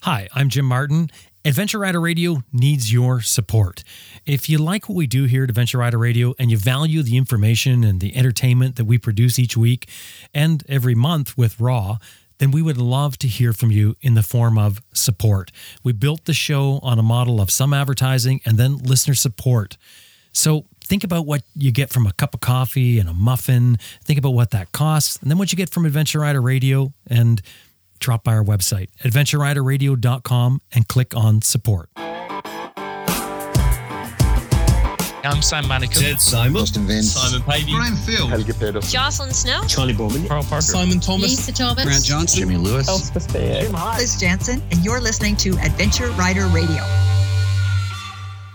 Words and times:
Hi, 0.00 0.28
I'm 0.34 0.48
Jim 0.48 0.64
Martin. 0.64 1.10
Adventure 1.44 1.78
Rider 1.78 2.00
Radio 2.00 2.42
needs 2.52 2.92
your 2.92 3.20
support. 3.20 3.84
If 4.26 4.48
you 4.48 4.58
like 4.58 4.88
what 4.88 4.96
we 4.96 5.06
do 5.06 5.24
here 5.24 5.44
at 5.44 5.50
Adventure 5.50 5.78
Rider 5.78 5.98
Radio 5.98 6.34
and 6.38 6.50
you 6.50 6.56
value 6.56 7.02
the 7.02 7.16
information 7.16 7.84
and 7.84 8.00
the 8.00 8.16
entertainment 8.16 8.76
that 8.76 8.84
we 8.84 8.98
produce 8.98 9.38
each 9.38 9.56
week 9.56 9.88
and 10.34 10.64
every 10.68 10.94
month 10.94 11.36
with 11.38 11.60
Raw, 11.60 11.98
then 12.38 12.50
we 12.50 12.62
would 12.62 12.78
love 12.78 13.16
to 13.18 13.28
hear 13.28 13.52
from 13.52 13.70
you 13.70 13.94
in 14.00 14.14
the 14.14 14.22
form 14.22 14.58
of 14.58 14.82
support. 14.92 15.52
We 15.84 15.92
built 15.92 16.24
the 16.24 16.34
show 16.34 16.80
on 16.82 16.98
a 16.98 17.02
model 17.02 17.40
of 17.40 17.50
some 17.50 17.72
advertising 17.72 18.40
and 18.44 18.58
then 18.58 18.78
listener 18.78 19.14
support. 19.14 19.76
So 20.32 20.64
think 20.82 21.04
about 21.04 21.26
what 21.26 21.42
you 21.54 21.70
get 21.70 21.90
from 21.90 22.06
a 22.06 22.12
cup 22.12 22.34
of 22.34 22.40
coffee 22.40 22.98
and 22.98 23.08
a 23.08 23.14
muffin. 23.14 23.76
Think 24.04 24.18
about 24.18 24.30
what 24.30 24.50
that 24.50 24.72
costs, 24.72 25.16
and 25.16 25.30
then 25.30 25.38
what 25.38 25.52
you 25.52 25.56
get 25.56 25.70
from 25.70 25.86
Adventure 25.86 26.20
Rider 26.20 26.40
Radio 26.40 26.92
and 27.06 27.40
drop 28.02 28.24
by 28.24 28.34
our 28.34 28.44
website, 28.44 28.88
adventureriderradio.com, 29.02 30.60
and 30.72 30.88
click 30.88 31.16
on 31.16 31.40
support. 31.40 31.88
I'm 35.24 35.40
Sam 35.40 35.64
Manicom. 35.64 36.00
Ted 36.00 36.20
Simon. 36.20 36.54
Justin 36.56 36.84
Vince. 36.84 37.12
Simon 37.12 37.42
Pavey. 37.42 37.70
Brian 37.70 37.94
Field. 37.94 38.28
Helge 38.28 38.58
Pedersen. 38.58 38.90
Jocelyn 38.90 39.32
Snow. 39.32 39.62
Charlie 39.68 39.92
Bowman. 39.92 40.26
Carl 40.26 40.42
Parker. 40.42 40.62
Simon 40.62 40.98
Thomas. 40.98 41.30
Lisa 41.30 41.52
Thomas. 41.52 41.84
Grant 41.84 42.04
Johnson. 42.04 42.40
Jimmy 42.40 42.56
Lewis. 42.56 42.88
Liz 43.32 44.16
Jansen, 44.20 44.60
and 44.72 44.84
you're 44.84 45.00
listening 45.00 45.36
to 45.36 45.50
Adventure 45.58 46.10
Rider 46.12 46.46
Radio. 46.48 46.82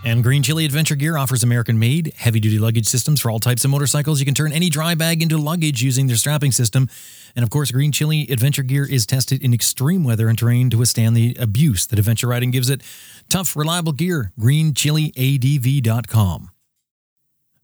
And 0.03 0.23
Green 0.23 0.43
Chili 0.43 0.65
Adventure 0.65 0.95
Gear 0.95 1.17
offers 1.17 1.43
American 1.43 1.79
made, 1.79 2.13
heavy 2.17 2.39
duty 2.39 2.59
luggage 2.59 2.85
systems 2.85 3.21
for 3.21 3.31
all 3.31 3.39
types 3.39 3.63
of 3.65 3.71
motorcycles. 3.71 4.19
You 4.19 4.25
can 4.25 4.35
turn 4.35 4.51
any 4.51 4.69
dry 4.69 4.93
bag 4.95 5.21
into 5.21 5.37
luggage 5.37 5.81
using 5.81 6.07
their 6.07 6.15
strapping 6.17 6.51
system. 6.51 6.89
And 7.37 7.43
of 7.43 7.49
course, 7.51 7.71
Green 7.71 7.91
Chili 7.91 8.25
Adventure 8.31 8.63
Gear 8.63 8.83
is 8.83 9.05
tested 9.05 9.43
in 9.43 9.53
extreme 9.53 10.03
weather 10.03 10.27
and 10.27 10.35
terrain 10.35 10.71
to 10.71 10.79
withstand 10.79 11.15
the 11.15 11.37
abuse 11.39 11.85
that 11.85 11.99
adventure 11.99 12.25
riding 12.27 12.49
gives 12.49 12.71
it. 12.71 12.81
Tough, 13.29 13.55
reliable 13.55 13.91
gear. 13.91 14.31
GreenChiliADV.com. 14.39 16.49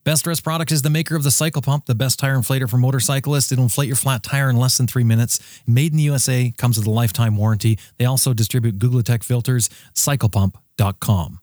Best 0.03 0.27
Rest 0.27 0.43
Products 0.43 0.73
is 0.73 0.83
the 0.83 0.91
maker 0.91 1.15
of 1.15 1.23
the 1.23 1.31
Cycle 1.31 1.63
Pump, 1.63 1.87
the 1.87 1.95
best 1.95 2.19
tire 2.19 2.37
inflator 2.37 2.69
for 2.69 2.77
motorcyclists. 2.77 3.51
It'll 3.51 3.63
inflate 3.63 3.87
your 3.87 3.95
flat 3.95 4.21
tire 4.21 4.47
in 4.49 4.57
less 4.57 4.77
than 4.77 4.85
three 4.85 5.03
minutes. 5.03 5.39
Made 5.65 5.91
in 5.91 5.97
the 5.97 6.03
USA, 6.03 6.53
comes 6.55 6.77
with 6.77 6.85
a 6.85 6.91
lifetime 6.91 7.35
warranty. 7.35 7.79
They 7.97 8.05
also 8.05 8.33
distribute 8.33 8.77
Googletech 8.77 9.23
filters. 9.23 9.71
CyclePump.com. 9.95 11.39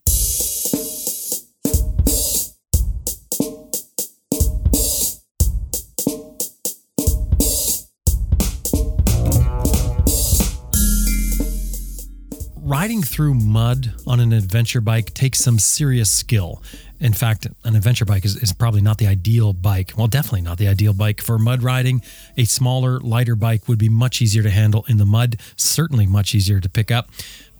Riding 12.71 13.03
through 13.03 13.35
mud 13.35 13.95
on 14.07 14.21
an 14.21 14.33
adventure 14.33 14.81
bike 14.81 15.13
takes 15.13 15.41
some 15.41 15.59
serious 15.59 16.09
skill. 16.09 16.63
In 17.01 17.13
fact, 17.13 17.49
an 17.65 17.75
adventure 17.75 18.05
bike 18.05 18.25
is, 18.25 18.37
is 18.37 18.53
probably 18.53 18.81
not 18.81 18.99
the 18.99 19.09
ideal 19.09 19.53
bike. 19.53 19.95
Well, 19.97 20.07
definitely 20.07 20.43
not 20.43 20.59
the 20.59 20.69
ideal 20.69 20.95
bike 20.95 21.21
for 21.21 21.37
mud 21.37 21.65
riding. 21.65 22.01
A 22.37 22.45
smaller, 22.45 23.01
lighter 23.01 23.35
bike 23.35 23.67
would 23.67 23.79
be 23.79 23.89
much 23.89 24.23
easier 24.23 24.45
to 24.45 24.51
handle 24.51 24.85
in 24.87 24.99
the 24.99 25.05
mud, 25.05 25.41
certainly 25.57 26.07
much 26.07 26.33
easier 26.33 26.61
to 26.61 26.69
pick 26.69 26.93
up. 26.93 27.11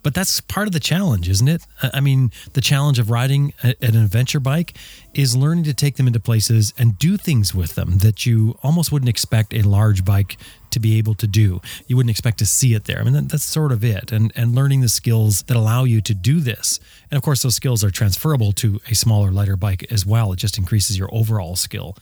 But 0.03 0.15
that's 0.15 0.41
part 0.41 0.67
of 0.67 0.73
the 0.73 0.81
challenge, 0.81 1.29
isn't 1.29 1.49
it? 1.49 1.67
I 1.83 2.01
mean, 2.01 2.31
the 2.55 2.61
challenge 2.61 2.99
of 2.99 3.11
riding 3.11 3.53
a- 3.63 3.75
an 3.85 3.97
adventure 3.97 4.41
bike 4.41 4.77
is 5.13 5.37
learning 5.37 5.65
to 5.65 5.75
take 5.75 5.97
them 5.97 6.07
into 6.07 6.21
places 6.21 6.73
and 6.79 6.99
do 6.99 7.17
things 7.17 7.55
with 7.55 7.75
them 7.75 7.99
that 7.99 8.25
you 8.25 8.57
almost 8.63 8.91
wouldn't 8.93 9.11
expect 9.11 9.53
a 9.53 9.63
large 9.63 10.05
bike 10.05 10.39
to 10.71 10.81
be 10.81 10.97
able 10.99 11.15
to 11.15 11.27
do. 11.27 11.61
You 11.87 11.97
wouldn't 11.97 12.11
expect 12.11 12.39
to 12.39 12.47
see 12.47 12.75
it 12.75 12.85
there. 12.85 13.01
I 13.01 13.03
mean, 13.03 13.13
that, 13.13 13.29
that's 13.29 13.45
sort 13.45 13.73
of 13.73 13.85
it. 13.85 14.13
And 14.13 14.33
and 14.35 14.55
learning 14.55 14.81
the 14.81 14.89
skills 14.89 15.43
that 15.43 15.57
allow 15.57 15.85
you 15.85 16.01
to 16.01 16.15
do 16.15 16.41
this. 16.41 16.81
And 17.11 17.19
of 17.19 17.23
course, 17.23 17.43
those 17.43 17.57
skills 17.57 17.85
are 17.85 17.91
transferable 17.91 18.53
to 18.53 18.81
a 18.91 18.95
smaller, 18.95 19.31
lighter 19.31 19.57
bike 19.57 19.87
as 19.91 20.07
well. 20.07 20.33
It 20.33 20.37
just 20.37 20.57
increases 20.59 20.97
your 20.97 21.13
overall 21.13 21.57
skill. 21.57 21.97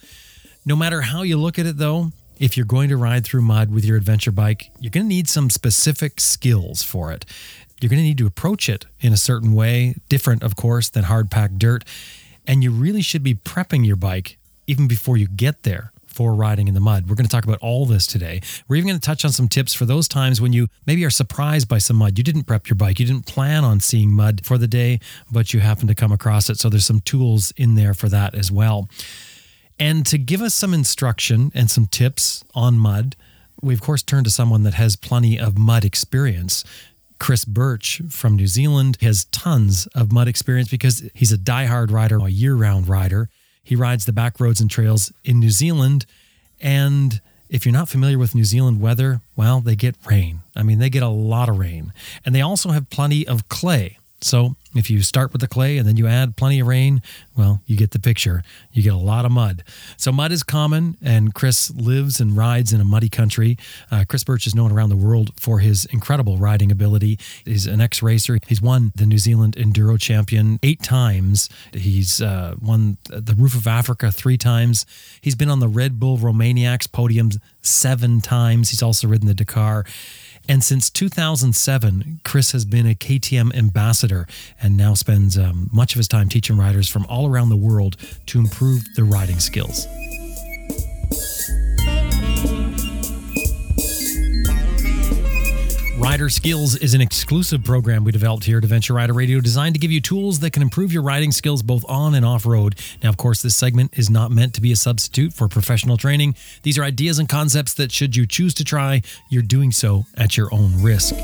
No 0.64 0.76
matter 0.76 1.00
how 1.00 1.22
you 1.22 1.38
look 1.38 1.58
at 1.58 1.66
it, 1.66 1.78
though, 1.78 2.12
if 2.38 2.56
you're 2.56 2.66
going 2.66 2.88
to 2.90 2.96
ride 2.96 3.24
through 3.24 3.42
mud 3.42 3.70
with 3.72 3.84
your 3.84 3.96
adventure 3.96 4.30
bike, 4.30 4.70
you're 4.78 4.90
going 4.90 5.04
to 5.04 5.08
need 5.08 5.28
some 5.28 5.50
specific 5.50 6.20
skills 6.20 6.82
for 6.82 7.10
it. 7.10 7.24
You're 7.80 7.90
going 7.90 7.98
to 7.98 8.04
need 8.04 8.18
to 8.18 8.26
approach 8.26 8.68
it 8.68 8.86
in 9.00 9.12
a 9.12 9.16
certain 9.16 9.52
way, 9.52 9.96
different, 10.08 10.42
of 10.42 10.56
course, 10.56 10.88
than 10.88 11.04
hard 11.04 11.30
packed 11.30 11.58
dirt. 11.58 11.84
And 12.46 12.62
you 12.62 12.70
really 12.70 13.02
should 13.02 13.22
be 13.22 13.34
prepping 13.34 13.86
your 13.86 13.96
bike 13.96 14.38
even 14.66 14.88
before 14.88 15.16
you 15.16 15.28
get 15.28 15.62
there 15.62 15.92
for 16.06 16.34
riding 16.34 16.66
in 16.66 16.74
the 16.74 16.80
mud. 16.80 17.08
We're 17.08 17.14
going 17.14 17.26
to 17.26 17.30
talk 17.30 17.44
about 17.44 17.60
all 17.60 17.86
this 17.86 18.04
today. 18.04 18.40
We're 18.66 18.74
even 18.76 18.88
going 18.88 18.98
to 18.98 19.06
touch 19.06 19.24
on 19.24 19.30
some 19.30 19.46
tips 19.46 19.72
for 19.72 19.84
those 19.84 20.08
times 20.08 20.40
when 20.40 20.52
you 20.52 20.66
maybe 20.84 21.04
are 21.04 21.10
surprised 21.10 21.68
by 21.68 21.78
some 21.78 21.96
mud. 21.96 22.18
You 22.18 22.24
didn't 22.24 22.44
prep 22.44 22.68
your 22.68 22.74
bike, 22.74 22.98
you 22.98 23.06
didn't 23.06 23.26
plan 23.26 23.62
on 23.62 23.78
seeing 23.78 24.12
mud 24.12 24.44
for 24.44 24.58
the 24.58 24.66
day, 24.66 24.98
but 25.30 25.54
you 25.54 25.60
happen 25.60 25.86
to 25.86 25.94
come 25.94 26.10
across 26.10 26.50
it. 26.50 26.58
So 26.58 26.68
there's 26.68 26.86
some 26.86 27.00
tools 27.00 27.52
in 27.56 27.76
there 27.76 27.94
for 27.94 28.08
that 28.08 28.34
as 28.34 28.50
well. 28.50 28.88
And 29.78 30.04
to 30.06 30.18
give 30.18 30.42
us 30.42 30.54
some 30.54 30.74
instruction 30.74 31.52
and 31.54 31.70
some 31.70 31.86
tips 31.86 32.42
on 32.52 32.80
mud, 32.80 33.14
we 33.62 33.72
of 33.72 33.80
course 33.80 34.02
turn 34.02 34.24
to 34.24 34.30
someone 34.30 34.64
that 34.64 34.74
has 34.74 34.96
plenty 34.96 35.38
of 35.38 35.56
mud 35.56 35.84
experience. 35.84 36.64
Chris 37.18 37.44
Birch 37.44 38.00
from 38.10 38.36
New 38.36 38.46
Zealand 38.46 38.98
has 39.00 39.24
tons 39.26 39.86
of 39.88 40.12
mud 40.12 40.28
experience 40.28 40.68
because 40.68 41.08
he's 41.14 41.32
a 41.32 41.38
diehard 41.38 41.90
rider, 41.90 42.18
a 42.18 42.28
year 42.28 42.54
round 42.54 42.88
rider. 42.88 43.28
He 43.62 43.76
rides 43.76 44.06
the 44.06 44.12
back 44.12 44.40
roads 44.40 44.60
and 44.60 44.70
trails 44.70 45.12
in 45.24 45.40
New 45.40 45.50
Zealand. 45.50 46.06
And 46.60 47.20
if 47.48 47.66
you're 47.66 47.72
not 47.72 47.88
familiar 47.88 48.18
with 48.18 48.34
New 48.34 48.44
Zealand 48.44 48.80
weather, 48.80 49.20
well, 49.36 49.60
they 49.60 49.76
get 49.76 49.96
rain. 50.06 50.40
I 50.56 50.62
mean, 50.62 50.78
they 50.78 50.90
get 50.90 51.02
a 51.02 51.08
lot 51.08 51.48
of 51.48 51.58
rain. 51.58 51.92
And 52.24 52.34
they 52.34 52.40
also 52.40 52.70
have 52.70 52.90
plenty 52.90 53.26
of 53.26 53.48
clay. 53.48 53.98
So 54.20 54.56
if 54.74 54.90
you 54.90 55.00
start 55.02 55.32
with 55.32 55.40
the 55.40 55.48
clay 55.48 55.78
and 55.78 55.86
then 55.86 55.96
you 55.96 56.06
add 56.06 56.36
plenty 56.36 56.60
of 56.60 56.66
rain, 56.66 57.02
well, 57.36 57.62
you 57.66 57.76
get 57.76 57.92
the 57.92 57.98
picture. 57.98 58.42
You 58.72 58.82
get 58.82 58.92
a 58.92 58.96
lot 58.96 59.24
of 59.24 59.30
mud. 59.30 59.62
So 59.96 60.10
mud 60.10 60.32
is 60.32 60.42
common, 60.42 60.96
and 61.02 61.32
Chris 61.32 61.70
lives 61.70 62.20
and 62.20 62.36
rides 62.36 62.72
in 62.72 62.80
a 62.80 62.84
muddy 62.84 63.08
country. 63.08 63.56
Uh, 63.90 64.04
Chris 64.08 64.24
Birch 64.24 64.46
is 64.46 64.54
known 64.54 64.72
around 64.72 64.90
the 64.90 64.96
world 64.96 65.30
for 65.38 65.60
his 65.60 65.84
incredible 65.86 66.36
riding 66.36 66.72
ability. 66.72 67.18
He's 67.44 67.66
an 67.66 67.80
ex-racer. 67.80 68.38
He's 68.46 68.60
won 68.60 68.92
the 68.96 69.06
New 69.06 69.18
Zealand 69.18 69.54
Enduro 69.56 69.98
Champion 70.00 70.58
eight 70.62 70.82
times. 70.82 71.48
He's 71.72 72.20
uh, 72.20 72.56
won 72.60 72.98
the 73.04 73.34
Roof 73.38 73.54
of 73.54 73.66
Africa 73.66 74.10
three 74.10 74.36
times. 74.36 74.84
He's 75.20 75.36
been 75.36 75.50
on 75.50 75.60
the 75.60 75.68
Red 75.68 76.00
Bull 76.00 76.18
Romaniacs 76.18 76.88
podiums 76.88 77.40
seven 77.62 78.20
times. 78.20 78.70
He's 78.70 78.82
also 78.82 79.06
ridden 79.06 79.28
the 79.28 79.34
Dakar. 79.34 79.84
And 80.48 80.64
since 80.64 80.88
2007, 80.88 82.20
Chris 82.24 82.52
has 82.52 82.64
been 82.64 82.86
a 82.86 82.94
KTM 82.94 83.54
ambassador 83.54 84.26
and 84.62 84.78
now 84.78 84.94
spends 84.94 85.36
um, 85.36 85.68
much 85.70 85.92
of 85.92 85.98
his 85.98 86.08
time 86.08 86.30
teaching 86.30 86.56
riders 86.56 86.88
from 86.88 87.04
all 87.06 87.28
around 87.28 87.50
the 87.50 87.56
world 87.56 87.96
to 88.26 88.38
improve 88.38 88.82
their 88.96 89.04
riding 89.04 89.40
skills. 89.40 89.86
Rider 95.98 96.28
Skills 96.28 96.76
is 96.76 96.94
an 96.94 97.00
exclusive 97.00 97.64
program 97.64 98.04
we 98.04 98.12
developed 98.12 98.44
here 98.44 98.58
at 98.58 98.64
Adventure 98.64 98.94
Rider 98.94 99.12
Radio 99.12 99.40
designed 99.40 99.74
to 99.74 99.80
give 99.80 99.90
you 99.90 100.00
tools 100.00 100.38
that 100.38 100.52
can 100.52 100.62
improve 100.62 100.92
your 100.92 101.02
riding 101.02 101.32
skills 101.32 101.60
both 101.60 101.84
on 101.88 102.14
and 102.14 102.24
off 102.24 102.46
road. 102.46 102.78
Now, 103.02 103.08
of 103.08 103.16
course, 103.16 103.42
this 103.42 103.56
segment 103.56 103.98
is 103.98 104.08
not 104.08 104.30
meant 104.30 104.54
to 104.54 104.60
be 104.60 104.70
a 104.70 104.76
substitute 104.76 105.32
for 105.32 105.48
professional 105.48 105.96
training. 105.96 106.36
These 106.62 106.78
are 106.78 106.84
ideas 106.84 107.18
and 107.18 107.28
concepts 107.28 107.74
that, 107.74 107.90
should 107.90 108.14
you 108.14 108.28
choose 108.28 108.54
to 108.54 108.64
try, 108.64 109.02
you're 109.28 109.42
doing 109.42 109.72
so 109.72 110.04
at 110.16 110.36
your 110.36 110.54
own 110.54 110.80
risk. 110.80 111.16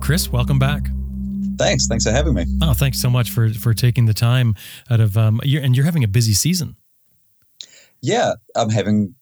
Chris, 0.00 0.32
welcome 0.32 0.58
back. 0.58 0.82
Thanks. 1.58 1.86
Thanks 1.86 2.04
for 2.04 2.10
having 2.10 2.34
me. 2.34 2.46
Oh, 2.60 2.72
thanks 2.72 3.00
so 3.00 3.08
much 3.08 3.30
for 3.30 3.50
for 3.50 3.74
taking 3.74 4.06
the 4.06 4.14
time 4.14 4.54
out 4.90 4.98
of 4.98 5.16
um, 5.16 5.40
you're, 5.44 5.62
and 5.62 5.76
you're 5.76 5.84
having 5.84 6.02
a 6.02 6.08
busy 6.08 6.32
season. 6.32 6.74
Yeah, 8.02 8.34
I'm 8.56 8.70
having 8.70 9.14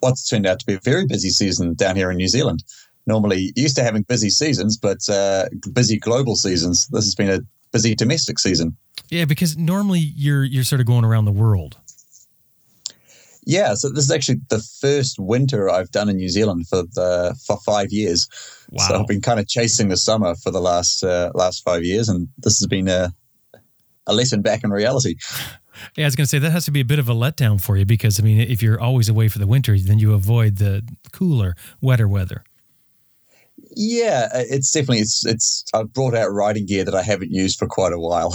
what's 0.00 0.28
turned 0.28 0.46
out 0.46 0.58
to 0.60 0.66
be 0.66 0.74
a 0.74 0.80
very 0.80 1.06
busy 1.06 1.30
season 1.30 1.74
down 1.74 1.96
here 1.96 2.10
in 2.10 2.16
New 2.16 2.28
Zealand. 2.28 2.64
Normally 3.06 3.52
used 3.54 3.76
to 3.76 3.84
having 3.84 4.02
busy 4.02 4.30
seasons, 4.30 4.76
but 4.76 5.08
uh, 5.08 5.46
busy 5.72 5.96
global 5.96 6.34
seasons. 6.34 6.88
This 6.88 7.04
has 7.04 7.14
been 7.14 7.30
a 7.30 7.40
busy 7.72 7.94
domestic 7.94 8.38
season. 8.38 8.76
Yeah, 9.10 9.26
because 9.26 9.56
normally 9.56 10.00
you're 10.00 10.44
you're 10.44 10.64
sort 10.64 10.80
of 10.80 10.86
going 10.86 11.04
around 11.04 11.24
the 11.24 11.32
world. 11.32 11.76
Yeah, 13.44 13.74
so 13.74 13.88
this 13.90 14.04
is 14.04 14.10
actually 14.10 14.40
the 14.48 14.58
first 14.80 15.20
winter 15.20 15.70
I've 15.70 15.92
done 15.92 16.08
in 16.08 16.16
New 16.16 16.28
Zealand 16.28 16.66
for 16.66 16.82
the 16.82 17.38
for 17.46 17.58
five 17.58 17.92
years. 17.92 18.28
Wow. 18.70 18.88
So 18.88 19.00
I've 19.00 19.06
been 19.06 19.20
kind 19.20 19.38
of 19.38 19.46
chasing 19.46 19.88
the 19.88 19.96
summer 19.96 20.34
for 20.34 20.50
the 20.50 20.60
last 20.60 21.04
uh, 21.04 21.30
last 21.34 21.62
five 21.62 21.84
years, 21.84 22.08
and 22.08 22.28
this 22.38 22.58
has 22.58 22.66
been 22.66 22.88
a 22.88 23.12
a 24.08 24.14
lesson 24.14 24.42
back 24.42 24.64
in 24.64 24.70
reality. 24.70 25.14
Yeah, 25.96 26.04
I 26.04 26.06
was 26.06 26.16
going 26.16 26.24
to 26.24 26.28
say 26.28 26.38
that 26.38 26.50
has 26.50 26.64
to 26.66 26.70
be 26.70 26.80
a 26.80 26.84
bit 26.84 26.98
of 26.98 27.08
a 27.08 27.14
letdown 27.14 27.60
for 27.60 27.76
you 27.76 27.84
because 27.84 28.20
I 28.20 28.22
mean, 28.22 28.40
if 28.40 28.62
you're 28.62 28.80
always 28.80 29.08
away 29.08 29.28
for 29.28 29.38
the 29.38 29.46
winter, 29.46 29.76
then 29.78 29.98
you 29.98 30.14
avoid 30.14 30.56
the 30.56 30.82
cooler, 31.12 31.54
wetter 31.80 32.08
weather. 32.08 32.44
Yeah, 33.74 34.28
uh, 34.34 34.42
it's 34.48 34.70
definitely 34.70 35.00
it's 35.00 35.24
it's. 35.26 35.64
I've 35.74 35.92
brought 35.92 36.14
out 36.14 36.32
riding 36.32 36.66
gear 36.66 36.84
that 36.84 36.94
I 36.94 37.02
haven't 37.02 37.30
used 37.30 37.58
for 37.58 37.66
quite 37.66 37.92
a 37.92 37.98
while. 37.98 38.34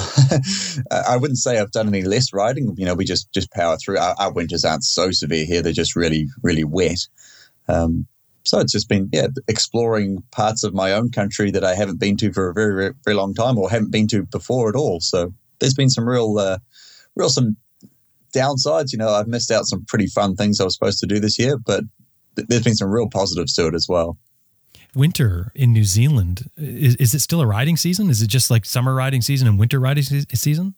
I 0.91 1.17
wouldn't 1.17 1.38
say 1.38 1.59
I've 1.59 1.71
done 1.71 1.88
any 1.88 2.03
less 2.03 2.33
riding. 2.33 2.75
You 2.77 2.85
know, 2.85 2.93
we 2.93 3.05
just 3.05 3.31
just 3.31 3.51
power 3.51 3.77
through. 3.77 3.97
Our, 3.97 4.15
our 4.19 4.31
winters 4.31 4.65
aren't 4.65 4.83
so 4.83 5.11
severe 5.11 5.45
here; 5.45 5.61
they're 5.61 5.73
just 5.73 5.95
really 5.95 6.27
really 6.41 6.63
wet. 6.63 7.07
Um, 7.67 8.07
so 8.44 8.59
it's 8.59 8.71
just 8.71 8.89
been 8.89 9.09
yeah 9.11 9.27
exploring 9.47 10.23
parts 10.31 10.63
of 10.63 10.73
my 10.73 10.91
own 10.91 11.11
country 11.11 11.51
that 11.51 11.63
I 11.63 11.75
haven't 11.75 11.99
been 11.99 12.17
to 12.17 12.31
for 12.33 12.49
a 12.49 12.53
very 12.53 12.75
very, 12.75 12.94
very 13.05 13.15
long 13.15 13.33
time 13.33 13.57
or 13.57 13.69
haven't 13.69 13.91
been 13.91 14.07
to 14.09 14.23
before 14.23 14.69
at 14.69 14.75
all. 14.75 14.99
So 14.99 15.33
there's 15.59 15.75
been 15.75 15.89
some 15.89 16.07
real 16.07 16.37
uh, 16.37 16.59
real 17.15 17.29
some 17.29 17.57
downsides. 18.33 18.91
You 18.91 18.97
know, 18.97 19.09
I've 19.09 19.27
missed 19.27 19.51
out 19.51 19.65
some 19.65 19.85
pretty 19.85 20.07
fun 20.07 20.35
things 20.35 20.59
I 20.59 20.63
was 20.63 20.75
supposed 20.75 20.99
to 20.99 21.07
do 21.07 21.19
this 21.19 21.37
year, 21.37 21.57
but 21.57 21.83
there's 22.35 22.63
been 22.63 22.75
some 22.75 22.89
real 22.89 23.09
positives 23.09 23.53
to 23.55 23.67
it 23.67 23.75
as 23.75 23.87
well 23.89 24.17
winter 24.95 25.51
in 25.55 25.71
New 25.71 25.83
Zealand, 25.83 26.49
is, 26.57 26.95
is 26.95 27.13
it 27.13 27.19
still 27.19 27.41
a 27.41 27.47
riding 27.47 27.77
season? 27.77 28.09
Is 28.09 28.21
it 28.21 28.27
just 28.27 28.51
like 28.51 28.65
summer 28.65 28.93
riding 28.93 29.21
season 29.21 29.47
and 29.47 29.57
winter 29.57 29.79
riding 29.79 30.03
se- 30.03 30.25
season? 30.33 30.75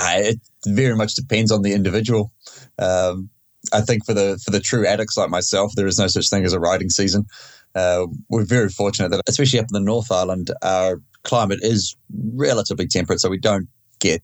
it 0.00 0.38
very 0.66 0.94
much 0.94 1.14
depends 1.14 1.50
on 1.50 1.62
the 1.62 1.72
individual. 1.72 2.32
Um, 2.78 3.30
I 3.72 3.80
think 3.80 4.04
for 4.06 4.14
the 4.14 4.40
for 4.44 4.52
the 4.52 4.60
true 4.60 4.86
addicts 4.86 5.16
like 5.16 5.30
myself, 5.30 5.72
there 5.74 5.86
is 5.86 5.98
no 5.98 6.06
such 6.06 6.28
thing 6.28 6.44
as 6.44 6.52
a 6.52 6.60
riding 6.60 6.88
season. 6.88 7.26
Uh, 7.74 8.06
we're 8.28 8.44
very 8.44 8.68
fortunate 8.68 9.10
that, 9.10 9.22
especially 9.28 9.58
up 9.58 9.64
in 9.64 9.74
the 9.74 9.80
North 9.80 10.12
Island, 10.12 10.50
our 10.62 11.00
climate 11.24 11.58
is 11.62 11.96
relatively 12.34 12.86
temperate, 12.86 13.20
so 13.20 13.28
we 13.28 13.38
don't 13.38 13.68
get 13.98 14.22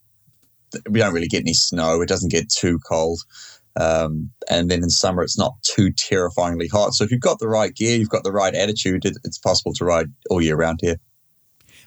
we 0.88 1.00
don't 1.00 1.14
really 1.14 1.28
get 1.28 1.42
any 1.42 1.54
snow. 1.54 2.00
It 2.00 2.08
doesn't 2.08 2.30
get 2.30 2.50
too 2.50 2.78
cold. 2.88 3.20
Um, 3.76 4.30
and 4.48 4.70
then 4.70 4.82
in 4.82 4.90
summer, 4.90 5.22
it's 5.22 5.38
not 5.38 5.54
too 5.62 5.90
terrifyingly 5.90 6.68
hot. 6.68 6.94
So 6.94 7.04
if 7.04 7.10
you've 7.10 7.20
got 7.20 7.40
the 7.40 7.48
right 7.48 7.74
gear, 7.74 7.98
you've 7.98 8.08
got 8.08 8.22
the 8.22 8.32
right 8.32 8.54
attitude, 8.54 9.04
it, 9.04 9.16
it's 9.24 9.38
possible 9.38 9.72
to 9.74 9.84
ride 9.84 10.06
all 10.30 10.40
year 10.40 10.56
round 10.56 10.78
here. 10.80 10.96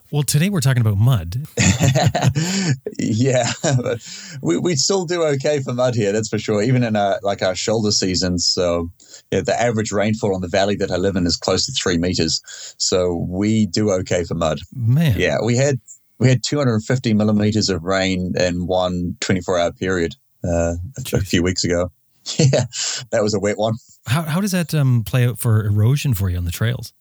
Well, 0.10 0.24
today 0.24 0.48
we're 0.48 0.62
talking 0.62 0.80
about 0.80 0.98
mud. 0.98 1.36
yeah, 2.98 3.52
we 4.42 4.58
we 4.58 4.76
still 4.78 5.04
do 5.04 5.24
okay 5.24 5.60
for 5.60 5.74
mud 5.74 5.96
here. 5.96 6.14
That's 6.14 6.30
for 6.30 6.40
sure. 6.40 6.64
Even 6.64 6.84
in 6.84 6.96
our 6.96 7.20
like 7.24 7.42
our 7.42 7.56
shoulder 7.56 7.92
seasons. 7.92 8.48
So 8.48 8.90
yeah, 9.32 9.42
the 9.42 9.60
average 9.60 9.92
rainfall 9.92 10.34
on 10.34 10.40
the 10.40 10.48
valley 10.48 10.76
that 10.78 10.92
I 10.92 10.96
live 10.96 11.18
in 11.18 11.28
is 11.28 11.36
close 11.36 11.66
to 11.66 11.74
three 11.74 11.98
meters. 11.98 12.42
So 12.78 13.26
we 13.28 13.66
do 13.66 13.92
okay 13.92 14.24
for 14.24 14.36
mud. 14.36 14.60
Man, 14.74 15.20
yeah, 15.20 15.40
we 15.44 15.58
had 15.58 15.78
we 16.20 16.30
had 16.30 16.44
250 16.44 17.14
millimeters 17.14 17.70
of 17.70 17.84
rain 17.84 18.34
in 18.40 18.68
one 18.68 19.16
24 19.20 19.60
hour 19.60 19.72
period 19.72 20.16
uh, 20.44 20.76
a, 21.14 21.20
few 21.22 21.44
weeks 21.44 21.64
ago. 21.64 21.92
Yeah, 22.38 22.66
that 23.12 23.24
was 23.24 23.34
a 23.34 23.40
wet 23.40 23.58
one. 23.58 23.76
How, 24.06 24.24
how 24.24 24.42
does 24.42 24.52
that 24.52 24.74
um, 24.74 25.06
play 25.06 25.26
out 25.26 25.40
for 25.40 25.66
erosion 25.66 26.14
for 26.14 26.30
you 26.30 26.38
on 26.38 26.44
the 26.44 26.52
trails? 26.52 26.92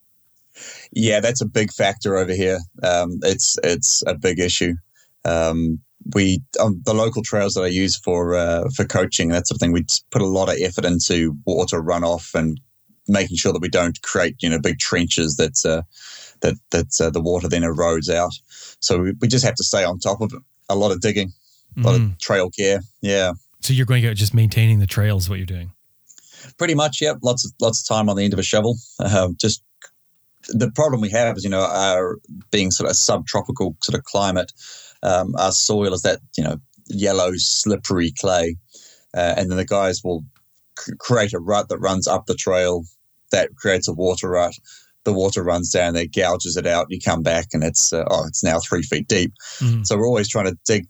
Yeah, 0.93 1.19
that's 1.19 1.41
a 1.41 1.47
big 1.47 1.73
factor 1.73 2.17
over 2.17 2.33
here. 2.33 2.61
Um, 2.85 3.19
it's 3.25 3.59
it's 3.65 4.05
a 4.07 4.15
big 4.15 4.39
issue. 4.39 4.75
Um, 5.25 5.81
we 6.15 6.41
um, 6.61 6.81
the 6.85 6.95
local 6.95 7.23
trails 7.23 7.55
that 7.55 7.63
I 7.63 7.69
use 7.69 7.97
for 7.97 8.37
uh, 8.37 8.69
for 8.75 8.85
coaching 8.85 9.29
that's 9.29 9.49
something 9.49 9.73
we 9.73 9.85
put 10.11 10.23
a 10.23 10.27
lot 10.27 10.49
of 10.49 10.57
effort 10.61 10.85
into 10.85 11.37
water 11.45 11.83
runoff 11.83 12.35
and 12.35 12.61
making 13.09 13.37
sure 13.37 13.53
that 13.53 13.63
we 13.63 13.69
don't 13.69 14.01
create 14.03 14.37
you 14.41 14.49
know 14.49 14.61
big 14.61 14.79
trenches 14.79 15.37
that 15.37 15.65
uh, 15.65 15.83
that 16.41 16.55
that 16.71 17.01
uh, 17.01 17.11
the 17.11 17.21
water 17.21 17.49
then 17.49 17.63
erodes 17.63 18.13
out. 18.13 18.33
So 18.81 18.99
we, 18.99 19.13
we 19.21 19.29
just 19.29 19.45
have 19.45 19.55
to 19.57 19.65
stay 19.65 19.85
on 19.85 19.99
top 19.99 20.21
of 20.21 20.33
it. 20.33 20.43
A 20.69 20.77
lot 20.77 20.91
of 20.91 21.01
digging, 21.01 21.33
a 21.77 21.81
lot 21.81 22.01
mm. 22.01 22.13
of 22.13 22.19
trail 22.19 22.51
care. 22.51 22.81
Yeah. 23.01 23.33
So 23.61 23.73
you're 23.73 23.87
going 23.87 24.07
out 24.07 24.17
just 24.17 24.35
maintaining 24.35 24.79
the 24.79 24.87
trails, 24.87 25.29
what 25.29 25.39
you're 25.39 25.47
doing? 25.47 25.73
Pretty 26.59 26.75
much, 26.75 27.01
yeah. 27.01 27.15
Lots 27.23 27.45
of 27.45 27.53
lots 27.61 27.83
of 27.83 27.95
time 27.95 28.09
on 28.09 28.17
the 28.17 28.25
end 28.25 28.33
of 28.33 28.39
a 28.39 28.45
shovel. 28.45 28.77
Uh, 29.01 29.29
just 29.41 29.63
the 30.49 30.71
problem 30.71 31.01
we 31.01 31.11
have 31.11 31.37
is, 31.37 31.45
you 31.45 31.51
know, 31.51 31.63
our 31.63 32.19
being 32.51 32.71
sort 32.71 32.87
of 32.87 32.93
a 32.93 32.95
subtropical 32.95 33.77
sort 33.83 33.99
of 33.99 34.05
climate, 34.05 34.53
um, 35.03 35.35
our 35.39 35.53
soil 35.53 35.93
is 35.93 36.03
that 36.03 36.21
you 36.37 36.45
know 36.45 36.59
yellow 36.87 37.33
slippery 37.37 38.13
clay, 38.19 38.57
uh, 39.15 39.35
and 39.37 39.51
then 39.51 39.57
the 39.57 39.65
guys 39.65 40.03
will 40.05 40.25
c- 40.79 40.93
create 40.99 41.33
a 41.33 41.41
rut 41.41 41.69
that 41.69 41.79
runs 41.79 42.07
up 42.07 42.27
the 42.27 42.35
trail, 42.35 42.85
that 43.33 43.55
creates 43.57 43.89
a 43.89 43.93
water 43.93 44.31
rut. 44.31 44.55
The 45.07 45.13
water 45.13 45.45
runs 45.45 45.71
down 45.71 45.95
there, 45.95 46.05
gouges 46.05 46.57
it 46.57 46.67
out. 46.67 46.89
You 46.91 46.99
come 47.01 47.23
back, 47.23 47.47
and 47.53 47.63
it's 47.63 47.93
uh, 47.93 48.05
oh, 48.11 48.27
it's 48.27 48.43
now 48.43 48.59
three 48.59 48.83
feet 48.83 49.07
deep. 49.07 49.33
Mm-hmm. 49.61 49.85
So 49.85 49.97
we're 49.97 50.07
always 50.07 50.29
trying 50.29 50.47
to 50.47 50.59
dig 50.67 50.89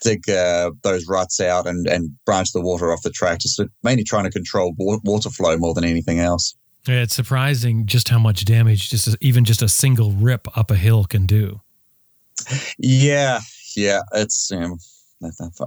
dig 0.00 0.28
uh, 0.30 0.70
those 0.82 1.06
ruts 1.06 1.38
out 1.38 1.66
and, 1.66 1.86
and 1.86 2.16
branch 2.24 2.52
the 2.52 2.62
water 2.62 2.90
off 2.90 3.02
the 3.02 3.10
track, 3.10 3.40
just 3.40 3.60
mainly 3.82 4.04
trying 4.04 4.24
to 4.24 4.30
control 4.30 4.74
water 4.78 5.28
flow 5.28 5.58
more 5.58 5.74
than 5.74 5.84
anything 5.84 6.18
else. 6.18 6.56
Yeah, 6.88 7.02
it's 7.02 7.14
surprising 7.14 7.84
just 7.84 8.08
how 8.08 8.18
much 8.18 8.46
damage 8.46 8.88
just 8.88 9.06
a, 9.06 9.18
even 9.20 9.44
just 9.44 9.60
a 9.60 9.68
single 9.68 10.12
rip 10.12 10.48
up 10.56 10.70
a 10.70 10.76
hill 10.76 11.04
can 11.04 11.26
do. 11.26 11.60
Yeah, 12.78 13.40
yeah, 13.76 14.00
it's 14.14 14.50
um, 14.50 14.78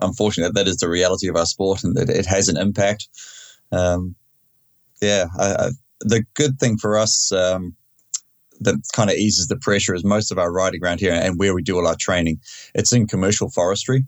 unfortunate 0.02 0.56
that 0.56 0.68
is 0.68 0.78
the 0.78 0.90
reality 0.90 1.30
of 1.30 1.36
our 1.36 1.46
sport, 1.46 1.84
and 1.84 1.96
that 1.96 2.10
it 2.10 2.26
has 2.26 2.50
an 2.50 2.58
impact. 2.58 3.08
Um, 3.72 4.16
yeah, 5.04 5.28
I, 5.38 5.54
I, 5.54 5.70
the 6.02 6.24
good 6.34 6.60
thing 6.60 6.78
for 6.78 6.98
us 6.98 7.32
um, 7.32 7.76
that 8.62 8.76
kind 8.94 9.10
of 9.10 9.16
eases 9.16 9.48
the 9.48 9.58
pressure 9.58 9.96
is 9.96 10.04
most 10.04 10.32
of 10.32 10.38
our 10.38 10.52
riding 10.52 10.84
around 10.84 11.00
here 11.00 11.14
and 11.14 11.40
where 11.40 11.54
we 11.54 11.62
do 11.62 11.78
all 11.78 11.88
our 11.88 11.96
training. 11.96 12.40
It's 12.74 12.94
in 12.94 13.08
commercial 13.08 13.50
forestry, 13.50 14.06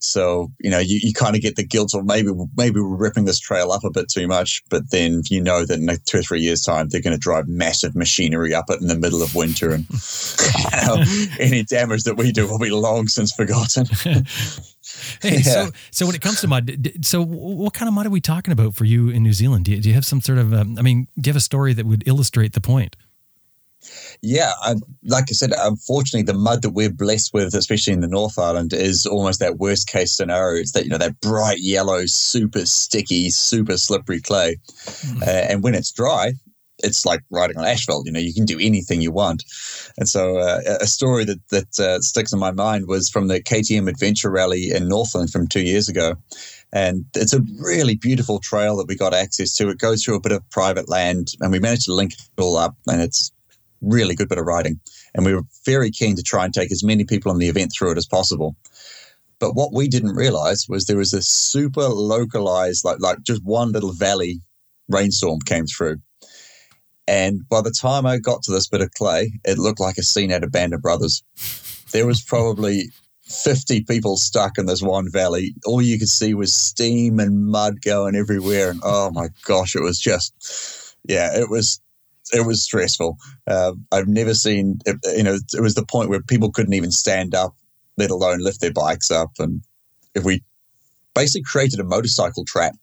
so 0.00 0.52
you 0.60 0.70
know 0.70 0.78
you, 0.78 1.00
you 1.02 1.12
kind 1.12 1.34
of 1.34 1.42
get 1.42 1.56
the 1.56 1.66
guilt 1.66 1.94
of 1.94 2.04
maybe 2.04 2.30
maybe 2.56 2.80
we're 2.80 2.96
ripping 2.96 3.24
this 3.24 3.40
trail 3.40 3.72
up 3.72 3.84
a 3.84 3.90
bit 3.90 4.08
too 4.08 4.28
much, 4.28 4.62
but 4.70 4.90
then 4.90 5.22
you 5.28 5.40
know 5.40 5.64
that 5.64 5.78
in 5.78 5.88
two 6.06 6.18
or 6.18 6.22
three 6.22 6.40
years' 6.40 6.62
time 6.62 6.88
they're 6.88 7.02
going 7.02 7.16
to 7.16 7.18
drive 7.18 7.48
massive 7.48 7.96
machinery 7.96 8.54
up 8.54 8.66
it 8.68 8.80
in 8.80 8.88
the 8.88 8.98
middle 8.98 9.22
of 9.22 9.34
winter, 9.34 9.70
and 9.70 9.86
you 10.72 10.86
know, 10.86 11.04
any 11.40 11.62
damage 11.64 12.04
that 12.04 12.16
we 12.16 12.32
do 12.32 12.46
will 12.46 12.58
be 12.58 12.70
long 12.70 13.08
since 13.08 13.32
forgotten. 13.32 13.86
hey, 15.22 15.36
yeah. 15.36 15.42
so 15.42 15.70
so 15.90 16.06
when 16.06 16.14
it 16.14 16.20
comes 16.20 16.40
to 16.40 16.48
mud, 16.48 16.98
so 17.02 17.22
what 17.22 17.74
kind 17.74 17.88
of 17.88 17.94
mud 17.94 18.06
are 18.06 18.10
we 18.10 18.20
talking 18.20 18.52
about 18.52 18.74
for 18.74 18.84
you 18.84 19.08
in 19.08 19.22
New 19.22 19.32
Zealand? 19.32 19.64
Do 19.64 19.72
you, 19.72 19.80
do 19.80 19.88
you 19.88 19.94
have 19.94 20.04
some 20.04 20.20
sort 20.20 20.38
of, 20.38 20.52
um, 20.52 20.76
I 20.78 20.82
mean, 20.82 21.08
do 21.18 21.28
you 21.28 21.32
have 21.32 21.36
a 21.36 21.40
story 21.40 21.72
that 21.74 21.86
would 21.86 22.06
illustrate 22.06 22.52
the 22.52 22.60
point? 22.60 22.96
yeah, 24.22 24.52
I, 24.60 24.74
like 25.04 25.24
I 25.30 25.32
said, 25.32 25.52
unfortunately, 25.56 26.24
the 26.24 26.38
mud 26.38 26.62
that 26.62 26.70
we're 26.70 26.90
blessed 26.90 27.32
with, 27.32 27.54
especially 27.54 27.92
in 27.92 28.00
the 28.00 28.08
North 28.08 28.38
Island, 28.38 28.72
is 28.72 29.06
almost 29.06 29.40
that 29.40 29.58
worst 29.58 29.88
case 29.88 30.12
scenario. 30.12 30.60
It's 30.60 30.72
that 30.72 30.84
you 30.84 30.90
know 30.90 30.98
that 30.98 31.20
bright 31.20 31.60
yellow, 31.60 32.06
super 32.06 32.66
sticky, 32.66 33.30
super 33.30 33.76
slippery 33.76 34.20
clay, 34.20 34.56
mm. 34.86 35.22
uh, 35.22 35.46
and 35.48 35.62
when 35.62 35.74
it's 35.74 35.92
dry, 35.92 36.32
it's 36.82 37.04
like 37.04 37.20
riding 37.30 37.56
on 37.56 37.64
asphalt. 37.64 38.06
You 38.06 38.12
know, 38.12 38.20
you 38.20 38.34
can 38.34 38.44
do 38.44 38.58
anything 38.60 39.00
you 39.00 39.12
want. 39.12 39.44
And 39.96 40.08
so, 40.08 40.38
uh, 40.38 40.60
a 40.80 40.86
story 40.86 41.24
that 41.24 41.40
that 41.50 41.78
uh, 41.80 42.00
sticks 42.00 42.32
in 42.32 42.38
my 42.38 42.52
mind 42.52 42.86
was 42.86 43.08
from 43.08 43.28
the 43.28 43.42
KTM 43.42 43.88
Adventure 43.88 44.30
Rally 44.30 44.70
in 44.70 44.88
Northland 44.88 45.30
from 45.30 45.46
two 45.46 45.62
years 45.62 45.88
ago. 45.88 46.14
And 46.72 47.06
it's 47.14 47.32
a 47.32 47.40
really 47.60 47.94
beautiful 47.94 48.40
trail 48.40 48.76
that 48.76 48.88
we 48.88 48.94
got 48.94 49.14
access 49.14 49.54
to. 49.54 49.70
It 49.70 49.78
goes 49.78 50.04
through 50.04 50.16
a 50.16 50.20
bit 50.20 50.32
of 50.32 50.48
private 50.50 50.88
land, 50.88 51.32
and 51.40 51.50
we 51.50 51.60
managed 51.60 51.86
to 51.86 51.94
link 51.94 52.12
it 52.12 52.40
all 52.40 52.56
up. 52.56 52.76
And 52.86 53.00
it's 53.00 53.32
really 53.80 54.14
good 54.14 54.28
bit 54.28 54.38
of 54.38 54.44
riding. 54.46 54.80
And 55.14 55.24
we 55.24 55.34
were 55.34 55.44
very 55.64 55.90
keen 55.90 56.16
to 56.16 56.22
try 56.22 56.44
and 56.44 56.52
take 56.52 56.70
as 56.70 56.84
many 56.84 57.04
people 57.04 57.32
on 57.32 57.38
the 57.38 57.48
event 57.48 57.72
through 57.72 57.92
it 57.92 57.98
as 57.98 58.06
possible. 58.06 58.56
But 59.40 59.54
what 59.54 59.72
we 59.72 59.88
didn't 59.88 60.16
realize 60.16 60.66
was 60.68 60.84
there 60.84 60.96
was 60.96 61.14
a 61.14 61.22
super 61.22 61.86
localized, 61.88 62.84
like 62.84 63.00
like 63.00 63.22
just 63.22 63.44
one 63.44 63.72
little 63.72 63.92
valley 63.92 64.40
rainstorm 64.88 65.40
came 65.40 65.66
through. 65.66 65.98
And 67.08 67.48
by 67.48 67.62
the 67.62 67.70
time 67.70 68.04
I 68.04 68.18
got 68.18 68.42
to 68.42 68.52
this 68.52 68.68
bit 68.68 68.82
of 68.82 68.92
clay, 68.92 69.32
it 69.42 69.56
looked 69.56 69.80
like 69.80 69.96
a 69.96 70.02
scene 70.02 70.30
out 70.30 70.44
of 70.44 70.52
Band 70.52 70.74
of 70.74 70.82
Brothers. 70.82 71.22
There 71.90 72.06
was 72.06 72.20
probably 72.20 72.90
50 73.22 73.84
people 73.84 74.18
stuck 74.18 74.58
in 74.58 74.66
this 74.66 74.82
one 74.82 75.10
valley. 75.10 75.54
All 75.64 75.80
you 75.80 75.98
could 75.98 76.10
see 76.10 76.34
was 76.34 76.54
steam 76.54 77.18
and 77.18 77.46
mud 77.46 77.80
going 77.80 78.14
everywhere. 78.14 78.70
And 78.70 78.80
oh 78.84 79.10
my 79.10 79.28
gosh, 79.46 79.74
it 79.74 79.82
was 79.82 79.98
just, 79.98 80.94
yeah, 81.04 81.34
it 81.34 81.48
was 81.48 81.80
it 82.30 82.46
was 82.46 82.62
stressful. 82.62 83.16
Uh, 83.46 83.72
I've 83.90 84.06
never 84.06 84.34
seen, 84.34 84.80
you 85.16 85.22
know, 85.22 85.38
it 85.54 85.62
was 85.62 85.74
the 85.74 85.86
point 85.86 86.10
where 86.10 86.20
people 86.20 86.52
couldn't 86.52 86.74
even 86.74 86.92
stand 86.92 87.34
up, 87.34 87.56
let 87.96 88.10
alone 88.10 88.40
lift 88.40 88.60
their 88.60 88.70
bikes 88.70 89.10
up. 89.10 89.30
And 89.38 89.62
if 90.14 90.24
we 90.24 90.42
basically 91.14 91.44
created 91.44 91.80
a 91.80 91.84
motorcycle 91.84 92.44
trap 92.44 92.74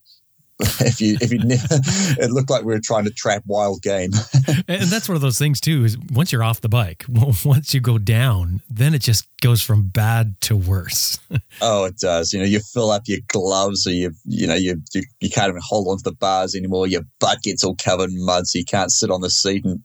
if 0.80 1.02
you 1.02 1.18
if 1.20 1.34
you 1.34 1.40
never 1.40 1.68
it 1.70 2.32
looked 2.32 2.50
like 2.50 2.64
we 2.64 2.74
were 2.74 2.80
trying 2.80 3.04
to 3.04 3.12
trap 3.12 3.44
wild 3.46 3.82
game. 3.82 4.12
And 4.68 4.84
that's 4.84 5.10
one 5.10 5.16
of 5.16 5.22
those 5.22 5.38
things 5.38 5.60
too 5.60 5.84
is 5.84 5.98
once 6.14 6.32
you're 6.32 6.44
off 6.44 6.62
the 6.62 6.70
bike 6.70 7.06
once 7.10 7.74
you 7.74 7.82
go 7.82 7.98
down 7.98 8.62
then 8.70 8.94
it 8.94 9.00
just 9.02 9.28
goes 9.42 9.62
from 9.62 9.90
bad 9.90 10.40
to 10.42 10.56
worse. 10.56 11.20
Oh 11.62 11.86
it 11.86 11.98
does. 11.98 12.32
You 12.32 12.40
know 12.40 12.46
you 12.46 12.62
fill 12.62 12.92
up 12.92 13.04
your 13.06 13.20
gloves 13.28 13.86
or 13.86 13.92
you 13.92 14.12
you 14.24 14.48
know 14.48 14.56
you, 14.56 14.82
you 14.94 15.04
you 15.20 15.30
can't 15.30 15.50
even 15.50 15.62
hold 15.64 15.88
onto 15.88 16.04
the 16.04 16.16
bars 16.16 16.56
anymore. 16.56 16.88
Your 16.88 17.02
butt 17.20 17.42
gets 17.44 17.64
all 17.64 17.76
covered 17.76 18.12
in 18.12 18.26
mud 18.26 18.48
so 18.48 18.58
you 18.58 18.66
can't 18.66 18.92
sit 18.92 19.12
on 19.12 19.22
the 19.22 19.30
seat. 19.30 19.66
And 19.66 19.82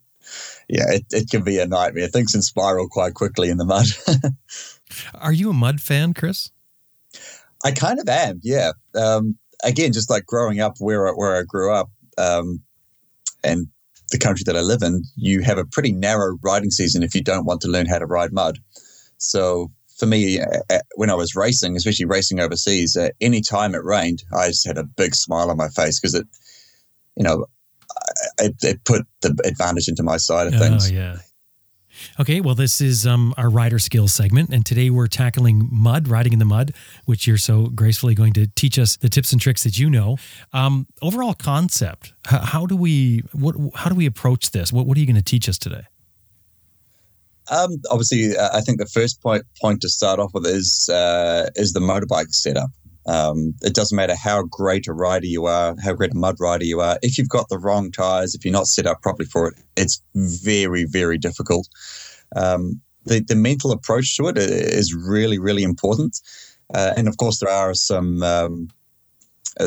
yeah 0.69 0.87
it, 0.89 1.05
it 1.11 1.31
can 1.31 1.43
be 1.43 1.59
a 1.59 1.67
nightmare. 1.67 2.07
Things 2.07 2.33
can 2.33 2.43
spiral 2.43 2.89
quite 2.89 3.15
quickly 3.15 3.50
in 3.50 3.59
the 3.59 3.65
mud. 3.65 3.87
Are 5.15 5.33
you 5.33 5.50
a 5.50 5.55
mud 5.55 5.81
fan 5.81 6.15
chris? 6.15 6.53
I 7.65 7.73
kind 7.73 7.99
of 7.99 8.09
am, 8.09 8.41
yeah. 8.43 8.73
Um, 8.95 9.37
again, 9.64 9.93
just 9.93 10.11
like 10.11 10.26
growing 10.26 10.61
up 10.61 10.75
where 10.79 11.12
where 11.14 11.37
I 11.37 11.43
grew 11.43 11.73
up, 11.73 11.90
um, 12.19 12.62
and 13.43 13.69
the 14.11 14.19
country 14.19 14.43
that 14.47 14.57
I 14.57 14.61
live 14.61 14.83
in, 14.83 15.05
you 15.17 15.43
have 15.43 15.59
a 15.59 15.64
pretty 15.64 15.93
narrow 15.93 16.37
riding 16.43 16.71
season 16.71 17.02
if 17.02 17.14
you 17.14 17.23
don't 17.23 17.47
want 17.47 17.61
to 17.62 17.69
learn 17.69 17.87
how 17.87 17.99
to 17.99 18.07
ride 18.07 18.33
mud. 18.33 18.59
So 19.19 19.71
for 19.99 20.07
me, 20.07 20.40
uh, 20.40 20.79
when 20.97 21.11
I 21.11 21.14
was 21.14 21.37
racing, 21.37 21.76
especially 21.76 22.07
racing 22.07 22.40
overseas, 22.40 22.97
uh, 22.97 23.11
any 23.21 23.40
time 23.40 23.75
it 23.75 23.85
rained, 23.85 24.25
I 24.35 24.49
just 24.49 24.67
had 24.67 24.79
a 24.79 24.85
big 24.85 25.14
smile 25.14 25.50
on 25.50 25.57
my 25.57 25.69
face 25.69 26.00
because 26.00 26.14
it, 26.14 26.26
you 27.17 27.23
know, 27.23 27.47
it, 28.38 28.57
it, 28.62 28.85
put 28.85 29.07
the 29.21 29.37
advantage 29.45 29.88
into 29.88 30.02
my 30.02 30.17
side 30.17 30.47
of 30.47 30.59
things. 30.59 30.90
Oh, 30.90 30.95
yeah. 30.95 31.17
Okay, 32.19 32.40
well, 32.40 32.54
this 32.54 32.80
is 32.80 33.07
um, 33.07 33.35
our 33.37 33.49
rider 33.49 33.78
skills 33.78 34.12
segment, 34.12 34.50
and 34.50 34.64
today 34.64 34.90
we're 34.90 35.07
tackling 35.07 35.69
mud, 35.71 36.09
riding 36.09 36.33
in 36.33 36.38
the 36.38 36.45
mud, 36.45 36.73
which 37.04 37.26
you're 37.26 37.37
so 37.37 37.66
gracefully 37.66 38.14
going 38.14 38.33
to 38.35 38.47
teach 38.49 38.78
us 38.78 38.97
the 38.97 39.09
tips 39.09 39.33
and 39.33 39.40
tricks 39.40 39.64
that 39.64 39.78
you 39.78 39.90
know. 39.90 40.16
Um, 40.52 40.87
overall 41.02 41.35
concept: 41.35 42.12
how, 42.26 42.40
how, 42.40 42.66
do 42.66 42.76
we 42.76 43.23
what? 43.33 43.57
How 43.75 43.90
do 43.90 43.97
we 43.97 44.07
approach 44.07 44.50
this? 44.50 44.73
What 44.73 44.87
What 44.87 44.97
are 44.97 45.00
you 45.00 45.07
going 45.07 45.16
to 45.16 45.23
teach 45.23 45.49
us 45.49 45.59
today? 45.59 45.85
Um, 47.50 47.80
obviously, 47.90 48.37
uh, 48.37 48.50
I 48.52 48.61
think 48.61 48.78
the 48.78 48.87
first 48.87 49.21
point 49.23 49.45
point 49.61 49.80
to 49.83 49.88
start 49.88 50.21
off 50.21 50.33
with 50.33 50.47
is 50.47 50.88
uh, 50.88 51.50
is 51.57 51.73
the 51.73 51.80
motorbike 51.80 52.33
setup. 52.33 52.71
Um, 53.07 53.54
it 53.62 53.75
doesn't 53.75 53.97
matter 53.97 54.14
how 54.14 54.42
great 54.42 54.87
a 54.87 54.92
rider 54.92 55.26
you 55.26 55.47
are, 55.47 55.75
how 55.83 55.95
great 55.95 56.12
a 56.12 56.19
mud 56.19 56.37
rider 56.38 56.64
you 56.64 56.80
are. 56.80 56.99
If 57.02 57.16
you've 57.16 57.28
got 57.28 57.49
the 57.49 57.59
wrong 57.59 57.90
tires, 57.90 58.35
if 58.35 58.45
you're 58.45 58.52
not 58.52 58.66
set 58.66 58.87
up 58.87 59.02
properly 59.02 59.26
for 59.26 59.49
it, 59.49 59.54
it's 59.76 60.02
very, 60.14 60.85
very 60.85 61.19
difficult. 61.19 61.69
Um, 62.37 62.80
the, 63.07 63.21
the 63.21 63.35
mental 63.35 63.73
approach 63.73 64.16
to 64.16 64.28
it 64.28 64.37
is 64.37 64.95
really, 64.95 65.38
really 65.38 65.62
important. 65.62 66.21
Uh, 66.75 66.92
and 66.97 67.09
of 67.09 67.16
course, 67.16 67.40
there 67.40 67.50
are 67.50 67.75
some 67.75 68.23
um, 68.23 68.69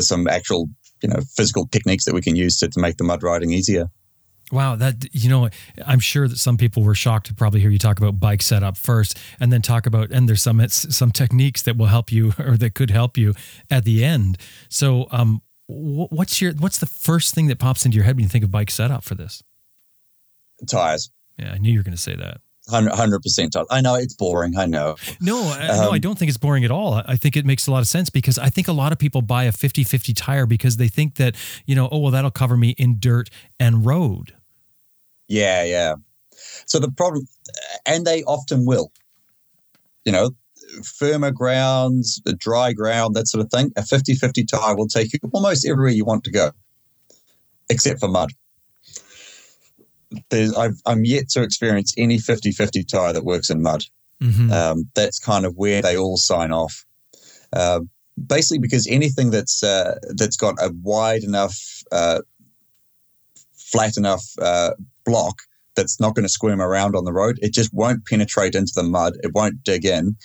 some 0.00 0.26
actual, 0.28 0.68
you 1.02 1.08
know, 1.08 1.20
physical 1.36 1.66
techniques 1.66 2.04
that 2.04 2.14
we 2.14 2.22
can 2.22 2.36
use 2.36 2.56
to, 2.58 2.68
to 2.68 2.80
make 2.80 2.96
the 2.96 3.04
mud 3.04 3.22
riding 3.22 3.52
easier. 3.52 3.90
Wow, 4.54 4.76
that 4.76 5.12
you 5.12 5.28
know, 5.28 5.48
I'm 5.84 6.00
sure 6.00 6.28
that 6.28 6.38
some 6.38 6.56
people 6.56 6.82
were 6.82 6.94
shocked 6.94 7.26
to 7.26 7.34
probably 7.34 7.60
hear 7.60 7.70
you 7.70 7.78
talk 7.78 7.98
about 7.98 8.20
bike 8.20 8.40
setup 8.40 8.76
first, 8.76 9.18
and 9.40 9.52
then 9.52 9.60
talk 9.60 9.86
about 9.86 10.10
and 10.10 10.28
there's 10.28 10.42
some 10.42 10.66
some 10.68 11.10
techniques 11.10 11.62
that 11.62 11.76
will 11.76 11.86
help 11.86 12.12
you 12.12 12.32
or 12.38 12.56
that 12.56 12.74
could 12.74 12.90
help 12.90 13.18
you 13.18 13.34
at 13.70 13.84
the 13.84 14.04
end. 14.04 14.38
So, 14.68 15.08
um, 15.10 15.42
what's 15.66 16.40
your 16.40 16.52
what's 16.54 16.78
the 16.78 16.86
first 16.86 17.34
thing 17.34 17.48
that 17.48 17.58
pops 17.58 17.84
into 17.84 17.96
your 17.96 18.04
head 18.04 18.16
when 18.16 18.22
you 18.22 18.28
think 18.28 18.44
of 18.44 18.50
bike 18.50 18.70
setup 18.70 19.02
for 19.02 19.14
this? 19.14 19.42
Tires. 20.68 21.10
Yeah, 21.38 21.52
I 21.52 21.58
knew 21.58 21.72
you 21.72 21.80
were 21.80 21.84
going 21.84 21.96
to 21.96 22.00
say 22.00 22.14
that. 22.14 22.40
Hundred 22.70 23.20
percent. 23.20 23.54
I 23.70 23.82
know 23.82 23.94
it's 23.96 24.14
boring. 24.14 24.56
I 24.56 24.64
know. 24.64 24.96
No, 25.20 25.38
I, 25.42 25.68
um, 25.68 25.84
no, 25.84 25.90
I 25.90 25.98
don't 25.98 26.18
think 26.18 26.30
it's 26.30 26.38
boring 26.38 26.64
at 26.64 26.70
all. 26.70 26.94
I 26.94 27.16
think 27.16 27.36
it 27.36 27.44
makes 27.44 27.66
a 27.66 27.70
lot 27.70 27.80
of 27.80 27.86
sense 27.86 28.08
because 28.08 28.38
I 28.38 28.48
think 28.48 28.68
a 28.68 28.72
lot 28.72 28.90
of 28.90 28.98
people 28.98 29.20
buy 29.20 29.44
a 29.44 29.52
50-50 29.52 30.14
tire 30.16 30.46
because 30.46 30.78
they 30.78 30.88
think 30.88 31.16
that 31.16 31.36
you 31.66 31.74
know, 31.74 31.90
oh 31.92 31.98
well, 31.98 32.10
that'll 32.10 32.30
cover 32.30 32.56
me 32.56 32.70
in 32.78 32.96
dirt 32.98 33.28
and 33.60 33.84
road. 33.84 34.32
Yeah, 35.28 35.64
yeah. 35.64 35.94
So 36.66 36.78
the 36.78 36.90
problem, 36.90 37.26
and 37.86 38.06
they 38.06 38.22
often 38.24 38.66
will. 38.66 38.92
You 40.04 40.12
know, 40.12 40.30
firmer 40.82 41.30
grounds, 41.30 42.20
dry 42.38 42.72
ground, 42.72 43.14
that 43.16 43.28
sort 43.28 43.44
of 43.44 43.50
thing. 43.50 43.72
A 43.76 43.82
50-50 43.82 44.46
tire 44.46 44.76
will 44.76 44.88
take 44.88 45.12
you 45.12 45.18
almost 45.32 45.66
everywhere 45.66 45.92
you 45.92 46.04
want 46.04 46.24
to 46.24 46.30
go, 46.30 46.50
except 47.70 48.00
for 48.00 48.08
mud 48.08 48.30
there's 50.30 50.54
I've, 50.54 50.80
I'm 50.86 51.04
yet 51.04 51.28
to 51.30 51.42
experience 51.42 51.94
any 51.96 52.18
50-50 52.18 52.86
tire 52.86 53.12
that 53.12 53.24
works 53.24 53.50
in 53.50 53.62
mud. 53.62 53.84
Mm-hmm. 54.22 54.52
Um, 54.52 54.88
that's 54.94 55.18
kind 55.18 55.44
of 55.44 55.56
where 55.56 55.82
they 55.82 55.96
all 55.96 56.16
sign 56.16 56.52
off. 56.52 56.84
Uh, 57.52 57.80
basically, 58.26 58.58
because 58.58 58.86
anything 58.88 59.30
that's 59.30 59.62
uh, 59.62 59.98
that's 60.16 60.36
got 60.36 60.54
a 60.60 60.72
wide 60.82 61.24
enough, 61.24 61.82
uh, 61.92 62.20
flat 63.56 63.96
enough 63.96 64.24
uh, 64.40 64.70
block 65.04 65.42
that's 65.76 65.98
not 66.00 66.14
going 66.14 66.24
to 66.24 66.28
squirm 66.28 66.60
around 66.60 66.94
on 66.94 67.04
the 67.04 67.12
road, 67.12 67.38
it 67.42 67.52
just 67.52 67.74
won't 67.74 68.06
penetrate 68.06 68.54
into 68.54 68.72
the 68.74 68.84
mud. 68.84 69.14
It 69.22 69.32
won't 69.34 69.64
dig 69.64 69.84
in, 69.84 70.16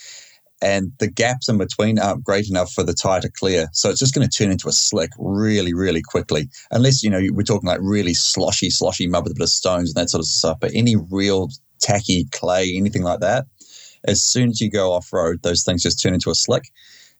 and 0.62 0.92
the 0.98 1.08
gaps 1.08 1.48
in 1.48 1.58
between 1.58 1.98
aren't 1.98 2.24
great 2.24 2.48
enough 2.48 2.72
for 2.72 2.82
the 2.82 2.92
tire 2.92 3.20
to 3.22 3.30
clear. 3.30 3.68
So 3.72 3.88
it's 3.88 3.98
just 3.98 4.14
going 4.14 4.28
to 4.28 4.36
turn 4.36 4.52
into 4.52 4.68
a 4.68 4.72
slick 4.72 5.10
really, 5.18 5.72
really 5.72 6.02
quickly. 6.02 6.48
Unless, 6.70 7.02
you 7.02 7.10
know, 7.10 7.20
we're 7.32 7.42
talking 7.42 7.68
like 7.68 7.80
really 7.80 8.14
sloshy, 8.14 8.68
sloshy 8.70 9.06
mud 9.06 9.24
with 9.24 9.32
a 9.32 9.36
bit 9.36 9.44
of 9.44 9.48
stones 9.48 9.90
and 9.90 9.96
that 9.96 10.10
sort 10.10 10.20
of 10.20 10.26
stuff. 10.26 10.58
But 10.60 10.72
any 10.74 10.96
real 10.96 11.48
tacky 11.80 12.26
clay, 12.32 12.74
anything 12.76 13.02
like 13.02 13.20
that, 13.20 13.46
as 14.04 14.22
soon 14.22 14.50
as 14.50 14.60
you 14.60 14.70
go 14.70 14.92
off 14.92 15.12
road, 15.12 15.42
those 15.42 15.64
things 15.64 15.82
just 15.82 16.00
turn 16.00 16.14
into 16.14 16.30
a 16.30 16.34
slick. 16.34 16.70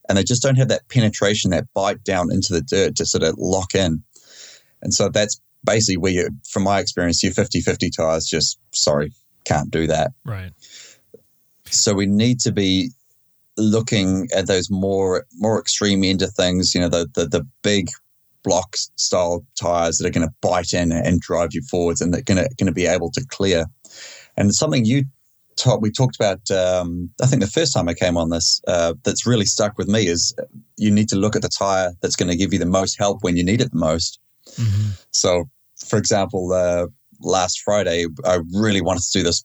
And 0.09 0.19
they 0.19 0.25
just 0.25 0.43
don't 0.43 0.57
have 0.57 0.69
that 0.69 0.89
penetration, 0.89 1.51
that 1.51 1.73
bite 1.73 2.05
down 2.05 2.33
into 2.33 2.53
the 2.53 2.63
dirt 2.63 2.97
to 2.97 3.07
sort 3.07 3.23
of 3.23 3.37
lock 3.39 3.75
in. 3.75 4.03
And 4.83 4.93
so 4.93 5.09
that's 5.09 5.41
basically 5.65 5.97
where 5.97 6.13
you, 6.13 6.31
from 6.49 6.65
my 6.65 6.81
experience, 6.81 7.23
your 7.23 7.33
50 7.33 7.61
50 7.61 7.91
tires 7.91 8.27
just, 8.27 8.59
sorry, 8.73 9.13
can't 9.45 9.71
do 9.71 9.87
that. 9.87 10.13
Right. 10.25 10.53
So 11.67 11.95
we 11.95 12.07
need 12.07 12.41
to 12.41 12.53
be 12.53 12.91
looking 13.57 14.29
at 14.35 14.47
those 14.47 14.71
more 14.71 15.27
more 15.37 15.61
extreme 15.61 16.03
end 16.05 16.23
of 16.23 16.33
things, 16.33 16.75
you 16.75 16.81
know, 16.81 16.89
the 16.89 17.09
the, 17.15 17.27
the 17.27 17.47
big 17.63 17.91
block 18.43 18.77
style 18.97 19.45
tires 19.55 19.99
that 19.99 20.07
are 20.07 20.11
going 20.11 20.27
to 20.27 20.35
bite 20.41 20.73
in 20.73 20.93
and 20.93 21.21
drive 21.21 21.51
you 21.53 21.63
forwards, 21.63 22.01
and 22.01 22.13
they're 22.13 22.23
going 22.23 22.39
to 22.39 22.49
going 22.57 22.67
to 22.67 22.73
be 22.73 22.87
able 22.87 23.11
to 23.13 23.25
clear. 23.29 23.67
And 24.37 24.55
something 24.55 24.85
you 24.85 25.05
taught, 25.57 25.83
we 25.83 25.91
talked 25.91 26.17
about, 26.17 26.51
um, 26.51 27.11
I 27.23 27.27
think 27.27 27.43
the 27.43 27.49
first 27.49 27.75
time 27.75 27.89
I 27.89 27.95
came 27.95 28.17
on 28.17 28.31
this, 28.31 28.61
uh, 28.67 28.95
that's 29.05 29.27
really 29.27 29.45
stuck 29.45 29.77
with 29.77 29.89
me 29.89 30.07
is 30.07 30.35
you 30.77 30.91
need 30.91 31.09
to 31.11 31.17
look 31.17 31.37
at 31.37 31.43
the 31.43 31.49
tire 31.49 31.93
that's 32.01 32.17
going 32.17 32.31
to 32.31 32.37
give 32.37 32.53
you 32.53 32.59
the 32.59 32.67
most 32.67 32.99
help 32.99 33.23
when 33.23 33.37
you 33.37 33.45
need 33.45 33.61
it 33.61 33.71
the 33.71 33.79
most. 33.79 34.19
Mm-hmm. 34.57 34.91
So, 35.11 35.49
for 35.87 35.99
example, 35.99 36.53
uh, 36.53 36.87
last 37.21 37.61
Friday, 37.61 38.07
I 38.25 38.41
really 38.53 38.81
wanted 38.81 39.03
to 39.03 39.19
do 39.19 39.23
this 39.23 39.45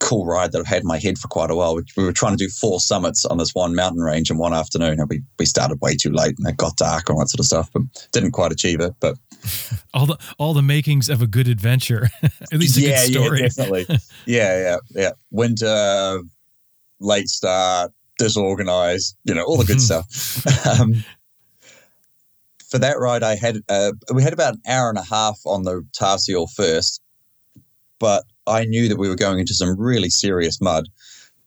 cool 0.00 0.26
ride 0.26 0.52
that 0.52 0.58
I've 0.58 0.66
had 0.66 0.82
in 0.82 0.86
my 0.86 0.98
head 0.98 1.18
for 1.18 1.28
quite 1.28 1.50
a 1.50 1.54
while. 1.54 1.80
We 1.96 2.04
were 2.04 2.12
trying 2.12 2.36
to 2.36 2.44
do 2.44 2.50
four 2.50 2.80
summits 2.80 3.24
on 3.24 3.38
this 3.38 3.54
one 3.54 3.74
mountain 3.74 4.02
range 4.02 4.30
in 4.30 4.38
one 4.38 4.52
afternoon, 4.52 5.00
and 5.00 5.08
we, 5.08 5.22
we 5.38 5.46
started 5.46 5.80
way 5.80 5.96
too 5.96 6.10
late, 6.10 6.34
and 6.38 6.46
it 6.46 6.56
got 6.56 6.76
dark 6.76 7.08
and 7.08 7.16
all 7.16 7.20
that 7.20 7.28
sort 7.28 7.40
of 7.40 7.46
stuff, 7.46 7.70
but 7.72 7.82
didn't 8.12 8.32
quite 8.32 8.52
achieve 8.52 8.80
it. 8.80 8.94
But 9.00 9.16
all 9.94 10.06
the 10.06 10.18
all 10.38 10.54
the 10.54 10.62
makings 10.62 11.08
of 11.08 11.22
a 11.22 11.26
good 11.26 11.48
adventure, 11.48 12.08
at 12.22 12.54
least 12.54 12.76
a 12.76 12.82
yeah, 12.82 13.06
good 13.06 13.12
story. 13.12 13.40
Yeah, 13.40 13.48
definitely. 13.48 13.86
yeah, 14.26 14.60
yeah, 14.60 14.76
yeah. 14.90 15.10
Winter, 15.30 16.20
late 17.00 17.28
start, 17.28 17.92
disorganized, 18.18 19.16
you 19.24 19.34
know, 19.34 19.44
all 19.44 19.56
the 19.56 19.64
good 19.64 19.80
stuff. 19.80 20.06
Um, 20.66 21.04
for 22.74 22.80
that 22.80 22.98
ride, 22.98 23.22
I 23.22 23.36
had 23.36 23.58
uh, 23.68 23.92
we 24.12 24.24
had 24.24 24.32
about 24.32 24.54
an 24.54 24.62
hour 24.66 24.88
and 24.88 24.98
a 24.98 25.04
half 25.04 25.38
on 25.46 25.62
the 25.62 25.86
tarseal 25.96 26.48
first, 26.56 27.00
but 28.00 28.24
I 28.48 28.64
knew 28.64 28.88
that 28.88 28.98
we 28.98 29.08
were 29.08 29.14
going 29.14 29.38
into 29.38 29.54
some 29.54 29.78
really 29.78 30.10
serious 30.10 30.60
mud. 30.60 30.88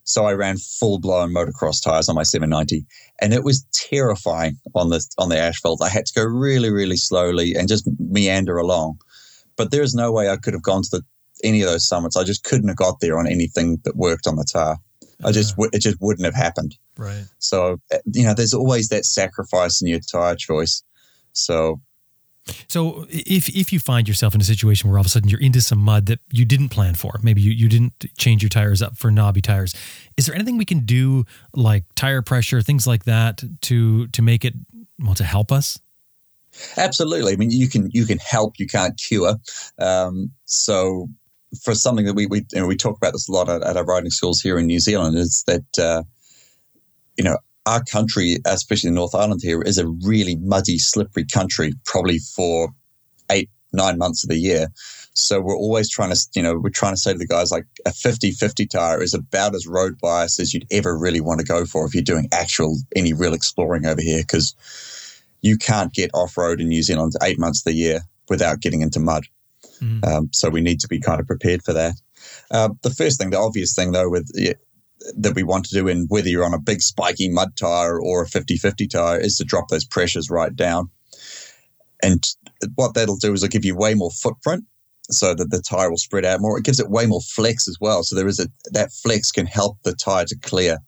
So 0.04 0.24
I 0.24 0.32
ran 0.32 0.56
full 0.56 0.98
blown 0.98 1.34
motocross 1.34 1.84
tires 1.84 2.08
on 2.08 2.14
my 2.14 2.22
790, 2.22 2.86
and 3.20 3.34
it 3.34 3.44
was 3.44 3.66
terrifying 3.74 4.56
on 4.74 4.88
the 4.88 5.06
on 5.18 5.28
the 5.28 5.36
asphalt. 5.36 5.82
I 5.82 5.90
had 5.90 6.06
to 6.06 6.14
go 6.14 6.24
really, 6.24 6.70
really 6.70 6.96
slowly 6.96 7.54
and 7.54 7.68
just 7.68 7.86
meander 7.98 8.56
along. 8.56 8.98
But 9.56 9.70
there's 9.70 9.94
no 9.94 10.10
way 10.10 10.30
I 10.30 10.38
could 10.38 10.54
have 10.54 10.62
gone 10.62 10.82
to 10.84 10.88
the, 10.90 11.02
any 11.44 11.60
of 11.60 11.68
those 11.68 11.86
summits. 11.86 12.16
I 12.16 12.24
just 12.24 12.44
couldn't 12.44 12.68
have 12.68 12.78
got 12.78 13.00
there 13.00 13.18
on 13.18 13.26
anything 13.26 13.80
that 13.84 13.96
worked 13.96 14.26
on 14.26 14.36
the 14.36 14.46
tar. 14.50 14.78
I 15.24 15.32
just 15.32 15.56
it 15.72 15.82
just 15.82 16.00
wouldn't 16.00 16.24
have 16.24 16.34
happened. 16.34 16.76
Right. 16.96 17.24
So 17.38 17.80
you 18.14 18.24
know, 18.24 18.32
there's 18.32 18.54
always 18.54 18.88
that 18.88 19.04
sacrifice 19.04 19.82
in 19.82 19.88
your 19.88 20.00
tire 20.00 20.34
choice. 20.36 20.82
So 21.38 21.80
so 22.68 23.06
if 23.10 23.48
if 23.48 23.72
you 23.72 23.78
find 23.78 24.08
yourself 24.08 24.34
in 24.34 24.40
a 24.40 24.44
situation 24.44 24.88
where 24.88 24.98
all 24.98 25.02
of 25.02 25.06
a 25.06 25.10
sudden 25.10 25.28
you're 25.28 25.40
into 25.40 25.60
some 25.60 25.78
mud 25.78 26.06
that 26.06 26.20
you 26.30 26.44
didn't 26.44 26.70
plan 26.70 26.94
for, 26.94 27.18
maybe 27.22 27.42
you, 27.42 27.52
you 27.52 27.68
didn't 27.68 28.06
change 28.16 28.42
your 28.42 28.48
tires 28.48 28.82
up 28.82 28.96
for 28.96 29.10
knobby 29.10 29.42
tires, 29.42 29.74
is 30.16 30.26
there 30.26 30.34
anything 30.34 30.56
we 30.56 30.64
can 30.64 30.80
do 30.80 31.24
like 31.54 31.84
tire 31.94 32.22
pressure, 32.22 32.62
things 32.62 32.86
like 32.86 33.04
that 33.04 33.42
to 33.62 34.06
to 34.08 34.22
make 34.22 34.44
it 34.44 34.54
well 34.98 35.14
to 35.14 35.24
help 35.24 35.52
us? 35.52 35.78
Absolutely. 36.76 37.32
I 37.32 37.36
mean, 37.36 37.50
you 37.50 37.68
can 37.68 37.90
you 37.92 38.06
can 38.06 38.18
help, 38.18 38.58
you 38.58 38.66
can't 38.66 38.98
cure. 38.98 39.36
Um, 39.78 40.32
so 40.44 41.08
for 41.62 41.74
something 41.74 42.06
that 42.06 42.14
we 42.14 42.26
we 42.26 42.38
you 42.52 42.60
know, 42.60 42.66
we 42.66 42.76
talk 42.76 42.96
about 42.96 43.12
this 43.12 43.28
a 43.28 43.32
lot 43.32 43.48
at, 43.48 43.62
at, 43.62 43.76
our 43.76 43.84
riding 43.84 44.10
schools 44.10 44.40
here 44.40 44.58
in 44.58 44.66
New 44.66 44.80
Zealand 44.80 45.16
is 45.16 45.44
that 45.46 45.78
uh, 45.78 46.02
you 47.16 47.24
know 47.24 47.36
our 47.68 47.84
country, 47.84 48.38
especially 48.46 48.90
North 48.90 49.14
Island 49.14 49.42
here, 49.44 49.60
is 49.60 49.76
a 49.76 49.86
really 50.02 50.36
muddy, 50.36 50.78
slippery 50.78 51.26
country, 51.26 51.74
probably 51.84 52.18
for 52.18 52.70
eight, 53.30 53.50
nine 53.74 53.98
months 53.98 54.24
of 54.24 54.30
the 54.30 54.38
year. 54.38 54.68
So 55.12 55.40
we're 55.40 55.56
always 55.56 55.90
trying 55.90 56.10
to, 56.10 56.28
you 56.34 56.42
know, 56.42 56.58
we're 56.58 56.70
trying 56.70 56.94
to 56.94 57.00
say 57.00 57.12
to 57.12 57.18
the 57.18 57.26
guys 57.26 57.50
like 57.50 57.66
a 57.84 57.92
50 57.92 58.30
50 58.30 58.66
tire 58.66 59.02
is 59.02 59.12
about 59.12 59.54
as 59.54 59.66
road 59.66 59.98
bias 60.00 60.40
as 60.40 60.54
you'd 60.54 60.66
ever 60.70 60.96
really 60.96 61.20
want 61.20 61.40
to 61.40 61.46
go 61.46 61.66
for 61.66 61.84
if 61.84 61.94
you're 61.94 62.02
doing 62.02 62.28
actual, 62.32 62.78
any 62.96 63.12
real 63.12 63.34
exploring 63.34 63.84
over 63.84 64.00
here, 64.00 64.22
because 64.22 64.54
you 65.42 65.58
can't 65.58 65.92
get 65.92 66.10
off 66.14 66.38
road 66.38 66.62
in 66.62 66.68
New 66.68 66.82
Zealand 66.82 67.12
eight 67.22 67.38
months 67.38 67.60
of 67.60 67.64
the 67.64 67.74
year 67.74 68.00
without 68.30 68.60
getting 68.60 68.80
into 68.80 68.98
mud. 68.98 69.24
Mm. 69.82 70.06
Um, 70.06 70.30
so 70.32 70.48
we 70.48 70.62
need 70.62 70.80
to 70.80 70.88
be 70.88 71.00
kind 71.00 71.20
of 71.20 71.26
prepared 71.26 71.62
for 71.62 71.74
that. 71.74 71.94
Uh, 72.50 72.70
the 72.82 72.90
first 72.90 73.20
thing, 73.20 73.30
the 73.30 73.38
obvious 73.38 73.74
thing 73.74 73.92
though, 73.92 74.08
with 74.08 74.30
that 75.16 75.34
we 75.34 75.42
want 75.42 75.64
to 75.66 75.74
do 75.74 75.88
in 75.88 76.06
whether 76.08 76.28
you're 76.28 76.44
on 76.44 76.54
a 76.54 76.60
big 76.60 76.82
spiky 76.82 77.28
mud 77.28 77.56
tire 77.56 78.00
or 78.00 78.22
a 78.22 78.26
50-50 78.26 78.90
tire 78.90 79.20
is 79.20 79.36
to 79.36 79.44
drop 79.44 79.68
those 79.68 79.84
pressures 79.84 80.30
right 80.30 80.54
down. 80.54 80.90
And 82.02 82.24
what 82.74 82.94
that'll 82.94 83.16
do 83.16 83.32
is 83.32 83.42
it'll 83.42 83.52
give 83.52 83.64
you 83.64 83.76
way 83.76 83.94
more 83.94 84.10
footprint 84.10 84.64
so 85.10 85.34
that 85.34 85.50
the 85.50 85.62
tire 85.62 85.90
will 85.90 85.96
spread 85.96 86.24
out 86.24 86.40
more. 86.40 86.58
It 86.58 86.64
gives 86.64 86.80
it 86.80 86.90
way 86.90 87.06
more 87.06 87.20
flex 87.20 87.66
as 87.66 87.78
well. 87.80 88.02
So 88.02 88.14
there 88.14 88.28
is 88.28 88.38
a 88.38 88.48
that 88.72 88.92
flex 88.92 89.32
can 89.32 89.46
help 89.46 89.78
the 89.82 89.94
tire 89.94 90.26
to 90.26 90.38
clear. 90.38 90.78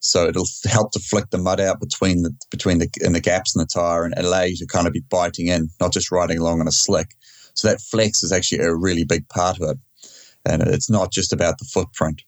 So 0.00 0.26
it'll 0.26 0.48
help 0.66 0.92
to 0.92 0.98
flick 0.98 1.28
the 1.30 1.38
mud 1.38 1.60
out 1.60 1.78
between 1.78 2.22
the 2.22 2.34
between 2.50 2.78
the 2.78 2.88
in 3.02 3.12
the 3.12 3.20
gaps 3.20 3.54
in 3.54 3.60
the 3.60 3.66
tire 3.66 4.04
and 4.04 4.14
allow 4.16 4.42
you 4.42 4.56
to 4.56 4.66
kind 4.66 4.86
of 4.86 4.92
be 4.92 5.04
biting 5.10 5.48
in, 5.48 5.68
not 5.80 5.92
just 5.92 6.10
riding 6.10 6.38
along 6.38 6.60
on 6.60 6.68
a 6.68 6.72
slick. 6.72 7.14
So 7.54 7.68
that 7.68 7.80
flex 7.80 8.22
is 8.22 8.32
actually 8.32 8.58
a 8.58 8.74
really 8.74 9.04
big 9.04 9.28
part 9.28 9.60
of 9.60 9.70
it, 9.70 9.78
and 10.46 10.62
it's 10.62 10.90
not 10.90 11.12
just 11.12 11.32
about 11.32 11.58
the 11.58 11.66
footprint. 11.66 12.22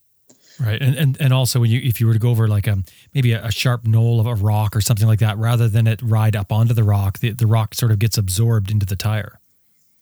Right, 0.60 0.80
and 0.80 0.94
and, 0.94 1.20
and 1.20 1.32
also 1.32 1.60
when 1.60 1.70
you 1.70 1.80
if 1.82 2.00
you 2.00 2.06
were 2.06 2.12
to 2.12 2.18
go 2.18 2.30
over 2.30 2.46
like 2.46 2.66
a 2.66 2.82
maybe 3.14 3.32
a, 3.32 3.44
a 3.46 3.50
sharp 3.50 3.86
knoll 3.86 4.20
of 4.20 4.26
a 4.26 4.34
rock 4.34 4.76
or 4.76 4.80
something 4.80 5.06
like 5.06 5.18
that, 5.20 5.38
rather 5.38 5.68
than 5.68 5.86
it 5.86 6.00
ride 6.02 6.36
up 6.36 6.52
onto 6.52 6.74
the 6.74 6.84
rock, 6.84 7.18
the, 7.18 7.30
the 7.30 7.46
rock 7.46 7.74
sort 7.74 7.90
of 7.90 7.98
gets 7.98 8.18
absorbed 8.18 8.70
into 8.70 8.86
the 8.86 8.96
tire. 8.96 9.40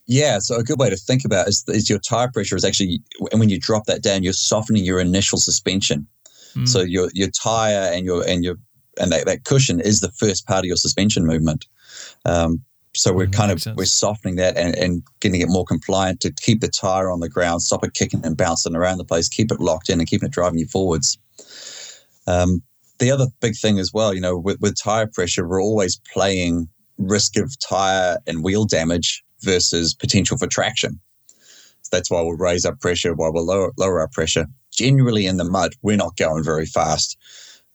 Yeah, 0.06 0.40
so 0.40 0.56
a 0.56 0.64
good 0.64 0.78
way 0.78 0.90
to 0.90 0.96
think 0.96 1.24
about 1.24 1.46
is, 1.46 1.64
is 1.68 1.88
your 1.88 2.00
tire 2.00 2.28
pressure 2.28 2.56
is 2.56 2.64
actually, 2.64 3.00
and 3.30 3.38
when 3.38 3.48
you 3.48 3.60
drop 3.60 3.86
that 3.86 4.02
down, 4.02 4.24
you're 4.24 4.32
softening 4.32 4.84
your 4.84 4.98
initial 4.98 5.38
suspension. 5.38 6.06
Mm. 6.56 6.68
So 6.68 6.80
your 6.80 7.10
your 7.14 7.28
tire 7.30 7.92
and 7.92 8.04
your 8.04 8.26
and 8.26 8.42
your 8.42 8.56
and 9.00 9.12
that, 9.12 9.26
that 9.26 9.44
cushion 9.44 9.80
is 9.80 10.00
the 10.00 10.10
first 10.10 10.46
part 10.46 10.60
of 10.60 10.64
your 10.64 10.76
suspension 10.76 11.26
movement. 11.26 11.66
Um, 12.24 12.64
so 12.94 13.12
we're 13.12 13.26
mm, 13.26 13.32
kind 13.32 13.52
of 13.52 13.62
sense. 13.62 13.76
we're 13.76 13.84
softening 13.84 14.36
that 14.36 14.56
and, 14.56 14.74
and 14.76 15.02
getting 15.20 15.40
it 15.40 15.48
more 15.48 15.64
compliant 15.64 16.20
to 16.20 16.32
keep 16.32 16.60
the 16.60 16.68
tire 16.68 17.10
on 17.10 17.20
the 17.20 17.28
ground, 17.28 17.62
stop 17.62 17.84
it 17.84 17.94
kicking 17.94 18.24
and 18.24 18.36
bouncing 18.36 18.74
around 18.74 18.98
the 18.98 19.04
place, 19.04 19.28
keep 19.28 19.52
it 19.52 19.60
locked 19.60 19.88
in, 19.88 20.00
and 20.00 20.08
keeping 20.08 20.26
it 20.26 20.32
driving 20.32 20.58
you 20.58 20.66
forwards. 20.66 21.18
Um, 22.26 22.62
the 22.98 23.10
other 23.10 23.26
big 23.40 23.56
thing 23.56 23.78
as 23.78 23.92
well, 23.92 24.12
you 24.14 24.20
know, 24.20 24.36
with, 24.36 24.60
with 24.60 24.80
tire 24.80 25.06
pressure, 25.06 25.46
we're 25.46 25.62
always 25.62 26.00
playing 26.12 26.68
risk 26.98 27.36
of 27.38 27.58
tire 27.60 28.18
and 28.26 28.44
wheel 28.44 28.64
damage 28.64 29.24
versus 29.40 29.94
potential 29.94 30.36
for 30.36 30.46
traction. 30.46 31.00
So 31.82 31.88
that's 31.92 32.10
why 32.10 32.20
we'll 32.20 32.36
raise 32.36 32.64
our 32.64 32.76
pressure 32.76 33.14
while 33.14 33.32
we'll 33.32 33.46
lower, 33.46 33.72
lower 33.78 34.00
our 34.00 34.08
pressure. 34.08 34.46
Generally, 34.72 35.26
in 35.26 35.38
the 35.38 35.44
mud, 35.44 35.72
we're 35.82 35.96
not 35.96 36.16
going 36.16 36.44
very 36.44 36.66
fast. 36.66 37.16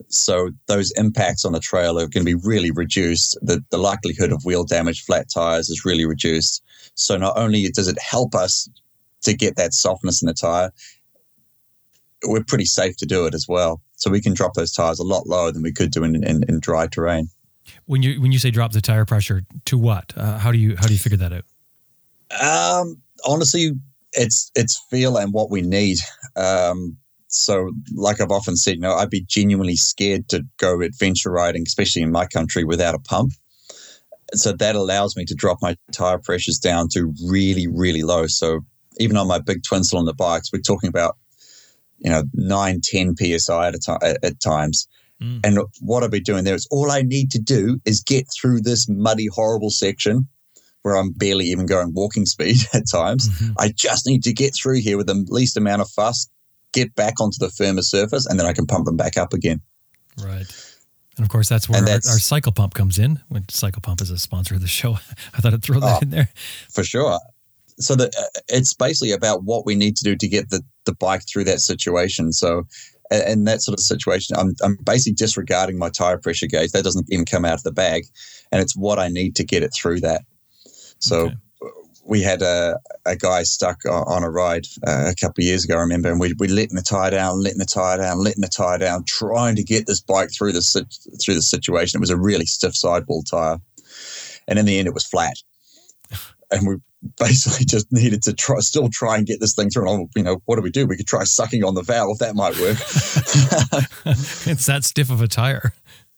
So 0.07 0.51
those 0.67 0.91
impacts 0.91 1.45
on 1.45 1.53
the 1.53 1.59
trail 1.59 1.97
are 1.97 2.07
going 2.07 2.25
to 2.25 2.35
be 2.35 2.35
really 2.35 2.71
reduced. 2.71 3.37
The, 3.41 3.63
the 3.69 3.77
likelihood 3.77 4.31
of 4.31 4.43
wheel 4.43 4.63
damage, 4.63 5.03
flat 5.03 5.27
tires 5.33 5.69
is 5.69 5.85
really 5.85 6.05
reduced. 6.05 6.63
So 6.95 7.17
not 7.17 7.37
only 7.37 7.69
does 7.69 7.87
it 7.87 7.97
help 7.99 8.35
us 8.35 8.69
to 9.23 9.33
get 9.33 9.55
that 9.55 9.73
softness 9.73 10.21
in 10.21 10.27
the 10.27 10.33
tire, 10.33 10.71
we're 12.25 12.43
pretty 12.43 12.65
safe 12.65 12.97
to 12.97 13.05
do 13.05 13.25
it 13.25 13.33
as 13.33 13.47
well. 13.47 13.81
So 13.95 14.11
we 14.11 14.21
can 14.21 14.33
drop 14.33 14.53
those 14.53 14.71
tires 14.71 14.99
a 14.99 15.03
lot 15.03 15.27
lower 15.27 15.51
than 15.51 15.63
we 15.63 15.71
could 15.71 15.91
do 15.91 16.03
in, 16.03 16.23
in, 16.23 16.43
in 16.47 16.59
dry 16.59 16.87
terrain. 16.87 17.29
When 17.85 18.03
you 18.03 18.21
when 18.21 18.31
you 18.31 18.37
say 18.37 18.51
drop 18.51 18.73
the 18.73 18.81
tire 18.81 19.05
pressure 19.05 19.43
to 19.65 19.77
what? 19.77 20.13
Uh, 20.15 20.37
how 20.37 20.51
do 20.51 20.57
you 20.57 20.75
how 20.75 20.85
do 20.85 20.93
you 20.93 20.99
figure 20.99 21.17
that 21.17 21.33
out? 21.33 21.45
Um, 22.39 23.01
honestly, 23.25 23.71
it's 24.13 24.51
it's 24.55 24.77
feel 24.89 25.17
and 25.17 25.33
what 25.33 25.49
we 25.49 25.61
need. 25.61 25.97
Um, 26.35 26.97
so, 27.35 27.71
like 27.93 28.21
I've 28.21 28.31
often 28.31 28.55
said, 28.55 28.75
you 28.75 28.81
know, 28.81 28.95
I'd 28.95 29.09
be 29.09 29.21
genuinely 29.21 29.75
scared 29.75 30.29
to 30.29 30.45
go 30.57 30.79
adventure 30.79 31.31
riding, 31.31 31.63
especially 31.67 32.01
in 32.01 32.11
my 32.11 32.25
country, 32.25 32.63
without 32.63 32.95
a 32.95 32.99
pump. 32.99 33.33
So 34.33 34.53
that 34.53 34.75
allows 34.75 35.17
me 35.17 35.25
to 35.25 35.35
drop 35.35 35.57
my 35.61 35.75
tire 35.91 36.17
pressures 36.17 36.57
down 36.57 36.87
to 36.93 37.13
really, 37.27 37.67
really 37.67 38.03
low. 38.03 38.27
So 38.27 38.61
even 38.99 39.17
on 39.17 39.27
my 39.27 39.39
big 39.39 39.63
twin 39.63 39.83
cylinder 39.83 40.13
bikes, 40.13 40.51
we're 40.51 40.59
talking 40.59 40.87
about 40.87 41.17
you 41.99 42.09
know 42.09 42.23
nine, 42.33 42.79
10 42.81 43.15
psi 43.17 43.67
at 43.67 43.75
a 43.75 44.17
at 44.23 44.39
times. 44.39 44.87
Mm. 45.21 45.41
And 45.43 45.59
what 45.81 46.03
I'll 46.03 46.09
be 46.09 46.21
doing 46.21 46.45
there 46.45 46.55
is 46.55 46.67
all 46.71 46.89
I 46.89 47.01
need 47.01 47.31
to 47.31 47.39
do 47.39 47.81
is 47.85 48.01
get 48.01 48.27
through 48.33 48.61
this 48.61 48.87
muddy, 48.87 49.27
horrible 49.27 49.71
section 49.71 50.27
where 50.83 50.95
I'm 50.95 51.11
barely 51.11 51.45
even 51.45 51.65
going 51.65 51.93
walking 51.93 52.25
speed 52.25 52.57
at 52.73 52.83
times. 52.89 53.27
Mm-hmm. 53.27 53.53
I 53.57 53.73
just 53.75 54.05
need 54.05 54.23
to 54.23 54.33
get 54.33 54.53
through 54.55 54.81
here 54.81 54.97
with 54.97 55.07
the 55.07 55.25
least 55.29 55.57
amount 55.57 55.81
of 55.81 55.89
fuss, 55.89 56.29
get 56.75 56.93
back 56.95 57.19
onto 57.19 57.37
the 57.39 57.49
firmer 57.49 57.81
surface, 57.81 58.25
and 58.27 58.39
then 58.39 58.45
I 58.45 58.53
can 58.53 58.67
pump 58.67 58.85
them 58.85 58.97
back 58.97 59.17
up 59.17 59.33
again. 59.33 59.61
Right. 60.21 60.45
And 61.17 61.25
of 61.25 61.29
course, 61.29 61.47
that's 61.47 61.69
where 61.69 61.81
that's, 61.81 62.07
our, 62.07 62.13
our, 62.13 62.19
cycle 62.19 62.51
pump 62.51 62.73
comes 62.73 62.99
in. 62.99 63.21
When 63.29 63.47
cycle 63.49 63.81
pump 63.81 64.01
is 64.01 64.09
a 64.09 64.17
sponsor 64.17 64.55
of 64.55 64.61
the 64.61 64.67
show, 64.67 64.93
I 65.33 65.39
thought 65.39 65.53
I'd 65.53 65.63
throw 65.63 65.79
that 65.79 65.97
oh, 65.97 65.99
in 66.01 66.09
there 66.09 66.29
for 66.69 66.83
sure. 66.83 67.19
So 67.79 67.95
the, 67.95 68.07
uh, 68.07 68.39
it's 68.49 68.73
basically 68.73 69.11
about 69.11 69.43
what 69.43 69.65
we 69.65 69.75
need 69.75 69.95
to 69.97 70.03
do 70.03 70.15
to 70.15 70.27
get 70.27 70.49
the, 70.49 70.61
the 70.85 70.93
bike 70.93 71.23
through 71.27 71.45
that 71.45 71.59
situation. 71.59 72.31
So 72.31 72.63
in 73.11 73.45
that 73.45 73.61
sort 73.61 73.77
of 73.77 73.83
situation, 73.83 74.35
I'm, 74.37 74.55
I'm 74.63 74.77
basically 74.83 75.13
disregarding 75.13 75.77
my 75.77 75.89
tire 75.89 76.17
pressure 76.17 76.47
gauge. 76.47 76.71
That 76.71 76.83
doesn't 76.83 77.07
even 77.09 77.25
come 77.25 77.45
out 77.45 77.55
of 77.55 77.63
the 77.63 77.71
bag, 77.71 78.05
and 78.51 78.61
it's 78.61 78.75
what 78.75 78.99
I 78.99 79.07
need 79.07 79.35
to 79.37 79.43
get 79.43 79.63
it 79.63 79.73
through 79.73 80.01
that. 80.01 80.21
So 80.99 81.27
okay. 81.27 81.35
We 82.05 82.21
had 82.21 82.41
a, 82.41 82.79
a 83.05 83.15
guy 83.15 83.43
stuck 83.43 83.83
on 83.85 84.23
a 84.23 84.29
ride 84.29 84.67
uh, 84.87 85.11
a 85.11 85.15
couple 85.15 85.41
of 85.41 85.45
years 85.45 85.65
ago, 85.65 85.75
I 85.75 85.81
remember, 85.81 86.11
and 86.11 86.19
we 86.19 86.33
we 86.37 86.47
letting 86.47 86.75
the 86.75 86.81
tire 86.81 87.11
down, 87.11 87.41
letting 87.41 87.59
the 87.59 87.65
tire 87.65 87.97
down, 87.97 88.23
letting 88.23 88.41
the 88.41 88.47
tire 88.47 88.77
down, 88.77 89.03
trying 89.05 89.55
to 89.55 89.63
get 89.63 89.87
this 89.87 90.01
bike 90.01 90.31
through 90.31 90.53
the 90.53 90.85
through 91.21 91.33
the 91.33 91.41
situation. 91.41 91.97
It 91.97 92.01
was 92.01 92.11
a 92.11 92.17
really 92.17 92.45
stiff 92.45 92.75
sidewall 92.75 93.23
tire, 93.23 93.57
and 94.47 94.59
in 94.59 94.65
the 94.65 94.77
end, 94.79 94.87
it 94.87 94.93
was 94.93 95.05
flat. 95.05 95.35
And 96.51 96.67
we 96.67 96.75
basically 97.19 97.65
just 97.65 97.91
needed 97.91 98.21
to 98.21 98.31
try, 98.31 98.59
still 98.59 98.87
try 98.87 99.17
and 99.17 99.25
get 99.25 99.39
this 99.39 99.55
thing 99.55 99.71
through. 99.71 99.91
And, 99.91 100.09
you 100.15 100.21
know, 100.21 100.43
what 100.45 100.57
do 100.57 100.61
we 100.61 100.69
do? 100.69 100.85
We 100.85 100.95
could 100.95 101.07
try 101.07 101.23
sucking 101.23 101.63
on 101.63 101.73
the 101.73 101.81
valve. 101.81 102.19
That 102.19 102.35
might 102.35 102.55
work. 102.59 102.77
it's 104.47 104.67
that 104.67 104.83
stiff 104.83 105.09
of 105.09 105.21
a 105.21 105.27
tire. 105.27 105.73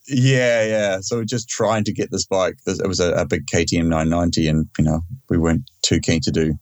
Yeah, 0.07 0.65
yeah. 0.65 0.99
So 1.01 1.17
we're 1.17 1.25
just 1.25 1.49
trying 1.49 1.83
to 1.83 1.93
get 1.93 2.11
this 2.11 2.25
bike. 2.25 2.57
It 2.65 2.87
was 2.87 2.99
a, 2.99 3.11
a, 3.13 3.25
big 3.25 3.45
KTM 3.45 3.87
990, 3.87 4.47
and 4.47 4.69
you 4.77 4.85
know 4.85 5.01
we 5.29 5.37
weren't 5.37 5.69
too 5.81 5.99
keen 5.99 6.21
to 6.21 6.31
do 6.31 6.57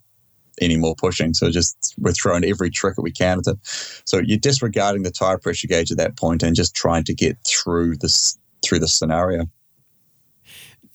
any 0.62 0.78
more 0.78 0.96
pushing. 0.96 1.34
So 1.34 1.52
just 1.52 1.94
we're 2.00 2.14
throwing 2.14 2.44
every 2.44 2.70
trick 2.70 2.96
that 2.96 3.02
we 3.02 3.12
can 3.12 3.40
at 3.40 3.48
it. 3.48 3.58
So 4.06 4.20
you're 4.24 4.40
disregarding 4.40 5.04
the 5.04 5.12
tire 5.12 5.38
pressure 5.38 5.68
gauge 5.68 5.92
at 5.92 5.98
that 5.98 6.18
point 6.18 6.42
and 6.44 6.56
just 6.56 6.76
trying 6.76 7.04
to 7.06 7.14
get 7.14 7.38
through 7.46 7.98
this 7.98 8.38
through 8.64 8.80
the 8.80 8.88
scenario. 8.88 9.46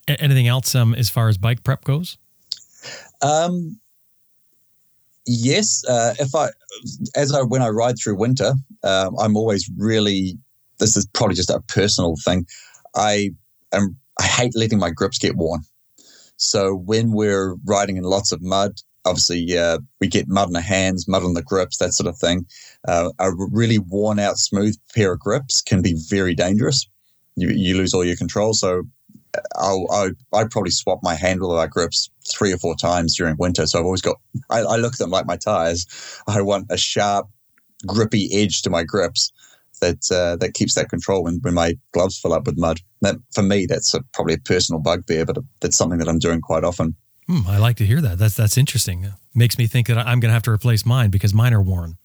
Anything 0.09 0.49
else 0.49 0.75
um, 0.75 0.95
as 0.95 1.09
far 1.09 1.29
as 1.29 1.39
bike 1.39 1.63
prep 1.63 1.85
goes? 1.85 2.19
Um, 3.23 3.79
yes. 5.25 5.85
Uh, 5.89 6.15
if 6.19 6.35
I, 6.35 6.49
as 7.15 7.33
I 7.33 7.43
when 7.43 7.63
I 7.63 7.69
ride 7.69 7.97
through 8.03 8.17
winter, 8.17 8.55
um, 8.83 9.15
I'm 9.21 9.37
always 9.37 9.71
really 9.77 10.39
this 10.81 10.97
is 10.97 11.07
probably 11.13 11.37
just 11.37 11.51
a 11.51 11.61
personal 11.69 12.17
thing. 12.25 12.47
I 12.97 13.31
am 13.73 13.97
I 14.19 14.25
hate 14.25 14.57
letting 14.57 14.79
my 14.79 14.91
grips 14.91 15.19
get 15.19 15.37
worn. 15.37 15.61
So 16.37 16.75
when 16.75 17.13
we're 17.13 17.55
riding 17.67 17.97
in 17.97 18.05
lots 18.05 18.33
of 18.33 18.43
mud, 18.43 18.73
obviously 19.05 19.57
uh, 19.57 19.79
we 20.01 20.09
get 20.09 20.29
mud 20.29 20.49
in 20.49 20.53
the 20.53 20.61
hands, 20.61 21.07
mud 21.07 21.23
on 21.23 21.35
the 21.35 21.43
grips, 21.43 21.79
that 21.79 21.93
sort 21.93 22.09
of 22.09 22.19
thing. 22.19 22.47
Uh, 22.89 23.11
a 23.19 23.31
really 23.35 23.79
worn 23.79 24.19
out, 24.19 24.39
smooth 24.39 24.77
pair 24.95 25.13
of 25.13 25.21
grips 25.21 25.63
can 25.63 25.83
be 25.83 25.95
very 26.09 26.35
dangerous. 26.35 26.87
You, 27.37 27.51
you 27.51 27.77
lose 27.77 27.95
all 27.95 28.05
your 28.05 28.17
control. 28.17 28.53
So 28.55 28.83
uh, 29.37 29.41
I'll, 29.57 29.87
I'll, 29.91 30.11
i 30.33 30.45
probably 30.45 30.71
swap 30.71 31.01
my 31.03 31.15
handle 31.15 31.53
of 31.53 31.59
our 31.59 31.69
grips 31.69 32.11
three 32.29 32.53
or 32.53 32.59
four 32.59 32.75
times 32.75 33.17
during 33.17 33.37
winter. 33.39 33.67
So 33.67 33.79
I've 33.79 33.85
always 33.85 34.03
got, 34.03 34.17
I, 34.51 34.61
I 34.61 34.77
look 34.77 34.95
at 34.95 34.99
them 34.99 35.11
like 35.11 35.27
my 35.27 35.37
tires. 35.37 35.87
I 36.27 36.43
want 36.43 36.67
a 36.71 36.77
sharp, 36.77 37.29
grippy 37.87 38.29
edge 38.33 38.63
to 38.63 38.71
my 38.71 38.83
grips 38.83 39.31
that 39.81 40.11
uh, 40.11 40.37
that 40.37 40.55
keeps 40.55 40.75
that 40.75 40.89
control 40.89 41.25
when, 41.25 41.39
when 41.43 41.55
my 41.55 41.75
gloves 41.93 42.19
fill 42.19 42.33
up 42.33 42.47
with 42.47 42.59
mud. 42.59 42.81
That 43.03 43.17
for 43.33 43.43
me, 43.43 43.67
that's 43.67 43.95
a, 43.95 44.03
probably 44.15 44.35
a 44.35 44.39
personal 44.39 44.81
bugbear, 44.81 45.25
but 45.25 45.39
that's 45.61 45.77
something 45.77 45.99
that 45.99 46.09
I'm 46.09 46.19
doing 46.19 46.41
quite 46.41 46.65
often. 46.65 46.95
Hmm, 47.27 47.47
I 47.47 47.59
like 47.59 47.77
to 47.77 47.87
hear 47.87 48.01
that. 48.01 48.19
That's 48.19 48.35
that's 48.35 48.59
interesting. 48.59 49.13
Makes 49.35 49.59
me 49.59 49.67
think 49.67 49.87
that 49.87 49.99
I'm 49.99 50.21
going 50.21 50.31
to 50.31 50.35
have 50.35 50.43
to 50.45 50.51
replace 50.51 50.85
mine 50.85 51.11
because 51.11 51.33
mine 51.33 51.55
are 51.55 51.63
worn. 51.63 51.97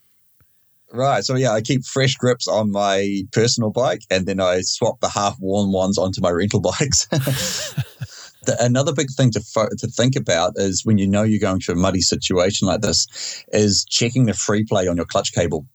Right. 0.91 1.23
So 1.23 1.35
yeah, 1.35 1.51
I 1.51 1.61
keep 1.61 1.83
fresh 1.83 2.15
grips 2.15 2.47
on 2.47 2.71
my 2.71 3.23
personal 3.31 3.71
bike, 3.71 4.03
and 4.09 4.25
then 4.25 4.39
I 4.39 4.61
swap 4.61 4.99
the 5.01 5.09
half-worn 5.09 5.71
ones 5.71 5.97
onto 5.97 6.21
my 6.21 6.29
rental 6.29 6.61
bikes. 6.79 7.07
the, 7.07 8.55
another 8.59 8.93
big 8.93 9.09
thing 9.11 9.31
to 9.31 9.41
fo- 9.41 9.69
to 9.77 9.87
think 9.87 10.15
about 10.15 10.53
is 10.55 10.85
when 10.85 10.97
you 10.97 11.07
know 11.07 11.23
you're 11.23 11.39
going 11.39 11.59
to 11.61 11.71
a 11.71 11.75
muddy 11.75 12.01
situation 12.01 12.67
like 12.67 12.81
this, 12.81 13.43
is 13.51 13.83
checking 13.85 14.25
the 14.25 14.33
free 14.33 14.63
play 14.63 14.87
on 14.87 14.95
your 14.95 15.05
clutch 15.05 15.33
cable. 15.33 15.65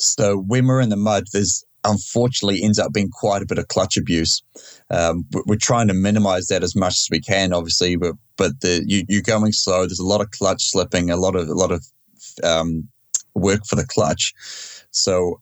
So 0.00 0.38
when 0.38 0.66
we're 0.66 0.80
in 0.80 0.88
the 0.88 0.96
mud, 0.96 1.24
there's 1.32 1.64
unfortunately 1.84 2.62
ends 2.62 2.78
up 2.78 2.92
being 2.92 3.10
quite 3.10 3.42
a 3.42 3.46
bit 3.46 3.58
of 3.58 3.68
clutch 3.68 3.96
abuse. 3.96 4.42
Um, 4.90 5.24
we're 5.46 5.56
trying 5.56 5.88
to 5.88 5.94
minimize 5.94 6.48
that 6.48 6.62
as 6.62 6.76
much 6.76 6.98
as 6.98 7.08
we 7.10 7.20
can, 7.20 7.52
obviously, 7.52 7.96
but 7.96 8.14
but 8.36 8.60
the, 8.60 8.82
you, 8.86 9.04
you're 9.08 9.22
going 9.22 9.52
slow. 9.52 9.86
There's 9.86 9.98
a 9.98 10.06
lot 10.06 10.20
of 10.20 10.30
clutch 10.30 10.62
slipping, 10.62 11.10
a 11.10 11.16
lot 11.16 11.36
of 11.36 11.48
a 11.48 11.54
lot 11.54 11.72
of 11.72 11.84
um, 12.42 12.88
work 13.34 13.60
for 13.66 13.76
the 13.76 13.86
clutch. 13.86 14.32
So 14.90 15.40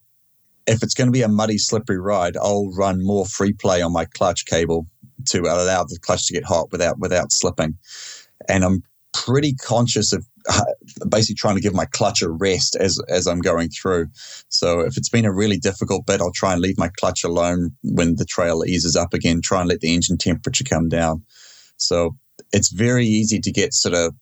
if 0.67 0.83
it's 0.83 0.93
going 0.93 1.07
to 1.07 1.11
be 1.11 1.23
a 1.23 1.27
muddy, 1.27 1.57
slippery 1.57 1.99
ride, 1.99 2.37
I'll 2.37 2.71
run 2.71 3.03
more 3.03 3.25
free 3.25 3.53
play 3.53 3.81
on 3.81 3.91
my 3.91 4.05
clutch 4.05 4.45
cable 4.45 4.87
to 5.27 5.41
allow 5.41 5.83
the 5.83 5.97
clutch 6.01 6.27
to 6.27 6.33
get 6.33 6.45
hot 6.45 6.71
without 6.71 6.99
without 6.99 7.31
slipping. 7.31 7.77
And 8.47 8.63
I'm 8.63 8.83
pretty 9.13 9.55
conscious 9.55 10.13
of 10.13 10.25
basically 11.09 11.35
trying 11.35 11.55
to 11.55 11.61
give 11.61 11.73
my 11.73 11.85
clutch 11.85 12.21
a 12.21 12.29
rest 12.29 12.75
as 12.75 12.99
as 13.09 13.27
I'm 13.27 13.41
going 13.41 13.69
through. 13.69 14.07
So 14.49 14.81
if 14.81 14.97
it's 14.97 15.09
been 15.09 15.25
a 15.25 15.33
really 15.33 15.57
difficult 15.57 16.05
bit, 16.05 16.21
I'll 16.21 16.31
try 16.31 16.53
and 16.53 16.61
leave 16.61 16.77
my 16.77 16.89
clutch 16.99 17.23
alone 17.23 17.75
when 17.83 18.15
the 18.15 18.25
trail 18.25 18.63
eases 18.65 18.95
up 18.95 19.13
again. 19.13 19.41
Try 19.41 19.61
and 19.61 19.69
let 19.69 19.81
the 19.81 19.93
engine 19.93 20.17
temperature 20.17 20.63
come 20.63 20.89
down. 20.89 21.23
So 21.77 22.15
it's 22.51 22.71
very 22.71 23.05
easy 23.05 23.39
to 23.39 23.51
get 23.51 23.73
sort 23.73 23.95
of 23.95 24.13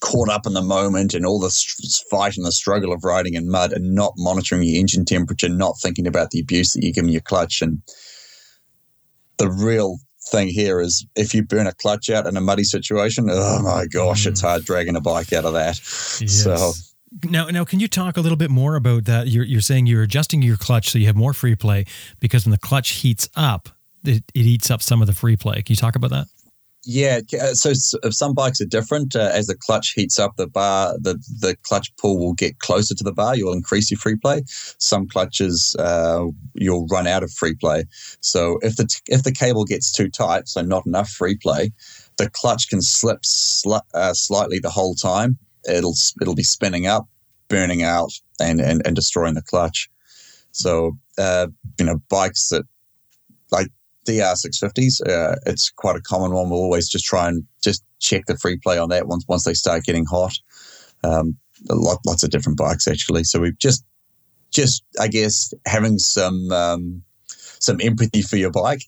caught 0.00 0.28
up 0.28 0.46
in 0.46 0.54
the 0.54 0.62
moment 0.62 1.14
and 1.14 1.26
all 1.26 1.40
the 1.40 2.04
fight 2.10 2.36
and 2.36 2.46
the 2.46 2.52
struggle 2.52 2.92
of 2.92 3.04
riding 3.04 3.34
in 3.34 3.50
mud 3.50 3.72
and 3.72 3.94
not 3.94 4.14
monitoring 4.16 4.62
your 4.62 4.78
engine 4.78 5.04
temperature, 5.04 5.48
not 5.48 5.78
thinking 5.80 6.06
about 6.06 6.30
the 6.30 6.40
abuse 6.40 6.72
that 6.72 6.82
you're 6.82 6.92
giving 6.92 7.10
your 7.10 7.20
clutch. 7.20 7.62
And 7.62 7.82
the 9.38 9.50
real 9.50 9.98
thing 10.30 10.48
here 10.48 10.80
is 10.80 11.06
if 11.16 11.34
you 11.34 11.42
burn 11.42 11.66
a 11.66 11.72
clutch 11.72 12.10
out 12.10 12.26
in 12.26 12.36
a 12.36 12.40
muddy 12.40 12.64
situation, 12.64 13.28
oh 13.30 13.62
my 13.62 13.86
gosh, 13.86 14.24
mm. 14.24 14.28
it's 14.28 14.40
hard 14.40 14.64
dragging 14.64 14.96
a 14.96 15.00
bike 15.00 15.32
out 15.32 15.44
of 15.44 15.54
that. 15.54 15.78
Yes. 16.20 16.44
So 16.44 16.72
now, 17.24 17.46
now, 17.46 17.64
can 17.64 17.80
you 17.80 17.88
talk 17.88 18.16
a 18.16 18.20
little 18.20 18.36
bit 18.36 18.50
more 18.50 18.76
about 18.76 19.04
that? 19.06 19.28
You're, 19.28 19.44
you're 19.44 19.60
saying 19.60 19.86
you're 19.86 20.02
adjusting 20.02 20.42
your 20.42 20.56
clutch 20.56 20.90
so 20.90 20.98
you 20.98 21.06
have 21.06 21.16
more 21.16 21.32
free 21.32 21.54
play 21.54 21.84
because 22.20 22.44
when 22.44 22.50
the 22.50 22.58
clutch 22.58 22.90
heats 22.90 23.28
up, 23.34 23.68
it, 24.04 24.22
it 24.34 24.40
eats 24.40 24.70
up 24.70 24.82
some 24.82 25.00
of 25.00 25.06
the 25.06 25.14
free 25.14 25.36
play. 25.36 25.56
Can 25.56 25.72
you 25.72 25.76
talk 25.76 25.96
about 25.96 26.10
that? 26.10 26.26
Yeah, 26.90 27.20
uh, 27.38 27.52
so 27.52 27.74
some 27.74 28.32
bikes 28.32 28.62
are 28.62 28.66
different. 28.66 29.14
Uh, 29.14 29.30
as 29.34 29.46
the 29.46 29.54
clutch 29.54 29.92
heats 29.94 30.18
up, 30.18 30.36
the 30.36 30.46
bar, 30.46 30.94
the 30.98 31.22
the 31.38 31.54
clutch 31.62 31.94
pull 31.98 32.18
will 32.18 32.32
get 32.32 32.60
closer 32.60 32.94
to 32.94 33.04
the 33.04 33.12
bar. 33.12 33.36
You'll 33.36 33.52
increase 33.52 33.90
your 33.90 33.98
free 33.98 34.16
play. 34.16 34.42
Some 34.78 35.06
clutches, 35.06 35.76
uh, 35.78 36.24
you'll 36.54 36.86
run 36.86 37.06
out 37.06 37.22
of 37.22 37.30
free 37.30 37.54
play. 37.54 37.84
So 38.22 38.58
if 38.62 38.76
the 38.76 38.88
if 39.08 39.22
the 39.22 39.32
cable 39.32 39.66
gets 39.66 39.92
too 39.92 40.08
tight, 40.08 40.48
so 40.48 40.62
not 40.62 40.86
enough 40.86 41.10
free 41.10 41.36
play, 41.36 41.72
the 42.16 42.30
clutch 42.30 42.70
can 42.70 42.80
slip 42.80 43.22
sl- 43.22 43.84
uh, 43.92 44.14
slightly 44.14 44.58
the 44.58 44.70
whole 44.70 44.94
time. 44.94 45.36
It'll 45.68 45.94
it'll 46.22 46.34
be 46.34 46.42
spinning 46.42 46.86
up, 46.86 47.06
burning 47.48 47.82
out, 47.82 48.12
and 48.40 48.62
and, 48.62 48.80
and 48.86 48.96
destroying 48.96 49.34
the 49.34 49.42
clutch. 49.42 49.90
So 50.52 50.96
uh, 51.18 51.48
you 51.78 51.84
know, 51.84 52.00
bikes 52.08 52.48
that 52.48 52.64
like 53.52 53.68
DR650s. 54.08 55.06
Uh, 55.06 55.36
it's 55.46 55.70
quite 55.70 55.96
a 55.96 56.00
common 56.00 56.32
one. 56.32 56.50
We'll 56.50 56.60
always 56.60 56.88
just 56.88 57.04
try 57.04 57.28
and 57.28 57.44
just 57.62 57.84
check 58.00 58.26
the 58.26 58.36
free 58.36 58.56
play 58.56 58.78
on 58.78 58.88
that 58.88 59.06
once 59.06 59.24
once 59.28 59.44
they 59.44 59.54
start 59.54 59.84
getting 59.84 60.04
hot. 60.04 60.32
Um, 61.04 61.36
lot, 61.68 61.98
lots 62.06 62.22
of 62.22 62.30
different 62.30 62.58
bikes 62.58 62.88
actually. 62.88 63.24
So 63.24 63.40
we've 63.40 63.58
just 63.58 63.84
just 64.50 64.82
I 64.98 65.08
guess 65.08 65.52
having 65.66 65.98
some 65.98 66.50
um, 66.50 67.02
some 67.60 67.80
empathy 67.80 68.22
for 68.22 68.36
your 68.36 68.50
bike. 68.50 68.82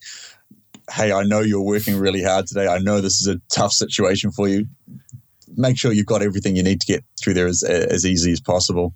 Hey, 0.90 1.12
I 1.12 1.22
know 1.22 1.40
you're 1.40 1.62
working 1.62 1.96
really 1.96 2.22
hard 2.22 2.46
today. 2.46 2.66
I 2.66 2.78
know 2.78 3.00
this 3.00 3.20
is 3.20 3.28
a 3.28 3.40
tough 3.48 3.72
situation 3.72 4.32
for 4.32 4.48
you. 4.48 4.66
Make 5.56 5.78
sure 5.78 5.92
you've 5.92 6.06
got 6.06 6.22
everything 6.22 6.56
you 6.56 6.62
need 6.62 6.80
to 6.80 6.86
get 6.86 7.04
through 7.20 7.34
there 7.34 7.46
as, 7.46 7.62
as 7.62 8.04
easy 8.04 8.32
as 8.32 8.40
possible. 8.40 8.94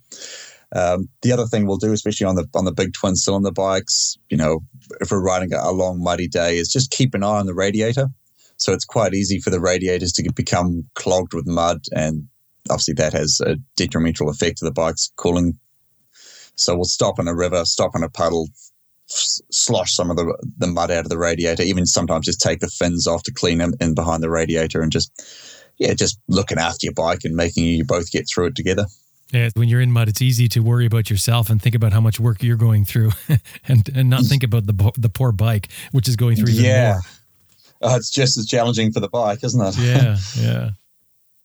Um, 0.72 1.08
the 1.22 1.32
other 1.32 1.46
thing 1.46 1.66
we'll 1.66 1.76
do, 1.76 1.92
especially 1.92 2.26
on 2.26 2.34
the 2.34 2.46
on 2.54 2.64
the 2.64 2.72
big 2.72 2.92
twin 2.92 3.16
cylinder 3.16 3.52
bikes, 3.52 4.16
you 4.28 4.36
know, 4.36 4.60
if 5.00 5.10
we're 5.10 5.22
riding 5.22 5.52
a 5.52 5.72
long 5.72 6.02
muddy 6.02 6.28
day, 6.28 6.56
is 6.56 6.68
just 6.68 6.90
keep 6.90 7.14
an 7.14 7.22
eye 7.22 7.38
on 7.38 7.46
the 7.46 7.54
radiator. 7.54 8.08
So 8.56 8.72
it's 8.72 8.84
quite 8.84 9.14
easy 9.14 9.40
for 9.40 9.50
the 9.50 9.60
radiators 9.60 10.12
to 10.14 10.32
become 10.32 10.84
clogged 10.94 11.34
with 11.34 11.46
mud, 11.46 11.84
and 11.94 12.26
obviously 12.70 12.94
that 12.94 13.12
has 13.12 13.40
a 13.40 13.56
detrimental 13.76 14.28
effect 14.28 14.58
to 14.58 14.64
the 14.64 14.72
bike's 14.72 15.12
cooling. 15.16 15.58
So 16.56 16.74
we'll 16.74 16.84
stop 16.84 17.18
in 17.18 17.28
a 17.28 17.34
river, 17.34 17.64
stop 17.64 17.96
in 17.96 18.04
a 18.04 18.08
puddle, 18.08 18.48
slosh 19.06 19.92
some 19.92 20.10
of 20.10 20.16
the 20.16 20.36
the 20.58 20.66
mud 20.66 20.90
out 20.90 21.04
of 21.04 21.10
the 21.10 21.18
radiator. 21.18 21.62
Even 21.62 21.86
sometimes 21.86 22.26
just 22.26 22.40
take 22.40 22.60
the 22.60 22.68
fins 22.68 23.06
off 23.06 23.22
to 23.24 23.32
clean 23.32 23.58
them 23.58 23.74
in 23.80 23.94
behind 23.94 24.22
the 24.22 24.30
radiator, 24.30 24.80
and 24.80 24.92
just 24.92 25.12
yeah, 25.78 25.94
just 25.94 26.18
looking 26.28 26.58
after 26.58 26.86
your 26.86 26.94
bike 26.94 27.24
and 27.24 27.34
making 27.34 27.64
you 27.64 27.84
both 27.84 28.10
get 28.10 28.26
through 28.28 28.46
it 28.46 28.56
together. 28.56 28.86
Yeah, 29.34 29.50
when 29.54 29.68
you're 29.68 29.80
in 29.80 29.90
mud, 29.90 30.08
it's 30.08 30.22
easy 30.22 30.48
to 30.48 30.60
worry 30.60 30.86
about 30.86 31.10
yourself 31.10 31.50
and 31.50 31.60
think 31.60 31.74
about 31.74 31.92
how 31.92 32.00
much 32.00 32.20
work 32.20 32.42
you're 32.42 32.56
going 32.56 32.84
through, 32.84 33.10
and 33.68 33.88
and 33.94 34.08
not 34.08 34.24
think 34.24 34.42
about 34.42 34.66
the 34.66 34.92
the 34.96 35.08
poor 35.08 35.32
bike, 35.32 35.68
which 35.90 36.08
is 36.08 36.14
going 36.16 36.36
through 36.36 36.50
even 36.50 36.64
yeah. 36.64 37.00
more. 37.82 37.90
Uh, 37.90 37.96
it's 37.96 38.10
just 38.10 38.38
as 38.38 38.46
challenging 38.46 38.92
for 38.92 39.00
the 39.00 39.08
bike, 39.08 39.42
isn't 39.42 39.60
it? 39.60 39.78
Yeah, 39.78 40.16
yeah. 40.38 40.70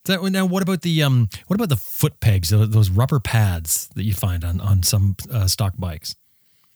So 0.06 0.28
now, 0.28 0.46
what 0.46 0.62
about 0.62 0.82
the 0.82 1.02
um, 1.02 1.28
what 1.48 1.56
about 1.56 1.68
the 1.68 1.76
foot 1.76 2.20
pegs, 2.20 2.50
those 2.50 2.90
rubber 2.90 3.20
pads 3.20 3.88
that 3.96 4.04
you 4.04 4.14
find 4.14 4.44
on 4.44 4.60
on 4.60 4.82
some 4.82 5.16
uh, 5.30 5.46
stock 5.48 5.74
bikes? 5.76 6.14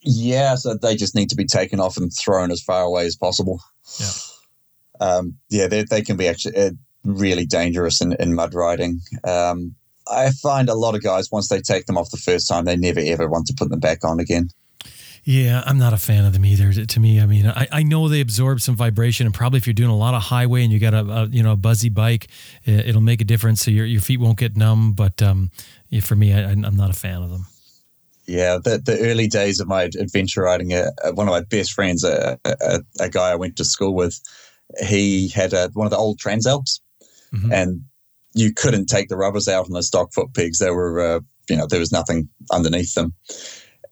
Yeah, 0.00 0.56
so 0.56 0.74
they 0.74 0.96
just 0.96 1.14
need 1.14 1.30
to 1.30 1.36
be 1.36 1.46
taken 1.46 1.80
off 1.80 1.96
and 1.96 2.12
thrown 2.12 2.50
as 2.50 2.60
far 2.60 2.82
away 2.82 3.06
as 3.06 3.16
possible. 3.16 3.60
Yeah, 3.98 4.10
um, 5.00 5.36
yeah, 5.48 5.66
they, 5.66 5.84
they 5.84 6.02
can 6.02 6.16
be 6.16 6.28
actually 6.28 6.56
uh, 6.56 6.70
really 7.04 7.46
dangerous 7.46 8.00
in, 8.00 8.12
in 8.14 8.34
mud 8.34 8.52
riding. 8.52 9.00
Um, 9.24 9.74
I 10.10 10.30
find 10.30 10.68
a 10.68 10.74
lot 10.74 10.94
of 10.94 11.02
guys 11.02 11.30
once 11.30 11.48
they 11.48 11.60
take 11.60 11.86
them 11.86 11.96
off 11.96 12.10
the 12.10 12.16
first 12.16 12.48
time, 12.48 12.64
they 12.64 12.76
never 12.76 13.00
ever 13.00 13.28
want 13.28 13.46
to 13.46 13.54
put 13.56 13.70
them 13.70 13.80
back 13.80 14.04
on 14.04 14.20
again. 14.20 14.50
Yeah, 15.26 15.62
I'm 15.64 15.78
not 15.78 15.94
a 15.94 15.96
fan 15.96 16.26
of 16.26 16.34
them 16.34 16.44
either. 16.44 16.84
To 16.84 17.00
me, 17.00 17.18
I 17.18 17.24
mean, 17.24 17.46
I, 17.46 17.66
I 17.72 17.82
know 17.82 18.08
they 18.08 18.20
absorb 18.20 18.60
some 18.60 18.76
vibration, 18.76 19.24
and 19.24 19.34
probably 19.34 19.56
if 19.56 19.66
you're 19.66 19.72
doing 19.72 19.88
a 19.90 19.96
lot 19.96 20.12
of 20.12 20.22
highway 20.22 20.64
and 20.64 20.72
you 20.72 20.78
got 20.78 20.92
a, 20.92 21.00
a 21.00 21.26
you 21.26 21.42
know 21.42 21.52
a 21.52 21.56
buzzy 21.56 21.88
bike, 21.88 22.28
it, 22.64 22.94
will 22.94 23.00
make 23.00 23.22
a 23.22 23.24
difference. 23.24 23.62
So 23.62 23.70
your 23.70 23.86
your 23.86 24.02
feet 24.02 24.20
won't 24.20 24.38
get 24.38 24.54
numb. 24.54 24.92
But 24.92 25.22
um, 25.22 25.50
yeah, 25.88 26.00
for 26.00 26.14
me, 26.14 26.34
I, 26.34 26.42
I'm 26.50 26.76
not 26.76 26.90
a 26.90 26.94
fan 26.94 27.22
of 27.22 27.30
them. 27.30 27.46
Yeah, 28.26 28.58
the, 28.62 28.78
the 28.78 28.98
early 29.00 29.26
days 29.26 29.60
of 29.60 29.68
my 29.68 29.82
adventure 29.82 30.42
riding, 30.42 30.72
uh, 30.72 30.90
one 31.12 31.28
of 31.28 31.32
my 31.32 31.42
best 31.42 31.72
friends, 31.72 32.04
a, 32.04 32.38
a, 32.44 32.80
a, 32.98 33.10
guy 33.10 33.30
I 33.30 33.34
went 33.34 33.56
to 33.56 33.66
school 33.66 33.94
with, 33.94 34.18
he 34.80 35.28
had 35.28 35.52
a, 35.52 35.68
one 35.74 35.86
of 35.86 35.90
the 35.90 35.98
old 35.98 36.18
Transalps, 36.18 36.80
mm-hmm. 37.34 37.52
and 37.52 37.82
you 38.34 38.52
couldn't 38.52 38.86
take 38.86 39.08
the 39.08 39.16
rubbers 39.16 39.48
out 39.48 39.66
on 39.66 39.72
the 39.72 39.82
stock 39.82 40.12
foot 40.12 40.34
pegs. 40.34 40.58
They 40.58 40.70
were, 40.70 41.00
uh, 41.00 41.20
you 41.48 41.56
know, 41.56 41.66
there 41.66 41.80
was 41.80 41.92
nothing 41.92 42.28
underneath 42.52 42.94
them. 42.94 43.14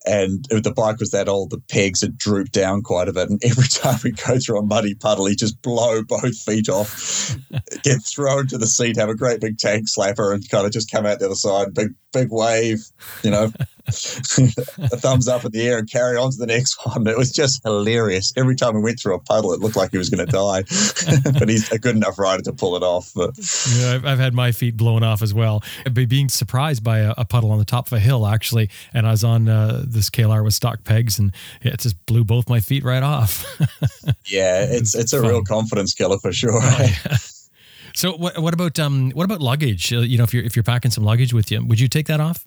And 0.05 0.45
the 0.51 0.73
bike 0.75 0.99
was 0.99 1.11
that 1.11 1.29
old, 1.29 1.51
the 1.51 1.63
pegs 1.71 2.01
had 2.01 2.19
drooped 2.19 2.53
down 2.53 2.83
quite 2.83 3.09
a 3.09 3.13
bit. 3.13 3.31
And 3.31 3.41
every 3.45 3.69
time 3.71 4.01
we 4.03 4.11
go 4.11 4.39
through 4.39 4.59
a 4.59 4.63
muddy 4.63 4.95
puddle, 4.95 5.27
he 5.27 5.37
just 5.37 5.63
blow 5.63 6.03
both 6.03 6.37
feet 6.39 6.69
off, 6.69 7.37
get 7.85 8.03
thrown 8.05 8.49
to 8.49 8.59
the 8.59 8.67
seat, 8.67 8.97
have 8.97 9.09
a 9.09 9.15
great 9.15 9.41
big 9.41 9.59
tank 9.59 9.87
slapper, 9.89 10.35
and 10.35 10.49
kind 10.51 10.67
of 10.67 10.73
just 10.73 10.91
come 10.91 11.07
out 11.07 11.21
the 11.21 11.27
other 11.27 11.35
side, 11.35 11.73
big, 11.75 11.91
big 12.13 12.29
wave, 12.33 12.81
you 13.23 13.31
know, 13.31 13.53
a 13.93 14.97
thumbs 14.97 15.29
up 15.29 15.45
in 15.45 15.53
the 15.53 15.63
air 15.63 15.79
and 15.79 15.91
carry 15.91 16.17
on 16.17 16.31
to 16.31 16.37
the 16.37 16.47
next 16.47 16.85
one. 16.85 17.07
It 17.07 17.17
was 17.17 17.33
just 17.33 17.63
hilarious. 17.63 18.33
Every 18.37 18.57
time 18.57 18.75
we 18.75 18.81
went 18.81 19.01
through 19.01 19.15
a 19.15 19.19
puddle, 19.19 19.53
it 19.53 19.61
looked 19.61 19.77
like 19.77 19.91
he 19.91 19.99
was 19.99 20.11
going 20.11 20.27
to 20.27 20.33
die, 20.33 20.63
but 21.39 21.49
he's 21.49 21.71
a 21.71 21.79
good 21.79 21.97
enough 21.97 22.19
rider 22.19 22.43
to 22.45 22.53
pull 22.53 22.77
it 22.77 22.83
off. 22.83 23.13
But 23.15 23.31
yeah, 23.77 23.95
I've, 23.95 24.05
I've 24.05 24.19
had 24.19 24.35
my 24.35 24.53
feet 24.53 24.77
blown 24.77 25.03
off 25.03 25.23
as 25.23 25.35
well. 25.35 25.63
Be 25.93 26.05
being 26.05 26.29
surprised 26.29 26.83
by 26.83 26.99
a, 26.99 27.15
a, 27.19 27.25
puddle 27.25 27.51
on 27.51 27.59
the 27.59 27.65
top 27.65 27.87
of 27.87 27.93
a 27.95 28.01
hill 28.01 28.27
actually, 28.27 28.69
and 28.93 29.07
I 29.07 29.11
was 29.11 29.25
on 29.25 29.49
uh, 29.49 29.85
this 29.87 30.11
KLR 30.11 30.45
with 30.45 30.55
stock 30.55 30.85
pegs, 30.85 31.19
and 31.19 31.33
it 31.63 31.79
just 31.81 32.05
blew 32.07 32.25
both 32.25 32.49
my 32.49 32.61
feet 32.61 32.85
right 32.85 33.03
off. 33.03 33.45
yeah, 34.27 34.65
it's 34.69 34.95
it's, 34.95 35.13
a 35.13 35.21
fun. 35.21 35.29
real 35.29 35.43
confidence 35.43 35.95
killer 35.95 36.19
for 36.19 36.33
sure. 36.33 36.61
Oh, 36.63 36.79
yeah. 36.81 37.17
So 37.95 38.13
what 38.13 38.39
what 38.39 38.55
about 38.55 38.79
um 38.79 39.11
what 39.11 39.25
about 39.25 39.41
luggage? 39.41 39.93
Uh, 39.93 39.99
you 39.99 40.19
know, 40.19 40.25
if 40.25 40.33
you're 40.33 40.45
if 40.45 40.57
you're 40.57 40.63
packing 40.63 40.91
some 40.91 41.05
luggage 41.05 41.35
with 41.35 41.51
you, 41.51 41.65
would 41.65 41.81
you 41.81 41.89
take 41.89 42.07
that 42.07 42.21
off? 42.21 42.47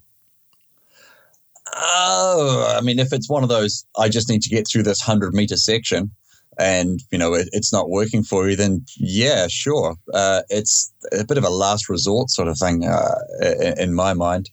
Oh, 1.78 2.74
I 2.78 2.82
mean, 2.82 3.00
if 3.00 3.12
it's 3.12 3.30
one 3.30 3.44
of 3.44 3.50
those, 3.50 3.86
I 3.98 4.08
just 4.08 4.30
need 4.30 4.42
to 4.44 4.50
get 4.50 4.68
through 4.68 4.84
this 4.84 5.02
hundred 5.02 5.34
meter 5.34 5.58
section, 5.58 6.10
and 6.58 7.02
you 7.12 7.18
know 7.18 7.34
it, 7.34 7.50
it's 7.52 7.74
not 7.74 7.90
working 7.90 8.24
for 8.24 8.50
you, 8.50 8.56
then 8.56 8.86
yeah, 8.98 9.48
sure. 9.50 9.96
Uh, 10.14 10.42
it's 10.50 10.94
a 11.12 11.26
bit 11.26 11.38
of 11.38 11.44
a 11.44 11.50
last 11.50 11.90
resort 11.90 12.30
sort 12.30 12.48
of 12.48 12.58
thing 12.58 12.86
uh, 12.86 13.16
in, 13.42 13.80
in, 13.80 13.94
my 13.94 14.14
mind. 14.14 14.50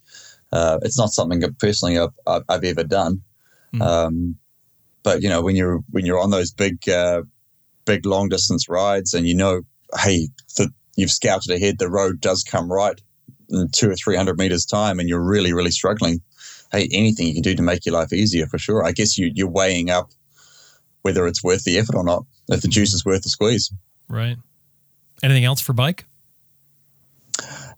Uh, 0.52 0.80
it's 0.82 0.98
not 0.98 1.10
something 1.10 1.38
that 1.40 1.58
personally 1.60 1.96
I've, 1.96 2.42
I've 2.48 2.64
ever 2.64 2.82
done, 2.82 3.22
mm. 3.72 3.82
um, 3.82 4.36
but 5.04 5.22
you 5.22 5.28
know 5.28 5.42
when 5.42 5.54
you're 5.54 5.80
when 5.90 6.04
you're 6.04 6.20
on 6.20 6.30
those 6.30 6.50
big 6.50 6.88
uh, 6.88 7.22
big 7.84 8.04
long 8.04 8.30
distance 8.30 8.68
rides, 8.68 9.14
and 9.14 9.28
you 9.28 9.34
know, 9.36 9.62
hey, 10.00 10.28
the, 10.56 10.70
you've 10.96 11.12
scouted 11.12 11.52
ahead, 11.52 11.78
the 11.78 11.88
road 11.88 12.20
does 12.20 12.42
come 12.42 12.70
right 12.70 13.00
in 13.48 13.68
two 13.70 13.88
or 13.90 13.94
three 13.94 14.16
hundred 14.16 14.38
meters 14.38 14.66
time, 14.66 14.98
and 14.98 15.08
you're 15.08 15.22
really 15.22 15.52
really 15.52 15.70
struggling 15.70 16.20
hey, 16.72 16.88
anything 16.90 17.26
you 17.26 17.34
can 17.34 17.42
do 17.42 17.54
to 17.54 17.62
make 17.62 17.84
your 17.86 17.94
life 17.94 18.12
easier 18.12 18.46
for 18.46 18.58
sure. 18.58 18.84
I 18.84 18.92
guess 18.92 19.18
you, 19.18 19.30
you're 19.34 19.48
weighing 19.48 19.90
up 19.90 20.10
whether 21.02 21.26
it's 21.26 21.44
worth 21.44 21.64
the 21.64 21.78
effort 21.78 21.94
or 21.96 22.04
not, 22.04 22.24
if 22.48 22.62
the 22.62 22.68
juice 22.68 22.94
is 22.94 23.04
worth 23.04 23.22
the 23.22 23.28
squeeze. 23.28 23.72
Right. 24.08 24.36
Anything 25.22 25.44
else 25.44 25.60
for 25.60 25.72
bike? 25.72 26.06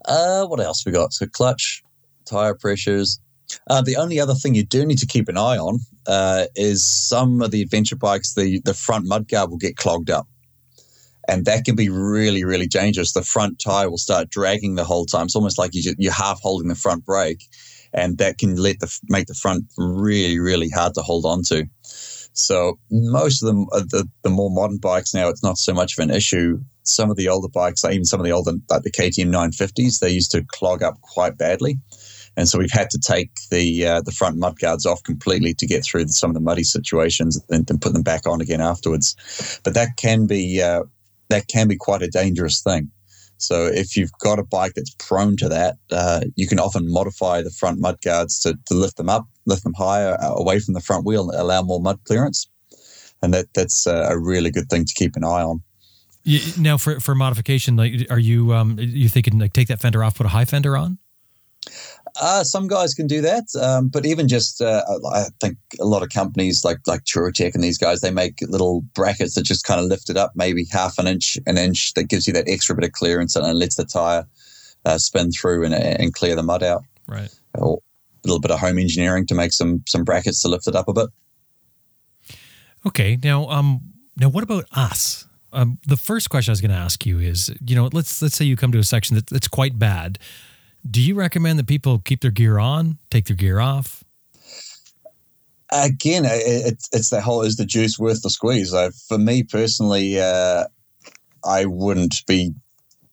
Uh, 0.05 0.45
what 0.45 0.59
else 0.59 0.85
we 0.85 0.91
got? 0.91 1.13
So 1.13 1.25
clutch, 1.25 1.83
tire 2.25 2.53
pressures. 2.53 3.19
Uh, 3.69 3.81
the 3.81 3.95
only 3.97 4.19
other 4.19 4.33
thing 4.33 4.55
you 4.55 4.63
do 4.63 4.85
need 4.85 4.99
to 4.99 5.05
keep 5.05 5.27
an 5.27 5.37
eye 5.37 5.57
on 5.57 5.79
uh, 6.07 6.45
is 6.55 6.83
some 6.83 7.41
of 7.41 7.51
the 7.51 7.61
adventure 7.61 7.95
bikes, 7.95 8.33
the, 8.33 8.61
the 8.65 8.73
front 8.73 9.07
mudguard 9.07 9.49
will 9.49 9.57
get 9.57 9.75
clogged 9.75 10.09
up. 10.09 10.27
And 11.27 11.45
that 11.45 11.65
can 11.65 11.75
be 11.75 11.89
really, 11.89 12.43
really 12.43 12.67
dangerous. 12.67 13.13
The 13.13 13.23
front 13.23 13.59
tire 13.59 13.89
will 13.89 13.97
start 13.97 14.29
dragging 14.29 14.75
the 14.75 14.83
whole 14.83 15.05
time. 15.05 15.25
It's 15.25 15.35
almost 15.35 15.57
like 15.57 15.71
you, 15.73 15.95
you're 15.97 16.13
half 16.13 16.39
holding 16.41 16.67
the 16.67 16.75
front 16.75 17.03
brake 17.03 17.43
and 17.95 18.17
that 18.19 18.37
can 18.37 18.55
let 18.57 18.79
the 18.79 18.99
make 19.05 19.27
the 19.27 19.33
front 19.33 19.65
really 19.77 20.37
really 20.39 20.69
hard 20.69 20.93
to 20.93 21.01
hold 21.01 21.25
on 21.25 21.41
to. 21.43 21.65
So 22.33 22.77
most 22.91 23.41
of 23.41 23.47
them, 23.47 23.67
uh, 23.71 23.79
the 23.79 24.07
the 24.23 24.29
more 24.29 24.51
modern 24.51 24.77
bikes 24.77 25.13
now, 25.13 25.29
it's 25.29 25.43
not 25.43 25.57
so 25.57 25.73
much 25.73 25.97
of 25.97 26.03
an 26.03 26.13
issue. 26.13 26.59
Some 26.83 27.09
of 27.09 27.15
the 27.15 27.29
older 27.29 27.47
bikes, 27.47 27.83
even 27.85 28.03
some 28.03 28.19
of 28.19 28.25
the 28.25 28.33
older 28.33 28.51
like 28.69 28.83
the 28.83 28.91
KTM 28.91 29.31
950s, 29.31 29.99
they 29.99 30.09
used 30.09 30.31
to 30.31 30.43
clog 30.49 30.83
up 30.83 30.99
quite 31.01 31.37
badly, 31.37 31.77
and 32.35 32.47
so 32.47 32.59
we've 32.59 32.69
had 32.71 32.89
to 32.89 32.99
take 32.99 33.31
the 33.51 33.87
uh, 33.87 34.01
the 34.01 34.11
front 34.11 34.37
mud 34.37 34.59
guards 34.59 34.85
off 34.85 35.01
completely 35.03 35.53
to 35.53 35.65
get 35.65 35.85
through 35.85 36.07
some 36.09 36.29
of 36.29 36.33
the 36.33 36.41
muddy 36.41 36.63
situations, 36.63 37.41
and 37.49 37.65
then 37.65 37.79
put 37.79 37.93
them 37.93 38.03
back 38.03 38.27
on 38.27 38.41
again 38.41 38.61
afterwards. 38.61 39.15
But 39.63 39.73
that 39.75 39.95
can 39.95 40.27
be 40.27 40.61
uh, 40.61 40.83
that 41.29 41.47
can 41.47 41.69
be 41.69 41.77
quite 41.77 42.01
a 42.01 42.09
dangerous 42.09 42.61
thing. 42.61 42.91
So 43.37 43.65
if 43.65 43.97
you've 43.97 44.11
got 44.19 44.39
a 44.39 44.43
bike 44.43 44.73
that's 44.75 44.95
prone 44.97 45.35
to 45.37 45.49
that, 45.49 45.77
uh, 45.91 46.21
you 46.35 46.47
can 46.47 46.59
often 46.59 46.91
modify 46.91 47.41
the 47.41 47.51
front 47.51 47.79
mud 47.79 47.97
guards 48.01 48.39
to, 48.39 48.57
to 48.67 48.73
lift 48.73 48.97
them 48.97 49.09
up, 49.09 49.27
lift 49.45 49.63
them 49.63 49.73
higher 49.77 50.17
uh, 50.21 50.33
away 50.35 50.59
from 50.59 50.73
the 50.73 50.81
front 50.81 51.05
wheel, 51.05 51.29
and 51.29 51.39
allow 51.39 51.61
more 51.61 51.81
mud 51.81 51.99
clearance. 52.05 52.47
And 53.21 53.33
that 53.33 53.47
that's 53.53 53.87
a 53.87 54.17
really 54.17 54.51
good 54.51 54.69
thing 54.69 54.85
to 54.85 54.93
keep 54.93 55.15
an 55.15 55.23
eye 55.23 55.41
on. 55.41 55.63
now, 56.57 56.77
for 56.77 56.99
for 56.99 57.15
modification, 57.15 57.75
like, 57.75 58.07
are 58.09 58.19
you 58.19 58.53
um, 58.53 58.77
you 58.79 59.09
thinking 59.09 59.39
like 59.39 59.53
take 59.53 59.67
that 59.67 59.79
fender 59.79 60.03
off, 60.03 60.15
put 60.15 60.25
a 60.25 60.29
high 60.29 60.45
fender 60.45 60.77
on? 60.77 60.97
Uh, 62.21 62.43
some 62.43 62.67
guys 62.67 62.93
can 62.93 63.07
do 63.07 63.21
that, 63.21 63.43
um, 63.61 63.89
but 63.89 64.05
even 64.05 64.27
just 64.27 64.61
uh, 64.61 64.83
I 65.11 65.25
think 65.41 65.57
a 65.81 65.85
lot 65.85 66.01
of 66.01 66.09
companies 66.09 66.63
like 66.63 66.77
like 66.87 67.03
Touratech 67.03 67.53
and 67.53 67.63
these 67.63 67.77
guys 67.77 67.99
they 67.99 68.11
make 68.11 68.39
little 68.41 68.81
brackets 68.93 69.35
that 69.35 69.43
just 69.43 69.65
kind 69.65 69.81
of 69.81 69.87
lift 69.87 70.09
it 70.09 70.15
up 70.15 70.31
maybe 70.35 70.65
half 70.71 70.97
an 70.97 71.07
inch, 71.07 71.37
an 71.45 71.57
inch 71.57 71.93
that 71.95 72.05
gives 72.05 72.25
you 72.25 72.33
that 72.33 72.47
extra 72.47 72.75
bit 72.75 72.85
of 72.85 72.93
clearance 72.93 73.35
and 73.35 73.59
lets 73.59 73.75
the 73.75 73.85
tire 73.85 74.25
uh, 74.85 74.97
spin 74.97 75.31
through 75.31 75.65
and, 75.65 75.73
and 75.73 76.13
clear 76.13 76.35
the 76.35 76.43
mud 76.43 76.63
out. 76.63 76.83
Right. 77.07 77.33
Or 77.55 77.79
a 78.23 78.27
little 78.27 78.39
bit 78.39 78.51
of 78.51 78.59
home 78.59 78.79
engineering 78.79 79.25
to 79.27 79.35
make 79.35 79.51
some 79.51 79.83
some 79.85 80.03
brackets 80.03 80.41
to 80.43 80.47
lift 80.47 80.67
it 80.67 80.75
up 80.75 80.87
a 80.87 80.93
bit. 80.93 81.09
Okay. 82.85 83.17
Now, 83.21 83.47
um, 83.49 83.81
now 84.15 84.29
what 84.29 84.43
about 84.43 84.65
us? 84.71 85.27
Um, 85.51 85.79
the 85.87 85.97
first 85.97 86.29
question 86.29 86.51
I 86.51 86.53
was 86.53 86.61
going 86.61 86.71
to 86.71 86.77
ask 86.77 87.05
you 87.05 87.19
is, 87.19 87.53
you 87.65 87.75
know, 87.75 87.89
let's 87.91 88.21
let's 88.21 88.35
say 88.35 88.45
you 88.45 88.55
come 88.55 88.71
to 88.71 88.79
a 88.79 88.83
section 88.83 89.15
that, 89.15 89.27
that's 89.27 89.47
quite 89.47 89.77
bad 89.77 90.17
do 90.89 91.01
you 91.01 91.15
recommend 91.15 91.59
that 91.59 91.67
people 91.67 91.99
keep 91.99 92.21
their 92.21 92.31
gear 92.31 92.59
on, 92.59 92.97
take 93.09 93.25
their 93.25 93.35
gear 93.35 93.59
off? 93.59 94.03
Again, 95.71 96.23
it's 96.25 96.87
it's 96.93 97.09
that 97.09 97.23
whole 97.23 97.41
is 97.41 97.55
the 97.55 97.65
juice 97.65 97.97
worth 97.97 98.21
the 98.21 98.29
squeeze? 98.29 98.73
For 99.07 99.17
me 99.17 99.43
personally, 99.43 100.19
uh, 100.19 100.65
I 101.43 101.65
wouldn't 101.65 102.15
be 102.27 102.53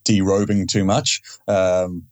derobing 0.05 0.69
too 0.69 0.85
much. 0.85 1.23
Um, 1.49 2.05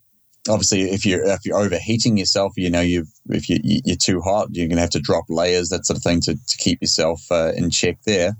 obviously, 0.49 0.91
if 0.91 1.05
you're 1.05 1.23
if 1.23 1.45
you're 1.45 1.59
overheating 1.59 2.17
yourself, 2.17 2.53
you 2.57 2.69
know 2.69 2.81
you 2.81 3.05
if 3.29 3.49
you 3.49 3.59
you're 3.63 3.95
too 3.95 4.19
hot, 4.19 4.49
you're 4.51 4.67
going 4.67 4.77
to 4.77 4.81
have 4.81 4.89
to 4.91 4.99
drop 4.99 5.25
layers, 5.29 5.69
that 5.69 5.85
sort 5.85 5.97
of 5.97 6.03
thing, 6.03 6.21
to 6.21 6.33
to 6.35 6.57
keep 6.57 6.81
yourself 6.81 7.21
uh, 7.31 7.51
in 7.55 7.69
check 7.69 7.97
there. 8.05 8.33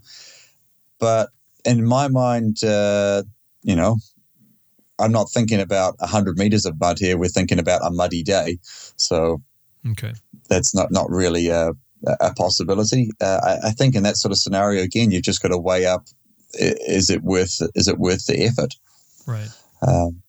But 0.99 1.29
in 1.65 1.85
my 1.85 2.07
mind, 2.07 2.63
uh, 2.63 3.23
you 3.63 3.75
know, 3.75 3.97
I'm 5.01 5.11
not 5.11 5.29
thinking 5.29 5.59
about 5.59 5.95
100 5.99 6.37
meters 6.37 6.65
of 6.65 6.79
mud 6.79 6.99
here. 6.99 7.17
We're 7.17 7.29
thinking 7.29 7.59
about 7.59 7.85
a 7.85 7.91
muddy 7.91 8.23
day. 8.23 8.59
So 8.97 9.41
okay, 9.91 10.13
that's 10.49 10.73
not, 10.73 10.91
not 10.91 11.09
really 11.09 11.49
a, 11.49 11.71
a 12.19 12.33
possibility. 12.35 13.09
Uh, 13.19 13.39
I, 13.43 13.67
I, 13.67 13.71
think 13.71 13.95
in 13.95 14.03
that 14.03 14.17
sort 14.17 14.31
of 14.31 14.37
scenario, 14.37 14.83
again, 14.83 15.11
you've 15.11 15.23
just 15.23 15.41
got 15.41 15.49
to 15.49 15.57
weigh 15.57 15.85
up 15.85 16.05
is 16.53 17.09
it 17.09 17.23
worth 17.23 17.61
is 17.75 17.87
it 17.87 17.97
worth 17.97 18.25
the 18.25 18.43
effort? 18.43 18.75
Right. 19.25 19.49
Um, 19.87 20.21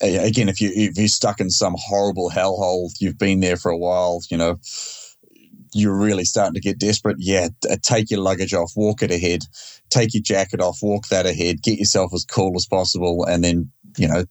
again, 0.00 0.48
if 0.48 0.60
you 0.60 0.70
if 0.74 0.96
you're 0.96 1.08
stuck 1.08 1.40
in 1.40 1.50
some 1.50 1.74
horrible 1.78 2.30
hellhole, 2.30 2.90
you've 3.00 3.18
been 3.18 3.40
there 3.40 3.56
for 3.56 3.70
a 3.70 3.78
while, 3.78 4.20
you 4.30 4.36
know, 4.36 4.58
you're 5.74 5.96
really 5.96 6.24
starting 6.24 6.54
to 6.54 6.60
get 6.60 6.78
desperate, 6.78 7.16
yeah, 7.18 7.48
take 7.82 8.10
your 8.10 8.20
luggage 8.20 8.54
off, 8.54 8.72
walk 8.76 9.02
it 9.02 9.10
ahead, 9.10 9.42
take 9.90 10.14
your 10.14 10.22
jacket 10.22 10.60
off, 10.60 10.78
walk 10.82 11.08
that 11.08 11.26
ahead, 11.26 11.62
get 11.62 11.78
yourself 11.78 12.12
as 12.14 12.24
cool 12.24 12.52
as 12.56 12.66
possible, 12.66 13.24
and 13.24 13.44
then, 13.44 13.70
you 13.96 14.08
know, 14.08 14.24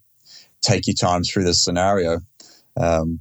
take 0.62 0.88
your 0.88 0.96
time 0.96 1.24
through 1.24 1.44
this 1.44 1.62
scenario. 1.62 2.20
Um, 2.80 3.20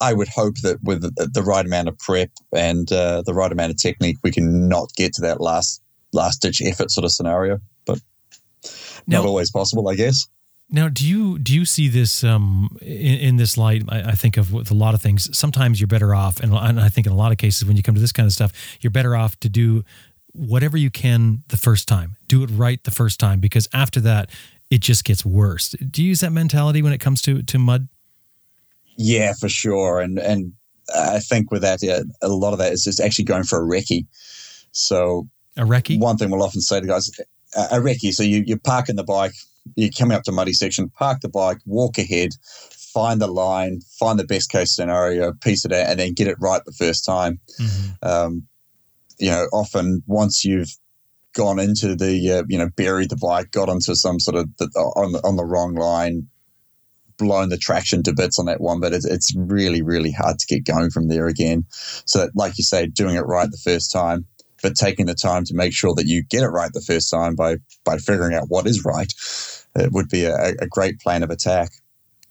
I 0.00 0.12
would 0.12 0.28
hope 0.28 0.54
that 0.62 0.82
with 0.82 1.02
the, 1.02 1.42
right 1.42 1.64
amount 1.64 1.88
of 1.88 1.98
prep 1.98 2.30
and 2.52 2.90
uh, 2.92 3.22
the 3.22 3.34
right 3.34 3.50
amount 3.50 3.72
of 3.72 3.78
technique, 3.78 4.18
we 4.22 4.30
can 4.30 4.68
not 4.68 4.92
get 4.94 5.12
to 5.14 5.22
that 5.22 5.40
last 5.40 5.82
last 6.12 6.40
ditch 6.40 6.62
effort 6.62 6.90
sort 6.90 7.04
of 7.04 7.12
scenario, 7.12 7.58
but 7.84 7.98
now, 9.06 9.18
not 9.18 9.26
always 9.26 9.50
possible, 9.50 9.88
I 9.88 9.94
guess. 9.94 10.26
Now, 10.70 10.88
do 10.88 11.06
you 11.06 11.38
do 11.38 11.54
you 11.54 11.64
see 11.64 11.88
this 11.88 12.22
um, 12.22 12.76
in, 12.80 13.18
in, 13.18 13.36
this 13.36 13.56
light? 13.56 13.82
I, 13.88 14.10
I, 14.10 14.12
think 14.12 14.36
of 14.36 14.52
with 14.52 14.70
a 14.70 14.74
lot 14.74 14.94
of 14.94 15.00
things. 15.00 15.36
Sometimes 15.36 15.80
you're 15.80 15.88
better 15.88 16.14
off, 16.14 16.40
and, 16.40 16.52
and 16.52 16.78
I 16.78 16.90
think 16.90 17.06
in 17.06 17.12
a 17.12 17.16
lot 17.16 17.32
of 17.32 17.38
cases, 17.38 17.64
when 17.64 17.76
you 17.76 17.82
come 17.82 17.94
to 17.94 18.00
this 18.00 18.12
kind 18.12 18.26
of 18.26 18.32
stuff, 18.32 18.52
you're 18.80 18.90
better 18.90 19.16
off 19.16 19.40
to 19.40 19.48
do 19.48 19.82
whatever 20.32 20.76
you 20.76 20.90
can 20.90 21.42
the 21.48 21.56
first 21.56 21.88
time. 21.88 22.16
Do 22.26 22.42
it 22.42 22.48
right 22.48 22.82
the 22.84 22.90
first 22.90 23.18
time, 23.18 23.40
because 23.40 23.66
after 23.72 24.00
that, 24.02 24.30
it 24.70 24.80
just 24.80 25.04
gets 25.04 25.24
worse. 25.24 25.70
Do 25.70 26.02
you 26.02 26.08
use 26.10 26.20
that 26.20 26.32
mentality 26.32 26.82
when 26.82 26.92
it 26.92 26.98
comes 26.98 27.22
to 27.22 27.42
to 27.42 27.58
mud? 27.58 27.88
Yeah, 28.96 29.32
for 29.38 29.48
sure, 29.48 30.00
and 30.00 30.18
and 30.18 30.52
I 30.94 31.20
think 31.20 31.50
with 31.50 31.62
that, 31.62 31.82
yeah, 31.82 32.00
a 32.22 32.28
lot 32.28 32.52
of 32.52 32.58
that 32.58 32.72
is 32.72 32.84
just 32.84 33.00
actually 33.00 33.24
going 33.24 33.44
for 33.44 33.62
a 33.62 33.66
recce. 33.66 34.06
So 34.72 35.28
a 35.56 35.62
recce. 35.62 35.98
One 35.98 36.16
thing 36.16 36.30
we'll 36.30 36.42
often 36.42 36.60
say 36.60 36.80
to 36.80 36.86
guys, 36.86 37.10
a 37.56 37.78
recce. 37.78 38.12
So 38.12 38.22
you 38.22 38.42
you 38.46 38.58
park 38.58 38.88
in 38.88 38.96
the 38.96 39.04
bike 39.04 39.34
you're 39.76 39.90
coming 39.90 40.16
up 40.16 40.24
to 40.24 40.32
muddy 40.32 40.52
section, 40.52 40.90
park 40.90 41.20
the 41.20 41.28
bike, 41.28 41.58
walk 41.66 41.98
ahead, 41.98 42.30
find 42.70 43.20
the 43.20 43.26
line, 43.26 43.80
find 43.98 44.18
the 44.18 44.24
best 44.24 44.50
case 44.50 44.74
scenario, 44.74 45.32
piece 45.32 45.64
it 45.64 45.72
out, 45.72 45.88
and 45.88 46.00
then 46.00 46.14
get 46.14 46.28
it 46.28 46.36
right 46.40 46.64
the 46.64 46.72
first 46.72 47.04
time. 47.04 47.40
Mm-hmm. 47.60 48.08
Um, 48.08 48.46
you 49.18 49.30
know, 49.30 49.46
often 49.52 50.02
once 50.06 50.44
you've 50.44 50.70
gone 51.38 51.58
into 51.58 51.94
the, 51.94 52.32
uh, 52.32 52.42
you 52.48 52.58
know, 52.58 52.68
buried 52.76 53.10
the 53.10 53.16
bike, 53.16 53.50
got 53.52 53.68
onto 53.68 53.94
some 53.94 54.20
sort 54.20 54.36
of 54.36 54.48
the, 54.58 54.66
on 54.96 55.12
the 55.12 55.20
on 55.20 55.36
the 55.36 55.44
wrong 55.44 55.74
line, 55.74 56.26
blown 57.16 57.48
the 57.48 57.56
traction 57.56 58.02
to 58.02 58.12
bits 58.12 58.38
on 58.38 58.46
that 58.46 58.60
one, 58.60 58.80
but 58.80 58.92
it's, 58.92 59.06
it's 59.06 59.34
really 59.36 59.80
really 59.80 60.12
hard 60.12 60.38
to 60.38 60.46
get 60.46 60.64
going 60.64 60.90
from 60.90 61.08
there 61.08 61.28
again. 61.28 61.64
So, 61.70 62.18
that, 62.18 62.36
like 62.36 62.58
you 62.58 62.64
say, 62.64 62.86
doing 62.86 63.16
it 63.16 63.26
right 63.26 63.50
the 63.50 63.62
first 63.64 63.92
time 63.92 64.26
but 64.60 64.74
taking 64.74 65.06
the 65.06 65.14
time 65.14 65.44
to 65.44 65.54
make 65.54 65.72
sure 65.72 65.94
that 65.94 66.06
you 66.06 66.24
get 66.24 66.42
it 66.42 66.48
right 66.48 66.72
the 66.72 66.80
first 66.80 67.08
time 67.10 67.36
by 67.36 67.58
by 67.84 67.96
figuring 67.96 68.34
out 68.34 68.46
what 68.48 68.66
is 68.66 68.84
right 68.84 69.12
it 69.76 69.92
would 69.92 70.08
be 70.08 70.24
a, 70.24 70.54
a 70.60 70.66
great 70.66 70.98
plan 71.00 71.22
of 71.22 71.30
attack. 71.30 71.70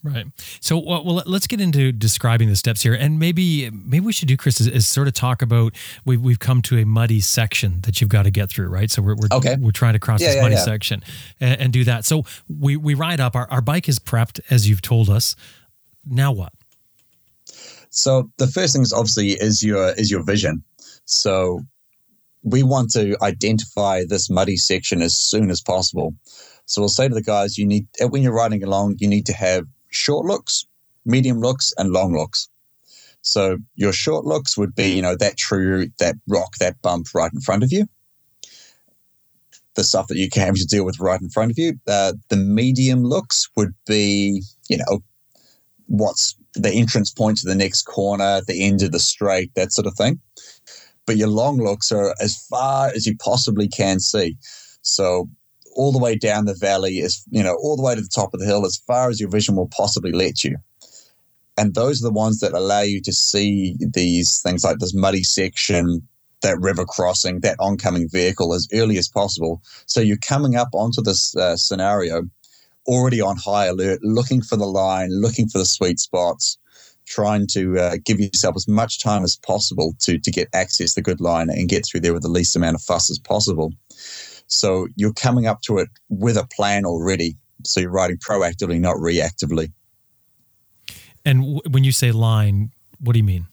Right. 0.04 0.28
So, 0.60 0.78
uh, 0.78 0.82
well, 0.82 1.04
well, 1.04 1.24
let's 1.26 1.48
get 1.48 1.60
into 1.60 1.92
describing 1.92 2.50
the 2.50 2.56
steps 2.56 2.84
here, 2.84 2.94
and 2.94 3.20
maybe 3.20 3.70
maybe 3.72 4.06
we 4.06 4.14
should 4.14 4.28
do, 4.28 4.38
Chris, 4.38 4.62
is, 4.62 4.68
is, 4.68 4.88
sort 4.88 5.08
of 5.08 5.14
talk 5.14 5.42
about 5.42 5.74
we've 6.06 6.22
we've 6.22 6.40
come 6.40 6.62
to 6.64 6.78
a 6.78 6.86
muddy 6.86 7.20
section 7.20 7.82
that 7.82 8.00
you've 8.00 8.10
got 8.10 8.24
to 8.24 8.32
get 8.32 8.50
through, 8.50 8.68
right? 8.68 8.92
So 8.92 9.02
we're 9.02 9.16
we're, 9.16 9.28
okay. 9.32 9.56
we're 9.60 9.72
trying 9.72 9.94
to 9.94 10.00
cross 10.00 10.22
yeah, 10.22 10.28
this 10.28 10.36
yeah, 10.36 10.42
muddy 10.44 10.56
yeah. 10.56 10.64
section 10.64 11.04
and, 11.40 11.62
and, 11.62 11.74
do 11.74 11.84
that. 11.86 12.06
So 12.06 12.24
we 12.48 12.78
we 12.78 12.94
ride 12.94 13.20
up. 13.20 13.36
Our 13.36 13.50
our 13.50 13.62
bike 13.62 13.90
is 13.90 13.98
prepped, 13.98 14.40
as 14.50 14.70
you've 14.70 14.84
told 14.84 15.10
us. 15.10 15.36
Now 16.06 16.32
what? 16.32 16.54
So 17.90 18.30
the 18.38 18.48
first 18.48 18.74
thing 18.74 18.84
is 18.84 18.94
obviously 18.94 19.32
is 19.32 19.64
your 19.64 19.90
is 19.94 20.12
your 20.12 20.24
vision. 20.24 20.64
So 21.06 21.62
we 22.44 22.62
want 22.62 22.92
to 22.92 23.18
identify 23.24 24.04
this 24.08 24.30
muddy 24.30 24.58
section 24.58 25.02
as 25.02 25.18
soon 25.18 25.50
as 25.50 25.60
possible. 25.60 26.14
So 26.66 26.82
we'll 26.82 26.90
say 26.90 27.08
to 27.08 27.16
the 27.16 27.22
guys, 27.22 27.58
you 27.58 27.66
need 27.66 27.88
when 28.00 28.22
you're 28.22 28.34
riding 28.34 28.64
along, 28.64 28.98
you 29.00 29.08
need 29.08 29.26
to 29.26 29.34
have 29.34 29.66
short 29.90 30.26
looks, 30.26 30.66
medium 31.06 31.40
looks, 31.40 31.74
and 31.78 31.92
long 31.92 32.14
looks. 32.14 32.50
So 33.22 33.58
your 33.76 33.94
short 33.94 34.26
looks 34.26 34.58
would 34.58 34.74
be, 34.76 34.90
you 34.90 35.02
know, 35.02 35.16
that 35.18 35.38
tree, 35.38 35.92
that 36.00 36.16
rock, 36.28 36.56
that 36.60 36.82
bump 36.82 37.08
right 37.14 37.32
in 37.34 37.42
front 37.42 37.64
of 37.64 37.72
you. 37.72 37.86
The 39.76 39.84
stuff 39.84 40.08
that 40.08 40.18
you 40.18 40.30
have 40.36 40.56
to 40.56 40.66
deal 40.66 40.86
with 40.86 41.00
right 41.00 41.22
in 41.22 41.30
front 41.30 41.52
of 41.52 41.58
you. 41.60 41.74
Uh, 41.88 42.14
the 42.30 42.38
medium 42.38 43.04
looks 43.04 43.48
would 43.56 43.74
be, 43.86 44.42
you 44.70 44.78
know, 44.78 45.04
what's 45.88 46.36
the 46.54 46.72
entrance 46.72 47.12
point 47.12 47.38
to 47.40 47.48
the 47.48 47.56
next 47.56 47.84
corner, 47.84 48.42
the 48.48 48.64
end 48.64 48.82
of 48.82 48.92
the 48.92 49.00
straight, 49.00 49.54
that 49.56 49.72
sort 49.72 49.88
of 49.88 49.94
thing. 49.96 50.20
But 51.06 51.18
your 51.18 51.30
long 51.30 51.58
looks 51.58 51.92
are 51.92 52.16
as 52.22 52.38
far 52.50 52.88
as 52.90 53.06
you 53.06 53.16
possibly 53.18 53.68
can 53.68 54.00
see. 54.00 54.38
So 54.82 55.30
all 55.78 55.92
the 55.92 56.00
way 56.00 56.16
down 56.16 56.46
the 56.46 56.54
valley, 56.56 56.98
is 56.98 57.24
you 57.30 57.44
know, 57.44 57.56
all 57.56 57.78
the 57.78 57.84
way 57.84 57.96
to 57.96 58.02
the 58.02 58.10
top 58.14 58.34
of 58.34 58.40
the 58.40 58.46
hill, 58.46 58.66
as 58.66 58.82
far 58.88 59.10
as 59.10 59.20
your 59.20 59.30
vision 59.30 59.56
will 59.56 59.70
possibly 59.70 60.12
let 60.12 60.44
you. 60.44 60.58
And 61.58 61.74
those 61.74 62.02
are 62.02 62.08
the 62.08 62.14
ones 62.14 62.40
that 62.40 62.54
allow 62.54 62.82
you 62.82 63.02
to 63.02 63.14
see 63.14 63.76
these 63.80 64.42
things 64.42 64.64
like 64.64 64.78
this 64.80 64.94
muddy 64.94 65.24
section, 65.24 66.08
that 66.42 66.60
river 66.60 66.86
crossing, 66.86 67.40
that 67.40 67.58
oncoming 67.60 68.10
vehicle 68.10 68.54
as 68.54 68.68
early 68.74 68.98
as 68.98 69.08
possible. 69.08 69.62
So 69.86 70.02
you're 70.02 70.18
coming 70.18 70.56
up 70.56 70.70
onto 70.74 71.02
this 71.02 71.36
uh, 71.36 71.58
scenario 71.58 72.24
already 72.86 73.22
on 73.22 73.38
high 73.38 73.66
alert, 73.66 74.00
looking 74.04 74.42
for 74.42 74.56
the 74.56 74.66
line, 74.66 75.10
looking 75.12 75.50
for 75.50 75.58
the 75.58 75.66
sweet 75.66 76.00
spots, 76.00 76.58
trying 77.06 77.48
to 77.48 77.80
uh, 77.80 77.98
give 78.04 78.20
yourself 78.20 78.56
as 78.56 78.68
much 78.68 79.02
time 79.02 79.24
as 79.24 79.38
possible 79.38 79.96
to 80.00 80.20
to 80.20 80.32
get 80.32 80.48
access 80.54 80.94
the 80.94 81.02
good 81.02 81.22
line 81.22 81.50
and 81.50 81.70
get 81.70 81.86
through 81.86 82.02
there 82.02 82.14
with 82.14 82.24
the 82.24 82.30
least 82.30 82.56
amount 82.56 82.76
of 82.76 82.82
fuss 82.82 83.10
as 83.10 83.20
possible. 83.20 83.74
So 84.48 84.88
you're 84.96 85.14
coming 85.14 85.46
up 85.46 85.62
to 85.64 85.78
it 85.78 85.90
with 86.10 86.38
a 86.38 86.48
plan 86.56 86.86
already. 86.86 87.38
So 87.64 87.80
you're 87.80 87.92
writing 87.92 88.18
proactively, 88.18 88.80
not 88.80 88.96
reactively. 88.96 89.72
And 91.26 91.42
w- 91.42 91.62
when 91.70 91.84
you 91.84 91.92
say 91.92 92.12
line, 92.12 92.72
what 93.00 93.14
do 93.14 93.20
you 93.20 93.26
mean? 93.26 93.48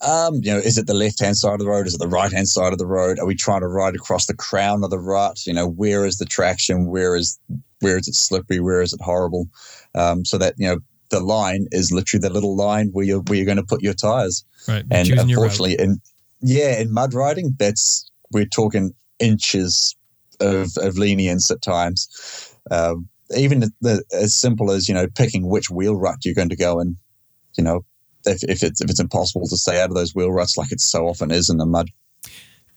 Um, 0.00 0.36
you 0.42 0.52
know, 0.52 0.58
is 0.58 0.78
it 0.78 0.86
the 0.86 0.94
left 0.94 1.20
hand 1.20 1.36
side 1.36 1.54
of 1.54 1.58
the 1.58 1.66
road? 1.66 1.86
Is 1.86 1.94
it 1.94 2.00
the 2.00 2.08
right 2.08 2.32
hand 2.32 2.48
side 2.48 2.72
of 2.72 2.78
the 2.78 2.86
road? 2.86 3.18
Are 3.18 3.26
we 3.26 3.34
trying 3.34 3.60
to 3.60 3.68
ride 3.68 3.94
across 3.94 4.26
the 4.26 4.34
crown 4.34 4.84
of 4.84 4.90
the 4.90 4.98
rut? 4.98 5.46
You 5.46 5.52
know, 5.52 5.68
where 5.68 6.06
is 6.06 6.18
the 6.18 6.24
traction? 6.24 6.86
Where 6.86 7.16
is 7.16 7.38
where 7.80 7.98
is 7.98 8.08
it 8.08 8.14
slippery? 8.14 8.60
Where 8.60 8.80
is 8.80 8.92
it 8.92 9.00
horrible? 9.00 9.48
Um, 9.94 10.24
so 10.24 10.38
that 10.38 10.54
you 10.56 10.68
know, 10.68 10.78
the 11.10 11.20
line 11.20 11.66
is 11.70 11.92
literally 11.92 12.20
the 12.20 12.32
little 12.32 12.56
line 12.56 12.88
where 12.92 13.04
you're 13.04 13.20
where 13.20 13.36
you're 13.36 13.46
going 13.46 13.56
to 13.56 13.64
put 13.64 13.82
your 13.82 13.94
tires. 13.94 14.44
Right. 14.66 14.84
And 14.90 15.10
unfortunately, 15.10 15.74
in 15.78 16.00
yeah, 16.40 16.78
in 16.80 16.92
mud 16.92 17.14
riding, 17.14 17.54
that's 17.58 18.10
we're 18.30 18.46
talking 18.46 18.94
inches 19.18 19.96
of, 20.40 20.76
of 20.78 20.98
lenience 20.98 21.50
at 21.50 21.62
times. 21.62 22.54
Um, 22.70 23.08
even 23.36 23.60
the, 23.80 24.02
as 24.12 24.34
simple 24.34 24.70
as 24.70 24.88
you 24.88 24.94
know 24.94 25.06
picking 25.14 25.48
which 25.48 25.70
wheel 25.70 25.96
rut 25.96 26.24
you're 26.24 26.34
going 26.34 26.48
to 26.48 26.56
go 26.56 26.80
in. 26.80 26.96
You 27.56 27.64
know, 27.64 27.84
if, 28.24 28.42
if 28.44 28.62
it's 28.62 28.80
if 28.80 28.90
it's 28.90 29.00
impossible 29.00 29.46
to 29.48 29.56
stay 29.56 29.80
out 29.80 29.90
of 29.90 29.96
those 29.96 30.14
wheel 30.14 30.30
ruts 30.30 30.56
like 30.56 30.72
it 30.72 30.80
so 30.80 31.06
often 31.06 31.30
is 31.30 31.50
in 31.50 31.58
the 31.58 31.66
mud. 31.66 31.90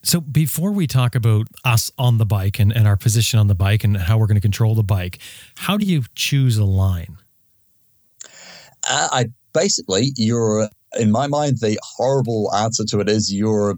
So 0.03 0.19
before 0.19 0.71
we 0.71 0.87
talk 0.87 1.13
about 1.13 1.47
us 1.63 1.91
on 1.97 2.17
the 2.17 2.25
bike 2.25 2.57
and, 2.57 2.75
and 2.75 2.87
our 2.87 2.97
position 2.97 3.39
on 3.39 3.47
the 3.47 3.55
bike 3.55 3.83
and 3.83 3.95
how 3.95 4.17
we're 4.17 4.25
going 4.25 4.35
to 4.35 4.41
control 4.41 4.73
the 4.73 4.83
bike, 4.83 5.19
how 5.55 5.77
do 5.77 5.85
you 5.85 6.03
choose 6.15 6.57
a 6.57 6.65
line? 6.65 7.17
Uh, 8.89 9.09
I 9.11 9.25
basically 9.53 10.11
you're 10.15 10.69
in 10.97 11.11
my 11.11 11.27
mind 11.27 11.59
the 11.59 11.79
horrible 11.83 12.51
answer 12.53 12.83
to 12.85 12.99
it 12.99 13.09
is 13.09 13.31
you're 13.31 13.75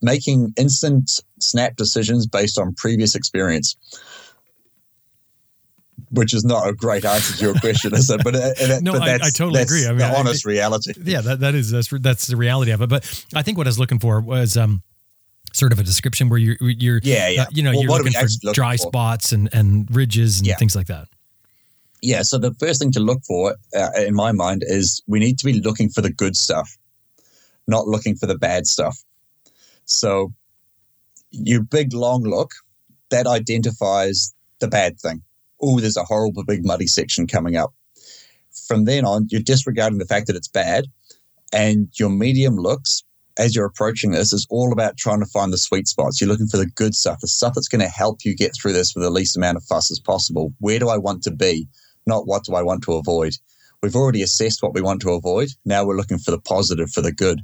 making 0.00 0.52
instant 0.56 1.20
snap 1.40 1.76
decisions 1.76 2.26
based 2.26 2.58
on 2.58 2.74
previous 2.74 3.14
experience 3.14 3.76
which 6.10 6.32
is 6.32 6.44
not 6.44 6.68
a 6.68 6.72
great 6.72 7.04
answer 7.04 7.36
to 7.36 7.44
your 7.44 7.54
question, 7.60 7.94
is 7.94 8.10
it? 8.10 8.22
But, 8.24 8.34
uh, 8.34 8.80
no, 8.80 8.92
but 8.92 9.02
I, 9.02 9.14
I, 9.14 9.30
totally 9.30 9.62
agree. 9.62 9.84
I 9.84 9.90
mean, 9.90 9.98
the 9.98 10.18
honest 10.18 10.46
I, 10.46 10.50
reality. 10.50 10.94
Yeah, 11.02 11.20
that, 11.20 11.40
that 11.40 11.54
is 11.54 11.70
that's, 11.70 11.88
that's 12.00 12.26
the 12.26 12.36
reality 12.36 12.70
of 12.70 12.82
it. 12.82 12.88
But 12.88 13.04
I 13.34 13.42
think 13.42 13.58
what 13.58 13.66
I 13.66 13.70
was 13.70 13.78
looking 13.78 13.98
for 13.98 14.20
was 14.20 14.56
um, 14.56 14.82
sort 15.52 15.72
of 15.72 15.78
a 15.78 15.82
description 15.82 16.28
where 16.28 16.38
you're 16.38 16.56
you're 16.60 17.00
yeah, 17.02 17.28
yeah. 17.28 17.42
Uh, 17.42 17.46
you 17.50 17.62
know 17.62 17.70
well, 17.70 17.82
you're 17.82 17.90
looking 17.90 18.12
for 18.12 18.26
looking 18.42 18.54
dry 18.54 18.76
for? 18.76 18.88
spots 18.88 19.32
and 19.32 19.48
and 19.52 19.94
ridges 19.94 20.38
and 20.38 20.46
yeah. 20.46 20.56
things 20.56 20.74
like 20.74 20.86
that. 20.86 21.08
Yeah. 22.00 22.22
So 22.22 22.38
the 22.38 22.54
first 22.54 22.80
thing 22.80 22.92
to 22.92 23.00
look 23.00 23.22
for, 23.24 23.56
uh, 23.76 23.90
in 23.96 24.14
my 24.14 24.32
mind, 24.32 24.62
is 24.66 25.02
we 25.06 25.18
need 25.18 25.38
to 25.38 25.44
be 25.44 25.60
looking 25.60 25.88
for 25.88 26.00
the 26.00 26.12
good 26.12 26.36
stuff, 26.36 26.76
not 27.66 27.86
looking 27.86 28.14
for 28.14 28.26
the 28.26 28.38
bad 28.38 28.66
stuff. 28.66 29.02
So 29.84 30.32
your 31.30 31.62
big 31.62 31.92
long 31.92 32.22
look 32.22 32.52
that 33.10 33.26
identifies 33.26 34.34
the 34.60 34.68
bad 34.68 34.98
thing 35.00 35.22
oh, 35.60 35.80
there's 35.80 35.96
a 35.96 36.04
horrible 36.04 36.44
big 36.44 36.64
muddy 36.64 36.86
section 36.86 37.26
coming 37.26 37.56
up. 37.56 37.72
From 38.66 38.84
then 38.84 39.04
on, 39.04 39.26
you're 39.30 39.40
disregarding 39.40 39.98
the 39.98 40.06
fact 40.06 40.26
that 40.26 40.36
it's 40.36 40.48
bad, 40.48 40.86
and 41.52 41.88
your 41.98 42.10
medium 42.10 42.56
looks 42.56 43.02
as 43.38 43.54
you're 43.54 43.66
approaching 43.66 44.10
this 44.10 44.32
is 44.32 44.46
all 44.50 44.72
about 44.72 44.96
trying 44.96 45.20
to 45.20 45.26
find 45.26 45.52
the 45.52 45.58
sweet 45.58 45.86
spots. 45.86 46.20
You're 46.20 46.28
looking 46.28 46.48
for 46.48 46.56
the 46.56 46.66
good 46.66 46.94
stuff, 46.94 47.20
the 47.20 47.28
stuff 47.28 47.54
that's 47.54 47.68
going 47.68 47.80
to 47.80 47.88
help 47.88 48.24
you 48.24 48.34
get 48.34 48.52
through 48.54 48.72
this 48.72 48.94
with 48.94 49.04
the 49.04 49.10
least 49.10 49.36
amount 49.36 49.56
of 49.56 49.64
fuss 49.64 49.92
as 49.92 50.00
possible. 50.00 50.52
Where 50.58 50.80
do 50.80 50.88
I 50.88 50.98
want 50.98 51.22
to 51.22 51.30
be? 51.30 51.68
Not 52.04 52.26
what 52.26 52.44
do 52.44 52.56
I 52.56 52.62
want 52.62 52.82
to 52.84 52.94
avoid. 52.94 53.34
We've 53.80 53.94
already 53.94 54.22
assessed 54.22 54.60
what 54.60 54.74
we 54.74 54.82
want 54.82 55.00
to 55.02 55.12
avoid. 55.12 55.50
Now 55.64 55.84
we're 55.84 55.96
looking 55.96 56.18
for 56.18 56.32
the 56.32 56.40
positive, 56.40 56.90
for 56.90 57.00
the 57.00 57.12
good. 57.12 57.40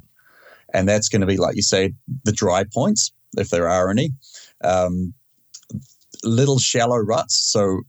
And 0.73 0.89
that's 0.89 1.07
going 1.07 1.21
to 1.21 1.27
be, 1.27 1.37
like 1.37 1.55
you 1.55 1.61
say, 1.61 1.93
the 2.25 2.33
dry 2.33 2.65
points, 2.73 3.13
if 3.37 3.49
there 3.49 3.69
are 3.69 3.89
any. 3.89 4.11
Um, 4.63 5.13
little 6.23 6.59
shallow 6.59 6.97
ruts. 6.97 7.35
So 7.35 7.81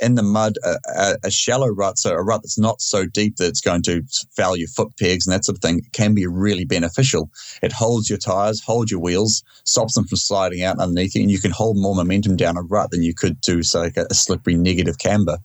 in 0.00 0.14
the 0.14 0.22
mud, 0.22 0.54
a, 0.64 1.16
a, 1.24 1.30
shallow 1.30 1.68
rut, 1.68 1.98
so 1.98 2.12
a 2.12 2.22
rut 2.22 2.42
that's 2.42 2.58
not 2.58 2.80
so 2.80 3.06
deep 3.06 3.36
that 3.36 3.48
it's 3.48 3.60
going 3.60 3.82
to 3.82 4.02
foul 4.34 4.56
your 4.56 4.68
foot 4.68 4.90
pegs 4.98 5.26
and 5.26 5.34
that 5.34 5.44
sort 5.44 5.58
of 5.58 5.62
thing, 5.62 5.82
can 5.92 6.14
be 6.14 6.26
really 6.26 6.64
beneficial. 6.64 7.30
It 7.62 7.72
holds 7.72 8.08
your 8.08 8.18
tires, 8.18 8.62
holds 8.62 8.90
your 8.90 9.00
wheels, 9.00 9.42
stops 9.64 9.94
them 9.94 10.06
from 10.06 10.16
sliding 10.16 10.62
out 10.62 10.78
underneath 10.78 11.14
you, 11.14 11.22
and 11.22 11.30
you 11.30 11.40
can 11.40 11.50
hold 11.50 11.76
more 11.76 11.94
momentum 11.94 12.36
down 12.36 12.56
a 12.56 12.62
rut 12.62 12.90
than 12.90 13.02
you 13.02 13.14
could 13.14 13.40
do, 13.40 13.62
say, 13.62 13.78
like 13.78 13.96
a, 13.96 14.06
a 14.10 14.14
slippery 14.14 14.54
negative 14.54 14.98
camber. 14.98 15.38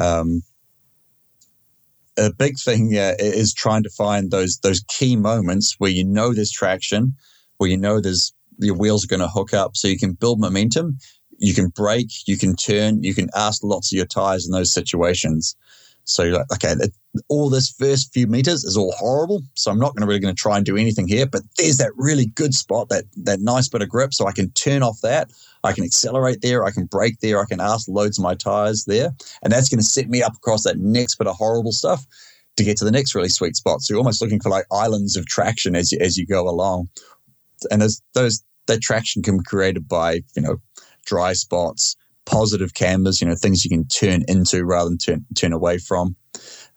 Um, 0.00 0.42
a 2.16 2.32
big 2.32 2.58
thing 2.58 2.96
uh, 2.96 3.14
is 3.18 3.52
trying 3.54 3.82
to 3.82 3.90
find 3.90 4.30
those 4.30 4.58
those 4.58 4.84
key 4.88 5.16
moments 5.16 5.76
where 5.78 5.90
you 5.90 6.04
know 6.04 6.32
there's 6.32 6.52
traction, 6.52 7.14
where 7.58 7.70
you 7.70 7.76
know 7.76 8.00
there's 8.00 8.32
your 8.58 8.76
wheels 8.76 9.04
are 9.04 9.08
going 9.08 9.20
to 9.20 9.28
hook 9.28 9.54
up, 9.54 9.76
so 9.76 9.88
you 9.88 9.98
can 9.98 10.12
build 10.12 10.40
momentum 10.40 10.98
you 11.38 11.54
can 11.54 11.68
brake, 11.68 12.12
you 12.26 12.36
can 12.36 12.56
turn, 12.56 13.02
you 13.02 13.14
can 13.14 13.28
ask 13.34 13.62
lots 13.62 13.92
of 13.92 13.96
your 13.96 14.06
tires 14.06 14.46
in 14.46 14.52
those 14.52 14.72
situations. 14.72 15.56
So 16.04 16.22
you're 16.22 16.34
like, 16.34 16.52
okay, 16.52 16.74
all 17.28 17.48
this 17.48 17.70
first 17.70 18.12
few 18.12 18.26
meters 18.26 18.62
is 18.62 18.76
all 18.76 18.92
horrible. 18.98 19.42
So 19.54 19.70
I'm 19.70 19.78
not 19.78 19.94
going 19.94 20.02
to 20.02 20.06
really 20.06 20.20
going 20.20 20.34
to 20.34 20.40
try 20.40 20.56
and 20.56 20.66
do 20.66 20.76
anything 20.76 21.08
here. 21.08 21.26
But 21.26 21.42
there's 21.56 21.78
that 21.78 21.92
really 21.96 22.26
good 22.26 22.52
spot, 22.52 22.90
that 22.90 23.04
that 23.16 23.40
nice 23.40 23.68
bit 23.68 23.80
of 23.80 23.88
grip, 23.88 24.12
so 24.12 24.26
I 24.26 24.32
can 24.32 24.50
turn 24.50 24.82
off 24.82 25.00
that. 25.02 25.30
I 25.62 25.72
can 25.72 25.84
accelerate 25.84 26.42
there. 26.42 26.64
I 26.64 26.72
can 26.72 26.84
brake 26.84 27.20
there. 27.20 27.40
I 27.40 27.46
can 27.46 27.60
ask 27.60 27.88
loads 27.88 28.18
of 28.18 28.22
my 28.22 28.34
tires 28.34 28.84
there, 28.84 29.12
and 29.42 29.50
that's 29.50 29.70
going 29.70 29.80
to 29.80 29.84
set 29.84 30.08
me 30.08 30.22
up 30.22 30.36
across 30.36 30.64
that 30.64 30.78
next 30.78 31.16
bit 31.16 31.26
of 31.26 31.36
horrible 31.36 31.72
stuff 31.72 32.04
to 32.56 32.64
get 32.64 32.76
to 32.76 32.84
the 32.84 32.90
next 32.90 33.14
really 33.14 33.30
sweet 33.30 33.56
spot. 33.56 33.80
So 33.80 33.94
you're 33.94 33.98
almost 33.98 34.20
looking 34.20 34.40
for 34.40 34.50
like 34.50 34.66
islands 34.70 35.16
of 35.16 35.26
traction 35.26 35.74
as 35.74 35.90
you, 35.90 35.98
as 36.00 36.18
you 36.18 36.26
go 36.26 36.48
along, 36.48 36.88
and 37.70 37.82
as 37.82 38.00
those 38.14 38.42
that 38.66 38.80
traction 38.80 39.22
can 39.22 39.38
be 39.38 39.44
created 39.44 39.88
by 39.88 40.20
you 40.34 40.42
know 40.42 40.56
dry 41.04 41.32
spots, 41.32 41.96
positive 42.26 42.74
cambers, 42.74 43.20
you 43.20 43.28
know, 43.28 43.34
things 43.34 43.64
you 43.64 43.70
can 43.70 43.86
turn 43.88 44.22
into 44.28 44.64
rather 44.64 44.88
than 44.88 44.98
turn, 44.98 45.24
turn 45.34 45.52
away 45.52 45.78
from. 45.78 46.16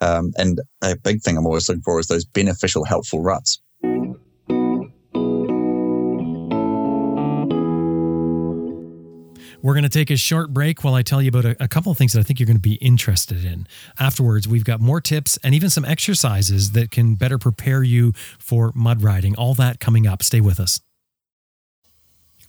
Um, 0.02 0.32
and 0.38 0.62
a 0.82 0.96
big 0.98 1.22
thing 1.22 1.38
I'm 1.38 1.46
always 1.46 1.68
looking 1.68 1.82
for 1.82 2.00
is 2.00 2.08
those 2.08 2.26
beneficial, 2.26 2.86
helpful 2.86 3.22
ruts. 3.22 3.60
We're 9.68 9.74
going 9.74 9.84
to 9.84 9.90
take 9.90 10.10
a 10.12 10.16
short 10.16 10.54
break 10.54 10.86
while 10.86 10.94
I 10.94 11.02
tell 11.02 11.22
you 11.22 11.28
about 11.28 11.44
a, 11.44 11.62
a, 11.62 11.68
couple 11.68 11.92
of 11.92 11.98
things 11.98 12.14
that 12.14 12.22
I 12.22 12.24
think 12.24 12.40
you're 12.40 12.48
going 12.48 12.56
to 12.56 12.62
be 12.62 12.76
interested 12.76 13.44
in. 13.44 13.68
Afterwards, 14.00 14.48
we've 14.48 14.64
got 14.64 14.80
more 14.80 15.02
tips 15.02 15.38
and 15.44 15.54
even 15.54 15.70
some 15.70 15.84
exercises 15.84 16.72
that 16.72 16.90
can 16.90 17.16
better 17.16 17.38
prepare 17.38 17.84
you 17.84 18.14
for 18.40 18.72
mud 18.74 19.04
riding. 19.04 19.36
All 19.36 19.54
that 19.56 19.82
coming 19.82 20.08
up. 20.08 20.24
Stay 20.24 20.40
with 20.40 20.62
us. 20.62 20.80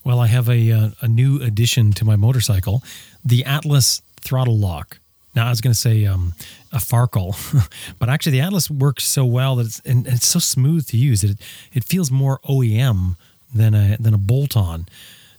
Well, 0.05 0.21
I 0.21 0.27
have 0.27 0.47
a, 0.47 0.71
uh, 0.71 0.89
a 1.01 1.09
new 1.09 1.41
addition 1.41 1.91
to 1.91 2.05
my 2.05 2.15
motorcycle, 2.15 2.83
the 3.25 3.43
Atlas 3.43 4.01
throttle 4.21 4.57
lock. 4.57 5.01
Now, 5.35 5.47
I 5.47 5.49
was 5.49 5.59
going 5.59 5.73
to 5.73 5.77
say 5.77 6.05
um, 6.05 6.35
a 6.71 6.77
Farkle, 6.77 7.35
but 7.99 8.07
actually, 8.07 8.31
the 8.31 8.41
Atlas 8.41 8.71
works 8.71 9.03
so 9.03 9.25
well 9.25 9.57
that 9.57 9.65
it's 9.65 9.79
and 9.81 10.07
it's 10.07 10.25
so 10.25 10.39
smooth 10.39 10.87
to 10.87 10.95
use. 10.95 11.19
that 11.19 11.31
It 11.31 11.41
it 11.73 11.83
feels 11.83 12.11
more 12.11 12.39
OEM 12.47 13.17
than 13.53 13.75
a 13.75 13.97
than 13.99 14.13
a 14.13 14.17
bolt 14.17 14.55
on. 14.55 14.85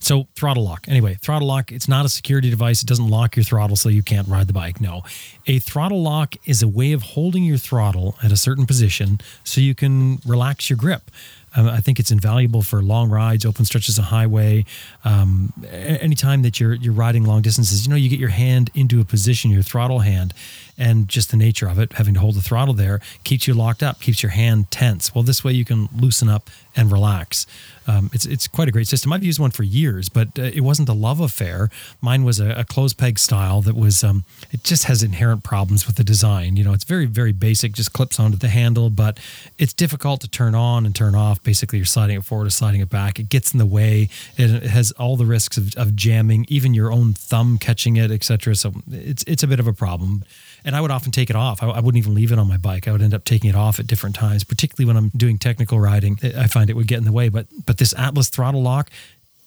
So 0.00 0.26
throttle 0.34 0.64
lock. 0.64 0.86
Anyway, 0.88 1.18
throttle 1.20 1.46
lock. 1.46 1.70
It's 1.70 1.86
not 1.86 2.06
a 2.06 2.08
security 2.08 2.48
device. 2.48 2.82
It 2.82 2.86
doesn't 2.86 3.08
lock 3.08 3.36
your 3.36 3.44
throttle 3.44 3.76
so 3.76 3.88
you 3.88 4.02
can't 4.02 4.26
ride 4.26 4.46
the 4.46 4.52
bike. 4.54 4.80
No, 4.80 5.02
a 5.46 5.58
throttle 5.58 6.02
lock 6.02 6.34
is 6.46 6.62
a 6.62 6.68
way 6.68 6.92
of 6.92 7.02
holding 7.02 7.44
your 7.44 7.58
throttle 7.58 8.16
at 8.22 8.32
a 8.32 8.36
certain 8.36 8.66
position 8.66 9.20
so 9.44 9.60
you 9.60 9.74
can 9.74 10.18
relax 10.26 10.70
your 10.70 10.78
grip. 10.78 11.10
Um, 11.56 11.68
I 11.68 11.80
think 11.80 11.98
it's 11.98 12.10
invaluable 12.10 12.62
for 12.62 12.80
long 12.82 13.10
rides, 13.10 13.44
open 13.44 13.64
stretches 13.64 13.98
of 13.98 14.04
highway. 14.04 14.64
Um, 15.04 15.52
anytime 15.70 16.42
that 16.42 16.60
you're 16.60 16.74
you're 16.74 16.92
riding 16.92 17.24
long 17.24 17.42
distances, 17.42 17.84
you 17.84 17.90
know, 17.90 17.96
you 17.96 18.08
get 18.08 18.20
your 18.20 18.28
hand 18.30 18.70
into 18.74 19.00
a 19.00 19.04
position, 19.04 19.50
your 19.50 19.62
throttle 19.62 19.98
hand, 19.98 20.32
and 20.80 21.08
just 21.08 21.30
the 21.30 21.36
nature 21.36 21.68
of 21.68 21.78
it, 21.78 21.92
having 21.92 22.14
to 22.14 22.20
hold 22.20 22.34
the 22.34 22.40
throttle 22.40 22.72
there, 22.72 23.00
keeps 23.22 23.46
you 23.46 23.52
locked 23.52 23.82
up, 23.82 24.00
keeps 24.00 24.22
your 24.22 24.30
hand 24.30 24.70
tense. 24.70 25.14
Well, 25.14 25.22
this 25.22 25.44
way 25.44 25.52
you 25.52 25.64
can 25.64 25.90
loosen 25.94 26.28
up 26.28 26.48
and 26.74 26.90
relax. 26.90 27.46
Um, 27.86 28.10
it's 28.12 28.24
it's 28.24 28.46
quite 28.46 28.68
a 28.68 28.70
great 28.70 28.86
system. 28.86 29.12
I've 29.12 29.24
used 29.24 29.40
one 29.40 29.50
for 29.50 29.62
years, 29.62 30.08
but 30.08 30.28
uh, 30.38 30.42
it 30.42 30.60
wasn't 30.60 30.88
a 30.88 30.92
love 30.92 31.20
affair. 31.20 31.70
Mine 32.00 32.24
was 32.24 32.38
a, 32.38 32.50
a 32.50 32.64
closed 32.64 32.96
peg 32.96 33.18
style 33.18 33.60
that 33.62 33.74
was. 33.74 34.04
Um, 34.04 34.24
it 34.52 34.62
just 34.64 34.84
has 34.84 35.02
inherent 35.02 35.42
problems 35.42 35.86
with 35.86 35.96
the 35.96 36.04
design. 36.04 36.56
You 36.56 36.64
know, 36.64 36.72
it's 36.72 36.84
very 36.84 37.06
very 37.06 37.32
basic, 37.32 37.72
just 37.72 37.92
clips 37.92 38.20
onto 38.20 38.38
the 38.38 38.48
handle, 38.48 38.90
but 38.90 39.18
it's 39.58 39.72
difficult 39.72 40.20
to 40.22 40.28
turn 40.28 40.54
on 40.54 40.86
and 40.86 40.94
turn 40.94 41.14
off. 41.14 41.42
Basically, 41.42 41.78
you're 41.78 41.86
sliding 41.86 42.16
it 42.16 42.24
forward 42.24 42.46
or 42.46 42.50
sliding 42.50 42.80
it 42.80 42.88
back. 42.88 43.18
It 43.18 43.28
gets 43.28 43.52
in 43.52 43.58
the 43.58 43.66
way. 43.66 44.08
It, 44.36 44.50
it 44.50 44.70
has 44.70 44.92
all 44.92 45.16
the 45.16 45.26
risks 45.26 45.56
of, 45.56 45.74
of 45.76 45.96
jamming, 45.96 46.46
even 46.48 46.72
your 46.74 46.92
own 46.92 47.12
thumb 47.12 47.58
catching 47.58 47.96
it, 47.96 48.10
etc. 48.10 48.54
So 48.54 48.72
it's 48.90 49.24
it's 49.26 49.42
a 49.42 49.48
bit 49.48 49.58
of 49.58 49.66
a 49.66 49.72
problem 49.72 50.24
and 50.64 50.76
I 50.76 50.80
would 50.80 50.90
often 50.90 51.12
take 51.12 51.30
it 51.30 51.36
off. 51.36 51.62
I, 51.62 51.68
I, 51.68 51.80
wouldn't 51.80 51.98
even 51.98 52.14
leave 52.14 52.32
it 52.32 52.38
on 52.38 52.48
my 52.48 52.56
bike. 52.56 52.86
I 52.88 52.92
would 52.92 53.02
end 53.02 53.14
up 53.14 53.24
taking 53.24 53.50
it 53.50 53.56
off 53.56 53.78
at 53.78 53.86
different 53.86 54.16
times, 54.16 54.44
particularly 54.44 54.86
when 54.86 54.96
I'm 54.96 55.10
doing 55.16 55.38
technical 55.38 55.80
riding. 55.80 56.18
I 56.22 56.46
find 56.46 56.70
it 56.70 56.76
would 56.76 56.88
get 56.88 56.98
in 56.98 57.04
the 57.04 57.12
way. 57.12 57.28
But 57.28 57.46
but 57.66 57.78
this 57.78 57.94
Atlas 57.96 58.28
throttle 58.28 58.62
lock, 58.62 58.90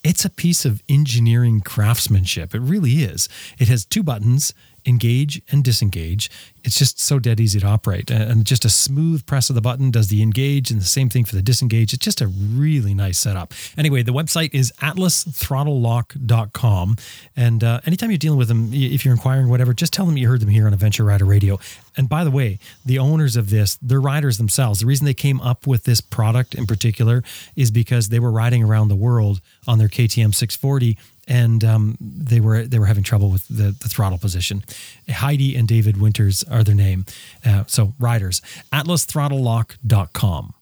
it's 0.03 0.25
a 0.25 0.29
piece 0.29 0.65
of 0.65 0.81
engineering 0.89 1.61
craftsmanship. 1.61 2.53
It 2.53 2.59
really 2.59 3.03
is. 3.03 3.29
It 3.57 3.67
has 3.69 3.85
two 3.85 4.03
buttons 4.03 4.53
engage 4.85 5.41
and 5.51 5.63
disengage. 5.63 6.29
It's 6.63 6.77
just 6.77 6.99
so 6.99 7.17
dead 7.19 7.39
easy 7.39 7.59
to 7.59 7.67
operate. 7.67 8.09
And 8.09 8.45
just 8.45 8.65
a 8.65 8.69
smooth 8.69 9.23
press 9.25 9.49
of 9.49 9.55
the 9.55 9.61
button 9.61 9.91
does 9.91 10.07
the 10.07 10.21
engage 10.21 10.71
and 10.71 10.79
the 10.79 10.85
same 10.85 11.09
thing 11.09 11.25
for 11.25 11.35
the 11.35 11.41
disengage. 11.41 11.93
It's 11.93 12.03
just 12.03 12.21
a 12.21 12.27
really 12.27 12.93
nice 12.93 13.17
setup. 13.17 13.53
Anyway, 13.77 14.01
the 14.01 14.13
website 14.13 14.53
is 14.53 14.71
atlasthrottlelock.com. 14.81 16.95
And 17.35 17.63
uh, 17.63 17.81
anytime 17.85 18.11
you're 18.11 18.17
dealing 18.17 18.39
with 18.39 18.47
them, 18.47 18.69
if 18.73 19.03
you're 19.03 19.13
inquiring, 19.13 19.49
whatever, 19.49 19.73
just 19.73 19.91
tell 19.91 20.05
them 20.05 20.15
you 20.15 20.29
heard 20.29 20.39
them 20.39 20.49
here 20.49 20.67
on 20.67 20.73
Adventure 20.73 21.03
Rider 21.03 21.25
Radio. 21.25 21.59
And 21.97 22.07
by 22.07 22.23
the 22.23 22.31
way, 22.31 22.59
the 22.85 22.97
owners 22.97 23.35
of 23.35 23.49
this, 23.49 23.77
they're 23.81 24.01
riders 24.01 24.37
themselves. 24.37 24.79
The 24.79 24.85
reason 24.85 25.05
they 25.05 25.13
came 25.13 25.41
up 25.41 25.67
with 25.67 25.83
this 25.83 25.99
product 26.01 26.55
in 26.55 26.65
particular 26.65 27.23
is 27.55 27.71
because 27.71 28.09
they 28.09 28.19
were 28.19 28.31
riding 28.31 28.63
around 28.63 28.87
the 28.87 28.95
world 28.95 29.41
on 29.67 29.79
their 29.79 29.89
KTM 29.89 30.33
640 30.33 30.97
and 31.27 31.63
um, 31.63 31.97
they 31.99 32.39
were 32.39 32.63
they 32.63 32.79
were 32.79 32.85
having 32.85 33.03
trouble 33.03 33.29
with 33.29 33.47
the, 33.47 33.75
the 33.79 33.89
throttle 33.89 34.17
position. 34.17 34.63
Heidi 35.09 35.55
and 35.55 35.67
David 35.67 35.99
Winters 35.99 36.43
are 36.43 36.63
their 36.63 36.75
name. 36.75 37.05
Uh, 37.45 37.63
so 37.67 37.93
riders, 37.99 38.41
atlasthrottlelock.com. 38.71 40.53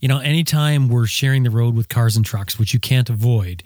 You 0.00 0.08
know, 0.08 0.18
anytime 0.18 0.88
we're 0.88 1.06
sharing 1.06 1.44
the 1.44 1.50
road 1.50 1.74
with 1.74 1.88
cars 1.88 2.16
and 2.16 2.24
trucks, 2.24 2.58
which 2.58 2.74
you 2.74 2.80
can't 2.80 3.08
avoid, 3.08 3.62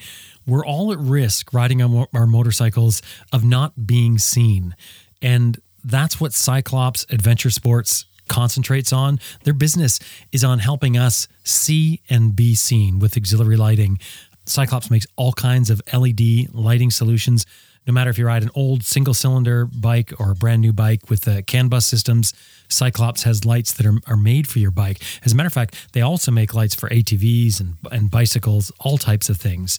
we're 0.46 0.64
all 0.64 0.92
at 0.92 0.98
risk 0.98 1.52
riding 1.52 1.82
on 1.82 2.06
our 2.14 2.26
motorcycles 2.26 3.02
of 3.32 3.44
not 3.44 3.86
being 3.86 4.18
seen. 4.18 4.74
And 5.20 5.58
that's 5.84 6.20
what 6.20 6.32
Cyclops 6.32 7.06
Adventure 7.10 7.50
Sports 7.50 8.06
concentrates 8.28 8.92
on. 8.92 9.18
Their 9.44 9.54
business 9.54 10.00
is 10.32 10.44
on 10.44 10.58
helping 10.60 10.96
us 10.96 11.28
see 11.44 12.00
and 12.08 12.34
be 12.34 12.54
seen 12.54 12.98
with 12.98 13.16
auxiliary 13.16 13.56
lighting. 13.56 13.98
Cyclops 14.44 14.90
makes 14.90 15.06
all 15.16 15.32
kinds 15.32 15.70
of 15.70 15.80
LED 15.92 16.52
lighting 16.52 16.90
solutions. 16.90 17.46
No 17.86 17.92
matter 17.92 18.10
if 18.10 18.18
you 18.18 18.26
ride 18.26 18.42
an 18.42 18.50
old 18.54 18.84
single 18.84 19.14
cylinder 19.14 19.66
bike 19.66 20.12
or 20.18 20.30
a 20.30 20.34
brand 20.34 20.62
new 20.62 20.72
bike 20.72 21.10
with 21.10 21.26
uh, 21.26 21.42
CAN 21.42 21.68
bus 21.68 21.84
systems, 21.84 22.32
Cyclops 22.68 23.24
has 23.24 23.44
lights 23.44 23.72
that 23.74 23.86
are, 23.86 23.98
are 24.06 24.16
made 24.16 24.46
for 24.46 24.60
your 24.60 24.70
bike. 24.70 25.02
As 25.24 25.32
a 25.32 25.36
matter 25.36 25.48
of 25.48 25.52
fact, 25.52 25.92
they 25.92 26.00
also 26.00 26.30
make 26.30 26.54
lights 26.54 26.74
for 26.74 26.88
ATVs 26.88 27.60
and, 27.60 27.76
and 27.90 28.10
bicycles, 28.10 28.70
all 28.80 28.98
types 28.98 29.28
of 29.28 29.36
things. 29.36 29.78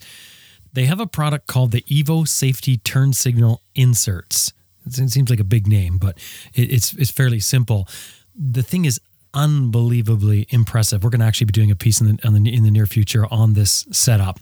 They 0.74 0.86
have 0.86 1.00
a 1.00 1.08
product 1.08 1.48
called 1.48 1.72
the 1.72 1.84
Evo 1.84 2.28
Safety 2.28 2.78
Turn 2.78 3.14
Signal 3.14 3.62
Inserts. 3.76 4.54
It 4.86 5.12
seems 5.12 5.30
like 5.30 5.40
a 5.40 5.46
big 5.46 5.68
name, 5.68 5.98
but 5.98 6.18
it, 6.54 6.74
it's 6.74 6.94
it's 6.94 7.12
fairly 7.12 7.40
simple. 7.40 7.88
The 8.36 8.64
thing 8.64 8.84
is 8.84 9.00
unbelievably 9.34 10.48
impressive. 10.50 11.04
We're 11.04 11.10
going 11.10 11.22
to 11.22 11.26
actually 11.26 11.46
be 11.46 11.52
doing 11.54 11.72
a 11.72 11.76
piece 11.76 12.02
in 12.02 12.08
the, 12.08 12.30
the, 12.30 12.54
in 12.54 12.64
the 12.64 12.72
near 12.72 12.86
future 12.86 13.26
on 13.32 13.54
this 13.54 13.86
setup. 13.92 14.40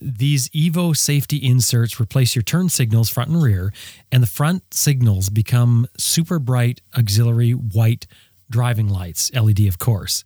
These 0.00 0.48
Evo 0.50 0.94
safety 0.96 1.38
inserts 1.38 1.98
replace 1.98 2.36
your 2.36 2.42
turn 2.42 2.68
signals 2.68 3.08
front 3.08 3.30
and 3.30 3.42
rear, 3.42 3.72
and 4.12 4.22
the 4.22 4.26
front 4.26 4.74
signals 4.74 5.30
become 5.30 5.86
super 5.96 6.38
bright 6.38 6.82
auxiliary 6.96 7.52
white 7.52 8.06
driving 8.50 8.88
lights, 8.88 9.32
LED, 9.34 9.60
of 9.60 9.78
course. 9.78 10.22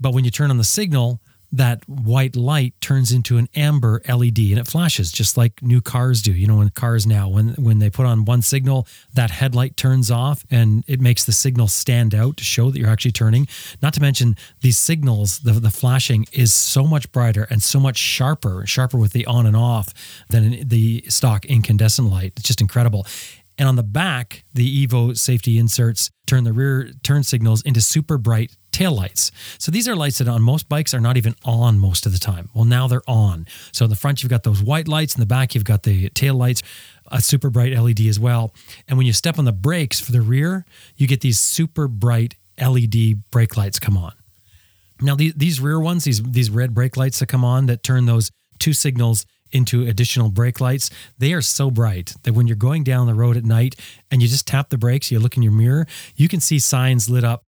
But 0.00 0.14
when 0.14 0.24
you 0.24 0.30
turn 0.30 0.50
on 0.50 0.56
the 0.56 0.64
signal, 0.64 1.20
that 1.52 1.86
white 1.86 2.34
light 2.34 2.74
turns 2.80 3.12
into 3.12 3.36
an 3.36 3.48
amber 3.54 4.00
LED 4.08 4.38
and 4.38 4.58
it 4.58 4.66
flashes 4.66 5.12
just 5.12 5.36
like 5.36 5.62
new 5.62 5.80
cars 5.80 6.22
do. 6.22 6.32
You 6.32 6.46
know, 6.46 6.56
when 6.56 6.70
cars 6.70 7.06
now, 7.06 7.28
when 7.28 7.50
when 7.54 7.78
they 7.78 7.90
put 7.90 8.06
on 8.06 8.24
one 8.24 8.42
signal, 8.42 8.86
that 9.12 9.30
headlight 9.30 9.76
turns 9.76 10.10
off 10.10 10.44
and 10.50 10.82
it 10.86 11.00
makes 11.00 11.24
the 11.24 11.32
signal 11.32 11.68
stand 11.68 12.14
out 12.14 12.38
to 12.38 12.44
show 12.44 12.70
that 12.70 12.78
you're 12.78 12.88
actually 12.88 13.12
turning. 13.12 13.46
Not 13.82 13.92
to 13.94 14.00
mention 14.00 14.36
these 14.62 14.78
signals, 14.78 15.40
the, 15.40 15.52
the 15.52 15.70
flashing 15.70 16.26
is 16.32 16.54
so 16.54 16.84
much 16.84 17.12
brighter 17.12 17.46
and 17.50 17.62
so 17.62 17.78
much 17.78 17.98
sharper, 17.98 18.64
sharper 18.66 18.96
with 18.96 19.12
the 19.12 19.26
on 19.26 19.44
and 19.46 19.56
off 19.56 19.92
than 20.30 20.68
the 20.68 21.04
stock 21.08 21.44
incandescent 21.44 22.08
light. 22.08 22.32
It's 22.36 22.48
just 22.48 22.62
incredible. 22.62 23.06
And 23.58 23.68
on 23.68 23.76
the 23.76 23.82
back, 23.82 24.44
the 24.54 24.86
Evo 24.86 25.16
safety 25.16 25.58
inserts 25.58 26.10
turn 26.26 26.44
the 26.44 26.52
rear 26.52 26.90
turn 27.02 27.22
signals 27.22 27.62
into 27.62 27.80
super 27.80 28.16
bright 28.16 28.56
tail 28.72 28.92
lights. 28.92 29.30
So 29.58 29.70
these 29.70 29.86
are 29.86 29.94
lights 29.94 30.18
that 30.18 30.28
on 30.28 30.42
most 30.42 30.68
bikes 30.68 30.94
are 30.94 31.00
not 31.00 31.16
even 31.16 31.34
on 31.44 31.78
most 31.78 32.06
of 32.06 32.12
the 32.12 32.18
time. 32.18 32.48
Well, 32.54 32.64
now 32.64 32.88
they're 32.88 33.02
on. 33.06 33.46
So 33.70 33.84
in 33.84 33.90
the 33.90 33.96
front, 33.96 34.22
you've 34.22 34.30
got 34.30 34.42
those 34.42 34.62
white 34.62 34.88
lights. 34.88 35.14
In 35.14 35.20
the 35.20 35.26
back, 35.26 35.54
you've 35.54 35.64
got 35.64 35.84
the 35.84 36.08
tail 36.10 36.34
lights, 36.34 36.62
a 37.08 37.20
super 37.20 37.50
bright 37.50 37.72
LED 37.72 38.00
as 38.00 38.18
well. 38.18 38.54
And 38.88 38.98
when 38.98 39.06
you 39.06 39.12
step 39.12 39.38
on 39.38 39.44
the 39.44 39.52
brakes 39.52 40.00
for 40.00 40.12
the 40.12 40.22
rear, 40.22 40.64
you 40.96 41.06
get 41.06 41.20
these 41.20 41.40
super 41.40 41.86
bright 41.86 42.34
LED 42.60 43.30
brake 43.30 43.56
lights 43.56 43.78
come 43.78 43.96
on. 43.96 44.12
Now 45.00 45.16
these, 45.16 45.34
these 45.34 45.60
rear 45.60 45.80
ones, 45.80 46.04
these 46.04 46.22
these 46.22 46.48
red 46.48 46.74
brake 46.74 46.96
lights 46.96 47.18
that 47.18 47.26
come 47.26 47.44
on 47.44 47.66
that 47.66 47.82
turn 47.82 48.06
those 48.06 48.30
two 48.58 48.72
signals 48.72 49.26
into 49.50 49.82
additional 49.86 50.30
brake 50.30 50.60
lights. 50.60 50.90
They 51.18 51.32
are 51.32 51.42
so 51.42 51.70
bright 51.70 52.14
that 52.22 52.32
when 52.32 52.46
you're 52.46 52.56
going 52.56 52.84
down 52.84 53.06
the 53.06 53.14
road 53.14 53.36
at 53.36 53.44
night 53.44 53.74
and 54.10 54.22
you 54.22 54.28
just 54.28 54.46
tap 54.46 54.70
the 54.70 54.78
brakes, 54.78 55.10
you 55.10 55.18
look 55.18 55.36
in 55.36 55.42
your 55.42 55.52
mirror, 55.52 55.86
you 56.16 56.28
can 56.28 56.40
see 56.40 56.58
signs 56.58 57.10
lit 57.10 57.24
up 57.24 57.44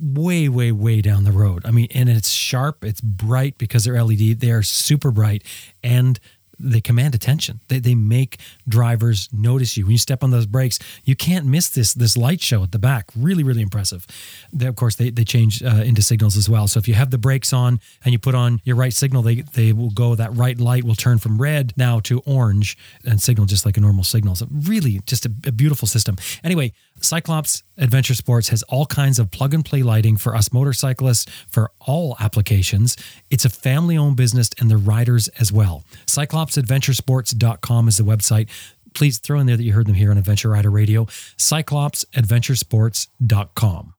way, 0.00 0.48
way, 0.48 0.72
way 0.72 1.00
down 1.00 1.24
the 1.24 1.32
road. 1.32 1.64
I 1.64 1.70
mean, 1.70 1.88
and 1.94 2.08
it's 2.08 2.30
sharp, 2.30 2.84
it's 2.84 3.00
bright 3.00 3.58
because 3.58 3.84
they're 3.84 4.02
LED. 4.02 4.40
They 4.40 4.50
are 4.50 4.62
super 4.62 5.10
bright 5.10 5.44
and 5.82 6.18
they 6.60 6.80
command 6.80 7.14
attention. 7.14 7.60
They, 7.68 7.78
they 7.78 7.94
make 7.94 8.38
drivers 8.68 9.28
notice 9.32 9.76
you. 9.76 9.84
When 9.84 9.92
you 9.92 9.98
step 9.98 10.22
on 10.22 10.30
those 10.30 10.46
brakes, 10.46 10.78
you 11.04 11.16
can't 11.16 11.46
miss 11.46 11.68
this 11.68 11.94
this 11.94 12.16
light 12.16 12.40
show 12.40 12.62
at 12.62 12.72
the 12.72 12.78
back. 12.78 13.10
Really, 13.16 13.42
really 13.42 13.62
impressive. 13.62 14.06
They, 14.52 14.66
of 14.66 14.76
course, 14.76 14.96
they, 14.96 15.10
they 15.10 15.24
change 15.24 15.62
uh, 15.62 15.82
into 15.84 16.02
signals 16.02 16.36
as 16.36 16.48
well. 16.48 16.68
So 16.68 16.78
if 16.78 16.86
you 16.86 16.94
have 16.94 17.10
the 17.10 17.18
brakes 17.18 17.52
on 17.52 17.80
and 18.04 18.12
you 18.12 18.18
put 18.18 18.34
on 18.34 18.60
your 18.64 18.76
right 18.76 18.92
signal, 18.92 19.22
they, 19.22 19.36
they 19.36 19.72
will 19.72 19.90
go, 19.90 20.14
that 20.14 20.34
right 20.36 20.58
light 20.58 20.84
will 20.84 20.94
turn 20.94 21.18
from 21.18 21.40
red 21.40 21.72
now 21.76 22.00
to 22.00 22.20
orange 22.20 22.76
and 23.04 23.20
signal 23.20 23.46
just 23.46 23.64
like 23.64 23.76
a 23.76 23.80
normal 23.80 24.04
signal. 24.04 24.34
So 24.34 24.46
really 24.50 25.00
just 25.06 25.24
a, 25.24 25.32
a 25.46 25.52
beautiful 25.52 25.88
system. 25.88 26.16
Anyway, 26.44 26.72
Cyclops 27.00 27.62
Adventure 27.78 28.14
Sports 28.14 28.48
has 28.48 28.62
all 28.64 28.86
kinds 28.86 29.18
of 29.18 29.30
plug 29.30 29.54
and 29.54 29.64
play 29.64 29.82
lighting 29.82 30.16
for 30.16 30.36
us 30.36 30.52
motorcyclists 30.52 31.26
for 31.48 31.70
all 31.80 32.16
applications. 32.20 32.96
It's 33.30 33.44
a 33.44 33.50
family 33.50 33.96
owned 33.96 34.16
business 34.16 34.50
and 34.58 34.70
the 34.70 34.76
riders 34.76 35.28
as 35.40 35.52
well. 35.52 35.84
CyclopsAdventuresports.com 36.06 37.88
is 37.88 37.96
the 37.96 38.04
website. 38.04 38.48
Please 38.94 39.18
throw 39.18 39.38
in 39.38 39.46
there 39.46 39.56
that 39.56 39.62
you 39.62 39.72
heard 39.72 39.86
them 39.86 39.94
here 39.94 40.10
on 40.10 40.18
Adventure 40.18 40.50
Rider 40.50 40.70
Radio. 40.70 41.04
CyclopsAdventuresports.com. 41.06 43.94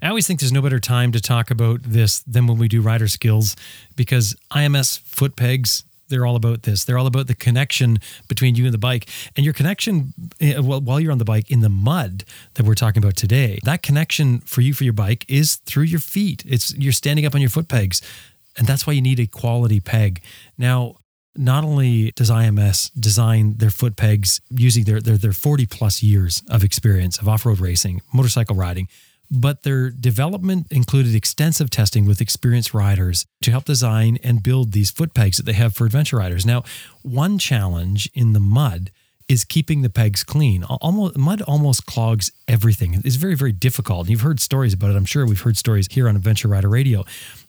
I 0.00 0.08
always 0.08 0.26
think 0.26 0.40
there's 0.40 0.52
no 0.52 0.62
better 0.62 0.80
time 0.80 1.12
to 1.12 1.20
talk 1.20 1.50
about 1.50 1.82
this 1.82 2.20
than 2.20 2.46
when 2.46 2.56
we 2.58 2.68
do 2.68 2.80
rider 2.80 3.08
skills 3.08 3.54
because 3.96 4.34
IMS 4.50 4.98
foot 5.00 5.36
pegs 5.36 5.84
they're 6.08 6.26
all 6.26 6.36
about 6.36 6.62
this. 6.62 6.84
They're 6.84 6.98
all 6.98 7.06
about 7.06 7.26
the 7.26 7.34
connection 7.34 7.98
between 8.28 8.54
you 8.54 8.64
and 8.64 8.74
the 8.74 8.78
bike, 8.78 9.08
and 9.36 9.44
your 9.44 9.54
connection 9.54 10.12
eh, 10.40 10.58
while 10.58 11.00
you're 11.00 11.12
on 11.12 11.18
the 11.18 11.24
bike 11.24 11.50
in 11.50 11.60
the 11.60 11.68
mud 11.68 12.24
that 12.54 12.64
we're 12.64 12.74
talking 12.74 13.02
about 13.02 13.16
today. 13.16 13.58
That 13.64 13.82
connection 13.82 14.40
for 14.40 14.60
you 14.60 14.74
for 14.74 14.84
your 14.84 14.92
bike 14.92 15.24
is 15.28 15.56
through 15.56 15.84
your 15.84 16.00
feet. 16.00 16.44
It's 16.46 16.74
you're 16.74 16.92
standing 16.92 17.26
up 17.26 17.34
on 17.34 17.40
your 17.40 17.50
foot 17.50 17.68
pegs, 17.68 18.02
and 18.56 18.66
that's 18.66 18.86
why 18.86 18.92
you 18.92 19.02
need 19.02 19.20
a 19.20 19.26
quality 19.26 19.80
peg. 19.80 20.22
Now, 20.58 20.96
not 21.36 21.64
only 21.64 22.12
does 22.12 22.30
IMS 22.30 22.90
design 22.98 23.54
their 23.56 23.70
foot 23.70 23.96
pegs 23.96 24.40
using 24.50 24.84
their, 24.84 25.00
their, 25.00 25.16
their 25.16 25.32
40 25.32 25.66
plus 25.66 26.02
years 26.02 26.42
of 26.48 26.62
experience 26.62 27.18
of 27.18 27.28
off 27.28 27.44
road 27.44 27.58
racing, 27.58 28.02
motorcycle 28.12 28.54
riding, 28.54 28.88
but 29.34 29.62
their 29.62 29.90
development 29.90 30.66
included 30.70 31.14
extensive 31.14 31.70
testing 31.70 32.06
with 32.06 32.20
experienced 32.20 32.72
riders 32.72 33.26
to 33.42 33.50
help 33.50 33.64
design 33.64 34.18
and 34.22 34.42
build 34.42 34.72
these 34.72 34.90
foot 34.90 35.14
pegs 35.14 35.36
that 35.36 35.44
they 35.44 35.52
have 35.52 35.74
for 35.74 35.84
adventure 35.86 36.18
riders. 36.18 36.46
Now, 36.46 36.62
one 37.02 37.38
challenge 37.38 38.08
in 38.14 38.32
the 38.32 38.40
mud 38.40 38.90
is 39.28 39.44
keeping 39.44 39.82
the 39.82 39.90
pegs 39.90 40.22
clean. 40.22 40.64
Almost 40.64 41.16
mud 41.16 41.42
almost 41.42 41.86
clogs 41.86 42.30
everything. 42.46 43.00
It's 43.04 43.16
very 43.16 43.34
very 43.34 43.52
difficult. 43.52 44.08
You've 44.08 44.20
heard 44.20 44.40
stories 44.40 44.74
about 44.74 44.90
it. 44.90 44.96
I'm 44.96 45.06
sure 45.06 45.26
we've 45.26 45.40
heard 45.40 45.56
stories 45.56 45.88
here 45.90 46.08
on 46.08 46.16
Adventure 46.16 46.48
Rider 46.48 46.68
Radio. 46.68 47.04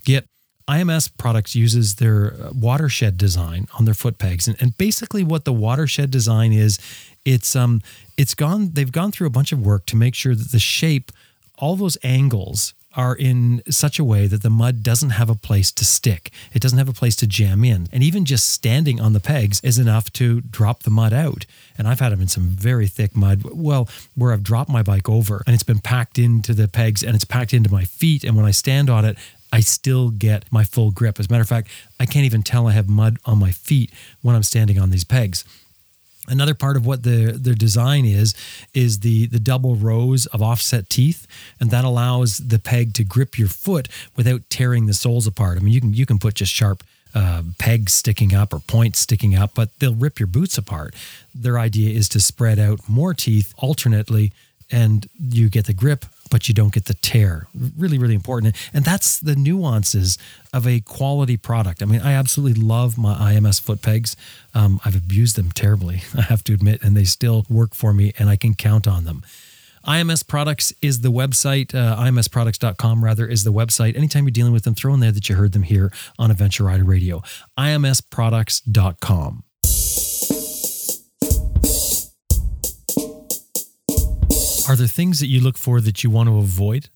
Yet 0.05 0.25
IMS 0.67 1.11
products 1.15 1.55
uses 1.55 1.95
their 1.95 2.33
uh, 2.33 2.51
watershed 2.53 3.17
design 3.17 3.67
on 3.77 3.85
their 3.85 3.93
foot 3.93 4.17
pegs, 4.17 4.47
and, 4.47 4.59
and 4.59 4.75
basically 4.77 5.23
what 5.23 5.45
the 5.45 5.53
watershed 5.53 6.09
design 6.09 6.53
is, 6.53 6.79
it's 7.23 7.55
um 7.55 7.81
it's 8.17 8.33
gone. 8.33 8.71
They've 8.73 8.91
gone 8.91 9.11
through 9.11 9.27
a 9.27 9.31
bunch 9.31 9.51
of 9.51 9.59
work 9.59 9.85
to 9.87 9.95
make 9.95 10.15
sure 10.15 10.33
that 10.33 10.51
the 10.51 10.59
shape 10.59 11.11
all 11.57 11.75
those 11.75 11.97
angles 12.03 12.73
are 12.95 13.15
in 13.15 13.61
such 13.69 13.99
a 13.99 14.03
way 14.03 14.25
that 14.27 14.41
the 14.41 14.49
mud 14.49 14.81
doesn't 14.81 15.11
have 15.11 15.29
a 15.29 15.35
place 15.35 15.71
to 15.71 15.83
stick. 15.83 16.31
It 16.53 16.61
doesn't 16.61 16.77
have 16.77 16.87
a 16.89 16.93
place 16.93 17.15
to 17.17 17.27
jam 17.27 17.63
in. 17.63 17.87
And 17.91 18.01
even 18.01 18.25
just 18.25 18.47
standing 18.49 19.01
on 19.01 19.13
the 19.13 19.19
pegs 19.19 19.59
is 19.63 19.77
enough 19.77 20.11
to 20.13 20.41
drop 20.41 20.83
the 20.83 20.89
mud 20.89 21.11
out. 21.11 21.45
And 21.77 21.87
I've 21.87 21.99
had 21.99 22.13
them 22.13 22.21
in 22.21 22.27
some 22.27 22.43
very 22.43 22.87
thick 22.87 23.15
mud, 23.15 23.43
well, 23.43 23.89
where 24.15 24.31
I've 24.31 24.43
dropped 24.43 24.69
my 24.69 24.81
bike 24.81 25.09
over 25.09 25.43
and 25.45 25.53
it's 25.53 25.63
been 25.63 25.79
packed 25.79 26.17
into 26.17 26.53
the 26.53 26.67
pegs 26.67 27.03
and 27.03 27.15
it's 27.15 27.25
packed 27.25 27.53
into 27.53 27.71
my 27.71 27.83
feet. 27.83 28.23
And 28.23 28.35
when 28.35 28.45
I 28.45 28.51
stand 28.51 28.89
on 28.89 29.03
it, 29.03 29.17
I 29.51 29.59
still 29.59 30.09
get 30.09 30.45
my 30.51 30.63
full 30.63 30.91
grip. 30.91 31.19
As 31.19 31.27
a 31.27 31.31
matter 31.31 31.41
of 31.41 31.49
fact, 31.49 31.69
I 31.99 32.05
can't 32.05 32.25
even 32.25 32.43
tell 32.43 32.67
I 32.67 32.71
have 32.71 32.89
mud 32.89 33.19
on 33.25 33.39
my 33.39 33.51
feet 33.51 33.91
when 34.21 34.35
I'm 34.35 34.43
standing 34.43 34.79
on 34.79 34.89
these 34.89 35.03
pegs. 35.03 35.43
Another 36.27 36.53
part 36.53 36.77
of 36.77 36.85
what 36.85 37.03
the 37.03 37.33
their 37.39 37.53
design 37.53 38.05
is 38.05 38.33
is 38.73 38.99
the 38.99 39.27
the 39.27 39.39
double 39.39 39.75
rows 39.75 40.25
of 40.27 40.41
offset 40.41 40.89
teeth, 40.89 41.27
and 41.59 41.71
that 41.71 41.85
allows 41.85 42.37
the 42.37 42.59
peg 42.59 42.93
to 42.95 43.03
grip 43.03 43.37
your 43.37 43.47
foot 43.47 43.87
without 44.15 44.41
tearing 44.49 44.85
the 44.85 44.93
soles 44.93 45.27
apart. 45.27 45.57
I 45.57 45.61
mean, 45.61 45.73
you 45.73 45.81
can 45.81 45.93
you 45.93 46.05
can 46.05 46.19
put 46.19 46.35
just 46.35 46.51
sharp 46.51 46.83
uh, 47.13 47.43
pegs 47.57 47.93
sticking 47.93 48.35
up 48.35 48.53
or 48.53 48.59
points 48.59 48.99
sticking 48.99 49.35
up, 49.35 49.51
but 49.55 49.69
they'll 49.79 49.95
rip 49.95 50.19
your 50.19 50.27
boots 50.27 50.57
apart. 50.57 50.93
Their 51.33 51.57
idea 51.57 51.97
is 51.97 52.09
to 52.09 52.19
spread 52.19 52.59
out 52.59 52.89
more 52.89 53.13
teeth 53.13 53.53
alternately, 53.57 54.33
and 54.69 55.07
you 55.19 55.49
get 55.49 55.65
the 55.65 55.73
grip 55.73 56.05
but 56.29 56.47
you 56.47 56.53
don't 56.53 56.73
get 56.73 56.85
the 56.85 56.93
tear. 56.93 57.47
Really, 57.53 57.97
really 57.97 58.15
important. 58.15 58.55
And 58.73 58.83
that's 58.83 59.19
the 59.19 59.35
nuances 59.35 60.17
of 60.53 60.67
a 60.67 60.79
quality 60.81 61.37
product. 61.37 61.81
I 61.81 61.85
mean, 61.85 62.01
I 62.01 62.13
absolutely 62.13 62.61
love 62.61 62.97
my 62.97 63.33
IMS 63.33 63.61
foot 63.61 63.81
pegs. 63.81 64.15
Um, 64.53 64.79
I've 64.83 64.95
abused 64.95 65.35
them 65.35 65.51
terribly, 65.51 66.03
I 66.17 66.21
have 66.21 66.43
to 66.45 66.53
admit, 66.53 66.83
and 66.83 66.95
they 66.95 67.03
still 67.03 67.45
work 67.49 67.75
for 67.75 67.93
me, 67.93 68.13
and 68.17 68.29
I 68.29 68.35
can 68.35 68.55
count 68.55 68.87
on 68.87 69.05
them. 69.05 69.23
IMS 69.87 70.27
Products 70.27 70.73
is 70.81 71.01
the 71.01 71.11
website. 71.11 71.75
Uh, 71.75 71.95
IMSproducts.com, 71.97 73.03
rather, 73.03 73.27
is 73.27 73.43
the 73.43 73.53
website. 73.53 73.95
Anytime 73.95 74.23
you're 74.23 74.31
dealing 74.31 74.53
with 74.53 74.63
them, 74.63 74.73
throw 74.73 74.93
in 74.95 74.99
there 74.99 75.11
that 75.11 75.29
you 75.29 75.35
heard 75.35 75.51
them 75.51 75.61
here 75.63 75.91
on 76.17 76.31
Adventure 76.31 76.63
Rider 76.63 76.83
Radio. 76.83 77.21
IMSproducts.com. 77.59 79.43
Are 84.67 84.75
there 84.75 84.87
things 84.87 85.19
that 85.19 85.27
you 85.27 85.41
look 85.41 85.57
for 85.57 85.81
that 85.81 86.03
you 86.03 86.09
want 86.09 86.29
to 86.29 86.37
avoid? 86.37 86.89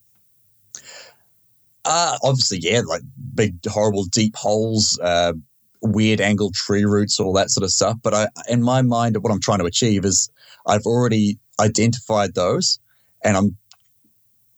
Uh, 1.86 2.18
obviously, 2.24 2.60
yeah, 2.62 2.82
like 2.86 3.02
big, 3.36 3.56
horrible, 3.66 4.06
deep 4.06 4.36
holes, 4.36 5.00
uh, 5.02 5.34
weird 5.82 6.20
angled 6.20 6.54
tree 6.54 6.84
roots, 6.86 7.20
all 7.20 7.34
that 7.34 7.50
sort 7.50 7.64
of 7.64 7.72
stuff. 7.72 7.98
But 8.04 8.14
I, 8.14 8.28
in 8.48 8.62
my 8.62 8.82
mind, 8.82 9.18
what 9.22 9.32
I'm 9.32 9.40
trying 9.40 9.60
to 9.60 9.66
achieve 9.66 10.06
is 10.06 10.30
I've 10.68 10.86
already 10.86 11.38
identified 11.60 12.36
those, 12.36 12.80
and 13.24 13.38
I'm 13.38 13.58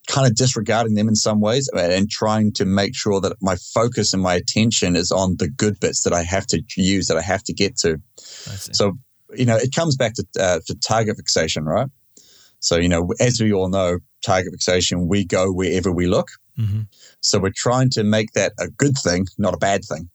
kind 0.08 0.28
of 0.28 0.36
disregarding 0.36 0.96
them 0.96 1.08
in 1.08 1.16
some 1.16 1.40
ways 1.40 1.70
and 1.74 2.10
trying 2.10 2.52
to 2.54 2.66
make 2.66 2.96
sure 2.96 3.22
that 3.22 3.38
my 3.42 3.56
focus 3.56 4.14
and 4.14 4.22
my 4.22 4.34
attention 4.34 4.96
is 4.96 5.12
on 5.12 5.38
the 5.38 5.48
good 5.48 5.80
bits 5.80 6.02
that 6.04 6.12
I 6.12 6.24
have 6.24 6.48
to 6.48 6.62
use, 6.76 7.08
that 7.08 7.18
I 7.18 7.22
have 7.22 7.44
to 7.44 7.54
get 7.54 7.78
to. 7.78 8.02
So, 8.76 8.98
you 9.36 9.46
know, 9.46 9.56
it 9.56 9.74
comes 9.74 9.96
back 9.96 10.14
to, 10.16 10.26
uh, 10.40 10.60
to 10.66 10.76
target 10.76 11.18
fixation, 11.18 11.66
right? 11.66 11.88
So, 12.62 12.78
you 12.78 12.88
know, 12.88 13.10
as 13.20 13.42
we 13.42 13.52
all 13.52 13.70
know, 13.70 14.00
target 14.24 14.54
fixation, 14.54 15.08
we 15.08 15.26
go 15.26 15.52
wherever 15.52 15.92
we 15.92 16.08
look. 16.08 16.30
Mm-hmm. 16.58 16.82
So 17.20 17.40
we're 17.40 17.52
trying 17.56 17.90
to 17.92 18.04
make 18.04 18.32
that 18.34 18.54
a 18.60 18.70
good 18.70 18.96
thing, 19.04 19.28
not 19.38 19.54
a 19.54 19.58
bad 19.58 19.84
thing. 19.84 20.10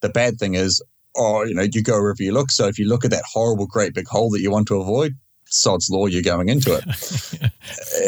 The 0.00 0.10
bad 0.10 0.38
thing 0.38 0.54
is, 0.54 0.82
oh, 1.16 1.44
you 1.44 1.54
know, 1.54 1.62
you 1.62 1.82
go 1.82 2.00
wherever 2.00 2.22
you 2.22 2.32
look. 2.32 2.50
So 2.50 2.68
if 2.68 2.78
you 2.78 2.86
look 2.86 3.04
at 3.04 3.10
that 3.10 3.24
horrible, 3.30 3.66
great 3.66 3.94
big 3.94 4.06
hole 4.06 4.30
that 4.30 4.40
you 4.40 4.50
want 4.50 4.68
to 4.68 4.80
avoid, 4.80 5.14
sod's 5.46 5.88
law, 5.88 6.06
you're 6.06 6.22
going 6.22 6.50
into 6.50 6.74
it. 6.74 6.84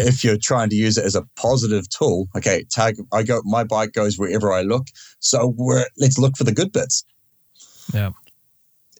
if 0.06 0.22
you're 0.22 0.36
trying 0.36 0.68
to 0.70 0.76
use 0.76 0.98
it 0.98 1.04
as 1.06 1.14
a 1.14 1.22
positive 1.36 1.88
tool, 1.88 2.28
okay, 2.36 2.64
tag, 2.70 2.96
I 3.12 3.22
go, 3.22 3.40
my 3.44 3.64
bike 3.64 3.92
goes 3.92 4.18
wherever 4.18 4.52
I 4.52 4.62
look. 4.62 4.88
So 5.20 5.54
we're, 5.56 5.86
let's 5.96 6.18
look 6.18 6.36
for 6.36 6.44
the 6.44 6.52
good 6.52 6.72
bits. 6.72 7.04
Yeah. 7.94 8.10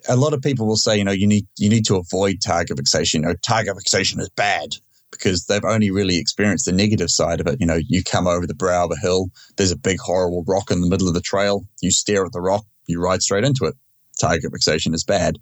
A 0.09 0.17
lot 0.17 0.33
of 0.33 0.43
people 0.43 0.67
will 0.67 0.77
say, 0.77 0.97
you 0.97 1.05
know, 1.05 1.13
you 1.13 1.27
need 1.27 1.47
you 1.57 1.69
need 1.69 1.85
to 1.87 1.97
avoid 1.97 2.37
target 2.43 2.77
fixation. 2.77 3.23
You 3.23 3.29
know, 3.29 3.35
target 3.43 3.77
fixation 3.77 4.21
is 4.21 4.29
bad 4.31 4.77
because 5.11 5.47
they've 5.47 5.65
only 5.65 5.91
really 5.91 6.19
experienced 6.19 6.67
the 6.67 6.73
negative 6.73 7.11
side 7.11 7.41
of 7.41 7.47
it. 7.47 7.61
You 7.61 7.67
know, 7.67 7.79
you 7.89 8.03
come 8.03 8.27
over 8.27 8.47
the 8.47 8.55
brow 8.55 8.85
of 8.85 8.93
a 8.93 9.01
hill, 9.01 9.31
there's 9.57 9.71
a 9.71 9.77
big 9.77 9.99
horrible 10.01 10.45
rock 10.47 10.71
in 10.71 10.81
the 10.81 10.89
middle 10.89 11.09
of 11.09 11.15
the 11.15 11.21
trail. 11.21 11.65
You 11.81 11.91
stare 11.91 12.25
at 12.25 12.33
the 12.33 12.41
rock, 12.41 12.65
you 12.87 13.01
ride 13.01 13.23
straight 13.23 13.45
into 13.45 13.65
it. 13.65 13.75
Target 14.19 14.53
fixation 14.53 14.95
is 14.95 15.05
bad 15.05 15.39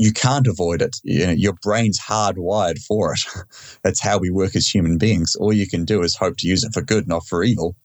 you 0.00 0.12
can't 0.14 0.46
avoid 0.46 0.80
it. 0.80 0.96
You 1.04 1.26
know, 1.26 1.32
your 1.32 1.52
brain's 1.52 2.00
hardwired 2.00 2.82
for 2.82 3.12
it. 3.12 3.20
That's 3.82 4.00
how 4.00 4.18
we 4.18 4.30
work 4.30 4.56
as 4.56 4.66
human 4.66 4.96
beings. 4.96 5.36
All 5.36 5.52
you 5.52 5.68
can 5.68 5.84
do 5.84 6.02
is 6.02 6.16
hope 6.16 6.38
to 6.38 6.48
use 6.48 6.64
it 6.64 6.72
for 6.72 6.80
good, 6.80 7.06
not 7.06 7.26
for 7.26 7.44
evil. 7.44 7.76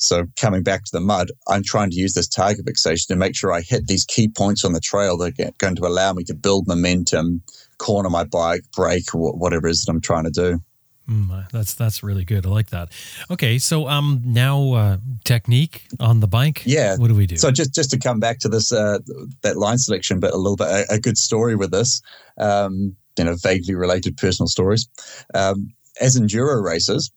So 0.00 0.24
coming 0.38 0.62
back 0.62 0.84
to 0.84 0.90
the 0.92 1.00
mud, 1.00 1.30
I'm 1.46 1.62
trying 1.62 1.90
to 1.90 1.96
use 1.96 2.14
this 2.14 2.26
target 2.26 2.64
fixation 2.66 3.06
to 3.08 3.16
make 3.16 3.36
sure 3.36 3.52
I 3.52 3.60
hit 3.60 3.86
these 3.86 4.04
key 4.04 4.28
points 4.28 4.64
on 4.64 4.72
the 4.72 4.80
trail 4.80 5.16
that 5.18 5.38
are 5.38 5.50
going 5.58 5.76
to 5.76 5.86
allow 5.86 6.14
me 6.14 6.24
to 6.24 6.34
build 6.34 6.66
momentum, 6.66 7.42
corner 7.78 8.08
my 8.08 8.24
bike, 8.24 8.62
brake, 8.74 9.10
whatever 9.12 9.68
it 9.68 9.72
is 9.72 9.84
that 9.84 9.92
I'm 9.92 10.00
trying 10.00 10.24
to 10.24 10.30
do. 10.30 10.60
Mm, 11.08 11.50
that's 11.50 11.74
that's 11.74 12.02
really 12.02 12.24
good. 12.24 12.46
I 12.46 12.50
like 12.50 12.68
that. 12.70 12.90
Okay, 13.30 13.58
so 13.58 13.88
um 13.88 14.22
now 14.24 14.72
uh, 14.72 14.96
technique 15.24 15.88
on 15.98 16.20
the 16.20 16.28
bike. 16.28 16.62
Yeah. 16.64 16.96
What 16.96 17.08
do 17.08 17.14
we 17.14 17.26
do? 17.26 17.36
So 17.36 17.50
just 17.50 17.74
just 17.74 17.90
to 17.90 17.98
come 17.98 18.20
back 18.20 18.38
to 18.40 18.48
this 18.48 18.72
uh, 18.72 18.98
that 19.42 19.56
line 19.56 19.78
selection, 19.78 20.20
but 20.20 20.32
a 20.32 20.36
little 20.36 20.56
bit 20.56 20.68
a, 20.68 20.94
a 20.94 20.98
good 21.00 21.18
story 21.18 21.56
with 21.56 21.72
this. 21.72 22.00
Um, 22.38 22.94
you 23.18 23.24
know, 23.24 23.34
vaguely 23.42 23.74
related 23.74 24.16
personal 24.16 24.46
stories. 24.46 24.88
Um, 25.34 25.74
as 26.00 26.18
enduro 26.18 26.62
racers, 26.62 27.10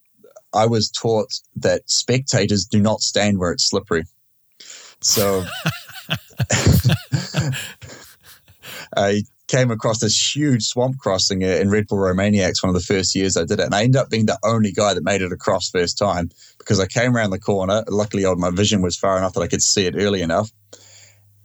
I 0.54 0.66
was 0.66 0.90
taught 0.90 1.32
that 1.56 1.88
spectators 1.90 2.64
do 2.64 2.80
not 2.80 3.00
stand 3.00 3.38
where 3.38 3.52
it's 3.52 3.64
slippery. 3.64 4.04
So 5.00 5.44
I 8.96 9.22
came 9.48 9.70
across 9.70 10.00
this 10.00 10.34
huge 10.34 10.64
swamp 10.64 10.98
crossing 10.98 11.42
in 11.42 11.70
Red 11.70 11.86
Bull 11.88 11.98
Romaniacs 11.98 12.62
one 12.62 12.74
of 12.74 12.74
the 12.74 12.80
first 12.80 13.14
years 13.14 13.36
I 13.36 13.44
did 13.44 13.60
it. 13.60 13.66
And 13.66 13.74
I 13.74 13.82
ended 13.82 14.00
up 14.00 14.10
being 14.10 14.26
the 14.26 14.38
only 14.44 14.72
guy 14.72 14.94
that 14.94 15.04
made 15.04 15.22
it 15.22 15.32
across 15.32 15.68
first 15.68 15.98
time 15.98 16.30
because 16.58 16.80
I 16.80 16.86
came 16.86 17.16
around 17.16 17.30
the 17.30 17.38
corner. 17.38 17.84
Luckily, 17.88 18.24
my 18.36 18.50
vision 18.50 18.80
was 18.80 18.96
far 18.96 19.18
enough 19.18 19.34
that 19.34 19.42
I 19.42 19.48
could 19.48 19.62
see 19.62 19.86
it 19.86 19.94
early 19.96 20.22
enough. 20.22 20.50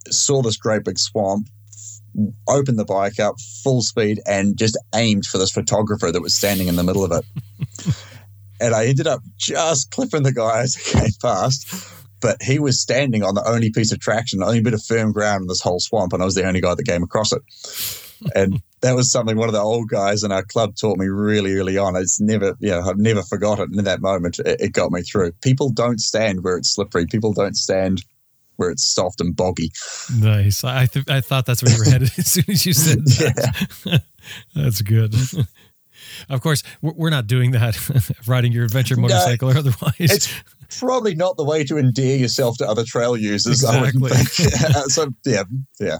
Saw 0.10 0.42
this 0.42 0.58
great 0.58 0.86
big 0.86 0.98
swamp, 0.98 1.50
opened 2.48 2.80
the 2.80 2.86
bike 2.86 3.20
up 3.20 3.36
full 3.64 3.82
speed, 3.82 4.22
and 4.26 4.58
just 4.58 4.78
aimed 4.96 5.26
for 5.26 5.38
this 5.38 5.52
photographer 5.52 6.12
that 6.12 6.22
was 6.22 6.34
standing 6.34 6.68
in 6.68 6.78
the 6.78 6.84
middle 6.84 7.04
of 7.04 7.12
it. 7.12 7.26
and 8.60 8.74
I 8.74 8.86
ended 8.88 9.08
up 9.08 9.22
just 9.38 9.92
clipping 9.92 10.24
the 10.24 10.34
guy 10.34 10.62
as 10.62 10.78
I 10.78 11.00
came 11.02 11.12
past 11.22 11.96
but 12.22 12.42
he 12.42 12.60
was 12.60 12.80
standing 12.80 13.24
on 13.24 13.36
the 13.36 13.48
only 13.48 13.70
piece 13.72 13.92
of 13.92 14.00
traction, 14.00 14.40
the 14.40 14.46
only 14.46 14.62
bit 14.62 14.74
of 14.74 14.84
firm 14.84 15.12
ground 15.12 15.44
in 15.44 15.48
this 15.48 15.62
whole 15.62 15.80
swamp, 15.80 16.14
and 16.14 16.22
I 16.22 16.26
was 16.26 16.36
the 16.36 16.46
only 16.46 16.62
guy 16.62 16.76
that 16.76 16.84
came 16.84 17.04
across 17.04 17.32
it. 17.32 17.42
And 18.36 18.62
that 18.82 18.96
was 18.96 19.12
something 19.12 19.38
one 19.38 19.50
of 19.50 19.54
the 19.54 19.62
old 19.62 19.90
guys 19.90 20.24
in 20.24 20.32
our 20.32 20.44
club 20.44 20.76
taught 20.76 20.98
me 20.98 21.08
really 21.08 21.56
early 21.56 21.78
on. 21.78 21.96
It's 21.96 22.20
never, 22.20 22.56
you 22.60 22.72
know, 22.72 22.82
I've 22.82 22.98
never 22.98 23.24
forgotten. 23.24 23.66
And 23.72 23.80
in 23.80 23.86
that 23.86 24.02
moment, 24.02 24.40
it, 24.40 24.60
it 24.60 24.74
got 24.74 24.92
me 24.92 25.02
through. 25.02 25.32
People 25.42 25.70
don't 25.70 26.00
stand 26.00 26.44
where 26.44 26.58
it's 26.58 26.70
slippery. 26.70 27.06
People 27.06 27.34
don't 27.34 27.56
stand 27.56 28.04
where 28.58 28.70
it's 28.70 28.84
soft 28.84 29.22
and 29.22 29.34
boggy. 29.36 29.72
Nice. 30.20 30.66
I 30.66 30.86
th- 30.88 31.10
I 31.10 31.22
thought 31.22 31.46
that's 31.46 31.64
where 31.64 31.72
you 31.72 31.80
were 31.80 31.90
headed 31.90 32.12
as 32.18 32.30
soon 32.30 32.46
as 32.50 32.66
you 32.66 32.74
said 32.74 33.00
that. 33.06 33.68
Yeah. 33.86 33.98
that's 34.54 34.82
good. 34.82 35.16
Of 36.28 36.42
course, 36.42 36.64
we're 36.82 37.10
not 37.10 37.28
doing 37.28 37.52
that 37.52 37.78
riding 38.28 38.52
your 38.52 38.66
adventure 38.66 38.96
motorcycle 38.96 39.50
no, 39.50 39.56
or 39.56 39.58
otherwise. 39.60 39.94
It's 40.00 40.34
probably 40.80 41.16
not 41.16 41.38
the 41.38 41.44
way 41.44 41.64
to 41.66 41.78
endear 41.78 42.18
yourself 42.18 42.58
to 42.58 42.68
other 42.68 42.84
trail 42.84 43.16
users. 43.16 43.64
Exactly. 43.64 44.12
so 44.88 45.08
yeah, 45.26 45.44
yeah. 45.80 45.98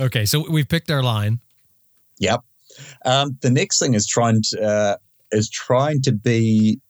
Okay, 0.00 0.24
so 0.24 0.48
we've 0.48 0.68
picked 0.68 0.90
our 0.90 1.02
line. 1.02 1.40
Yep. 2.18 2.40
Um, 3.04 3.38
the 3.42 3.50
next 3.50 3.78
thing 3.78 3.94
is 3.94 4.06
trying 4.06 4.42
to 4.42 4.62
uh, 4.62 4.96
is 5.32 5.50
trying 5.50 6.02
to 6.02 6.12
be 6.12 6.80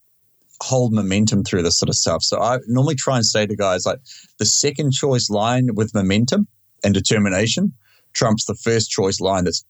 hold 0.62 0.92
momentum 0.92 1.42
through 1.42 1.62
this 1.62 1.78
sort 1.78 1.88
of 1.88 1.94
stuff. 1.94 2.22
So 2.22 2.40
I 2.40 2.58
normally 2.66 2.94
try 2.94 3.16
and 3.16 3.24
say 3.24 3.46
to 3.46 3.56
guys 3.56 3.86
like 3.86 3.98
the 4.38 4.44
second 4.44 4.92
choice 4.92 5.30
line 5.30 5.70
with 5.74 5.94
momentum 5.94 6.46
and 6.84 6.92
determination 6.92 7.72
trumps 8.12 8.44
the 8.44 8.54
first 8.54 8.90
choice 8.90 9.20
line 9.20 9.44
that's 9.44 9.64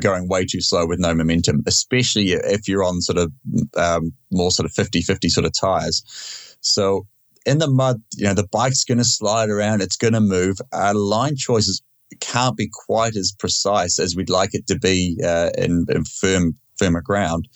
going 0.00 0.28
way 0.28 0.44
too 0.44 0.60
slow 0.60 0.86
with 0.86 0.98
no 0.98 1.14
momentum, 1.14 1.62
especially 1.66 2.32
if 2.32 2.68
you're 2.68 2.84
on 2.84 3.00
sort 3.00 3.18
of 3.18 3.32
um, 3.76 4.12
more 4.30 4.50
sort 4.50 4.66
of 4.66 4.72
50 4.72 5.02
50 5.02 5.28
sort 5.28 5.46
of 5.46 5.52
tires. 5.52 6.56
So 6.60 7.06
in 7.46 7.58
the 7.58 7.68
mud, 7.68 8.02
you 8.16 8.24
know, 8.24 8.34
the 8.34 8.46
bike's 8.46 8.84
going 8.84 8.98
to 8.98 9.04
slide 9.04 9.50
around, 9.50 9.82
it's 9.82 9.96
going 9.96 10.14
to 10.14 10.20
move. 10.20 10.58
Our 10.72 10.94
line 10.94 11.36
choices 11.36 11.82
can't 12.20 12.56
be 12.56 12.70
quite 12.86 13.16
as 13.16 13.32
precise 13.32 13.98
as 13.98 14.16
we'd 14.16 14.30
like 14.30 14.54
it 14.54 14.66
to 14.68 14.78
be 14.78 15.18
uh, 15.24 15.50
in, 15.58 15.86
in 15.88 16.04
firm, 16.04 16.56
firmer 16.78 17.00
ground. 17.00 17.48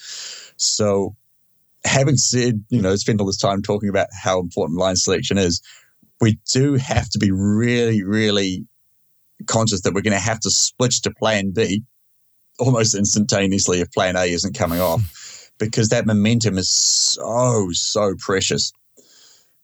So, 0.56 1.14
having 1.84 2.16
said, 2.16 2.64
you 2.68 2.82
know, 2.82 2.96
spent 2.96 3.20
all 3.20 3.26
this 3.26 3.38
time 3.38 3.62
talking 3.62 3.88
about 3.88 4.08
how 4.12 4.40
important 4.40 4.78
line 4.78 4.96
selection 4.96 5.38
is, 5.38 5.62
we 6.20 6.38
do 6.52 6.74
have 6.74 7.08
to 7.10 7.18
be 7.18 7.30
really, 7.30 8.02
really 8.02 8.66
conscious 9.46 9.82
that 9.82 9.94
we're 9.94 10.02
going 10.02 10.12
to 10.12 10.18
have 10.18 10.40
to 10.40 10.50
switch 10.50 11.02
to 11.02 11.10
plan 11.12 11.52
B 11.52 11.84
almost 12.58 12.94
instantaneously 12.94 13.80
if 13.80 13.90
plan 13.92 14.16
A 14.16 14.24
isn't 14.24 14.56
coming 14.56 14.80
off 14.80 15.00
hmm. 15.00 15.54
because 15.58 15.88
that 15.88 16.06
momentum 16.06 16.58
is 16.58 16.70
so, 16.70 17.68
so 17.72 18.14
precious. 18.18 18.72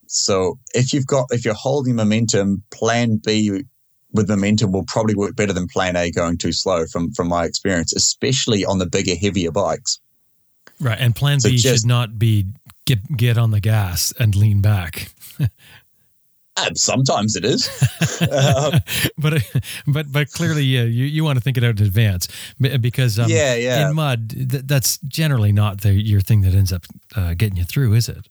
So 0.06 0.58
if 0.74 0.92
you've 0.92 1.06
got 1.06 1.26
if 1.30 1.44
you're 1.44 1.54
holding 1.54 1.96
momentum, 1.96 2.62
plan 2.70 3.20
B 3.24 3.64
with 4.12 4.28
momentum 4.28 4.70
will 4.70 4.84
probably 4.84 5.14
work 5.14 5.34
better 5.34 5.52
than 5.52 5.66
plan 5.66 5.96
A 5.96 6.10
going 6.10 6.38
too 6.38 6.52
slow 6.52 6.86
from 6.86 7.12
from 7.12 7.28
my 7.28 7.44
experience, 7.44 7.92
especially 7.92 8.64
on 8.64 8.78
the 8.78 8.86
bigger, 8.86 9.14
heavier 9.14 9.50
bikes. 9.50 9.98
Right. 10.80 10.98
And 10.98 11.14
plan 11.14 11.40
so 11.40 11.48
B 11.48 11.56
just, 11.56 11.82
should 11.82 11.88
not 11.88 12.18
be 12.18 12.46
get 12.86 13.16
get 13.16 13.38
on 13.38 13.50
the 13.50 13.60
gas 13.60 14.12
and 14.18 14.34
lean 14.34 14.60
back. 14.60 15.12
Uh, 16.56 16.70
sometimes 16.74 17.34
it 17.34 17.44
is, 17.44 17.68
uh, 18.30 18.78
but 19.18 19.42
but 19.88 20.12
but 20.12 20.30
clearly, 20.30 20.62
yeah, 20.62 20.84
you, 20.84 21.04
you 21.04 21.24
want 21.24 21.36
to 21.36 21.42
think 21.42 21.56
it 21.56 21.64
out 21.64 21.80
in 21.80 21.84
advance 21.84 22.28
because 22.80 23.18
um, 23.18 23.28
yeah, 23.28 23.56
yeah. 23.56 23.88
in 23.88 23.96
mud, 23.96 24.30
th- 24.30 24.62
that's 24.64 24.98
generally 24.98 25.50
not 25.50 25.80
the 25.80 25.92
your 25.92 26.20
thing 26.20 26.42
that 26.42 26.54
ends 26.54 26.72
up 26.72 26.84
uh, 27.16 27.34
getting 27.34 27.56
you 27.56 27.64
through, 27.64 27.92
is 27.94 28.08
it? 28.08 28.28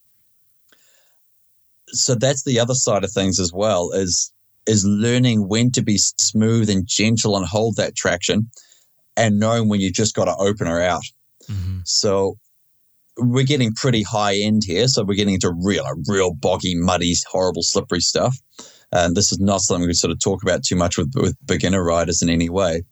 so 1.94 2.16
that's 2.16 2.44
the 2.44 2.60
other 2.60 2.74
side 2.74 3.04
of 3.04 3.12
things 3.12 3.40
as 3.40 3.54
well 3.54 3.92
is 3.92 4.32
is 4.66 4.86
learning 4.86 5.48
when 5.48 5.72
to 5.72 5.82
be 5.82 5.98
smooth 5.98 6.70
and 6.70 6.88
gentle 6.88 7.36
and 7.36 7.46
hold 7.46 7.76
that 7.76 7.96
traction 7.96 8.50
and 9.18 9.40
knowing 9.40 9.68
when 9.68 9.82
you 9.82 9.92
just 9.92 10.16
got 10.16 10.26
to 10.26 10.36
open 10.38 10.68
her 10.68 10.82
out. 10.82 11.04
Mm-hmm. 11.52 11.80
So 11.84 12.38
we're 13.18 13.46
getting 13.46 13.74
pretty 13.74 14.04
high 14.04 14.36
end 14.36 14.64
here. 14.66 14.88
So 14.88 15.04
we're 15.04 15.16
getting 15.16 15.36
into 15.36 15.54
real, 15.64 15.86
real 16.08 16.34
boggy, 16.34 16.76
muddy, 16.76 17.14
horrible, 17.30 17.62
slippery 17.62 18.02
stuff. 18.02 18.38
And 18.92 19.16
this 19.16 19.32
is 19.32 19.40
not 19.40 19.62
something 19.62 19.88
we 19.88 19.94
sort 19.94 20.12
of 20.12 20.20
talk 20.20 20.44
about 20.44 20.64
too 20.64 20.76
much 20.76 20.98
with, 20.98 21.14
with 21.16 21.36
beginner 21.46 21.84
riders 21.84 22.22
in 22.22 22.30
any 22.30 22.50
way. 22.50 22.84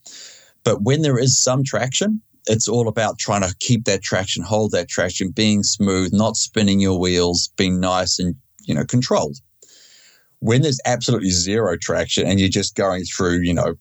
But 0.63 0.83
when 0.83 1.01
there 1.01 1.17
is 1.17 1.37
some 1.37 1.63
traction, 1.63 2.21
it's 2.47 2.67
all 2.67 2.87
about 2.87 3.19
trying 3.19 3.41
to 3.41 3.55
keep 3.59 3.85
that 3.85 4.01
traction, 4.01 4.43
hold 4.43 4.71
that 4.71 4.89
traction, 4.89 5.29
being 5.29 5.63
smooth, 5.63 6.11
not 6.11 6.35
spinning 6.35 6.79
your 6.79 6.99
wheels, 6.99 7.51
being 7.55 7.79
nice 7.79 8.19
and 8.19 8.35
you 8.65 8.73
know, 8.73 8.85
controlled. 8.85 9.37
When 10.39 10.61
there's 10.61 10.79
absolutely 10.85 11.29
zero 11.29 11.77
traction 11.79 12.27
and 12.27 12.39
you're 12.39 12.49
just 12.49 12.75
going 12.75 13.03
through, 13.03 13.41
you 13.41 13.53
know, 13.53 13.75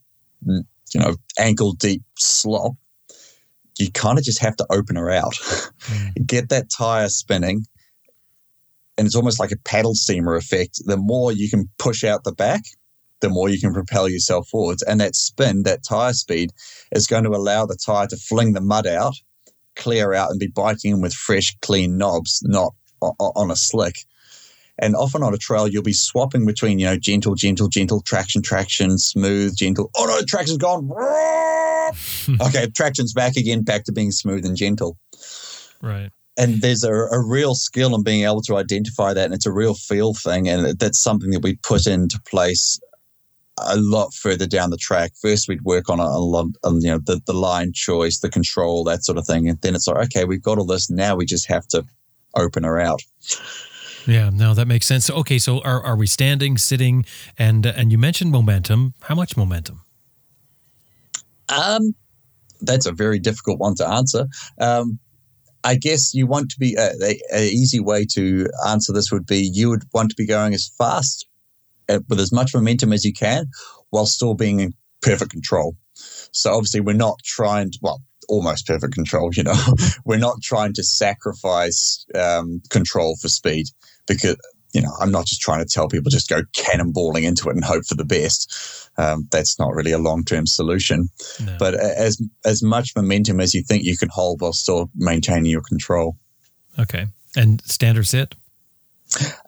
you 0.46 1.00
know, 1.00 1.16
ankle 1.38 1.72
deep 1.72 2.02
slop, 2.18 2.72
you 3.78 3.90
kind 3.92 4.18
of 4.18 4.24
just 4.24 4.40
have 4.40 4.56
to 4.56 4.66
open 4.70 4.96
her 4.96 5.10
out, 5.10 5.34
mm. 5.34 6.12
get 6.26 6.48
that 6.48 6.70
tire 6.76 7.08
spinning, 7.08 7.64
and 8.98 9.06
it's 9.06 9.16
almost 9.16 9.40
like 9.40 9.52
a 9.52 9.58
paddle 9.64 9.94
steamer 9.94 10.36
effect. 10.36 10.80
The 10.84 10.96
more 10.96 11.32
you 11.32 11.48
can 11.48 11.70
push 11.78 12.04
out 12.04 12.24
the 12.24 12.32
back, 12.32 12.62
the 13.20 13.28
more 13.28 13.48
you 13.48 13.60
can 13.60 13.72
propel 13.72 14.08
yourself 14.08 14.48
forwards. 14.48 14.82
And 14.82 15.00
that 15.00 15.14
spin, 15.14 15.62
that 15.62 15.84
tire 15.88 16.12
speed, 16.12 16.50
is 16.92 17.06
going 17.06 17.24
to 17.24 17.30
allow 17.30 17.66
the 17.66 17.76
tire 17.76 18.06
to 18.08 18.16
fling 18.16 18.52
the 18.52 18.60
mud 18.60 18.86
out, 18.86 19.14
clear 19.76 20.12
out, 20.12 20.30
and 20.30 20.40
be 20.40 20.48
biting 20.48 20.92
in 20.92 21.00
with 21.00 21.14
fresh, 21.14 21.56
clean 21.62 21.96
knobs, 21.96 22.42
not 22.44 22.74
on 23.00 23.50
a 23.50 23.56
slick. 23.56 24.04
And 24.80 24.96
often 24.96 25.22
on 25.22 25.34
a 25.34 25.38
trail, 25.38 25.68
you'll 25.68 25.82
be 25.82 25.92
swapping 25.92 26.46
between, 26.46 26.78
you 26.78 26.86
know, 26.86 26.96
gentle, 26.96 27.34
gentle, 27.34 27.68
gentle, 27.68 28.00
traction, 28.00 28.40
traction, 28.40 28.96
smooth, 28.96 29.54
gentle. 29.54 29.90
Oh 29.94 30.06
no, 30.06 30.22
traction's 30.24 30.56
gone. 30.56 30.90
okay, 32.40 32.66
traction's 32.74 33.12
back 33.12 33.36
again, 33.36 33.62
back 33.62 33.84
to 33.84 33.92
being 33.92 34.10
smooth 34.10 34.46
and 34.46 34.56
gentle. 34.56 34.96
Right. 35.82 36.10
And 36.38 36.62
there's 36.62 36.82
a, 36.82 36.92
a 36.92 37.22
real 37.22 37.54
skill 37.54 37.94
in 37.94 38.02
being 38.02 38.24
able 38.24 38.40
to 38.42 38.56
identify 38.56 39.12
that, 39.12 39.26
and 39.26 39.34
it's 39.34 39.44
a 39.44 39.52
real 39.52 39.74
feel 39.74 40.14
thing, 40.14 40.48
and 40.48 40.78
that's 40.78 40.98
something 40.98 41.30
that 41.32 41.42
we 41.42 41.56
put 41.56 41.86
into 41.86 42.18
place 42.22 42.80
a 43.58 43.76
lot 43.76 44.14
further 44.14 44.46
down 44.46 44.70
the 44.70 44.78
track. 44.78 45.12
First, 45.20 45.46
we'd 45.46 45.62
work 45.62 45.90
on 45.90 46.00
a, 46.00 46.04
a 46.04 46.22
lot, 46.22 46.46
on, 46.64 46.80
you 46.80 46.90
know, 46.90 47.00
the, 47.04 47.20
the 47.26 47.34
line 47.34 47.72
choice, 47.74 48.20
the 48.20 48.30
control, 48.30 48.84
that 48.84 49.04
sort 49.04 49.18
of 49.18 49.26
thing, 49.26 49.46
and 49.46 49.60
then 49.60 49.74
it's 49.74 49.86
like, 49.86 50.06
okay, 50.06 50.24
we've 50.24 50.42
got 50.42 50.56
all 50.56 50.64
this. 50.64 50.88
Now 50.88 51.16
we 51.16 51.26
just 51.26 51.46
have 51.48 51.66
to 51.68 51.84
open 52.34 52.62
her 52.62 52.80
out. 52.80 53.02
Yeah, 54.10 54.30
no, 54.32 54.54
that 54.54 54.66
makes 54.66 54.86
sense. 54.86 55.08
Okay, 55.08 55.38
so 55.38 55.60
are, 55.60 55.80
are 55.80 55.94
we 55.94 56.08
standing, 56.08 56.58
sitting, 56.58 57.04
and 57.38 57.64
and 57.64 57.92
you 57.92 57.98
mentioned 57.98 58.32
momentum. 58.32 58.94
How 59.02 59.14
much 59.14 59.36
momentum? 59.36 59.82
Um, 61.48 61.94
that's 62.60 62.86
a 62.86 62.92
very 62.92 63.20
difficult 63.20 63.60
one 63.60 63.76
to 63.76 63.88
answer. 63.88 64.26
Um, 64.60 64.98
I 65.62 65.76
guess 65.76 66.12
you 66.12 66.26
want 66.26 66.50
to 66.50 66.58
be 66.58 66.76
uh, 66.76 66.90
a, 67.00 67.20
a, 67.32 67.48
easy 67.48 67.78
way 67.78 68.04
to 68.12 68.48
answer 68.66 68.92
this 68.92 69.12
would 69.12 69.26
be 69.26 69.48
you 69.52 69.68
would 69.68 69.84
want 69.92 70.10
to 70.10 70.16
be 70.16 70.26
going 70.26 70.54
as 70.54 70.72
fast 70.76 71.28
uh, 71.88 72.00
with 72.08 72.18
as 72.18 72.32
much 72.32 72.52
momentum 72.52 72.92
as 72.92 73.04
you 73.04 73.12
can 73.12 73.46
while 73.90 74.06
still 74.06 74.34
being 74.34 74.58
in 74.58 74.74
perfect 75.02 75.30
control. 75.30 75.76
So 75.94 76.52
obviously 76.52 76.80
we're 76.80 76.94
not 76.94 77.20
trying 77.24 77.70
to 77.70 77.78
well 77.80 78.02
almost 78.30 78.66
perfect 78.66 78.94
control. 78.94 79.30
You 79.34 79.42
know, 79.42 79.54
we're 80.04 80.18
not 80.18 80.42
trying 80.42 80.72
to 80.74 80.82
sacrifice 80.82 82.06
um, 82.14 82.62
control 82.70 83.16
for 83.20 83.28
speed 83.28 83.66
because 84.06 84.36
you 84.72 84.80
know 84.80 84.92
I'm 85.00 85.10
not 85.10 85.26
just 85.26 85.40
trying 85.40 85.60
to 85.64 85.68
tell 85.68 85.88
people 85.88 86.10
just 86.10 86.30
go 86.30 86.42
cannonballing 86.56 87.24
into 87.24 87.48
it 87.48 87.56
and 87.56 87.64
hope 87.64 87.84
for 87.84 87.96
the 87.96 88.04
best. 88.04 88.88
Um, 88.96 89.28
that's 89.30 89.58
not 89.58 89.74
really 89.74 89.92
a 89.92 89.98
long 89.98 90.24
term 90.24 90.46
solution. 90.46 91.08
No. 91.44 91.56
But 91.58 91.74
as 91.74 92.22
as 92.44 92.62
much 92.62 92.94
momentum 92.96 93.40
as 93.40 93.54
you 93.54 93.62
think 93.62 93.84
you 93.84 93.96
can 93.96 94.08
hold 94.10 94.40
while 94.40 94.52
still 94.52 94.90
maintaining 94.94 95.50
your 95.50 95.62
control. 95.62 96.16
Okay, 96.78 97.06
and 97.36 97.60
stand 97.64 97.98
or 97.98 98.04
sit. 98.04 98.34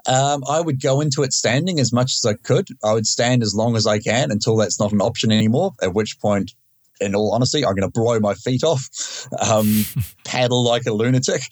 Um, 0.09 0.43
I 0.49 0.61
would 0.61 0.83
go 0.83 1.01
into 1.01 1.23
it 1.23 1.33
standing 1.33 1.79
as 1.79 1.93
much 1.93 2.15
as 2.15 2.25
I 2.29 2.35
could. 2.35 2.67
I 2.83 2.93
would 2.95 3.07
stand 3.07 3.45
as 3.45 3.55
long 3.55 3.77
as 3.77 3.87
I 3.87 4.01
can 4.01 4.33
until 4.33 4.57
that's 4.57 4.81
not 4.81 4.93
an 4.93 5.01
option 5.01 5.31
anymore. 5.31 5.73
At 5.81 5.95
which 5.95 6.19
point, 6.21 6.53
in 7.03 7.15
all 7.15 7.33
honesty, 7.33 7.65
I'm 7.65 7.75
going 7.75 7.91
to 7.91 8.01
blow 8.01 8.19
my 8.21 8.35
feet 8.35 8.65
off, 8.65 8.89
um, 9.41 9.85
paddle 10.25 10.65
like 10.65 10.87
a 10.87 10.93
lunatic, 10.93 11.43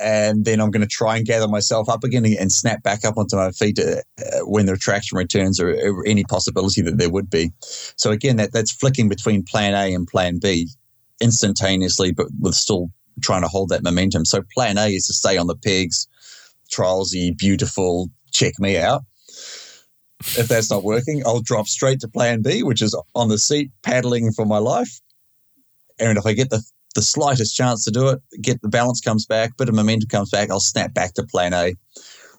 and 0.00 0.44
then 0.44 0.60
I'm 0.60 0.70
going 0.70 0.82
to 0.82 0.88
try 0.88 1.16
and 1.16 1.26
gather 1.26 1.48
myself 1.48 1.88
up 1.88 2.04
again 2.04 2.24
and 2.38 2.52
snap 2.52 2.82
back 2.82 3.04
up 3.04 3.16
onto 3.16 3.36
my 3.36 3.50
feet 3.50 3.78
uh, 3.78 4.02
when 4.42 4.66
the 4.66 4.72
attraction 4.72 5.18
returns 5.18 5.60
or, 5.60 5.70
or, 5.70 6.04
any 6.06 6.24
possibility 6.24 6.82
that 6.82 6.98
there 6.98 7.10
would 7.10 7.30
be. 7.30 7.52
So 7.96 8.10
again, 8.10 8.36
that 8.36 8.52
that's 8.52 8.72
flicking 8.72 9.08
between 9.08 9.44
Plan 9.44 9.74
A 9.74 9.94
and 9.94 10.06
Plan 10.06 10.38
B 10.38 10.68
instantaneously, 11.20 12.12
but 12.12 12.26
with 12.40 12.54
still 12.54 12.90
trying 13.22 13.42
to 13.42 13.48
hold 13.48 13.68
that 13.70 13.82
momentum. 13.82 14.24
So 14.24 14.42
Plan 14.54 14.78
A 14.78 14.88
is 14.88 15.06
to 15.06 15.14
stay 15.14 15.36
on 15.36 15.46
the 15.46 15.56
pegs, 15.56 16.08
trialsy, 16.70 17.36
beautiful, 17.36 18.10
check 18.32 18.54
me 18.58 18.76
out. 18.76 19.02
If 20.36 20.48
that's 20.48 20.70
not 20.70 20.82
working, 20.82 21.22
I'll 21.24 21.40
drop 21.40 21.66
straight 21.66 22.00
to 22.00 22.08
plan 22.08 22.42
B, 22.42 22.62
which 22.62 22.82
is 22.82 22.96
on 23.14 23.28
the 23.28 23.38
seat, 23.38 23.70
paddling 23.82 24.32
for 24.32 24.44
my 24.44 24.58
life. 24.58 25.00
And 25.98 26.18
if 26.18 26.26
I 26.26 26.32
get 26.32 26.50
the, 26.50 26.62
the 26.94 27.02
slightest 27.02 27.54
chance 27.54 27.84
to 27.84 27.90
do 27.90 28.08
it, 28.08 28.20
get 28.40 28.60
the 28.62 28.68
balance 28.68 29.00
comes 29.00 29.26
back, 29.26 29.56
bit 29.56 29.68
of 29.68 29.74
momentum 29.74 30.08
comes 30.08 30.30
back, 30.30 30.50
I'll 30.50 30.60
snap 30.60 30.94
back 30.94 31.14
to 31.14 31.24
plan 31.24 31.52
A, 31.52 31.74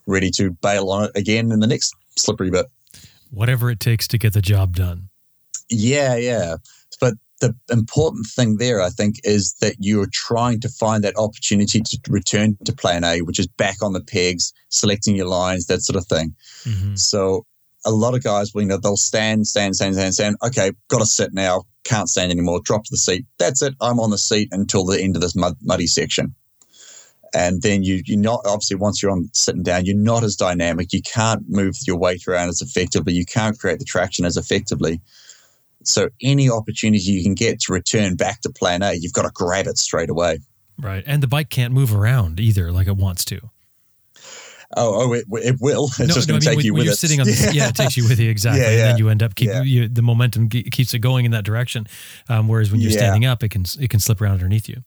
ready 0.07 0.29
to 0.31 0.51
bail 0.51 0.89
on 0.89 1.05
it 1.05 1.11
again 1.15 1.51
in 1.51 1.59
the 1.59 1.67
next 1.67 1.93
slippery 2.17 2.49
bit. 2.49 2.65
Whatever 3.29 3.69
it 3.69 3.79
takes 3.79 4.07
to 4.09 4.17
get 4.17 4.33
the 4.33 4.41
job 4.41 4.75
done. 4.75 5.09
Yeah, 5.69 6.15
yeah. 6.15 6.55
But 6.99 7.15
the 7.41 7.55
important 7.71 8.27
thing 8.27 8.57
there, 8.57 8.81
I 8.81 8.89
think, 8.89 9.15
is 9.23 9.53
that 9.61 9.75
you're 9.79 10.09
trying 10.11 10.59
to 10.61 10.69
find 10.69 11.03
that 11.03 11.17
opportunity 11.17 11.81
to 11.81 11.99
return 12.09 12.57
to 12.65 12.73
plan 12.73 13.03
A, 13.03 13.21
which 13.21 13.39
is 13.39 13.47
back 13.47 13.81
on 13.81 13.93
the 13.93 14.01
pegs, 14.01 14.53
selecting 14.69 15.15
your 15.15 15.27
lines, 15.27 15.65
that 15.67 15.81
sort 15.81 15.97
of 15.97 16.05
thing. 16.07 16.33
Mm-hmm. 16.63 16.95
So 16.95 17.45
a 17.85 17.91
lot 17.91 18.15
of 18.15 18.23
guys, 18.23 18.51
you 18.55 18.65
know, 18.65 18.77
they'll 18.77 18.97
stand, 18.97 19.47
stand, 19.47 19.75
stand, 19.75 19.95
stand, 19.95 20.13
stand. 20.13 20.35
Okay, 20.43 20.71
got 20.89 20.99
to 20.99 21.05
sit 21.05 21.33
now. 21.33 21.63
Can't 21.83 22.09
stand 22.09 22.31
anymore. 22.31 22.61
Drop 22.63 22.83
to 22.83 22.91
the 22.91 22.97
seat. 22.97 23.25
That's 23.37 23.61
it. 23.61 23.75
I'm 23.79 23.99
on 23.99 24.09
the 24.09 24.17
seat 24.17 24.49
until 24.51 24.85
the 24.85 24.99
end 24.99 25.15
of 25.15 25.21
this 25.21 25.35
mud, 25.35 25.55
muddy 25.61 25.87
section. 25.87 26.33
And 27.33 27.61
then 27.61 27.83
you, 27.83 28.01
you're 28.05 28.19
not 28.19 28.41
obviously 28.45 28.77
once 28.77 29.03
you're 29.03 29.11
on 29.11 29.29
sitting 29.33 29.61
down, 29.61 29.85
you're 29.85 29.95
not 29.95 30.23
as 30.23 30.35
dynamic. 30.35 30.93
You 30.93 31.01
can't 31.01 31.43
move 31.47 31.75
your 31.85 31.97
weight 31.97 32.27
around 32.27 32.49
as 32.49 32.61
effectively. 32.61 33.13
You 33.13 33.25
can't 33.25 33.59
create 33.59 33.77
the 33.79 33.85
traction 33.85 34.25
as 34.25 34.37
effectively. 34.37 35.01
So 35.83 36.09
any 36.21 36.49
opportunity 36.49 37.03
you 37.03 37.23
can 37.23 37.35
get 37.35 37.59
to 37.61 37.73
return 37.73 38.15
back 38.15 38.41
to 38.41 38.49
plan 38.49 38.81
A, 38.81 38.93
you've 38.93 39.13
got 39.13 39.23
to 39.23 39.31
grab 39.33 39.67
it 39.67 39.77
straight 39.77 40.09
away. 40.09 40.39
Right. 40.79 41.03
And 41.05 41.21
the 41.21 41.27
bike 41.27 41.49
can't 41.49 41.73
move 41.73 41.93
around 41.93 42.39
either 42.39 42.71
like 42.71 42.87
it 42.87 42.97
wants 42.97 43.25
to. 43.25 43.51
Oh, 44.75 45.09
oh, 45.09 45.13
it, 45.13 45.25
it 45.31 45.55
will. 45.61 45.85
It's 45.97 45.99
no, 45.99 46.07
just 46.07 46.27
no, 46.27 46.33
going 46.33 46.41
to 46.41 46.47
take 46.47 46.57
when, 46.57 46.65
you 46.65 46.73
when 46.73 46.79
with 46.79 46.85
you're 46.85 46.93
it. 46.93 46.97
sitting 46.97 47.21
on 47.21 47.27
the, 47.27 47.51
yeah, 47.53 47.69
it 47.69 47.75
takes 47.75 47.95
you 47.95 48.07
with 48.07 48.19
you 48.19 48.29
exactly, 48.29 48.61
yeah, 48.61 48.69
yeah. 48.69 48.77
and 48.77 48.89
then 48.91 48.97
you 48.97 49.09
end 49.09 49.23
up 49.23 49.35
keep 49.35 49.49
yeah. 49.49 49.61
you, 49.61 49.87
the 49.87 50.01
momentum 50.01 50.49
keeps 50.49 50.93
it 50.93 50.99
going 50.99 51.25
in 51.25 51.31
that 51.31 51.45
direction. 51.45 51.87
Um, 52.29 52.47
whereas 52.47 52.71
when 52.71 52.81
you're 52.81 52.91
yeah. 52.91 52.97
standing 52.97 53.25
up, 53.25 53.43
it 53.43 53.49
can 53.49 53.65
it 53.79 53.89
can 53.89 53.99
slip 53.99 54.21
around 54.21 54.33
underneath 54.33 54.67
you. 54.67 54.83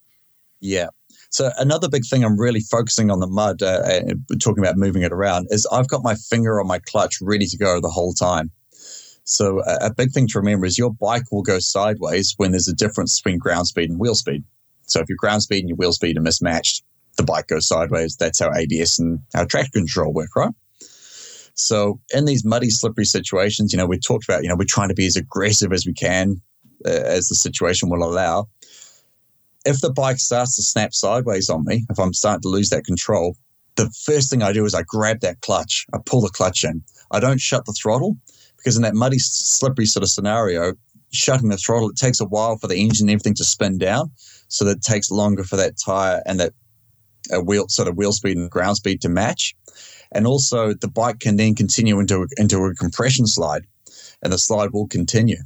Yeah. 0.60 0.88
So 1.30 1.50
another 1.58 1.88
big 1.88 2.04
thing 2.06 2.24
I'm 2.24 2.38
really 2.38 2.60
focusing 2.60 3.10
on 3.10 3.20
the 3.20 3.26
mud, 3.26 3.62
uh, 3.62 3.82
uh, 3.84 4.00
talking 4.40 4.62
about 4.62 4.76
moving 4.76 5.02
it 5.02 5.12
around, 5.12 5.48
is 5.50 5.66
I've 5.70 5.88
got 5.88 6.02
my 6.02 6.14
finger 6.14 6.60
on 6.60 6.66
my 6.66 6.78
clutch 6.78 7.18
ready 7.20 7.46
to 7.46 7.56
go 7.56 7.80
the 7.80 7.90
whole 7.90 8.12
time. 8.12 8.50
So 9.24 9.62
a, 9.64 9.86
a 9.86 9.94
big 9.94 10.12
thing 10.12 10.26
to 10.28 10.38
remember 10.38 10.64
is 10.64 10.78
your 10.78 10.92
bike 10.92 11.24
will 11.30 11.42
go 11.42 11.58
sideways 11.58 12.34
when 12.38 12.52
there's 12.52 12.68
a 12.68 12.74
difference 12.74 13.20
between 13.20 13.38
ground 13.38 13.66
speed 13.66 13.90
and 13.90 14.00
wheel 14.00 14.14
speed. 14.14 14.42
So 14.86 15.00
if 15.00 15.08
your 15.08 15.18
ground 15.18 15.42
speed 15.42 15.60
and 15.60 15.68
your 15.68 15.76
wheel 15.76 15.92
speed 15.92 16.16
are 16.16 16.22
mismatched, 16.22 16.82
the 17.18 17.24
bike 17.24 17.48
goes 17.48 17.68
sideways. 17.68 18.16
That's 18.16 18.38
how 18.38 18.50
ABS 18.54 18.98
and 18.98 19.20
how 19.34 19.44
traction 19.44 19.72
control 19.72 20.14
work, 20.14 20.34
right? 20.34 20.54
So 21.54 22.00
in 22.14 22.24
these 22.24 22.44
muddy, 22.44 22.70
slippery 22.70 23.04
situations, 23.04 23.72
you 23.72 23.76
know, 23.76 23.86
we 23.86 23.98
talked 23.98 24.24
about, 24.24 24.42
you 24.42 24.48
know, 24.48 24.56
we're 24.56 24.64
trying 24.64 24.88
to 24.88 24.94
be 24.94 25.06
as 25.06 25.16
aggressive 25.16 25.72
as 25.72 25.84
we 25.84 25.92
can 25.92 26.40
uh, 26.86 26.90
as 26.90 27.28
the 27.28 27.34
situation 27.34 27.90
will 27.90 28.04
allow. 28.04 28.48
If 29.66 29.80
the 29.80 29.92
bike 29.92 30.18
starts 30.18 30.56
to 30.56 30.62
snap 30.62 30.94
sideways 30.94 31.50
on 31.50 31.64
me, 31.64 31.84
if 31.90 31.98
I'm 31.98 32.14
starting 32.14 32.42
to 32.42 32.48
lose 32.48 32.70
that 32.70 32.84
control, 32.84 33.36
the 33.74 33.90
first 34.04 34.30
thing 34.30 34.42
I 34.42 34.52
do 34.52 34.64
is 34.64 34.74
I 34.74 34.82
grab 34.82 35.20
that 35.20 35.40
clutch. 35.40 35.84
I 35.92 35.98
pull 36.06 36.20
the 36.20 36.30
clutch 36.30 36.64
in. 36.64 36.82
I 37.10 37.20
don't 37.20 37.40
shut 37.40 37.64
the 37.64 37.72
throttle 37.72 38.16
because 38.56 38.76
in 38.76 38.82
that 38.82 38.94
muddy, 38.94 39.18
slippery 39.18 39.86
sort 39.86 40.04
of 40.04 40.10
scenario, 40.10 40.74
shutting 41.10 41.48
the 41.48 41.56
throttle, 41.56 41.90
it 41.90 41.96
takes 41.96 42.20
a 42.20 42.24
while 42.24 42.56
for 42.56 42.68
the 42.68 42.76
engine 42.76 43.08
and 43.08 43.14
everything 43.14 43.34
to 43.34 43.44
spin 43.44 43.78
down. 43.78 44.12
So 44.46 44.64
that 44.64 44.78
it 44.78 44.82
takes 44.82 45.10
longer 45.10 45.44
for 45.44 45.56
that 45.56 45.74
tire 45.84 46.22
and 46.24 46.40
that 46.40 46.54
a 47.30 47.40
wheel 47.40 47.68
sort 47.68 47.88
of 47.88 47.96
wheel 47.96 48.12
speed 48.12 48.36
and 48.36 48.50
ground 48.50 48.76
speed 48.76 49.00
to 49.02 49.08
match. 49.08 49.54
And 50.12 50.26
also 50.26 50.72
the 50.74 50.88
bike 50.88 51.20
can 51.20 51.36
then 51.36 51.54
continue 51.54 51.98
into 51.98 52.22
a, 52.22 52.26
into 52.36 52.58
a 52.64 52.74
compression 52.74 53.26
slide 53.26 53.66
and 54.22 54.32
the 54.32 54.38
slide 54.38 54.70
will 54.72 54.88
continue. 54.88 55.38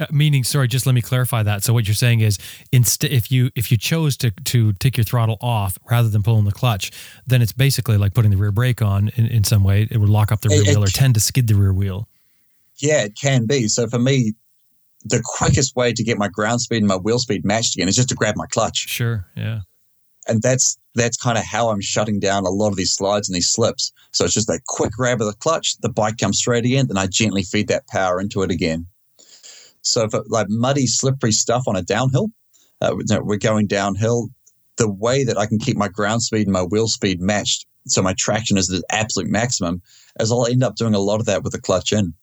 Uh, 0.00 0.06
meaning, 0.10 0.42
sorry, 0.42 0.66
just 0.66 0.86
let 0.86 0.94
me 0.94 1.02
clarify 1.02 1.42
that. 1.42 1.62
So 1.62 1.74
what 1.74 1.86
you're 1.86 1.94
saying 1.94 2.20
is, 2.20 2.38
inst- 2.72 3.04
if 3.04 3.30
you 3.30 3.50
if 3.54 3.70
you 3.70 3.76
chose 3.76 4.16
to 4.18 4.30
to 4.30 4.72
take 4.74 4.96
your 4.96 5.04
throttle 5.04 5.36
off 5.42 5.76
rather 5.90 6.08
than 6.08 6.22
pulling 6.22 6.46
the 6.46 6.52
clutch, 6.52 6.90
then 7.26 7.42
it's 7.42 7.52
basically 7.52 7.98
like 7.98 8.14
putting 8.14 8.30
the 8.30 8.38
rear 8.38 8.52
brake 8.52 8.80
on 8.80 9.10
in, 9.16 9.26
in 9.26 9.44
some 9.44 9.62
way. 9.62 9.86
It 9.90 9.98
would 9.98 10.08
lock 10.08 10.32
up 10.32 10.40
the 10.40 10.48
rear 10.48 10.62
it, 10.62 10.68
wheel 10.68 10.84
or 10.84 10.86
tend 10.86 11.14
to 11.14 11.20
skid 11.20 11.46
the 11.46 11.54
rear 11.54 11.74
wheel. 11.74 12.08
Yeah, 12.78 13.02
it 13.02 13.16
can 13.20 13.44
be. 13.44 13.68
So 13.68 13.86
for 13.86 13.98
me, 13.98 14.32
the 15.04 15.20
quickest 15.22 15.76
way 15.76 15.92
to 15.92 16.02
get 16.02 16.16
my 16.16 16.28
ground 16.28 16.62
speed 16.62 16.78
and 16.78 16.86
my 16.86 16.96
wheel 16.96 17.18
speed 17.18 17.44
matched 17.44 17.76
again 17.76 17.86
is 17.86 17.94
just 17.94 18.08
to 18.08 18.14
grab 18.14 18.34
my 18.34 18.46
clutch. 18.46 18.78
Sure. 18.88 19.26
Yeah 19.36 19.60
and 20.28 20.42
that's 20.42 20.78
that's 20.94 21.16
kind 21.16 21.38
of 21.38 21.44
how 21.44 21.70
I'm 21.70 21.80
shutting 21.80 22.20
down 22.20 22.44
a 22.44 22.50
lot 22.50 22.68
of 22.68 22.76
these 22.76 22.92
slides 22.92 23.28
and 23.28 23.34
these 23.34 23.48
slips. 23.48 23.92
So 24.10 24.24
it's 24.24 24.34
just 24.34 24.46
that 24.48 24.66
quick 24.66 24.92
grab 24.92 25.20
of 25.20 25.26
the 25.26 25.32
clutch, 25.34 25.78
the 25.78 25.88
bike 25.88 26.18
comes 26.18 26.38
straight 26.38 26.66
again, 26.66 26.88
then 26.88 26.98
I 26.98 27.06
gently 27.06 27.42
feed 27.42 27.68
that 27.68 27.86
power 27.88 28.20
into 28.20 28.42
it 28.42 28.50
again. 28.50 28.86
So 29.80 30.08
for 30.08 30.22
like 30.28 30.48
muddy, 30.50 30.86
slippery 30.86 31.32
stuff 31.32 31.64
on 31.66 31.76
a 31.76 31.82
downhill, 31.82 32.30
uh, 32.80 32.94
we're 33.22 33.38
going 33.38 33.66
downhill. 33.66 34.28
The 34.76 34.90
way 34.90 35.24
that 35.24 35.38
I 35.38 35.46
can 35.46 35.58
keep 35.58 35.76
my 35.76 35.88
ground 35.88 36.22
speed 36.22 36.46
and 36.46 36.52
my 36.52 36.62
wheel 36.62 36.88
speed 36.88 37.20
matched, 37.20 37.66
so 37.86 38.02
my 38.02 38.14
traction 38.14 38.56
is 38.56 38.68
the 38.68 38.82
absolute 38.90 39.30
maximum, 39.30 39.82
is 40.18 40.32
I'll 40.32 40.46
end 40.46 40.64
up 40.64 40.76
doing 40.76 40.94
a 40.94 40.98
lot 40.98 41.20
of 41.20 41.26
that 41.26 41.42
with 41.42 41.52
the 41.52 41.60
clutch 41.60 41.92
in. 41.92 42.14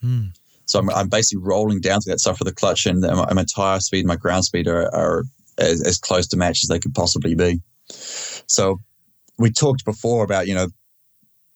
Hmm. 0.00 0.26
So 0.64 0.80
I'm, 0.80 0.90
I'm, 0.90 1.08
basically 1.08 1.44
rolling 1.44 1.80
down 1.80 2.00
to 2.00 2.10
that 2.10 2.18
stuff 2.18 2.40
with 2.40 2.48
the 2.48 2.54
clutch 2.54 2.86
in, 2.86 3.04
and 3.04 3.16
my, 3.16 3.32
my 3.32 3.44
tire 3.44 3.78
speed, 3.78 4.04
my 4.04 4.16
ground 4.16 4.44
speed 4.44 4.66
are, 4.66 4.92
are 4.92 5.24
as, 5.58 5.82
as 5.82 5.98
close 5.98 6.26
to 6.28 6.36
match 6.36 6.62
as 6.62 6.68
they 6.68 6.78
could 6.78 6.94
possibly 6.94 7.34
be. 7.34 7.60
So 8.46 8.80
we 9.38 9.50
talked 9.50 9.84
before 9.84 10.24
about, 10.24 10.46
you 10.46 10.54
know, 10.54 10.68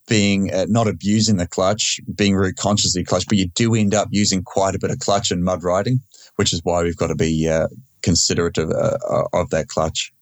being 0.08 0.52
uh, 0.52 0.66
not 0.68 0.88
abusing 0.88 1.36
the 1.36 1.46
clutch, 1.46 2.00
being 2.14 2.34
very 2.34 2.52
consciously 2.52 3.04
clutch, 3.04 3.26
but 3.28 3.38
you 3.38 3.46
do 3.54 3.74
end 3.74 3.94
up 3.94 4.08
using 4.10 4.42
quite 4.42 4.74
a 4.74 4.78
bit 4.78 4.90
of 4.90 4.98
clutch 4.98 5.30
in 5.30 5.44
mud 5.44 5.62
riding, 5.62 6.00
which 6.36 6.52
is 6.52 6.60
why 6.64 6.82
we've 6.82 6.96
got 6.96 7.06
to 7.06 7.14
be 7.14 7.48
uh, 7.48 7.68
considerate 8.02 8.58
of, 8.58 8.70
uh, 8.70 8.98
of 9.32 9.50
that 9.50 9.68
clutch. 9.68 10.12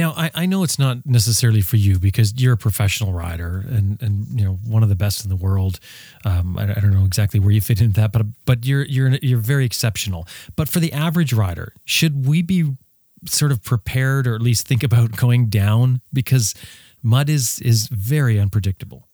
Now, 0.00 0.14
I, 0.16 0.30
I 0.34 0.46
know 0.46 0.62
it's 0.62 0.78
not 0.78 1.04
necessarily 1.04 1.60
for 1.60 1.76
you 1.76 1.98
because 1.98 2.32
you're 2.40 2.54
a 2.54 2.56
professional 2.56 3.12
rider 3.12 3.62
and, 3.68 4.00
and 4.00 4.28
you 4.32 4.46
know 4.46 4.54
one 4.66 4.82
of 4.82 4.88
the 4.88 4.94
best 4.94 5.24
in 5.24 5.28
the 5.28 5.36
world. 5.36 5.78
Um, 6.24 6.56
I, 6.56 6.70
I, 6.70 6.80
don't 6.80 6.94
know 6.94 7.04
exactly 7.04 7.38
where 7.38 7.50
you 7.50 7.60
fit 7.60 7.82
into 7.82 8.00
that, 8.00 8.10
but 8.10 8.24
but 8.46 8.64
you're 8.64 8.86
you're 8.86 9.10
you're 9.16 9.38
very 9.38 9.66
exceptional. 9.66 10.26
But 10.56 10.70
for 10.70 10.80
the 10.80 10.90
average 10.94 11.34
rider, 11.34 11.74
should 11.84 12.26
we 12.26 12.40
be 12.40 12.78
sort 13.26 13.52
of 13.52 13.62
prepared 13.62 14.26
or 14.26 14.34
at 14.34 14.40
least 14.40 14.66
think 14.66 14.82
about 14.82 15.18
going 15.18 15.50
down 15.50 16.00
because 16.14 16.54
mud 17.02 17.28
is 17.28 17.60
is 17.60 17.88
very 17.88 18.40
unpredictable? 18.40 19.06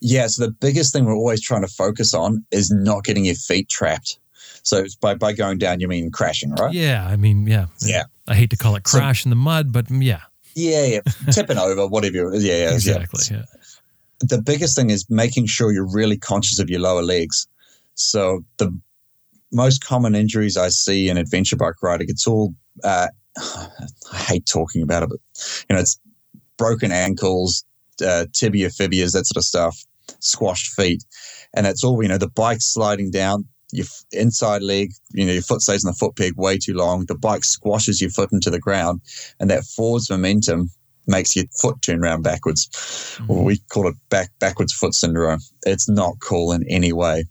Yeah, 0.00 0.28
so 0.28 0.46
the 0.46 0.52
biggest 0.52 0.92
thing 0.92 1.06
we're 1.06 1.16
always 1.16 1.42
trying 1.42 1.62
to 1.62 1.68
focus 1.68 2.14
on 2.14 2.46
is 2.52 2.70
not 2.70 3.02
getting 3.02 3.24
your 3.24 3.34
feet 3.34 3.68
trapped. 3.68 4.16
So 4.64 4.86
by 5.00 5.14
by 5.14 5.34
going 5.34 5.58
down, 5.58 5.80
you 5.80 5.88
mean 5.88 6.10
crashing, 6.10 6.52
right? 6.54 6.72
Yeah, 6.72 7.06
I 7.06 7.16
mean, 7.16 7.46
yeah, 7.46 7.66
yeah. 7.82 8.04
I 8.26 8.34
hate 8.34 8.50
to 8.50 8.56
call 8.56 8.76
it 8.76 8.82
crash 8.82 9.22
so, 9.22 9.28
in 9.28 9.30
the 9.30 9.36
mud, 9.36 9.72
but 9.72 9.86
mm, 9.86 10.02
yeah, 10.02 10.22
yeah, 10.54 10.84
yeah, 10.86 11.00
tipping 11.30 11.58
over, 11.58 11.86
whatever. 11.86 12.34
Yeah, 12.34 12.54
yeah, 12.54 12.74
exactly. 12.74 13.22
Yeah. 13.30 13.38
yeah. 13.38 13.60
The 14.20 14.40
biggest 14.40 14.74
thing 14.74 14.88
is 14.88 15.08
making 15.10 15.46
sure 15.46 15.70
you're 15.70 15.86
really 15.86 16.16
conscious 16.16 16.58
of 16.58 16.70
your 16.70 16.80
lower 16.80 17.02
legs. 17.02 17.46
So 17.94 18.42
the 18.56 18.76
most 19.52 19.84
common 19.84 20.14
injuries 20.14 20.56
I 20.56 20.68
see 20.68 21.10
in 21.10 21.18
adventure 21.18 21.56
bike 21.56 21.82
riding, 21.82 22.08
it's 22.08 22.26
all. 22.26 22.54
Uh, 22.82 23.08
I 23.36 24.16
hate 24.16 24.46
talking 24.46 24.82
about 24.82 25.02
it, 25.02 25.10
but 25.10 25.18
you 25.68 25.74
know, 25.74 25.80
it's 25.80 25.98
broken 26.56 26.90
ankles, 26.90 27.64
uh, 28.04 28.26
tibia, 28.32 28.70
fibulas, 28.70 29.12
that 29.12 29.26
sort 29.26 29.36
of 29.36 29.44
stuff, 29.44 29.84
squashed 30.20 30.72
feet, 30.72 31.04
and 31.52 31.66
that's 31.66 31.84
all 31.84 32.02
you 32.02 32.08
know. 32.08 32.18
The 32.18 32.30
bike's 32.30 32.64
sliding 32.64 33.10
down, 33.10 33.46
your 33.74 33.86
inside 34.12 34.62
leg, 34.62 34.92
you 35.12 35.26
know, 35.26 35.32
your 35.32 35.42
foot 35.42 35.60
stays 35.60 35.84
on 35.84 35.90
the 35.90 35.96
foot 35.96 36.16
peg 36.16 36.34
way 36.36 36.56
too 36.58 36.74
long. 36.74 37.06
The 37.06 37.16
bike 37.16 37.42
squashes 37.44 38.00
your 38.00 38.10
foot 38.10 38.32
into 38.32 38.48
the 38.48 38.60
ground, 38.60 39.00
and 39.40 39.50
that 39.50 39.64
forwards 39.64 40.08
momentum 40.08 40.70
makes 41.06 41.34
your 41.34 41.44
foot 41.60 41.82
turn 41.82 42.02
around 42.02 42.22
backwards. 42.22 42.68
Mm-hmm. 43.18 43.44
We 43.44 43.58
call 43.68 43.88
it 43.88 43.96
back 44.10 44.30
backwards 44.38 44.72
foot 44.72 44.94
syndrome. 44.94 45.40
It's 45.66 45.88
not 45.88 46.20
cool 46.20 46.52
in 46.52 46.64
any 46.68 46.92
way. 46.92 47.24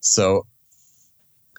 So 0.00 0.46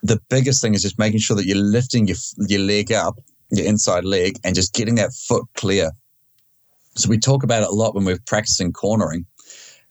the 0.02 0.20
biggest 0.30 0.62
thing 0.62 0.74
is 0.74 0.82
just 0.82 0.98
making 0.98 1.20
sure 1.20 1.36
that 1.36 1.46
you're 1.46 1.56
lifting 1.56 2.06
your 2.08 2.16
your 2.48 2.60
leg 2.60 2.92
up, 2.92 3.16
your 3.50 3.66
inside 3.66 4.04
leg, 4.04 4.38
and 4.42 4.54
just 4.54 4.72
getting 4.72 4.94
that 4.96 5.12
foot 5.12 5.44
clear. 5.54 5.90
So 6.96 7.10
we 7.10 7.18
talk 7.18 7.42
about 7.42 7.62
it 7.62 7.68
a 7.68 7.72
lot 7.72 7.94
when 7.94 8.04
we're 8.04 8.18
practicing 8.26 8.72
cornering. 8.72 9.26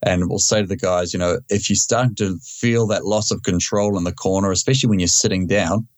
And 0.04 0.28
we'll 0.28 0.38
say 0.38 0.60
to 0.60 0.66
the 0.66 0.76
guys, 0.76 1.14
you 1.14 1.18
know, 1.18 1.38
if 1.48 1.70
you 1.70 1.76
start 1.76 2.16
to 2.18 2.38
feel 2.38 2.86
that 2.88 3.06
loss 3.06 3.30
of 3.30 3.42
control 3.42 3.96
in 3.96 4.04
the 4.04 4.12
corner, 4.12 4.52
especially 4.52 4.90
when 4.90 4.98
you're 4.98 5.08
sitting 5.08 5.46
down, 5.46 5.88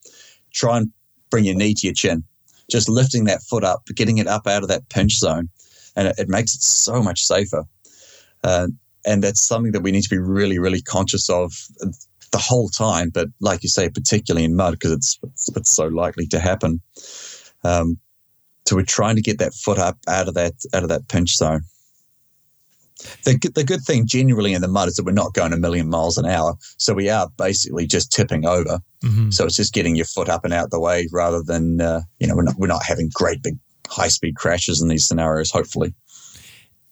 try 0.54 0.78
and 0.78 0.92
bring 1.28 1.44
your 1.44 1.56
knee 1.56 1.74
to 1.74 1.86
your 1.88 1.94
chin. 1.94 2.22
Just 2.70 2.88
lifting 2.88 3.24
that 3.24 3.42
foot 3.42 3.64
up, 3.64 3.84
getting 3.96 4.18
it 4.18 4.28
up 4.28 4.46
out 4.46 4.62
of 4.62 4.68
that 4.68 4.88
pinch 4.90 5.18
zone. 5.18 5.48
And 5.96 6.08
it, 6.08 6.18
it 6.18 6.28
makes 6.28 6.54
it 6.54 6.62
so 6.62 7.02
much 7.02 7.24
safer. 7.24 7.64
Uh, 8.44 8.68
and 9.04 9.24
that's 9.24 9.44
something 9.46 9.72
that 9.72 9.82
we 9.82 9.90
need 9.90 10.02
to 10.02 10.08
be 10.08 10.18
really, 10.18 10.60
really 10.60 10.82
conscious 10.82 11.28
of 11.28 11.52
the 12.30 12.38
whole 12.38 12.68
time. 12.68 13.10
But 13.10 13.28
like 13.40 13.64
you 13.64 13.68
say, 13.68 13.88
particularly 13.88 14.44
in 14.44 14.54
mud, 14.54 14.74
because 14.74 14.92
it's, 14.92 15.18
it's, 15.24 15.48
it's 15.56 15.74
so 15.74 15.88
likely 15.88 16.26
to 16.28 16.38
happen. 16.38 16.80
Um, 17.64 17.98
so 18.66 18.76
we're 18.76 18.84
trying 18.84 19.16
to 19.16 19.22
get 19.22 19.38
that 19.38 19.54
foot 19.54 19.78
up 19.78 19.98
out 20.08 20.28
of 20.28 20.34
that 20.34 20.54
out 20.74 20.82
of 20.82 20.88
that 20.88 21.08
pinch 21.08 21.36
zone 21.36 21.62
the, 23.24 23.50
the 23.54 23.64
good 23.64 23.82
thing 23.82 24.06
generally 24.06 24.54
in 24.54 24.62
the 24.62 24.68
mud 24.68 24.88
is 24.88 24.94
that 24.94 25.04
we're 25.04 25.12
not 25.12 25.34
going 25.34 25.52
a 25.52 25.56
million 25.56 25.88
miles 25.88 26.16
an 26.16 26.26
hour. 26.26 26.56
So 26.78 26.94
we 26.94 27.10
are 27.10 27.28
basically 27.36 27.86
just 27.86 28.12
tipping 28.12 28.46
over. 28.46 28.80
Mm-hmm. 29.04 29.30
So 29.30 29.44
it's 29.44 29.56
just 29.56 29.74
getting 29.74 29.96
your 29.96 30.06
foot 30.06 30.28
up 30.28 30.44
and 30.44 30.54
out 30.54 30.70
the 30.70 30.80
way 30.80 31.08
rather 31.12 31.42
than, 31.42 31.80
uh, 31.80 32.02
you 32.18 32.26
know, 32.26 32.34
we're 32.34 32.42
not, 32.42 32.54
we're 32.58 32.66
not 32.66 32.84
having 32.84 33.10
great 33.12 33.42
big 33.42 33.58
high 33.88 34.08
speed 34.08 34.36
crashes 34.36 34.80
in 34.80 34.88
these 34.88 35.06
scenarios, 35.06 35.50
hopefully. 35.50 35.94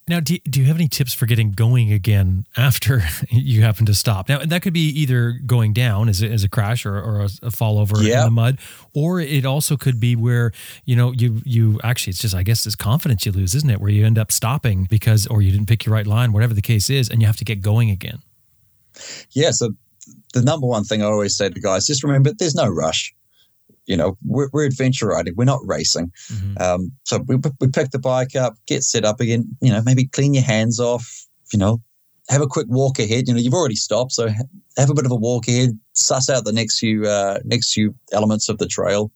Now, 0.07 0.21
do, 0.21 0.37
do 0.39 0.61
you 0.61 0.67
have 0.67 0.77
any 0.77 0.89
tips 0.89 1.15
for 1.15 1.25
getting 1.25 1.53
going 1.53 1.91
again 1.91 2.47
after 2.59 3.03
you 3.31 3.63
happen 3.63 3.87
to 3.87 3.95
stop? 3.95 4.29
Now, 4.29 4.39
that 4.45 4.61
could 4.61 4.75
be 4.75 4.89
either 4.89 5.33
going 5.47 5.73
down 5.73 6.09
as 6.11 6.23
a, 6.23 6.29
as 6.29 6.45
a 6.45 6.49
crash 6.49 6.85
or, 6.85 6.97
or 6.97 7.23
a, 7.23 7.29
a 7.43 7.51
fall 7.51 7.79
over 7.79 8.03
yeah. 8.03 8.21
in 8.21 8.25
the 8.27 8.31
mud, 8.31 8.59
or 8.95 9.21
it 9.21 9.47
also 9.47 9.77
could 9.77 9.99
be 9.99 10.15
where, 10.15 10.53
you 10.85 10.95
know, 10.95 11.13
you, 11.13 11.41
you 11.45 11.81
actually, 11.83 12.11
it's 12.11 12.21
just, 12.21 12.35
I 12.35 12.43
guess 12.43 12.67
it's 12.67 12.77
confidence 12.77 13.25
you 13.25 13.33
lose, 13.33 13.55
isn't 13.55 13.71
it? 13.71 13.81
Where 13.81 13.91
you 13.91 14.05
end 14.05 14.19
up 14.19 14.31
stopping 14.31 14.85
because, 14.91 15.27
or 15.27 15.41
you 15.41 15.51
didn't 15.51 15.69
pick 15.69 15.87
your 15.87 15.95
right 15.95 16.07
line, 16.07 16.33
whatever 16.33 16.53
the 16.53 16.63
case 16.63 16.91
is, 16.91 17.09
and 17.09 17.23
you 17.23 17.27
have 17.27 17.39
to 17.39 17.45
get 17.45 17.63
going 17.63 17.91
again. 17.91 18.19
Yeah. 19.31 19.53
So 19.53 19.71
the 20.35 20.43
number 20.43 20.67
one 20.67 20.85
thing 20.85 21.03
I 21.03 21.07
always 21.07 21.37
say 21.37 21.49
to 21.49 21.61
guys, 21.61 21.87
just 21.87 22.05
remember 22.05 22.33
there's 22.39 22.55
no 22.55 22.69
rush 22.69 23.15
you 23.87 23.97
know, 23.97 24.17
we're, 24.25 24.49
we're 24.53 24.65
adventure 24.65 25.09
riding. 25.09 25.35
We're 25.37 25.45
not 25.45 25.61
racing. 25.65 26.11
Mm-hmm. 26.33 26.63
Um, 26.63 26.93
so 27.05 27.19
we, 27.27 27.37
we 27.61 27.69
pick 27.69 27.91
the 27.91 27.99
bike 27.99 28.37
up, 28.37 28.57
get 28.67 28.83
set 28.83 29.05
up 29.05 29.21
again, 29.21 29.49
you 29.61 29.71
know, 29.71 29.83
maybe 29.85 30.07
clean 30.07 30.35
your 30.35 30.45
hands 30.45 30.81
off, 30.81 31.27
you 31.53 31.59
know, 31.59 31.83
have 32.29 32.41
a 32.41 32.47
quick 32.47 32.67
walk 32.69 32.99
ahead. 32.99 33.29
You 33.29 33.35
know, 33.35 33.41
you've 33.41 33.55
already 33.55 33.77
stopped. 33.77 34.13
So 34.13 34.29
have 34.77 34.91
a 34.91 34.95
bit 34.95 35.05
of 35.05 35.13
a 35.13 35.17
walk 35.17 35.49
ahead, 35.49 35.79
suss 35.93 36.31
out 36.31 36.45
the 36.45 36.53
next 36.53 36.79
few, 36.79 37.07
uh, 37.07 37.41
next 37.45 37.73
few 37.73 37.95
elements 38.13 38.49
of 38.49 38.59
the 38.59 38.67
trail 38.67 39.13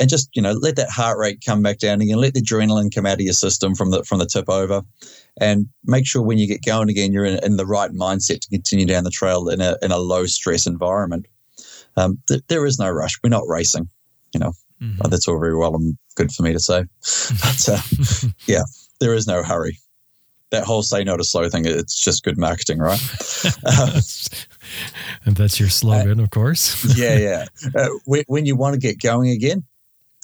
and 0.00 0.10
just, 0.10 0.28
you 0.34 0.42
know, 0.42 0.52
let 0.52 0.76
that 0.76 0.90
heart 0.90 1.18
rate 1.18 1.42
come 1.44 1.62
back 1.62 1.78
down 1.78 2.00
again, 2.00 2.18
let 2.18 2.34
the 2.34 2.42
adrenaline 2.42 2.92
come 2.92 3.06
out 3.06 3.14
of 3.14 3.20
your 3.20 3.32
system 3.32 3.74
from 3.74 3.90
the, 3.90 4.02
from 4.04 4.18
the 4.18 4.26
tip 4.26 4.48
over 4.48 4.82
and 5.40 5.66
make 5.84 6.06
sure 6.06 6.22
when 6.22 6.38
you 6.38 6.46
get 6.46 6.64
going 6.64 6.88
again, 6.88 7.12
you're 7.12 7.24
in, 7.24 7.42
in 7.44 7.56
the 7.56 7.66
right 7.66 7.92
mindset 7.92 8.40
to 8.40 8.48
continue 8.48 8.86
down 8.86 9.04
the 9.04 9.10
trail 9.10 9.48
in 9.48 9.60
a, 9.60 9.76
in 9.82 9.92
a 9.92 9.98
low 9.98 10.26
stress 10.26 10.66
environment 10.66 11.26
um, 11.96 12.18
th- 12.28 12.42
there 12.48 12.66
is 12.66 12.78
no 12.78 12.90
rush. 12.90 13.18
We're 13.22 13.30
not 13.30 13.48
racing, 13.48 13.88
you 14.32 14.40
know. 14.40 14.52
Mm-hmm. 14.82 15.08
that's 15.08 15.28
all 15.28 15.38
very 15.38 15.56
well 15.56 15.76
and 15.76 15.96
good 16.16 16.32
for 16.32 16.42
me 16.42 16.52
to 16.52 16.58
say, 16.58 16.84
but 17.40 17.68
uh, 17.68 18.28
yeah, 18.46 18.62
there 19.00 19.14
is 19.14 19.26
no 19.26 19.42
hurry. 19.42 19.78
That 20.50 20.64
whole 20.64 20.82
"say 20.82 21.04
no 21.04 21.16
to 21.16 21.24
slow" 21.24 21.48
thing, 21.48 21.64
it's 21.64 21.98
just 21.98 22.24
good 22.24 22.36
marketing, 22.36 22.80
right? 22.80 23.00
uh, 23.64 24.00
and 25.24 25.36
that's 25.36 25.58
your 25.58 25.68
slogan, 25.68 26.20
uh, 26.20 26.22
of 26.24 26.30
course. 26.30 26.96
yeah, 26.98 27.16
yeah. 27.18 27.44
Uh, 27.74 27.88
when, 28.04 28.24
when 28.26 28.46
you 28.46 28.56
want 28.56 28.74
to 28.74 28.80
get 28.80 29.00
going 29.00 29.30
again, 29.30 29.62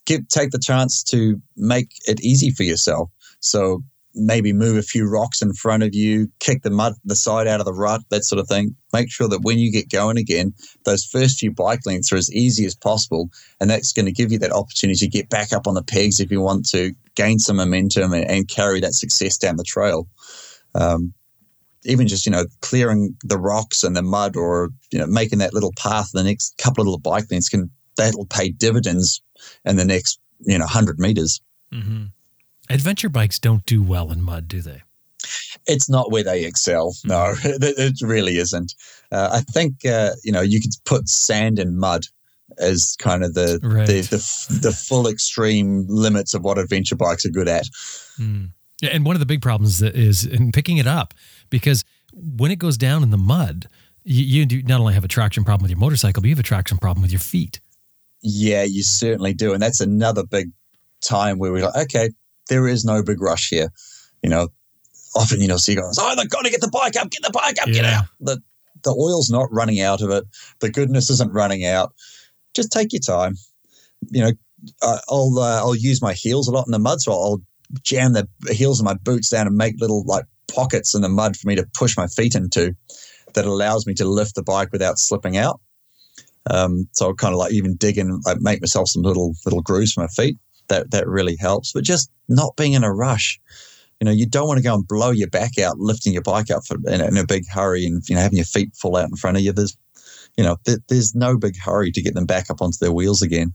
give, 0.05 0.27
take 0.29 0.51
the 0.51 0.59
chance 0.59 1.03
to 1.05 1.41
make 1.57 1.93
it 2.07 2.21
easy 2.21 2.51
for 2.51 2.65
yourself. 2.65 3.11
So 3.39 3.83
maybe 4.15 4.53
move 4.53 4.77
a 4.77 4.83
few 4.83 5.09
rocks 5.09 5.41
in 5.41 5.53
front 5.53 5.83
of 5.83 5.95
you, 5.95 6.31
kick 6.41 6.63
the 6.63 6.71
mud, 6.71 6.95
the 7.05 7.15
side 7.15 7.47
out 7.47 7.61
of 7.61 7.67
the 7.67 7.73
rut, 7.73 8.03
that 8.11 8.25
sort 8.25 8.41
of 8.41 8.49
thing. 8.49 8.75
Make 8.93 9.11
sure 9.11 9.29
that 9.29 9.43
when 9.43 9.59
you 9.59 9.71
get 9.71 9.91
going 9.91 10.17
again, 10.17 10.53
those 10.85 11.05
first 11.05 11.39
few 11.39 11.53
bike 11.53 11.81
lengths 11.87 12.13
are 12.13 12.17
as 12.17 12.33
easy 12.33 12.65
as 12.65 12.75
possible. 12.75 13.31
And 13.61 13.71
that's 13.71 13.93
going 13.93 14.07
to 14.07 14.13
give 14.13 14.33
you 14.33 14.39
that 14.41 14.53
opportunity 14.53 14.99
to 14.99 15.09
get 15.09 15.29
back 15.29 15.53
up 15.53 15.67
on 15.67 15.75
the 15.75 15.83
pegs 15.83 16.19
if 16.19 16.31
you 16.31 16.41
want 16.41 16.69
to 16.71 16.93
gain 17.15 17.39
some 17.39 17.57
momentum 17.57 18.13
and, 18.13 18.29
and 18.29 18.49
carry 18.49 18.81
that 18.81 18.95
success 18.95 19.39
down 19.39 19.57
the 19.57 19.65
trail. 19.65 20.09
Um, 20.75 21.15
even 21.85 22.09
just, 22.09 22.27
you 22.27 22.33
know, 22.33 22.45
clearing 22.61 23.17
the 23.25 23.39
rocks 23.39 23.85
and 23.85 23.97
the 23.97 24.03
mud 24.03 24.37
or, 24.37 24.71
you 24.91 24.99
know, 24.99 25.07
making 25.07 25.39
that 25.39 25.55
little 25.55 25.73
path 25.79 26.11
the 26.13 26.23
next 26.23 26.59
couple 26.59 26.83
of 26.83 26.87
little 26.87 27.01
bike 27.01 27.25
lengths 27.31 27.49
can, 27.49 27.71
that'll 27.97 28.27
pay 28.27 28.51
dividends 28.51 29.23
in 29.65 29.77
the 29.77 29.85
next, 29.85 30.21
you 30.41 30.59
know, 30.59 30.65
100 30.65 30.99
meters. 30.99 31.41
Mm-hmm. 31.73 32.07
Adventure 32.71 33.09
bikes 33.09 33.39
don't 33.39 33.67
do 33.67 33.83
well 33.83 34.11
in 34.11 34.23
mud, 34.23 34.49
do 34.49 34.61
they? 34.61 34.83
It's 35.67 35.91
not 35.91 36.11
where 36.11 36.25
they 36.25 36.45
excel. 36.45 36.95
No, 37.05 37.35
hmm. 37.35 37.49
it, 37.61 38.01
really 38.01 38.39
isn't. 38.39 38.75
Uh, 39.13 39.31
I 39.33 39.41
think 39.41 39.85
uh, 39.85 40.13
you 40.25 40.33
know 40.33 40.41
you 40.41 40.61
could 40.61 40.73
put 40.85 41.09
sand 41.09 41.59
and 41.59 41.79
mud 41.79 42.05
as 42.59 42.97
kind 42.99 43.23
of 43.23 43.35
the, 43.35 43.61
right. 43.63 43.87
the, 43.87 44.01
the 44.01 44.59
the 44.63 44.73
full 44.73 45.07
extreme 45.07 45.87
limits 45.89 46.35
of 46.35 46.43
what 46.43 46.59
adventure 46.59 46.97
bikes 46.97 47.25
are 47.25 47.31
good 47.31 47.49
at. 47.49 47.67
Mm. 48.19 48.51
And 48.83 49.05
one 49.05 49.15
of 49.15 49.21
the 49.21 49.27
big 49.27 49.43
problems 49.43 49.83
is 49.83 50.25
in 50.25 50.53
picking 50.53 50.79
it 50.79 50.87
up 50.87 51.13
because 51.51 51.85
when 52.15 52.51
it 52.51 52.59
goes 52.59 52.79
down 52.79 53.03
in 53.03 53.11
the 53.11 53.19
mud, 53.19 53.67
you, 54.05 54.47
you 54.49 54.63
not 54.63 54.81
only 54.81 54.95
have 54.95 55.05
a 55.05 55.09
traction 55.09 55.45
problem 55.45 55.65
with 55.65 55.71
your 55.71 55.79
motorcycle, 55.79 56.23
but 56.23 56.29
you 56.29 56.35
have 56.35 56.41
a 56.41 56.45
traction 56.45 56.79
problem 56.79 57.03
with 57.03 57.13
your 57.13 57.21
feet. 57.21 57.61
Yeah, 58.23 58.63
you 58.63 58.83
certainly 58.83 59.35
do, 59.35 59.53
and 59.53 59.63
that's 59.63 59.81
another 59.81 60.25
big 60.25 60.51
time 61.03 61.39
where 61.39 61.53
we're 61.53 61.65
like, 61.65 61.77
okay, 61.85 62.11
there 62.51 62.69
is 62.69 62.85
no 62.85 63.03
big 63.03 63.23
rush 63.23 63.49
here. 63.49 63.73
You 64.23 64.29
know, 64.29 64.49
often, 65.15 65.41
you 65.41 65.49
know, 65.49 65.57
see 65.57 65.75
guys, 65.75 65.97
oh, 65.99 66.15
they've 66.15 66.29
got 66.29 66.45
to 66.45 66.51
get 66.51 66.61
the 66.61 66.69
bike 66.69 66.97
up, 66.97 67.11
get 67.11 67.23
the 67.23 67.31
bike 67.31 67.57
up, 67.63 67.69
yeah. 67.69 67.73
get 67.73 67.85
out. 67.87 68.05
The, 68.21 68.43
the 68.83 68.91
oil's 68.91 69.31
not 69.31 69.49
running 69.51 69.81
out 69.81 70.03
of 70.03 70.11
it. 70.11 70.25
The 70.61 70.71
goodness 70.71 71.09
isn't 71.09 71.33
running 71.33 71.65
out. 71.65 71.95
Just 72.55 72.73
take 72.73 72.93
your 72.93 73.01
time. 73.01 73.37
You 74.11 74.25
know, 74.25 74.33
I'll 74.83 75.39
uh, 75.39 75.59
I'll 75.59 75.75
use 75.75 76.03
my 76.03 76.13
heels 76.13 76.49
a 76.49 76.51
lot 76.51 76.67
in 76.67 76.73
the 76.73 76.79
mud, 76.79 77.01
so 77.01 77.13
I'll 77.13 77.43
jam 77.83 78.13
the 78.13 78.29
heels 78.51 78.81
of 78.81 78.85
my 78.85 78.95
boots 78.95 79.31
down 79.31 79.47
and 79.47 79.57
make 79.57 79.81
little 79.81 80.03
like 80.05 80.25
pockets 80.53 80.95
in 80.95 81.03
the 81.03 81.09
mud 81.09 81.37
for 81.37 81.49
me 81.49 81.55
to 81.57 81.67
push 81.75 81.97
my 81.97 82.07
feet 82.07 82.35
into. 82.35 82.75
That 83.35 83.45
allows 83.45 83.87
me 83.87 83.95
to 83.95 84.05
lift 84.05 84.35
the 84.35 84.43
bike 84.43 84.73
without 84.73 84.99
slipping 84.99 85.37
out. 85.37 85.61
Um, 86.51 86.89
so 86.93 87.07
I'll 87.07 87.15
kind 87.15 87.33
of 87.33 87.39
like 87.39 87.53
even 87.53 87.77
dig 87.77 87.97
in, 87.97 88.21
like 88.27 88.41
make 88.41 88.61
myself 88.61 88.89
some 88.89 89.03
little 89.03 89.35
little 89.45 89.63
grooves 89.63 89.93
for 89.93 90.01
my 90.01 90.09
feet 90.09 90.37
that 90.71 90.91
that 90.91 91.07
really 91.07 91.37
helps. 91.37 91.73
But 91.73 91.85
just 91.85 92.11
not 92.29 92.57
being 92.57 92.73
in 92.73 92.85
a 92.85 92.93
rush. 92.93 93.39
You 94.01 94.07
know, 94.07 94.13
you 94.13 94.27
don't 94.27 94.49
want 94.49 94.57
to 94.57 94.65
go 94.65 94.75
and 94.75 94.89
blow 94.89 95.11
your 95.11 95.29
back 95.29 95.59
out 95.59 95.79
lifting 95.79 96.15
your 96.15 96.23
bike 96.23 96.51
up 96.51 96.63
for, 96.67 96.79
in, 96.87 97.03
in, 97.03 97.19
a 97.19 97.27
big 97.27 97.47
hurry 97.47 97.85
and 97.85 98.03
you 98.09 98.15
know 98.15 98.23
having 98.23 98.39
your 98.39 98.47
feet 98.47 98.75
fall 98.75 98.97
out 98.97 99.11
in 99.11 99.17
front 99.17 99.37
of 99.37 99.43
you. 99.43 99.53
There's, 99.53 99.77
you 100.39 100.45
know, 100.45 100.57
th- 100.65 100.79
there's 100.89 101.15
no 101.15 101.37
big 101.37 101.59
hurry 101.59 101.93
to 101.93 102.01
get 102.01 102.15
them 102.15 102.25
back 102.25 102.49
up 102.49 102.63
onto 102.63 102.79
their 102.81 102.93
wheels 102.93 103.21
again. 103.21 103.53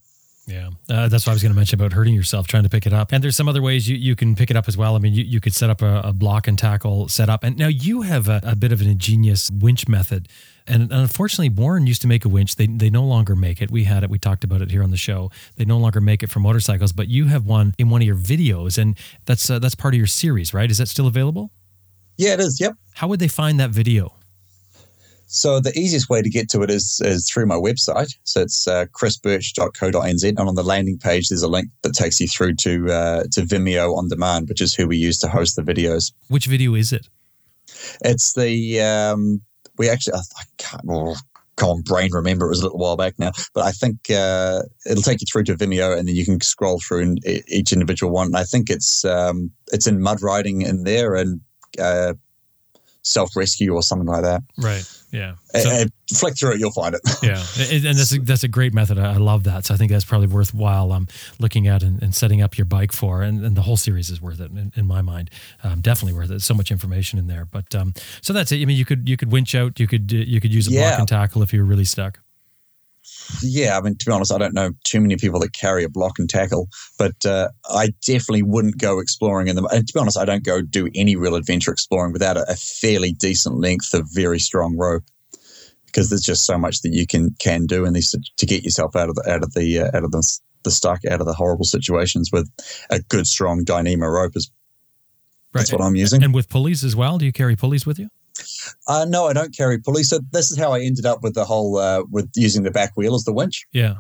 Yeah, 0.48 0.70
uh, 0.90 1.08
that's 1.08 1.26
what 1.26 1.32
I 1.32 1.34
was 1.34 1.42
going 1.42 1.54
to 1.54 1.56
mention 1.56 1.80
about 1.80 1.92
hurting 1.94 2.14
yourself 2.14 2.46
trying 2.46 2.64
to 2.64 2.70
pick 2.70 2.86
it 2.86 2.94
up. 2.94 3.12
And 3.12 3.24
there's 3.24 3.36
some 3.36 3.50
other 3.50 3.64
ways 3.64 3.90
you, 3.90 3.96
you 3.96 4.16
can 4.16 4.36
pick 4.36 4.52
it 4.52 4.56
up 4.56 4.68
as 4.68 4.78
well. 4.78 4.96
I 4.96 5.00
mean, 5.00 5.14
you, 5.14 5.24
you 5.24 5.42
could 5.42 5.56
set 5.56 5.72
up 5.72 5.82
a, 5.82 6.02
a 6.06 6.14
block 6.14 6.48
and 6.48 6.58
tackle 6.58 7.08
setup. 7.08 7.44
And 7.44 7.58
now 7.58 7.68
you 7.68 8.04
have 8.04 8.30
a, 8.30 8.42
a 8.44 8.56
bit 8.56 8.72
of 8.72 8.80
an 8.80 8.88
ingenious 8.88 9.50
winch 9.50 9.88
method. 9.88 10.28
And 10.68 10.92
unfortunately, 10.92 11.50
Warn 11.50 11.88
used 11.88 12.02
to 12.04 12.08
make 12.08 12.26
a 12.26 12.30
winch. 12.30 12.58
They, 12.58 12.68
they 12.68 12.92
no 12.92 13.04
longer 13.04 13.36
make 13.36 13.60
it. 13.60 13.72
We 13.72 13.86
had 13.86 14.04
it. 14.04 14.10
We 14.10 14.20
talked 14.20 14.44
about 14.44 14.62
it 14.62 14.70
here 14.70 14.84
on 14.84 14.92
the 14.92 14.98
show. 14.98 15.32
They 15.56 15.66
no 15.66 15.80
longer 15.80 16.00
make 16.00 16.22
it 16.22 16.30
for 16.30 16.40
motorcycles, 16.40 16.92
but 16.92 17.08
you 17.08 17.26
have 17.26 17.46
one 17.46 17.74
in 17.80 17.90
one 17.90 18.02
of 18.02 18.08
your 18.08 18.16
videos, 18.16 18.78
and 18.78 18.98
that's 19.26 19.50
uh, 19.50 19.60
that's 19.60 19.76
part 19.76 19.94
of 19.94 19.98
your 20.00 20.08
series, 20.08 20.54
right? 20.54 20.70
Is 20.70 20.80
that 20.80 20.88
still 20.88 21.08
available? 21.08 21.52
Yeah, 22.18 22.34
it 22.34 22.40
is. 22.40 22.60
Yep. 22.60 22.76
How 22.94 23.08
would 23.08 23.20
they 23.20 23.28
find 23.28 23.60
that 23.60 23.70
video? 23.72 24.14
So 25.36 25.60
the 25.60 25.78
easiest 25.78 26.10
way 26.10 26.22
to 26.22 26.30
get 26.30 26.50
to 26.52 26.62
it 26.62 26.72
is, 26.72 27.02
is 27.04 27.30
through 27.30 27.46
my 27.46 27.56
website. 27.56 28.16
So 28.24 28.42
it's 28.42 28.70
uh, 28.70 28.86
chrisbirch.co.nz, 28.86 30.24
and 30.24 30.40
on 30.40 30.56
the 30.56 30.64
landing 30.64 30.98
page 30.98 31.28
there's 31.28 31.44
a 31.44 31.50
link 31.50 31.68
that 31.82 31.94
takes 31.94 32.22
you 32.22 32.28
through 32.28 32.56
to 32.62 32.90
uh, 32.90 33.24
to 33.34 33.42
Vimeo 33.42 33.98
on 33.98 34.08
demand, 34.08 34.48
which 34.48 34.62
is 34.62 34.74
who 34.74 34.88
we 34.88 34.96
use 34.96 35.20
to 35.20 35.28
host 35.28 35.58
the 35.58 35.62
videos. 35.62 36.14
Which 36.30 36.46
video 36.46 36.74
is 36.74 36.94
it? 36.94 37.10
It's 38.02 38.32
the 38.34 38.80
um, 38.80 39.42
we 39.78 39.90
actually 39.90 40.14
I, 40.14 40.20
I 40.20 40.44
can't. 40.58 40.84
Oh, 40.90 41.16
can't 41.58 41.86
brain 41.86 42.12
remember. 42.12 42.46
It 42.46 42.50
was 42.50 42.60
a 42.60 42.64
little 42.64 42.80
while 42.80 42.98
back 42.98 43.18
now, 43.18 43.32
but 43.54 43.64
I 43.64 43.72
think 43.72 44.10
uh, 44.10 44.62
it'll 44.86 45.04
take 45.04 45.22
you 45.22 45.28
through 45.32 45.46
to 45.46 45.56
Vimeo, 45.56 45.98
and 45.98 46.08
then 46.08 46.16
you 46.16 46.26
can 46.26 46.42
scroll 46.42 46.80
through 46.80 47.16
each 47.48 47.72
individual 47.72 48.12
one. 48.12 48.28
And 48.28 48.38
I 48.38 48.44
think 48.44 48.70
it's 48.70 49.04
um, 49.04 49.52
it's 49.72 49.88
in 49.88 50.02
mud 50.02 50.22
riding 50.22 50.62
in 50.62 50.84
there 50.84 51.16
and 51.16 51.40
uh, 51.80 52.14
self 53.06 53.36
rescue 53.36 53.74
or 53.74 53.84
something 53.84 54.08
like 54.08 54.24
that. 54.24 54.44
Right. 54.58 54.84
Yeah. 55.12 55.36
So, 55.54 55.70
uh, 55.70 55.86
flick 56.14 56.38
through 56.38 56.54
it, 56.54 56.60
you'll 56.60 56.72
find 56.72 56.94
it. 56.94 57.02
yeah, 57.24 57.42
and 57.72 57.98
that's 57.98 58.14
a, 58.14 58.20
that's 58.20 58.44
a 58.44 58.50
great 58.50 58.74
method. 58.74 58.98
I 58.98 59.16
love 59.16 59.46
that. 59.46 59.66
So 59.66 59.74
I 59.74 59.78
think 59.78 59.92
that's 59.92 60.04
probably 60.04 60.28
worthwhile 60.28 60.92
um, 60.92 61.08
looking 61.40 61.68
at 61.68 61.84
and, 61.84 62.02
and 62.04 62.14
setting 62.14 62.42
up 62.42 62.58
your 62.58 62.66
bike 62.66 62.92
for. 62.92 63.22
And, 63.22 63.46
and, 63.46 63.56
the 63.56 63.62
whole 63.62 63.78
series 63.78 64.10
is 64.10 64.22
worth 64.22 64.42
it 64.42 64.52
in, 64.52 64.74
in 64.76 64.86
my 64.86 65.02
mind. 65.02 65.30
Um, 65.64 65.80
definitely 65.80 66.18
worth 66.18 66.32
it. 66.32 66.42
So 66.42 66.54
much 66.54 66.72
information 66.72 67.18
in 67.18 67.28
there. 67.28 67.46
But 67.46 67.74
um, 67.74 67.94
so 68.22 68.34
that's 68.34 68.52
it. 68.52 68.62
I 68.62 68.66
mean, 68.66 68.76
you 68.76 68.84
could 68.84 69.08
you 69.08 69.16
could 69.16 69.32
winch 69.32 69.56
out. 69.56 69.80
You 69.80 69.88
could 69.88 70.12
you 70.12 70.42
could 70.42 70.54
use 70.54 70.68
a 70.68 70.72
yeah. 70.72 70.90
block 70.90 71.00
and 71.00 71.08
tackle 71.08 71.42
if 71.42 71.54
you 71.54 71.62
were 71.62 71.66
really 71.66 71.86
stuck. 71.86 72.20
Yeah, 73.42 73.78
I 73.78 73.82
mean, 73.82 73.96
to 73.98 74.06
be 74.06 74.12
honest, 74.12 74.32
I 74.32 74.38
don't 74.38 74.54
know 74.54 74.72
too 74.84 75.02
many 75.02 75.16
people 75.16 75.40
that 75.40 75.54
carry 75.54 75.84
a 75.84 75.90
block 75.90 76.20
and 76.20 76.30
tackle, 76.30 76.68
but 76.98 77.26
uh, 77.26 77.50
I 77.70 77.94
definitely 78.06 78.44
wouldn't 78.44 78.78
go 78.78 79.00
exploring 79.00 79.48
in 79.48 79.56
them. 79.56 79.68
And 79.72 79.88
to 79.88 79.94
be 79.94 80.00
honest, 80.00 80.18
I 80.18 80.26
don't 80.26 80.44
go 80.44 80.62
do 80.62 80.90
any 80.96 81.16
real 81.16 81.36
adventure 81.36 81.72
exploring 81.72 82.14
without 82.14 82.38
a, 82.38 82.46
a 82.50 82.56
fairly 82.56 83.14
decent 83.14 83.60
length 83.60 83.94
of 83.94 84.08
very 84.12 84.40
strong 84.40 84.78
rope, 84.78 85.04
because 85.86 86.10
there's 86.10 86.22
just 86.22 86.46
so 86.46 86.58
much 86.58 86.82
that 86.82 86.94
you 86.94 87.08
can 87.08 87.36
can 87.40 87.66
do 87.66 87.86
in 87.86 87.94
these 87.94 88.12
to, 88.12 88.20
to 88.38 88.46
get 88.46 88.64
yourself 88.64 88.96
out 88.96 89.10
of 89.10 89.16
the 89.16 89.30
out 89.30 89.44
of 89.44 89.54
the 89.54 89.80
uh, 89.80 89.98
out 89.98 90.04
of 90.04 90.12
the 90.12 90.40
the 90.64 90.72
stuck 90.72 91.06
out 91.06 91.20
of 91.20 91.28
the 91.28 91.34
horrible 91.34 91.66
situations 91.66 92.32
with 92.32 92.50
a 92.90 93.00
good 93.02 93.28
strong 93.28 93.64
Dyneema 93.64 94.12
rope 94.12 94.36
is. 94.36 94.52
Right. 95.54 95.62
That's 95.62 95.72
what 95.72 95.82
I'm 95.82 95.96
using. 95.96 96.22
And 96.22 96.34
with 96.34 96.50
pulleys 96.50 96.84
as 96.84 96.98
well. 96.98 97.18
Do 97.18 97.26
you 97.26 97.32
carry 97.32 97.56
pulleys 97.56 97.86
with 97.86 97.98
you? 97.98 98.10
Uh, 98.88 99.06
no, 99.08 99.28
I 99.28 99.34
don't 99.34 99.56
carry 99.56 99.80
pulleys. 99.80 100.10
So 100.10 100.20
this 100.32 100.52
is 100.52 100.58
how 100.58 100.74
I 100.74 100.82
ended 100.82 101.06
up 101.06 101.24
with 101.24 101.36
the 101.36 101.46
whole 101.46 101.78
uh, 101.78 102.04
with 102.10 102.30
using 102.36 102.64
the 102.64 102.72
back 102.72 102.96
wheel 102.96 103.16
as 103.16 103.24
the 103.24 103.34
winch. 103.34 103.66
Yeah. 103.72 103.96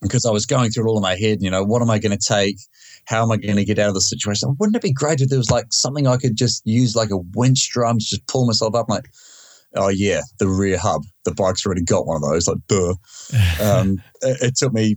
Because 0.00 0.26
I 0.26 0.32
was 0.32 0.46
going 0.46 0.70
through 0.70 0.86
it 0.86 0.90
all 0.90 0.98
in 0.98 1.02
my 1.02 1.16
head. 1.16 1.38
You 1.42 1.50
know, 1.50 1.62
what 1.64 1.80
am 1.80 1.90
I 1.90 1.98
going 1.98 2.16
to 2.16 2.26
take? 2.26 2.56
How 3.04 3.22
am 3.22 3.30
I 3.30 3.36
going 3.36 3.56
to 3.56 3.64
get 3.64 3.78
out 3.78 3.88
of 3.88 3.94
the 3.94 4.00
situation? 4.00 4.56
Wouldn't 4.58 4.76
it 4.76 4.82
be 4.82 4.92
great 4.92 5.20
if 5.20 5.28
there 5.28 5.38
was 5.38 5.50
like 5.50 5.66
something 5.70 6.06
I 6.06 6.16
could 6.16 6.36
just 6.36 6.62
use, 6.64 6.96
like 6.96 7.10
a 7.10 7.18
winch 7.34 7.70
drum, 7.70 7.98
to 7.98 8.04
just 8.04 8.26
pull 8.26 8.46
myself 8.46 8.74
up? 8.74 8.86
I'm 8.88 8.96
like, 8.96 9.10
oh 9.76 9.88
yeah, 9.88 10.22
the 10.38 10.48
rear 10.48 10.76
hub. 10.76 11.02
The 11.24 11.32
bike's 11.32 11.64
already 11.64 11.84
got 11.84 12.06
one 12.06 12.16
of 12.16 12.28
those. 12.28 12.48
Like, 12.48 12.58
duh. 12.66 12.94
um, 13.62 14.02
it, 14.22 14.42
it, 14.42 14.56
took 14.56 14.72
me 14.72 14.96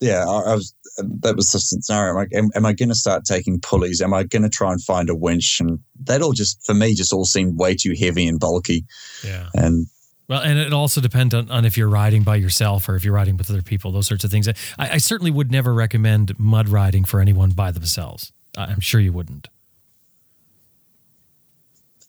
yeah, 0.00 0.24
I, 0.26 0.52
I, 0.52 0.54
was. 0.54 0.74
That 1.20 1.36
was 1.36 1.50
the 1.50 1.58
scenario. 1.58 2.14
Like, 2.14 2.32
am, 2.34 2.50
am 2.54 2.66
I 2.66 2.72
going 2.72 2.88
to 2.88 2.94
start 2.94 3.24
taking 3.24 3.60
pulleys? 3.60 4.00
Am 4.00 4.14
I 4.14 4.24
going 4.24 4.42
to 4.42 4.48
try 4.48 4.72
and 4.72 4.82
find 4.82 5.08
a 5.10 5.14
winch? 5.14 5.60
And 5.60 5.78
that 6.04 6.22
all 6.22 6.32
just 6.32 6.64
for 6.64 6.74
me 6.74 6.94
just 6.94 7.12
all 7.12 7.24
seemed 7.24 7.58
way 7.58 7.74
too 7.74 7.94
heavy 7.98 8.26
and 8.26 8.38
bulky. 8.40 8.84
Yeah. 9.24 9.48
And 9.54 9.86
well, 10.28 10.42
and 10.42 10.58
it 10.58 10.72
also 10.72 11.00
depends 11.00 11.34
on, 11.34 11.50
on 11.50 11.64
if 11.64 11.76
you're 11.76 11.88
riding 11.88 12.22
by 12.22 12.36
yourself 12.36 12.88
or 12.88 12.94
if 12.94 13.04
you're 13.04 13.14
riding 13.14 13.36
with 13.36 13.50
other 13.50 13.62
people. 13.62 13.90
Those 13.90 14.06
sorts 14.06 14.22
of 14.22 14.30
things. 14.30 14.46
I, 14.46 14.54
I 14.78 14.98
certainly 14.98 15.32
would 15.32 15.50
never 15.50 15.74
recommend 15.74 16.38
mud 16.38 16.68
riding 16.68 17.04
for 17.04 17.20
anyone 17.20 17.50
by 17.50 17.72
themselves. 17.72 18.32
I'm 18.56 18.80
sure 18.80 19.00
you 19.00 19.12
wouldn't. 19.12 19.48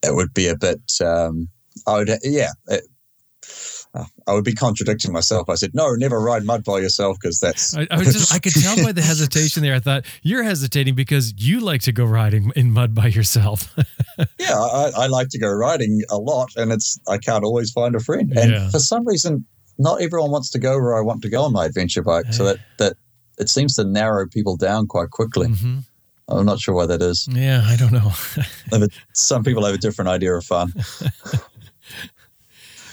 It 0.03 0.13
would 0.13 0.33
be 0.33 0.47
a 0.47 0.55
bit. 0.55 0.81
Um, 1.03 1.49
I 1.87 1.97
would, 1.97 2.11
yeah. 2.23 2.51
It, 2.67 2.83
I 3.93 4.33
would 4.33 4.45
be 4.45 4.53
contradicting 4.53 5.11
myself. 5.11 5.49
I 5.49 5.55
said, 5.55 5.71
no, 5.73 5.93
never 5.95 6.19
ride 6.21 6.45
mud 6.45 6.63
by 6.63 6.79
yourself 6.79 7.17
because 7.19 7.39
that's. 7.39 7.75
I, 7.75 7.87
I, 7.91 7.97
was 7.97 8.13
just, 8.13 8.33
I 8.33 8.39
could 8.39 8.53
tell 8.53 8.77
by 8.81 8.93
the 8.93 9.01
hesitation 9.11 9.63
there. 9.63 9.75
I 9.75 9.79
thought 9.79 10.05
you're 10.23 10.43
hesitating 10.43 10.95
because 10.95 11.33
you 11.37 11.59
like 11.59 11.81
to 11.81 11.91
go 11.91 12.05
riding 12.05 12.53
in 12.55 12.71
mud 12.71 12.95
by 12.95 13.07
yourself. 13.07 13.73
yeah, 14.39 14.57
I, 14.57 14.91
I, 14.95 15.07
like 15.07 15.27
to 15.29 15.39
go 15.39 15.51
riding 15.51 16.01
a 16.09 16.17
lot, 16.17 16.49
and 16.55 16.71
it's 16.71 16.97
I 17.07 17.17
can't 17.17 17.43
always 17.43 17.71
find 17.71 17.93
a 17.95 17.99
friend. 17.99 18.31
And 18.37 18.51
yeah. 18.51 18.69
for 18.69 18.79
some 18.79 19.05
reason, 19.05 19.45
not 19.77 20.01
everyone 20.01 20.31
wants 20.31 20.51
to 20.51 20.59
go 20.59 20.77
where 20.77 20.97
I 20.97 21.01
want 21.01 21.21
to 21.23 21.29
go 21.29 21.43
on 21.43 21.51
my 21.51 21.65
adventure 21.65 22.03
bike. 22.03 22.31
So 22.31 22.45
that 22.45 22.57
that 22.77 22.93
it 23.39 23.49
seems 23.49 23.75
to 23.75 23.83
narrow 23.83 24.25
people 24.27 24.55
down 24.55 24.87
quite 24.87 25.09
quickly. 25.09 25.47
Mm-hmm. 25.47 25.79
I'm 26.29 26.45
not 26.45 26.59
sure 26.59 26.73
why 26.73 26.85
that 26.85 27.01
is. 27.01 27.27
Yeah, 27.29 27.61
I 27.65 27.75
don't 27.75 27.91
know. 27.91 28.11
Some 29.13 29.43
people 29.43 29.65
have 29.65 29.75
a 29.75 29.77
different 29.77 30.07
idea 30.07 30.33
of 30.33 30.45
fun. 30.45 30.73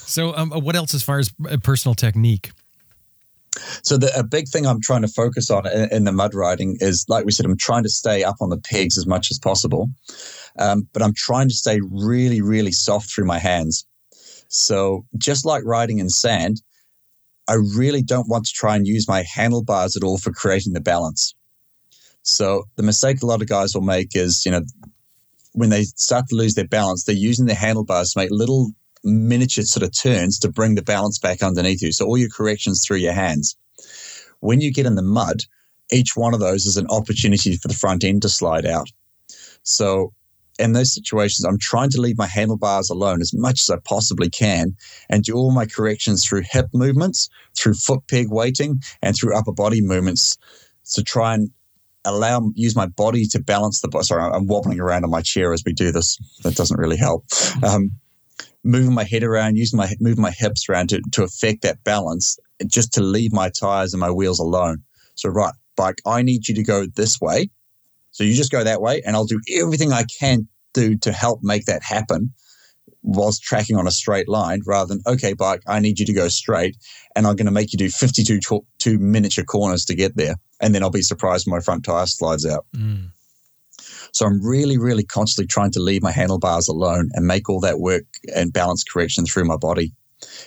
So, 0.09 0.35
um, 0.35 0.51
what 0.51 0.75
else 0.75 0.95
as 0.95 1.03
far 1.03 1.19
as 1.19 1.31
uh, 1.49 1.59
personal 1.63 1.95
technique? 1.95 2.51
So 3.83 3.99
the, 3.99 4.11
a 4.17 4.23
big 4.23 4.49
thing 4.49 4.67
I'm 4.67 4.81
trying 4.81 5.03
to 5.03 5.09
focus 5.09 5.51
on 5.51 5.67
in, 5.67 5.89
in, 5.93 6.05
the 6.05 6.13
mud 6.13 6.35
riding 6.35 6.79
is, 6.81 7.05
like 7.09 7.27
we 7.27 7.33
said, 7.33 7.45
I'm 7.45 7.59
trying 7.59 7.83
to 7.83 7.91
stay 7.91 8.25
up 8.25 8.37
on 8.41 8.49
the 8.49 8.57
pegs 8.57 8.97
as 8.97 9.07
much 9.07 9.31
as 9.31 9.39
possible, 9.39 9.91
um, 10.59 10.89
but 10.95 11.03
I'm 11.03 11.13
trying 11.15 11.49
to 11.49 11.55
stay 11.55 11.81
really, 11.91 12.41
really 12.41 12.73
soft 12.73 13.13
through 13.13 13.27
my 13.27 13.39
hands. 13.39 13.87
So 14.49 15.05
just 15.19 15.45
like 15.45 15.65
riding 15.67 15.99
in 15.99 16.09
sand, 16.09 16.63
I 17.47 17.55
really 17.77 18.03
don't 18.03 18.29
want 18.29 18.47
to 18.47 18.53
try 18.53 18.77
and 18.77 18.87
use 18.87 19.09
my 19.09 19.25
handlebars 19.35 19.95
at 19.97 20.05
all 20.05 20.17
for 20.17 20.33
creating 20.33 20.73
the 20.73 20.81
balance. 20.81 21.35
So 22.23 22.65
the 22.77 22.83
mistake 22.83 23.23
a 23.23 23.27
lot 23.27 23.43
of 23.43 23.49
guys 23.49 23.75
will 23.75 23.83
make 23.83 24.15
is, 24.15 24.47
you 24.47 24.53
know, 24.53 24.63
when 25.53 25.69
they 25.69 25.83
start 25.83 26.27
to 26.29 26.37
lose 26.37 26.55
their 26.55 26.69
balance, 26.69 27.05
they're 27.05 27.15
using 27.15 27.47
their 27.47 27.57
handlebars 27.57 28.13
to 28.13 28.21
make 28.21 28.31
little 28.31 28.71
miniature 29.05 29.65
sort 29.65 29.85
of 29.85 29.97
turns 29.97 30.39
to 30.41 30.51
bring 30.51 30.75
the 30.75 30.83
balance 30.83 31.19
back 31.19 31.43
underneath 31.43 31.83
you. 31.83 31.93
So 31.93 32.07
all 32.07 32.19
your 32.19 32.31
corrections 32.31 32.85
through 32.85 32.99
your 32.99 33.13
hands. 33.13 33.57
When 34.41 34.61
you 34.61 34.73
get 34.73 34.87
in 34.87 34.95
the 34.95 35.03
mud, 35.03 35.43
each 35.91 36.17
one 36.17 36.35
of 36.35 36.41
those 36.41 36.67
is 36.67 36.77
an 36.77 36.87
opportunity 36.89 37.57
for 37.57 37.69
the 37.69 37.75
front 37.75 38.05
end 38.05 38.23
to 38.23 38.29
slide 38.29 38.67
out. 38.67 38.89
So 39.63 40.13
in 40.59 40.73
those 40.73 40.93
situations, 40.93 41.45
I'm 41.45 41.59
trying 41.59 41.91
to 41.91 42.01
leave 42.01 42.19
my 42.19 42.27
handlebars 42.27 42.91
alone 42.91 43.21
as 43.21 43.33
much 43.33 43.61
as 43.61 43.71
I 43.71 43.77
possibly 43.85 44.29
can 44.29 44.77
and 45.09 45.23
do 45.23 45.35
all 45.35 45.53
my 45.53 45.67
corrections 45.67 46.25
through 46.25 46.43
hip 46.51 46.67
movements, 46.75 47.29
through 47.57 47.75
foot 47.75 48.01
peg 48.09 48.27
weighting, 48.31 48.83
and 49.03 49.17
through 49.17 49.37
upper 49.37 49.53
body 49.53 49.81
movements 49.81 50.37
to 50.93 51.03
try 51.03 51.35
and 51.35 51.51
allow 52.05 52.51
use 52.55 52.77
my 52.77 52.87
body 52.87 53.27
to 53.27 53.41
balance 53.41 53.81
the 53.81 54.03
sorry 54.03 54.23
i'm 54.23 54.47
wobbling 54.47 54.81
around 54.81 55.05
on 55.05 55.11
my 55.11 55.21
chair 55.21 55.53
as 55.53 55.63
we 55.67 55.73
do 55.73 55.91
this 55.91 56.17
that 56.43 56.55
doesn't 56.55 56.79
really 56.79 56.97
help 56.97 57.25
um, 57.65 57.91
moving 58.69 58.93
my 58.93 59.05
head 59.05 59.25
around, 59.25 59.57
using 59.57 59.79
my 59.79 59.93
moving 59.99 60.23
my 60.23 60.31
hips 60.31 60.69
around 60.69 60.91
to, 60.91 61.01
to 61.13 61.25
affect 61.25 61.63
that 61.63 61.83
balance, 61.85 62.39
just 62.67 62.93
to 62.93 63.03
leave 63.03 63.33
my 63.33 63.49
tires 63.49 63.95
and 63.95 64.01
my 64.01 64.11
wheels 64.11 64.39
alone. 64.39 64.83
So 65.15 65.31
right, 65.31 65.55
bike, 65.75 66.01
I 66.07 66.23
need 66.23 66.49
you 66.49 66.55
to 66.55 66.63
go 66.63 66.87
this 66.95 67.21
way. 67.21 67.51
So 68.11 68.25
you 68.25 68.35
just 68.35 68.53
go 68.53 68.63
that 68.63 68.83
way, 68.83 69.01
and 69.05 69.17
I'll 69.17 69.25
do 69.25 69.41
everything 69.57 69.93
I 69.93 70.05
can 70.21 70.47
do 70.75 70.97
to 70.99 71.13
help 71.13 71.41
make 71.43 71.65
that 71.65 71.83
happen 71.83 72.33
whilst 73.03 73.43
tracking 73.43 73.77
on 73.77 73.87
a 73.87 73.91
straight 73.91 74.29
line 74.29 74.61
rather 74.67 74.95
than, 74.95 75.03
okay, 75.07 75.33
bike, 75.33 75.63
I 75.67 75.81
need 75.81 75.99
you 75.99 76.07
to 76.07 76.13
go 76.13 76.29
straight 76.29 76.77
and 77.17 77.27
I'm 77.27 77.37
going 77.37 77.47
to 77.47 77.53
make 77.53 77.73
you 77.73 77.79
do 77.79 77.89
52 77.89 78.41
two 78.79 78.99
miniature 78.99 79.45
corners 79.45 79.85
to 79.87 79.95
get 79.95 80.17
there. 80.17 80.35
And 80.61 80.75
then 80.75 80.83
I'll 80.83 80.91
be 80.91 81.03
surprised 81.03 81.47
when 81.47 81.57
my 81.57 81.63
front 81.63 81.85
tire 81.85 82.07
slides 82.07 82.45
out. 82.45 82.67
Mm. 82.77 83.11
So 84.19 84.27
I'm 84.27 84.45
really, 84.45 84.79
really 84.79 85.05
constantly 85.05 85.47
trying 85.47 85.71
to 85.71 85.81
leave 85.81 86.03
my 86.03 86.11
handlebars 86.11 86.67
alone 86.67 87.09
and 87.13 87.25
make 87.25 87.49
all 87.49 87.61
that 87.61 87.79
work 87.79 88.03
and 88.35 88.53
balance 88.53 88.83
correction 88.83 89.25
through 89.25 89.45
my 89.45 89.57
body. 89.57 89.93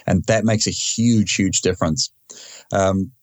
And 0.05 0.25
that 0.25 0.43
makes 0.43 0.67
a 0.67 0.71
huge, 0.71 1.35
huge 1.35 1.61
difference. 1.61 2.11
Um, 2.73 3.13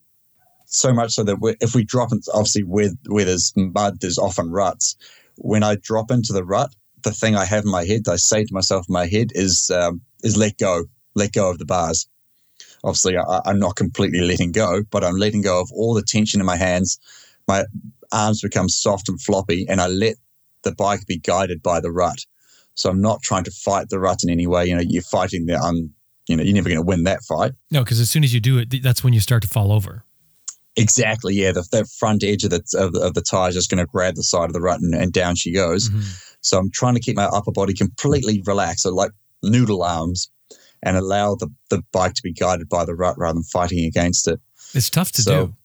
so 0.65 0.91
much 0.91 1.11
so 1.11 1.23
that 1.23 1.55
if 1.61 1.75
we 1.75 1.83
drop, 1.83 2.09
obviously 2.33 2.63
where, 2.63 2.89
where 3.05 3.25
there's 3.25 3.53
mud, 3.55 4.01
there's 4.01 4.17
often 4.17 4.49
ruts. 4.49 4.95
When 5.35 5.61
I 5.61 5.75
drop 5.75 6.09
into 6.09 6.33
the 6.33 6.43
rut, 6.43 6.73
the 7.03 7.11
thing 7.11 7.35
I 7.35 7.45
have 7.45 7.65
in 7.65 7.71
my 7.71 7.85
head, 7.85 8.07
I 8.07 8.15
say 8.15 8.43
to 8.43 8.53
myself 8.53 8.87
in 8.89 8.93
my 8.93 9.05
head 9.05 9.27
is, 9.35 9.69
um, 9.69 10.01
is 10.23 10.35
let 10.35 10.57
go, 10.57 10.85
let 11.13 11.31
go 11.31 11.51
of 11.51 11.59
the 11.59 11.65
bars. 11.65 12.07
Obviously, 12.83 13.17
I, 13.17 13.41
I'm 13.45 13.59
not 13.59 13.75
completely 13.75 14.21
letting 14.21 14.51
go, 14.51 14.81
but 14.89 15.03
I'm 15.03 15.17
letting 15.17 15.43
go 15.43 15.61
of 15.61 15.71
all 15.73 15.93
the 15.93 16.01
tension 16.01 16.39
in 16.39 16.47
my 16.47 16.57
hands. 16.57 16.97
My 17.47 17.65
arms 18.11 18.41
become 18.41 18.67
soft 18.67 19.09
and 19.09 19.21
floppy, 19.21 19.67
and 19.69 19.79
I 19.79 19.85
let 19.85 20.15
the 20.63 20.73
bike 20.73 21.05
be 21.07 21.17
guided 21.17 21.61
by 21.61 21.79
the 21.79 21.91
rut. 21.91 22.25
So 22.75 22.89
I'm 22.89 23.01
not 23.01 23.21
trying 23.21 23.43
to 23.43 23.51
fight 23.51 23.89
the 23.89 23.99
rut 23.99 24.23
in 24.23 24.29
any 24.29 24.47
way. 24.47 24.65
You 24.65 24.75
know, 24.75 24.83
you're 24.85 25.01
fighting 25.01 25.45
the 25.45 25.59
un, 25.59 25.91
you 26.27 26.35
know, 26.35 26.43
you're 26.43 26.55
never 26.55 26.69
going 26.69 26.81
to 26.81 26.85
win 26.85 27.03
that 27.03 27.23
fight. 27.23 27.51
No, 27.71 27.83
because 27.83 27.99
as 27.99 28.09
soon 28.09 28.23
as 28.23 28.33
you 28.33 28.39
do 28.39 28.57
it, 28.57 28.81
that's 28.81 29.03
when 29.03 29.13
you 29.13 29.19
start 29.19 29.41
to 29.43 29.49
fall 29.49 29.71
over. 29.71 30.05
Exactly. 30.75 31.33
Yeah, 31.33 31.51
the, 31.51 31.67
the 31.71 31.85
front 31.97 32.23
edge 32.23 32.43
of 32.45 32.51
the 32.51 32.63
of 32.77 32.93
the, 32.93 33.01
of 33.01 33.13
the 33.13 33.21
tire 33.21 33.49
is 33.49 33.55
just 33.55 33.69
going 33.69 33.79
to 33.79 33.85
grab 33.85 34.15
the 34.15 34.23
side 34.23 34.45
of 34.45 34.53
the 34.53 34.61
rut 34.61 34.79
and, 34.79 34.95
and 34.95 35.11
down 35.11 35.35
she 35.35 35.51
goes. 35.51 35.89
Mm-hmm. 35.89 36.01
So 36.41 36.57
I'm 36.57 36.71
trying 36.71 36.93
to 36.93 37.01
keep 37.01 37.17
my 37.17 37.25
upper 37.25 37.51
body 37.51 37.73
completely 37.73 38.41
relaxed, 38.45 38.83
so 38.83 38.93
like 38.93 39.11
noodle 39.43 39.83
arms, 39.83 40.31
and 40.81 40.95
allow 40.95 41.35
the 41.35 41.49
the 41.69 41.83
bike 41.91 42.13
to 42.13 42.21
be 42.23 42.31
guided 42.31 42.69
by 42.69 42.85
the 42.85 42.95
rut 42.95 43.17
rather 43.17 43.33
than 43.33 43.43
fighting 43.43 43.83
against 43.83 44.27
it. 44.27 44.39
It's 44.73 44.89
tough 44.89 45.11
to 45.13 45.21
so, 45.21 45.47
do. 45.47 45.55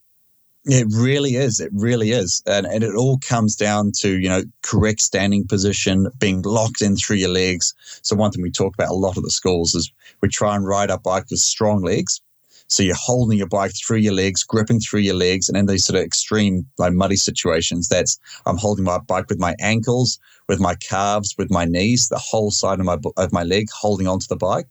It 0.67 0.87
really 0.89 1.35
is. 1.35 1.59
It 1.59 1.71
really 1.73 2.09
is. 2.09 2.41
And, 2.47 2.65
and 2.65 2.83
it 2.83 2.95
all 2.95 3.19
comes 3.19 3.55
down 3.55 3.91
to, 3.99 4.17
you 4.17 4.27
know, 4.27 4.41
correct 4.63 4.99
standing 4.99 5.45
position, 5.47 6.07
being 6.19 6.41
locked 6.41 6.81
in 6.81 6.95
through 6.95 7.17
your 7.17 7.29
legs. 7.29 7.75
So 8.01 8.15
one 8.15 8.31
thing 8.31 8.41
we 8.41 8.49
talk 8.49 8.73
about 8.73 8.89
a 8.89 8.95
lot 8.95 9.15
of 9.15 9.23
the 9.23 9.29
schools 9.29 9.75
is 9.75 9.91
we 10.21 10.27
try 10.27 10.55
and 10.55 10.67
ride 10.67 10.89
our 10.89 10.97
bike 10.97 11.25
with 11.29 11.39
strong 11.39 11.83
legs. 11.83 12.19
So 12.67 12.81
you're 12.81 12.95
holding 12.95 13.37
your 13.37 13.47
bike 13.47 13.73
through 13.75 13.99
your 13.99 14.13
legs, 14.13 14.43
gripping 14.43 14.79
through 14.79 15.01
your 15.01 15.13
legs. 15.13 15.47
And 15.47 15.55
in 15.55 15.67
these 15.67 15.85
sort 15.85 15.99
of 15.99 16.03
extreme, 16.03 16.65
like 16.79 16.93
muddy 16.93 17.15
situations, 17.15 17.87
that's 17.87 18.19
I'm 18.47 18.57
holding 18.57 18.85
my 18.85 18.97
bike 18.97 19.29
with 19.29 19.39
my 19.39 19.55
ankles, 19.59 20.17
with 20.49 20.59
my 20.59 20.73
calves, 20.75 21.35
with 21.37 21.51
my 21.51 21.65
knees, 21.65 22.09
the 22.09 22.17
whole 22.17 22.49
side 22.49 22.79
of 22.79 22.87
my, 22.87 22.97
of 23.17 23.31
my 23.31 23.43
leg 23.43 23.67
holding 23.71 24.07
onto 24.07 24.25
the 24.27 24.35
bike. 24.35 24.65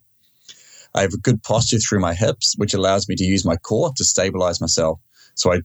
I 0.97 1.03
have 1.03 1.15
a 1.15 1.19
good 1.19 1.41
posture 1.45 1.79
through 1.79 2.01
my 2.01 2.15
hips, 2.15 2.55
which 2.57 2.75
allows 2.75 3.09
me 3.09 3.15
to 3.15 3.25
use 3.25 3.45
my 3.45 3.57
core 3.57 3.93
to 3.97 4.05
stabilize 4.05 4.61
myself. 4.61 4.99
So 5.37 5.53
I 5.53 5.61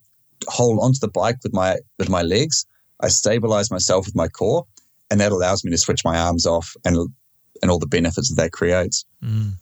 hold 0.48 0.80
onto 0.82 1.00
the 1.00 1.10
bike 1.10 1.38
with 1.44 1.54
my 1.54 1.78
with 1.98 2.10
my 2.10 2.22
legs. 2.22 2.66
I 3.02 3.08
stabilize 3.08 3.72
myself 3.72 4.06
with 4.06 4.16
my 4.16 4.28
core, 4.28 4.66
and 5.10 5.20
that 5.20 5.32
allows 5.32 5.64
me 5.64 5.72
to 5.72 5.78
switch 5.78 6.04
my 6.04 6.18
arms 6.18 6.46
off 6.46 6.76
and 6.86 7.10
and 7.62 7.72
all 7.72 7.80
the 7.80 7.88
benefits 7.88 8.30
that 8.30 8.42
that 8.42 8.52
creates. 8.52 9.06
Mm. 9.24 9.54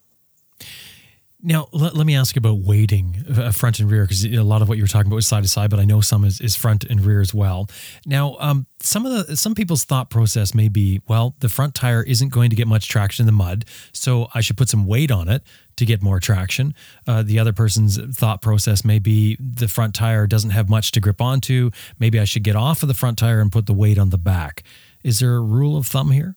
Now, 1.42 1.68
let, 1.72 1.96
let 1.96 2.08
me 2.08 2.16
ask 2.16 2.36
you 2.36 2.40
about 2.40 2.60
weighting 2.60 3.24
uh, 3.30 3.52
front 3.52 3.80
and 3.80 3.92
rear 3.92 4.04
because 4.04 4.26
a 4.26 4.42
lot 4.42 4.64
of 4.64 4.70
what 4.70 4.78
you 4.78 4.84
were 4.84 4.88
talking 4.88 5.08
about 5.08 5.18
was 5.18 5.28
side 5.28 5.44
to 5.44 5.50
side, 5.50 5.70
but 5.70 5.80
I 5.80 5.86
know 5.86 6.02
some 6.02 6.26
is, 6.26 6.42
is 6.42 6.56
front 6.56 6.84
and 6.84 7.00
rear 7.06 7.22
as 7.22 7.32
well. 7.32 7.70
Now, 8.08 8.38
um, 8.40 8.66
some 8.82 9.06
of 9.06 9.28
the 9.28 9.38
some 9.38 9.54
people's 9.54 9.84
thought 9.84 10.10
process 10.10 10.56
may 10.56 10.68
be, 10.68 11.00
well, 11.08 11.36
the 11.40 11.50
front 11.50 11.76
tire 11.76 12.02
isn't 12.02 12.30
going 12.30 12.50
to 12.50 12.56
get 12.56 12.68
much 12.68 12.90
traction 12.90 13.22
in 13.22 13.28
the 13.28 13.32
mud, 13.32 13.66
so 13.94 14.30
I 14.34 14.42
should 14.42 14.58
put 14.58 14.68
some 14.68 14.88
weight 14.88 15.12
on 15.12 15.30
it 15.30 15.44
to 15.76 15.86
get 15.86 16.02
more 16.02 16.20
traction. 16.20 16.74
Uh, 17.06 17.22
the 17.22 17.38
other 17.38 17.54
person's 17.54 18.00
thought 18.18 18.42
process 18.42 18.84
may 18.84 18.98
be 18.98 19.38
the 19.40 19.68
front 19.68 19.94
tire 19.94 20.26
doesn't 20.26 20.50
have 20.50 20.70
much 20.70 20.92
to 20.94 21.00
grip 21.00 21.22
onto. 21.22 21.70
Maybe 22.00 22.20
I 22.20 22.26
should 22.26 22.44
get 22.44 22.56
off 22.56 22.82
of 22.82 22.88
the 22.88 22.96
front 22.96 23.20
tire 23.20 23.42
and 23.42 23.52
put 23.52 23.68
the 23.68 23.74
weight 23.74 24.00
on 24.00 24.10
the 24.10 24.18
back. 24.18 24.64
Is 25.04 25.20
there 25.20 25.36
a 25.36 25.42
rule 25.42 25.78
of 25.78 25.86
thumb 25.86 26.10
here? 26.10 26.36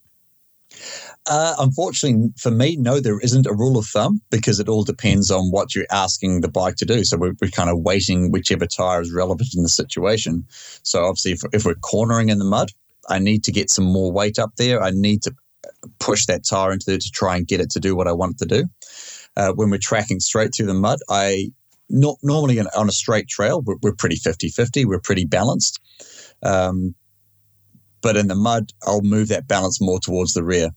Uh, 1.27 1.55
unfortunately, 1.59 2.31
for 2.37 2.51
me, 2.51 2.77
no, 2.77 2.99
there 3.01 3.21
isn't 3.21 3.47
a 3.47 3.53
rule 3.53 3.79
of 3.79 3.87
thumb 3.87 4.21
because 4.31 4.59
it 4.59 4.69
all 4.69 4.85
depends 4.85 5.31
on 5.31 5.51
what 5.51 5.75
you're 5.75 5.87
asking 5.91 6.41
the 6.41 6.49
bike 6.49 6.77
to 6.77 6.87
do. 6.87 7.05
So 7.05 7.17
we're, 7.17 7.35
we're 7.41 7.51
kind 7.51 7.71
of 7.71 7.81
weighting 7.81 8.31
whichever 8.31 8.67
tire 8.67 9.01
is 9.01 9.13
relevant 9.13 9.51
in 9.55 9.63
the 9.63 9.69
situation. 9.69 10.45
So 10.83 11.05
obviously, 11.05 11.33
if, 11.33 11.41
if 11.53 11.65
we're 11.65 11.75
cornering 11.75 12.31
in 12.31 12.39
the 12.39 12.45
mud, 12.45 12.71
I 13.09 13.19
need 13.19 13.45
to 13.45 13.53
get 13.53 13.71
some 13.71 13.85
more 13.85 14.11
weight 14.11 14.39
up 14.39 14.57
there. 14.57 14.83
I 14.83 14.91
need 14.91 15.23
to 15.23 15.35
push 15.99 16.27
that 16.27 16.45
tire 16.45 16.73
into 16.73 16.95
it 16.95 17.03
to 17.03 17.11
try 17.11 17.37
and 17.37 17.47
get 17.47 17.61
it 17.61 17.71
to 17.71 17.81
do 17.81 17.95
what 17.95 18.09
I 18.09 18.13
want 18.13 18.41
it 18.41 18.49
to 18.49 18.63
do. 18.63 18.69
Uh, 19.37 19.53
when 19.53 19.71
we're 19.71 19.79
tracking 19.79 20.21
straight 20.21 20.55
through 20.55 20.67
the 20.67 20.75
mud, 20.75 20.99
I 21.09 21.53
not 21.89 22.19
normally 22.23 22.61
on 22.61 22.89
a 22.89 22.93
straight 22.93 23.29
trail, 23.29 23.63
we're, 23.63 23.77
we're 23.83 23.95
pretty 23.95 24.17
50 24.17 24.49
50, 24.49 24.85
we're 24.85 25.01
pretty 25.01 25.25
balanced. 25.25 25.81
Um, 26.43 26.95
but 28.03 28.17
in 28.17 28.29
the 28.29 28.35
mud, 28.35 28.73
I'll 28.87 29.03
move 29.03 29.29
that 29.29 29.47
balance 29.47 29.81
more 29.81 30.01
towards 30.01 30.35
the 30.35 30.43
rear. 30.43 30.71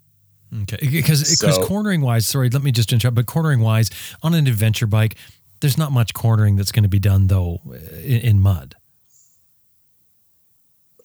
Okay, 0.64 0.78
because 0.92 1.22
because 1.22 1.56
so, 1.56 1.66
cornering 1.66 2.02
wise, 2.02 2.28
sorry, 2.28 2.50
let 2.50 2.62
me 2.62 2.72
just 2.72 2.94
interrupt. 2.94 3.16
But 3.16 3.26
cornering 3.26 3.62
wise, 3.62 3.90
on 4.22 4.34
an 4.36 4.46
adventure 4.46 4.86
bike, 4.86 5.16
there's 5.62 5.78
not 5.78 5.92
much 5.92 6.14
cornering 6.14 6.58
that's 6.58 6.72
going 6.72 6.84
to 6.84 6.90
be 6.90 7.00
done 7.00 7.28
though 7.28 7.62
in, 7.94 8.22
in 8.22 8.40
mud. 8.40 8.76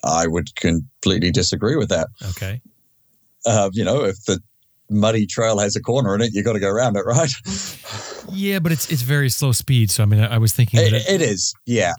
I 0.04 0.26
would 0.26 0.54
completely 0.56 1.30
disagree 1.30 1.76
with 1.76 1.88
that. 1.88 2.08
Okay. 2.30 2.60
Uh, 3.46 3.70
you 3.72 3.84
know, 3.84 4.04
if 4.04 4.22
the 4.24 4.40
muddy 4.90 5.26
trail 5.26 5.58
has 5.58 5.76
a 5.76 5.80
corner 5.80 6.14
in 6.14 6.20
it, 6.20 6.32
you 6.34 6.42
got 6.42 6.52
to 6.54 6.60
go 6.60 6.68
around 6.68 6.96
it, 6.96 7.04
right? 7.06 7.30
yeah, 8.32 8.58
but 8.58 8.72
it's 8.72 8.90
it's 8.90 9.02
very 9.02 9.30
slow 9.30 9.52
speed. 9.52 9.90
So 9.90 10.02
I 10.02 10.06
mean, 10.06 10.20
I, 10.20 10.34
I 10.34 10.38
was 10.38 10.52
thinking 10.52 10.80
it, 10.80 10.92
it, 10.92 11.08
it 11.08 11.22
is. 11.22 11.54
Yeah. 11.66 11.94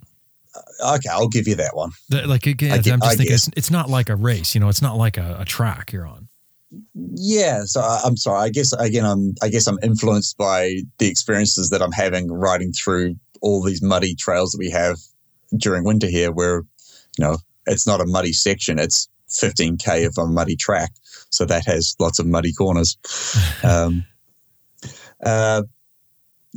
Uh, 0.56 0.96
okay, 0.96 1.10
I'll 1.10 1.28
give 1.28 1.48
you 1.48 1.56
that 1.56 1.76
one. 1.76 1.92
The, 2.10 2.28
like 2.28 2.46
again, 2.46 2.72
I 2.72 2.76
am 2.76 2.84
just 2.84 3.04
I 3.04 3.16
thinking, 3.16 3.34
it's, 3.34 3.50
it's, 3.56 3.72
not 3.72 3.90
like 3.90 4.10
a 4.10 4.16
race. 4.16 4.56
You 4.56 4.62
know, 4.62 4.70
it's 4.70 4.82
not 4.82 4.98
like 4.98 5.18
a, 5.18 5.38
a 5.40 5.46
track 5.46 5.92
you're 5.92 6.08
on. 6.08 6.28
Yeah, 6.94 7.64
so 7.66 7.82
I, 7.82 8.02
I'm 8.04 8.18
sorry. 8.18 8.42
I 8.42 8.50
guess 8.50 8.74
again, 8.74 9.06
I'm 9.06 9.36
I 9.42 9.50
guess 9.50 9.68
I'm 9.68 9.80
influenced 9.82 10.38
by 10.38 10.82
the 10.98 11.08
experiences 11.08 11.70
that 11.70 11.82
I'm 11.82 11.92
having 11.92 12.32
riding 12.32 12.72
through 12.72 13.16
all 13.42 13.64
these 13.64 13.82
muddy 13.82 14.16
trails 14.16 14.52
that 14.52 14.60
we 14.60 14.70
have 14.70 14.98
during 15.58 15.84
winter 15.84 16.08
here, 16.08 16.32
where 16.32 16.58
you 17.18 17.26
know 17.26 17.38
it's 17.66 17.88
not 17.88 18.02
a 18.02 18.06
muddy 18.06 18.34
section; 18.34 18.80
it's 18.80 19.08
15k 19.30 20.08
of 20.08 20.18
a 20.18 20.28
muddy 20.28 20.56
track, 20.56 20.92
so 21.30 21.46
that 21.46 21.66
has 21.66 21.96
lots 22.00 22.20
of 22.20 22.28
muddy 22.28 22.54
corners. 22.54 22.98
um, 23.64 24.06
uh, 25.26 25.64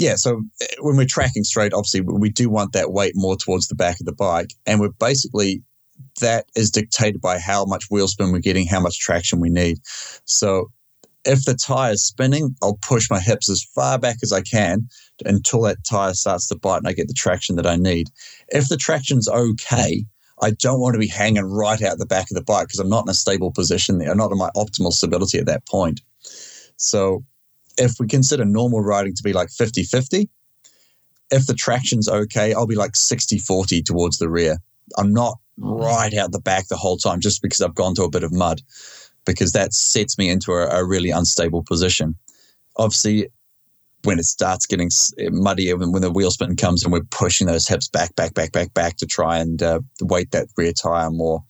yeah, 0.03 0.17
so 0.17 0.43
uh, 0.61 0.65
when 0.81 0.97
we're 0.97 1.07
tracking 1.07 1.45
straight, 1.45 1.73
obviously 1.73 2.01
we 2.01 2.29
do 2.29 2.51
want 2.51 2.73
that 2.73 2.93
weight 2.93 3.13
more 3.15 3.37
towards 3.37 3.69
the 3.69 3.77
back 3.77 4.01
of 4.01 4.07
the 4.07 4.13
bike, 4.13 4.51
and 4.67 4.81
we're 4.81 4.91
basically 4.99 5.63
that 6.21 6.47
is 6.57 6.71
dictated 6.71 7.21
by 7.21 7.39
how 7.39 7.65
much 7.65 7.85
wheel 7.89 8.09
spin 8.09 8.33
we're 8.33 8.41
getting, 8.41 8.67
how 8.67 8.81
much 8.81 8.99
traction 8.99 9.39
we 9.41 9.49
need. 9.49 9.79
So 10.25 10.71
if 11.25 11.45
the 11.45 11.55
tire 11.55 11.93
is 11.93 12.05
spinning, 12.05 12.57
I'll 12.61 12.79
push 12.83 13.09
my 13.09 13.21
hips 13.21 13.49
as 13.49 13.65
far 13.75 13.99
back 13.99 14.17
as 14.23 14.33
I 14.33 14.41
can 14.41 14.89
until 15.25 15.63
that 15.63 15.85
tire 15.89 16.15
starts 16.15 16.49
to 16.49 16.57
bite 16.57 16.79
and 16.79 16.89
I 16.89 16.93
get 16.93 17.07
the 17.07 17.15
traction 17.15 17.55
that 17.57 17.67
I 17.67 17.77
need. 17.77 18.09
If 18.49 18.69
the 18.69 18.77
traction's 18.77 19.29
okay, 19.29 20.05
I 20.43 20.51
don't 20.51 20.81
want 20.81 20.95
to 20.95 20.99
be 20.99 21.07
hanging 21.07 21.45
right 21.45 21.81
out 21.81 21.99
the 21.99 22.07
back 22.07 22.29
of 22.31 22.35
the 22.35 22.43
bike 22.43 22.67
because 22.67 22.81
I'm 22.81 22.89
not 22.89 23.05
in 23.05 23.11
a 23.11 23.15
stable 23.15 23.53
position 23.53 23.99
there. 23.99 24.11
I'm 24.11 24.17
not 24.17 24.33
in 24.33 24.39
my 24.39 24.51
optimal 24.57 24.93
stability 24.93 25.39
at 25.39 25.47
that 25.47 25.65
point. 25.69 26.01
So 26.77 27.23
if 27.79 27.93
we 27.99 28.07
consider 28.07 28.45
normal 28.45 28.81
riding 28.81 29.15
to 29.15 29.23
be 29.23 29.33
like 29.33 29.51
50 29.51 29.85
50, 29.85 30.29
if 31.31 31.47
the 31.47 31.55
traction's 31.55 32.09
okay, 32.09 32.53
I'll 32.53 32.67
be 32.67 32.75
like 32.75 32.95
60 32.95 33.39
40 33.39 33.83
towards 33.83 34.19
the 34.19 34.29
rear. 34.29 34.59
I'm 34.99 35.13
not 35.13 35.39
right 35.59 36.15
out 36.15 36.33
the 36.33 36.41
back 36.41 36.69
the 36.69 36.77
whole 36.77 36.97
time 36.97 37.21
just 37.21 37.43
because 37.43 37.61
I've 37.61 37.75
gone 37.75 37.95
to 37.95 38.05
a 38.05 38.11
bit 38.11 38.25
of 38.25 38.33
mud, 38.33 38.61
because 39.25 39.53
that 39.53 39.73
sets 39.73 40.19
me 40.19 40.29
into 40.29 40.53
a, 40.53 40.69
a 40.69 40.85
really 40.85 41.11
unstable 41.11 41.63
position. 41.63 42.17
Obviously, 42.77 43.29
when 44.05 44.19
it 44.19 44.25
starts 44.25 44.67
getting 44.67 44.91
muddy, 45.31 45.73
when, 45.75 45.93
when 45.93 46.03
the 46.03 46.11
wheel 46.11 46.31
spin 46.31 46.57
comes 46.57 46.83
and 46.83 46.93
we're 46.93 47.03
pushing 47.11 47.47
those 47.47 47.69
hips 47.69 47.89
back, 47.89 48.15
back, 48.17 48.35
back, 48.35 48.53
back, 48.53 48.75
back 48.75 48.97
to 48.97 49.07
try 49.07 49.39
and 49.39 49.63
uh, 49.63 49.81
weight 50.01 50.31
that 50.33 50.49
rear 50.57 50.73
tire 50.73 51.11
more 51.11 51.45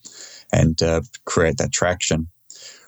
and 0.53 0.83
uh, 0.83 1.01
create 1.25 1.57
that 1.57 1.73
traction. 1.73 2.29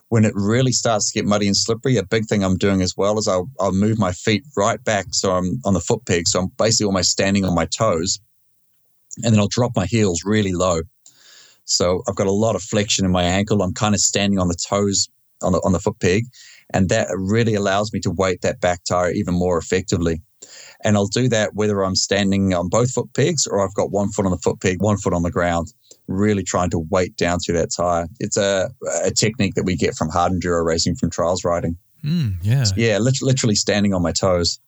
When 0.09 0.25
it 0.25 0.33
really 0.37 0.73
starts 0.73 1.11
to 1.11 1.19
get 1.19 1.27
muddy 1.27 1.47
and 1.47 1.57
slippery, 1.57 1.97
a 1.97 2.05
big 2.05 2.27
thing 2.27 2.45
I'm 2.45 2.57
doing 2.57 2.83
as 2.83 2.95
well 2.97 3.19
is 3.19 3.27
I'll, 3.27 3.51
I'll 3.59 3.73
move 3.73 3.99
my 3.99 4.13
feet 4.13 4.45
right 4.57 4.83
back 4.85 5.07
so 5.11 5.33
I'm 5.33 5.61
on 5.65 5.75
the 5.75 5.81
foot 5.81 6.05
peg. 6.07 6.29
So 6.29 6.41
I'm 6.41 6.49
basically 6.59 6.87
almost 6.87 7.11
standing 7.11 7.45
on 7.45 7.55
my 7.55 7.67
toes. 7.67 8.21
And 9.23 9.33
then 9.33 9.41
I'll 9.41 9.49
drop 9.49 9.73
my 9.75 9.87
heels 9.87 10.23
really 10.25 10.53
low 10.53 10.81
so 11.65 12.03
I've 12.07 12.17
got 12.17 12.27
a 12.27 12.33
lot 12.33 12.57
of 12.57 12.63
flexion 12.63 13.05
in 13.05 13.11
my 13.11 13.23
ankle. 13.23 13.63
I'm 13.63 13.75
kind 13.75 13.95
of 13.95 14.01
standing 14.01 14.39
on 14.39 14.49
the 14.49 14.55
toes 14.55 15.09
on 15.43 15.53
the 15.53 15.61
on 15.65 15.73
the 15.73 15.81
foot 15.81 15.99
peg, 16.01 16.25
and 16.73 16.89
that 16.89 17.09
really 17.13 17.55
allows 17.55 17.93
me 17.93 18.01
to 18.01 18.11
weight 18.11 18.43
that 18.43 18.61
back 18.61 18.85
tire 18.85 19.11
even 19.11 19.35
more 19.35 19.59
effectively. 19.59 20.23
And 20.85 20.97
I'll 20.97 21.07
do 21.07 21.29
that 21.31 21.55
whether 21.55 21.83
I'm 21.83 21.97
standing 21.97 22.53
on 22.53 22.69
both 22.69 22.93
foot 22.93 23.13
pegs 23.15 23.47
or 23.47 23.65
I've 23.65 23.75
got 23.75 23.91
one 23.91 24.11
foot 24.11 24.27
on 24.27 24.33
the 24.33 24.39
foot 24.39 24.61
peg, 24.61 24.83
one 24.83 24.99
foot 24.99 25.15
on 25.15 25.23
the 25.23 25.31
ground, 25.31 25.73
really 26.07 26.43
trying 26.43 26.71
to 26.71 26.79
weight 26.79 27.17
down 27.17 27.41
through 27.41 27.57
that 27.57 27.71
tire. 27.75 28.07
It's 28.21 28.37
a, 28.37 28.71
a 29.03 29.11
technique 29.11 29.55
that 29.55 29.65
we 29.65 29.77
get 29.77 29.95
from 29.95 30.11
hard 30.11 30.33
enduro 30.33 30.65
racing, 30.65 30.97
from 30.97 31.11
trials 31.11 31.43
riding. 31.43 31.79
Mm, 32.05 32.37
yeah. 32.43 32.65
So 32.65 32.75
yeah, 32.77 32.99
literally 32.99 33.55
standing 33.55 33.95
on 33.95 34.03
my 34.03 34.13
toes. 34.13 34.61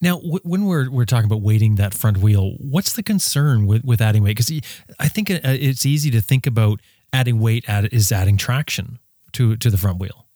Now, 0.00 0.16
w- 0.16 0.40
when 0.42 0.64
we're 0.64 0.90
we're 0.90 1.04
talking 1.04 1.26
about 1.26 1.42
weighting 1.42 1.76
that 1.76 1.94
front 1.94 2.18
wheel, 2.18 2.54
what's 2.58 2.92
the 2.92 3.02
concern 3.02 3.66
with, 3.66 3.84
with 3.84 4.00
adding 4.00 4.22
weight? 4.22 4.36
Because 4.36 4.60
I 4.98 5.08
think 5.08 5.30
uh, 5.30 5.38
it's 5.44 5.86
easy 5.86 6.10
to 6.10 6.20
think 6.20 6.46
about 6.46 6.80
adding 7.12 7.40
weight 7.40 7.68
at, 7.68 7.92
is 7.92 8.12
adding 8.12 8.36
traction 8.36 8.98
to 9.32 9.56
to 9.56 9.70
the 9.70 9.78
front 9.78 9.98
wheel. 9.98 10.27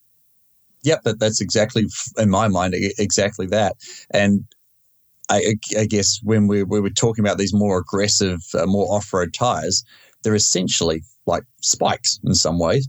Yep, 0.83 1.03
that, 1.03 1.19
that's 1.19 1.41
exactly 1.41 1.85
in 2.17 2.29
my 2.29 2.47
mind 2.47 2.75
exactly 2.97 3.45
that. 3.47 3.75
And 4.11 4.45
I, 5.29 5.55
I 5.77 5.85
guess 5.85 6.19
when 6.23 6.47
we, 6.47 6.63
we 6.63 6.81
were 6.81 6.89
talking 6.89 7.23
about 7.23 7.37
these 7.37 7.53
more 7.53 7.77
aggressive, 7.77 8.41
uh, 8.53 8.65
more 8.65 8.93
off 8.93 9.13
road 9.13 9.33
tires, 9.33 9.83
they're 10.21 10.35
essentially 10.35 11.03
like 11.25 11.43
spikes 11.61 12.19
in 12.25 12.35
some 12.35 12.59
ways. 12.59 12.87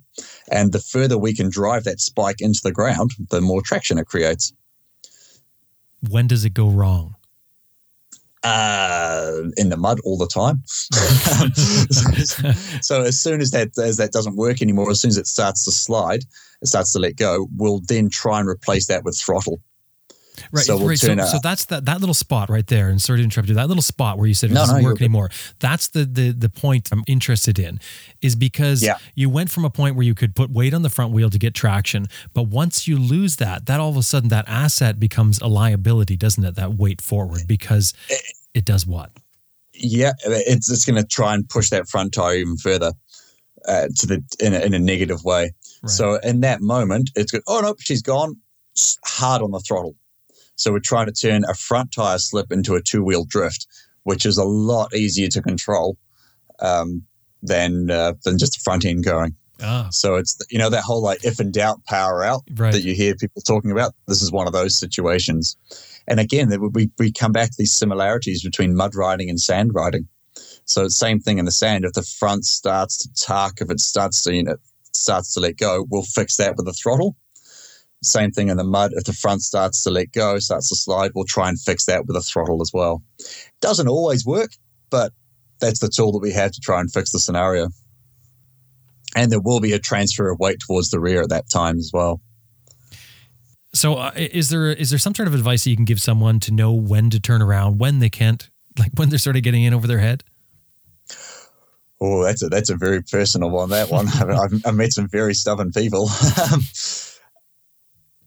And 0.50 0.72
the 0.72 0.80
further 0.80 1.16
we 1.16 1.34
can 1.34 1.48
drive 1.48 1.84
that 1.84 2.00
spike 2.00 2.40
into 2.40 2.60
the 2.62 2.72
ground, 2.72 3.12
the 3.30 3.40
more 3.40 3.62
traction 3.62 3.98
it 3.98 4.06
creates 4.06 4.52
when 6.10 6.26
does 6.26 6.44
it 6.44 6.54
go 6.54 6.68
wrong? 6.68 7.16
Uh, 8.42 9.44
in 9.56 9.70
the 9.70 9.76
mud 9.76 9.98
all 10.04 10.18
the 10.18 10.26
time. 10.26 10.62
so, 10.66 12.52
so, 12.82 13.02
as 13.02 13.18
soon 13.18 13.40
as 13.40 13.52
that 13.52 13.70
as 13.78 13.96
that 13.96 14.12
doesn't 14.12 14.36
work 14.36 14.60
anymore, 14.60 14.90
as 14.90 15.00
soon 15.00 15.08
as 15.08 15.16
it 15.16 15.26
starts 15.26 15.64
to 15.64 15.72
slide, 15.72 16.24
starts 16.66 16.92
to 16.92 16.98
let 16.98 17.16
go. 17.16 17.48
We'll 17.56 17.80
then 17.80 18.10
try 18.10 18.40
and 18.40 18.48
replace 18.48 18.86
that 18.86 19.04
with 19.04 19.18
throttle. 19.18 19.60
Right, 20.50 20.64
so, 20.64 20.76
we'll 20.76 20.88
right. 20.88 20.98
So, 20.98 21.16
so, 21.16 21.38
that's 21.42 21.66
that 21.66 21.84
that 21.84 22.00
little 22.00 22.14
spot 22.14 22.50
right 22.50 22.66
there. 22.66 22.88
And 22.88 23.00
sorry 23.00 23.18
to 23.18 23.24
interrupt 23.24 23.48
you. 23.48 23.54
That 23.54 23.68
little 23.68 23.82
spot 23.82 24.18
where 24.18 24.26
you 24.26 24.34
said 24.34 24.50
it 24.50 24.54
no, 24.54 24.60
doesn't 24.60 24.82
no, 24.82 24.88
work 24.88 25.00
anymore. 25.00 25.30
That's 25.60 25.88
the 25.88 26.04
the 26.04 26.32
the 26.32 26.48
point 26.48 26.88
I'm 26.90 27.04
interested 27.06 27.58
in, 27.58 27.78
is 28.20 28.34
because 28.34 28.82
yeah. 28.82 28.98
you 29.14 29.30
went 29.30 29.50
from 29.50 29.64
a 29.64 29.70
point 29.70 29.94
where 29.94 30.04
you 30.04 30.14
could 30.14 30.34
put 30.34 30.50
weight 30.50 30.74
on 30.74 30.82
the 30.82 30.90
front 30.90 31.12
wheel 31.12 31.30
to 31.30 31.38
get 31.38 31.54
traction, 31.54 32.08
but 32.32 32.44
once 32.44 32.88
you 32.88 32.98
lose 32.98 33.36
that, 33.36 33.66
that 33.66 33.78
all 33.78 33.90
of 33.90 33.96
a 33.96 34.02
sudden 34.02 34.28
that 34.30 34.44
asset 34.48 34.98
becomes 34.98 35.38
a 35.40 35.46
liability, 35.46 36.16
doesn't 36.16 36.44
it? 36.44 36.56
That 36.56 36.74
weight 36.74 37.00
forward 37.00 37.42
because 37.46 37.94
it 38.54 38.64
does 38.64 38.86
what? 38.86 39.12
Yeah, 39.72 40.12
it's 40.24 40.70
it's 40.70 40.84
going 40.84 41.00
to 41.00 41.06
try 41.06 41.34
and 41.34 41.48
push 41.48 41.70
that 41.70 41.88
front 41.88 42.12
tire 42.12 42.36
even 42.36 42.56
further 42.56 42.92
uh, 43.66 43.88
to 43.96 44.06
the 44.06 44.22
in 44.40 44.54
a, 44.54 44.60
in 44.60 44.74
a 44.74 44.78
negative 44.78 45.24
way. 45.24 45.52
Right. 45.84 45.90
So 45.90 46.18
in 46.22 46.40
that 46.40 46.60
moment, 46.60 47.10
it's 47.14 47.30
good. 47.30 47.42
Oh 47.46 47.60
no, 47.60 47.74
she's 47.78 48.02
gone. 48.02 48.36
Hard 49.04 49.40
on 49.40 49.52
the 49.52 49.60
throttle 49.60 49.94
so 50.56 50.72
we're 50.72 50.80
trying 50.80 51.06
to 51.06 51.12
turn 51.12 51.44
a 51.48 51.54
front 51.54 51.92
tire 51.92 52.18
slip 52.18 52.52
into 52.52 52.74
a 52.74 52.82
two 52.82 53.02
wheel 53.02 53.24
drift, 53.24 53.66
which 54.04 54.24
is 54.24 54.38
a 54.38 54.44
lot 54.44 54.94
easier 54.94 55.28
to 55.28 55.42
control 55.42 55.96
um, 56.60 57.02
than 57.42 57.90
uh, 57.90 58.14
than 58.24 58.38
just 58.38 58.54
the 58.54 58.60
front 58.62 58.84
end 58.84 59.04
going. 59.04 59.34
Ah. 59.62 59.88
So 59.90 60.16
it's 60.16 60.38
you 60.50 60.58
know 60.58 60.70
that 60.70 60.82
whole 60.82 61.02
like 61.02 61.24
if 61.24 61.40
in 61.40 61.50
doubt 61.50 61.84
power 61.86 62.24
out 62.24 62.42
right. 62.56 62.72
that 62.72 62.82
you 62.82 62.94
hear 62.94 63.14
people 63.14 63.42
talking 63.42 63.70
about. 63.70 63.94
This 64.06 64.22
is 64.22 64.32
one 64.32 64.46
of 64.46 64.52
those 64.52 64.78
situations, 64.78 65.56
and 66.06 66.20
again 66.20 66.52
we 66.72 66.90
we 66.98 67.12
come 67.12 67.32
back 67.32 67.50
to 67.50 67.56
these 67.58 67.72
similarities 67.72 68.42
between 68.42 68.76
mud 68.76 68.94
riding 68.94 69.28
and 69.28 69.40
sand 69.40 69.72
riding. 69.74 70.08
So 70.66 70.88
same 70.88 71.20
thing 71.20 71.38
in 71.38 71.44
the 71.44 71.52
sand. 71.52 71.84
If 71.84 71.92
the 71.92 72.02
front 72.02 72.44
starts 72.44 72.98
to 72.98 73.26
tuck, 73.26 73.60
if 73.60 73.70
it 73.70 73.80
starts 73.80 74.22
to 74.22 74.34
you 74.34 74.44
know 74.44 74.56
starts 74.96 75.34
to 75.34 75.40
let 75.40 75.56
go, 75.56 75.86
we'll 75.90 76.02
fix 76.02 76.36
that 76.36 76.56
with 76.56 76.66
the 76.66 76.72
throttle. 76.72 77.16
Same 78.02 78.30
thing 78.30 78.48
in 78.48 78.56
the 78.56 78.64
mud. 78.64 78.92
If 78.94 79.04
the 79.04 79.12
front 79.12 79.42
starts 79.42 79.82
to 79.84 79.90
let 79.90 80.12
go, 80.12 80.38
starts 80.38 80.68
to 80.68 80.76
slide, 80.76 81.12
we'll 81.14 81.24
try 81.24 81.48
and 81.48 81.60
fix 81.60 81.86
that 81.86 82.06
with 82.06 82.16
a 82.16 82.20
throttle 82.20 82.60
as 82.60 82.70
well. 82.72 83.02
Doesn't 83.60 83.88
always 83.88 84.26
work, 84.26 84.50
but 84.90 85.12
that's 85.60 85.80
the 85.80 85.88
tool 85.88 86.12
that 86.12 86.18
we 86.18 86.32
have 86.32 86.52
to 86.52 86.60
try 86.60 86.80
and 86.80 86.92
fix 86.92 87.12
the 87.12 87.18
scenario. 87.18 87.68
And 89.16 89.32
there 89.32 89.40
will 89.40 89.60
be 89.60 89.72
a 89.72 89.78
transfer 89.78 90.30
of 90.30 90.38
weight 90.38 90.58
towards 90.66 90.90
the 90.90 91.00
rear 91.00 91.22
at 91.22 91.30
that 91.30 91.48
time 91.48 91.78
as 91.78 91.90
well. 91.94 92.20
So, 93.72 93.94
uh, 93.94 94.12
is 94.14 94.50
there 94.50 94.70
is 94.70 94.90
there 94.90 94.98
some 94.98 95.14
sort 95.14 95.26
of 95.26 95.34
advice 95.34 95.64
that 95.64 95.70
you 95.70 95.76
can 95.76 95.84
give 95.84 96.00
someone 96.00 96.38
to 96.40 96.52
know 96.52 96.72
when 96.72 97.10
to 97.10 97.18
turn 97.18 97.42
around, 97.42 97.78
when 97.78 97.98
they 97.98 98.10
can't, 98.10 98.48
like 98.78 98.92
when 98.94 99.08
they're 99.08 99.18
sort 99.18 99.36
of 99.36 99.42
getting 99.42 99.64
in 99.64 99.74
over 99.74 99.86
their 99.86 99.98
head? 99.98 100.22
Oh, 102.04 102.22
that's 102.22 102.42
a 102.42 102.48
that's 102.48 102.68
a 102.68 102.76
very 102.76 103.02
personal 103.02 103.50
one. 103.50 103.70
That 103.70 103.90
one, 103.90 104.08
I've, 104.14 104.66
I've 104.66 104.74
met 104.74 104.92
some 104.92 105.08
very 105.08 105.34
stubborn 105.34 105.72
people. 105.72 106.08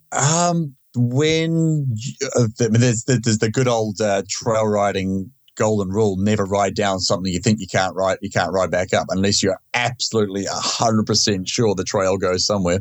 Um, 0.09 0.73
when 0.95 1.93
uh, 2.37 2.47
there's, 2.57 3.03
there's 3.03 3.39
the 3.39 3.51
good 3.51 3.67
old 3.67 3.99
uh, 3.99 4.23
trail 4.29 4.65
riding 4.65 5.31
golden 5.55 5.89
rule: 5.89 6.15
never 6.17 6.45
ride 6.45 6.75
down 6.75 6.99
something 6.99 7.31
you 7.31 7.39
think 7.39 7.59
you 7.59 7.67
can't 7.67 7.93
ride. 7.93 8.17
You 8.21 8.29
can't 8.29 8.53
ride 8.53 8.71
back 8.71 8.93
up 8.93 9.07
unless 9.09 9.43
you're 9.43 9.59
absolutely 9.73 10.45
hundred 10.49 11.05
percent 11.05 11.49
sure 11.49 11.75
the 11.75 11.83
trail 11.83 12.17
goes 12.17 12.45
somewhere. 12.45 12.79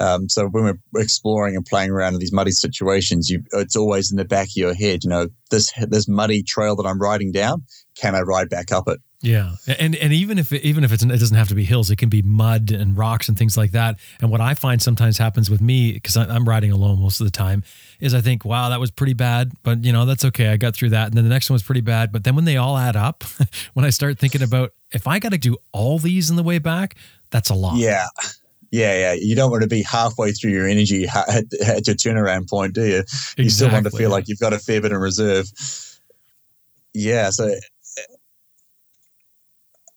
Um, 0.00 0.28
so 0.30 0.48
when 0.48 0.64
we're 0.64 1.02
exploring 1.02 1.56
and 1.56 1.64
playing 1.64 1.90
around 1.90 2.14
in 2.14 2.20
these 2.20 2.32
muddy 2.32 2.52
situations, 2.52 3.28
you, 3.28 3.42
it's 3.52 3.76
always 3.76 4.10
in 4.10 4.16
the 4.16 4.24
back 4.24 4.48
of 4.48 4.56
your 4.56 4.74
head. 4.74 5.04
You 5.04 5.10
know, 5.10 5.28
this 5.50 5.70
this 5.88 6.08
muddy 6.08 6.42
trail 6.42 6.74
that 6.76 6.86
I'm 6.86 7.00
riding 7.00 7.32
down, 7.32 7.64
can 7.96 8.14
I 8.14 8.20
ride 8.20 8.48
back 8.48 8.72
up 8.72 8.88
it? 8.88 9.00
Yeah, 9.22 9.52
and 9.66 9.96
and 9.96 10.12
even 10.12 10.38
if 10.38 10.52
it, 10.52 10.62
even 10.62 10.84
if 10.84 10.92
it's 10.92 11.02
it 11.02 11.08
doesn't 11.08 11.36
have 11.36 11.48
to 11.48 11.54
be 11.54 11.64
hills, 11.64 11.90
it 11.90 11.96
can 11.96 12.10
be 12.10 12.20
mud 12.20 12.70
and 12.70 12.96
rocks 12.96 13.28
and 13.28 13.36
things 13.36 13.56
like 13.56 13.72
that. 13.72 13.98
And 14.20 14.30
what 14.30 14.42
I 14.42 14.54
find 14.54 14.80
sometimes 14.80 15.16
happens 15.16 15.48
with 15.48 15.62
me 15.62 15.92
because 15.92 16.16
I'm 16.16 16.46
riding 16.46 16.70
alone 16.70 17.00
most 17.00 17.20
of 17.20 17.24
the 17.24 17.30
time 17.30 17.64
is 17.98 18.14
I 18.14 18.20
think, 18.20 18.44
wow, 18.44 18.68
that 18.68 18.78
was 18.78 18.90
pretty 18.90 19.14
bad, 19.14 19.52
but 19.62 19.84
you 19.84 19.92
know 19.92 20.04
that's 20.04 20.24
okay. 20.26 20.48
I 20.48 20.58
got 20.58 20.74
through 20.74 20.90
that, 20.90 21.06
and 21.06 21.14
then 21.14 21.24
the 21.24 21.30
next 21.30 21.48
one 21.48 21.54
was 21.54 21.62
pretty 21.62 21.80
bad. 21.80 22.12
But 22.12 22.24
then 22.24 22.36
when 22.36 22.44
they 22.44 22.58
all 22.58 22.76
add 22.76 22.94
up, 22.94 23.24
when 23.72 23.86
I 23.86 23.90
start 23.90 24.18
thinking 24.18 24.42
about 24.42 24.74
if 24.92 25.06
I 25.06 25.18
got 25.18 25.32
to 25.32 25.38
do 25.38 25.56
all 25.72 25.98
these 25.98 26.28
in 26.28 26.36
the 26.36 26.42
way 26.42 26.58
back, 26.58 26.96
that's 27.30 27.48
a 27.48 27.54
lot. 27.54 27.78
Yeah. 27.78 28.06
Yeah, 28.70 28.98
yeah. 28.98 29.12
You 29.14 29.34
don't 29.34 29.50
want 29.50 29.62
to 29.62 29.68
be 29.68 29.82
halfway 29.82 30.32
through 30.32 30.50
your 30.50 30.66
energy 30.66 31.06
at, 31.06 31.44
at 31.66 31.86
your 31.86 31.96
turnaround 31.96 32.50
point, 32.50 32.74
do 32.74 32.84
you? 32.84 32.98
Exactly, 32.98 33.44
you 33.44 33.50
still 33.50 33.70
want 33.70 33.84
to 33.84 33.90
feel 33.90 34.10
like 34.10 34.28
you've 34.28 34.40
got 34.40 34.52
a 34.52 34.58
fair 34.58 34.80
bit 34.80 34.92
in 34.92 34.98
reserve. 34.98 35.46
Yeah, 36.92 37.30
so 37.30 37.54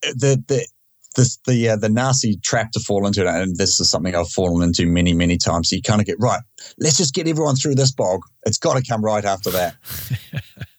the 0.02 0.43
the 0.47 0.68
the 1.16 1.38
the, 1.47 1.70
uh, 1.70 1.76
the 1.76 1.89
nasty 1.89 2.38
trap 2.43 2.72
to 2.72 2.80
fall 2.80 3.08
into, 3.08 3.28
and 3.28 3.58
this 3.58 3.80
is 3.80 3.89
something 3.89 4.16
I've 4.16 4.30
fallen 4.30 4.64
into 4.64 4.86
many 4.86 5.14
many 5.14 5.38
times. 5.38 5.70
So 5.70 5.76
you 5.76 5.82
kind 5.82 6.02
of 6.02 6.08
get 6.08 6.18
right. 6.20 6.41
Let's 6.78 6.97
just 6.97 7.14
get 7.14 7.28
everyone 7.28 7.56
through 7.56 7.76
this 7.76 7.91
bog. 7.91 8.22
It's 8.45 8.58
got 8.58 8.78
to 8.78 8.84
come 8.88 9.04
right 9.04 9.26
after 9.26 9.50
that. 9.52 9.76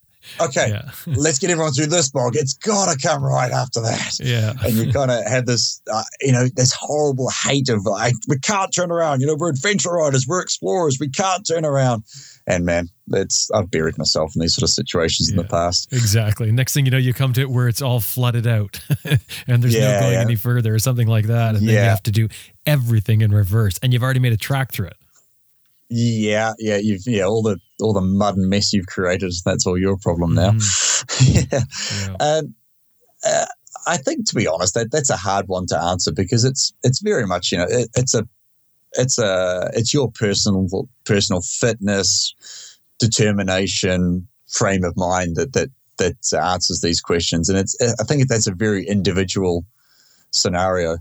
okay, 0.40 0.80
let's 1.06 1.38
get 1.38 1.50
everyone 1.50 1.72
through 1.72 1.86
this 1.86 2.10
bog. 2.10 2.36
It's 2.36 2.54
got 2.54 2.92
to 2.92 2.98
come 2.98 3.22
right 3.22 3.50
after 3.50 3.80
that. 3.80 4.18
Yeah. 4.20 4.52
And 4.64 4.74
you 4.74 4.92
kind 4.92 5.10
of 5.10 5.24
have 5.26 5.46
this, 5.46 5.80
uh, 5.92 6.02
you 6.20 6.32
know, 6.32 6.46
this 6.54 6.72
horrible 6.72 7.30
hate 7.30 7.68
of 7.68 7.84
like, 7.84 8.14
we 8.28 8.38
can't 8.38 8.72
turn 8.74 8.90
around. 8.90 9.20
You 9.20 9.26
know, 9.26 9.36
we're 9.36 9.50
adventure 9.50 9.90
riders, 9.90 10.26
we're 10.28 10.42
explorers, 10.42 10.98
we 11.00 11.08
can't 11.08 11.46
turn 11.46 11.64
around. 11.64 12.04
And 12.46 12.64
man, 12.64 12.88
it's 13.12 13.50
I've 13.50 13.70
buried 13.70 13.98
myself 13.98 14.34
in 14.34 14.40
these 14.40 14.54
sort 14.54 14.64
of 14.64 14.70
situations 14.70 15.28
yeah, 15.28 15.36
in 15.36 15.42
the 15.42 15.48
past. 15.48 15.92
Exactly. 15.92 16.50
Next 16.50 16.74
thing 16.74 16.84
you 16.84 16.90
know, 16.90 16.98
you 16.98 17.14
come 17.14 17.32
to 17.34 17.40
it 17.40 17.50
where 17.50 17.68
it's 17.68 17.82
all 17.82 18.00
flooded 18.00 18.46
out, 18.46 18.80
and 19.46 19.62
there's 19.62 19.74
yeah, 19.74 19.92
no 19.92 20.00
going 20.00 20.12
yeah. 20.14 20.20
any 20.20 20.36
further, 20.36 20.74
or 20.74 20.78
something 20.78 21.06
like 21.06 21.26
that, 21.26 21.54
and 21.54 21.66
then 21.66 21.74
you 21.74 21.80
have 21.80 22.02
to 22.04 22.10
do 22.10 22.28
everything 22.66 23.20
in 23.20 23.30
reverse, 23.30 23.78
and 23.82 23.92
you've 23.92 24.02
already 24.02 24.20
made 24.20 24.32
a 24.32 24.38
track 24.38 24.72
through 24.72 24.88
it. 24.88 24.96
Yeah, 25.90 26.52
yeah, 26.58 26.76
you've 26.76 27.02
yeah 27.06 27.24
all 27.24 27.42
the 27.42 27.58
all 27.80 27.92
the 27.92 28.00
mud 28.00 28.36
and 28.36 28.48
mess 28.48 28.72
you've 28.72 28.86
created. 28.86 29.32
That's 29.44 29.66
all 29.66 29.78
your 29.78 29.96
problem 29.96 30.34
now. 30.34 30.52
Mm. 30.52 31.52
yeah. 31.52 31.64
Um, 32.20 32.54
uh, 33.24 33.46
I 33.86 33.96
think, 33.96 34.28
to 34.28 34.34
be 34.34 34.46
honest, 34.46 34.74
that 34.74 34.90
that's 34.90 35.10
a 35.10 35.16
hard 35.16 35.48
one 35.48 35.66
to 35.66 35.80
answer 35.80 36.12
because 36.12 36.44
it's 36.44 36.72
it's 36.82 37.00
very 37.00 37.26
much 37.26 37.52
you 37.52 37.58
know 37.58 37.66
it, 37.68 37.88
it's 37.96 38.14
a 38.14 38.26
it's 38.94 39.18
a 39.18 39.70
it's 39.74 39.94
your 39.94 40.10
personal 40.10 40.88
personal 41.04 41.42
fitness, 41.42 42.78
determination, 42.98 44.26
frame 44.48 44.84
of 44.84 44.96
mind 44.96 45.36
that 45.36 45.52
that 45.52 45.70
that 45.98 46.32
answers 46.32 46.80
these 46.80 47.00
questions, 47.00 47.48
and 47.48 47.58
it's 47.58 47.76
I 47.80 48.04
think 48.04 48.28
that's 48.28 48.46
a 48.46 48.54
very 48.54 48.86
individual 48.86 49.64
scenario. 50.30 50.96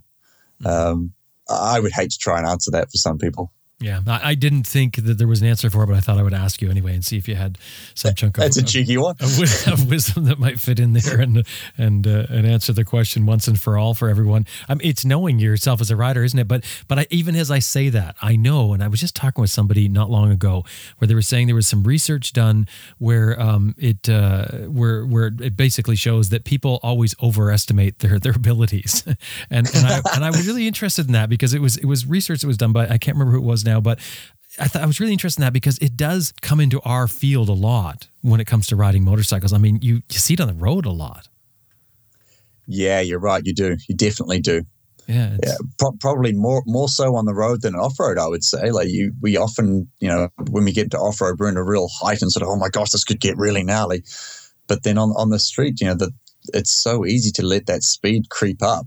Mm-hmm. 0.61 0.67
Um, 0.67 1.13
I 1.49 1.79
would 1.79 1.91
hate 1.91 2.11
to 2.11 2.17
try 2.17 2.37
and 2.37 2.47
answer 2.47 2.71
that 2.71 2.91
for 2.91 2.97
some 2.97 3.17
people. 3.17 3.51
Yeah, 3.81 4.01
I, 4.07 4.31
I, 4.31 4.35
didn't 4.35 4.67
think 4.67 4.97
that 4.97 5.17
there 5.17 5.27
was 5.27 5.41
an 5.41 5.47
answer 5.47 5.69
for 5.69 5.83
it, 5.83 5.87
but 5.87 5.95
I 5.95 6.01
thought 6.01 6.17
I 6.17 6.23
would 6.23 6.33
ask 6.33 6.61
you 6.61 6.69
anyway 6.69 6.93
and 6.93 7.05
see 7.05 7.17
if 7.17 7.29
you 7.29 7.35
had 7.35 7.57
some 7.93 8.13
chunk 8.13 8.37
of, 8.37 8.43
That's 8.43 8.57
a 8.57 8.63
cheeky 8.63 8.97
one. 8.97 9.15
Of, 9.21 9.39
of, 9.67 9.89
wisdom 9.89 10.25
that 10.25 10.37
might 10.37 10.59
fit 10.59 10.81
in 10.81 10.91
there 10.91 11.21
and 11.21 11.45
and 11.77 12.05
uh, 12.05 12.25
and 12.29 12.45
answer 12.45 12.73
the 12.73 12.83
question 12.83 13.25
once 13.25 13.47
and 13.47 13.59
for 13.59 13.77
all 13.77 13.93
for 13.93 14.09
everyone. 14.09 14.45
I 14.67 14.75
mean, 14.75 14.85
it's 14.85 15.05
knowing 15.05 15.39
yourself 15.39 15.79
as 15.79 15.89
a 15.89 15.95
writer, 15.95 16.25
isn't 16.25 16.37
it? 16.37 16.45
But 16.45 16.65
but 16.89 16.99
I, 16.99 17.07
even 17.09 17.37
as 17.37 17.49
I 17.49 17.59
say 17.59 17.87
that, 17.87 18.17
I 18.21 18.35
know, 18.35 18.73
and 18.73 18.83
I 18.83 18.89
was 18.89 18.99
just 18.99 19.15
talking 19.15 19.41
with 19.41 19.49
somebody 19.49 19.87
not 19.87 20.09
long 20.09 20.29
ago 20.29 20.65
where 20.97 21.07
they 21.07 21.15
were 21.15 21.21
saying 21.21 21.47
there 21.47 21.55
was 21.55 21.67
some 21.67 21.85
research 21.85 22.33
done 22.33 22.67
where 22.97 23.39
um, 23.39 23.75
it 23.77 24.09
uh, 24.09 24.45
where 24.67 25.05
where 25.05 25.27
it 25.27 25.55
basically 25.55 25.95
shows 25.95 26.29
that 26.29 26.43
people 26.43 26.81
always 26.83 27.15
overestimate 27.23 27.99
their 27.99 28.19
their 28.19 28.33
abilities, 28.33 29.05
and 29.49 29.73
and 29.73 29.85
I 29.85 30.01
and 30.15 30.25
I 30.25 30.31
was 30.31 30.45
really 30.45 30.67
interested 30.67 31.05
in 31.05 31.13
that 31.13 31.29
because 31.29 31.53
it 31.53 31.61
was 31.61 31.77
it 31.77 31.85
was 31.85 32.05
research 32.05 32.41
that 32.41 32.47
was 32.47 32.57
done 32.57 32.73
by 32.73 32.85
I 32.89 32.97
can't 32.97 33.15
remember 33.15 33.31
who 33.31 33.37
it 33.37 33.47
was 33.47 33.63
now, 33.68 33.68
but 33.79 33.99
I 34.59 34.67
thought 34.67 34.81
I 34.81 34.85
was 34.85 34.99
really 34.99 35.13
interested 35.13 35.41
in 35.41 35.45
that 35.45 35.53
because 35.53 35.77
it 35.79 35.95
does 35.95 36.33
come 36.41 36.59
into 36.59 36.81
our 36.81 37.07
field 37.07 37.49
a 37.49 37.53
lot 37.53 38.07
when 38.21 38.39
it 38.39 38.45
comes 38.45 38.67
to 38.67 38.75
riding 38.75 39.03
motorcycles. 39.03 39.53
I 39.53 39.57
mean, 39.57 39.79
you 39.81 40.01
you 40.09 40.19
see 40.19 40.33
it 40.33 40.41
on 40.41 40.47
the 40.47 40.53
road 40.53 40.85
a 40.85 40.91
lot. 40.91 41.27
Yeah, 42.67 42.99
you're 42.99 43.19
right. 43.19 43.41
You 43.45 43.53
do. 43.53 43.77
You 43.87 43.95
definitely 43.95 44.41
do. 44.41 44.63
Yeah, 45.07 45.37
yeah 45.43 45.57
pro- 45.79 45.97
probably 45.99 46.33
more 46.33 46.61
more 46.65 46.87
so 46.87 47.15
on 47.15 47.25
the 47.25 47.33
road 47.33 47.61
than 47.61 47.75
off 47.75 47.99
road. 47.99 48.17
I 48.17 48.27
would 48.27 48.43
say. 48.43 48.71
Like 48.71 48.89
you, 48.89 49.13
we 49.21 49.37
often, 49.37 49.89
you 49.99 50.07
know, 50.07 50.29
when 50.49 50.65
we 50.65 50.71
get 50.71 50.91
to 50.91 50.97
off 50.97 51.21
road, 51.21 51.39
we're 51.39 51.49
in 51.49 51.57
a 51.57 51.63
real 51.63 51.87
height 51.87 52.21
and 52.21 52.31
sort 52.31 52.43
of, 52.43 52.49
oh 52.49 52.57
my 52.57 52.69
gosh, 52.69 52.91
this 52.91 53.03
could 53.03 53.19
get 53.19 53.37
really 53.37 53.63
gnarly. 53.63 54.03
But 54.67 54.83
then 54.83 54.97
on 54.97 55.09
on 55.11 55.29
the 55.29 55.39
street, 55.39 55.81
you 55.81 55.87
know, 55.87 55.95
that 55.95 56.11
it's 56.53 56.71
so 56.71 57.05
easy 57.05 57.31
to 57.31 57.45
let 57.45 57.65
that 57.65 57.83
speed 57.83 58.29
creep 58.29 58.61
up, 58.61 58.85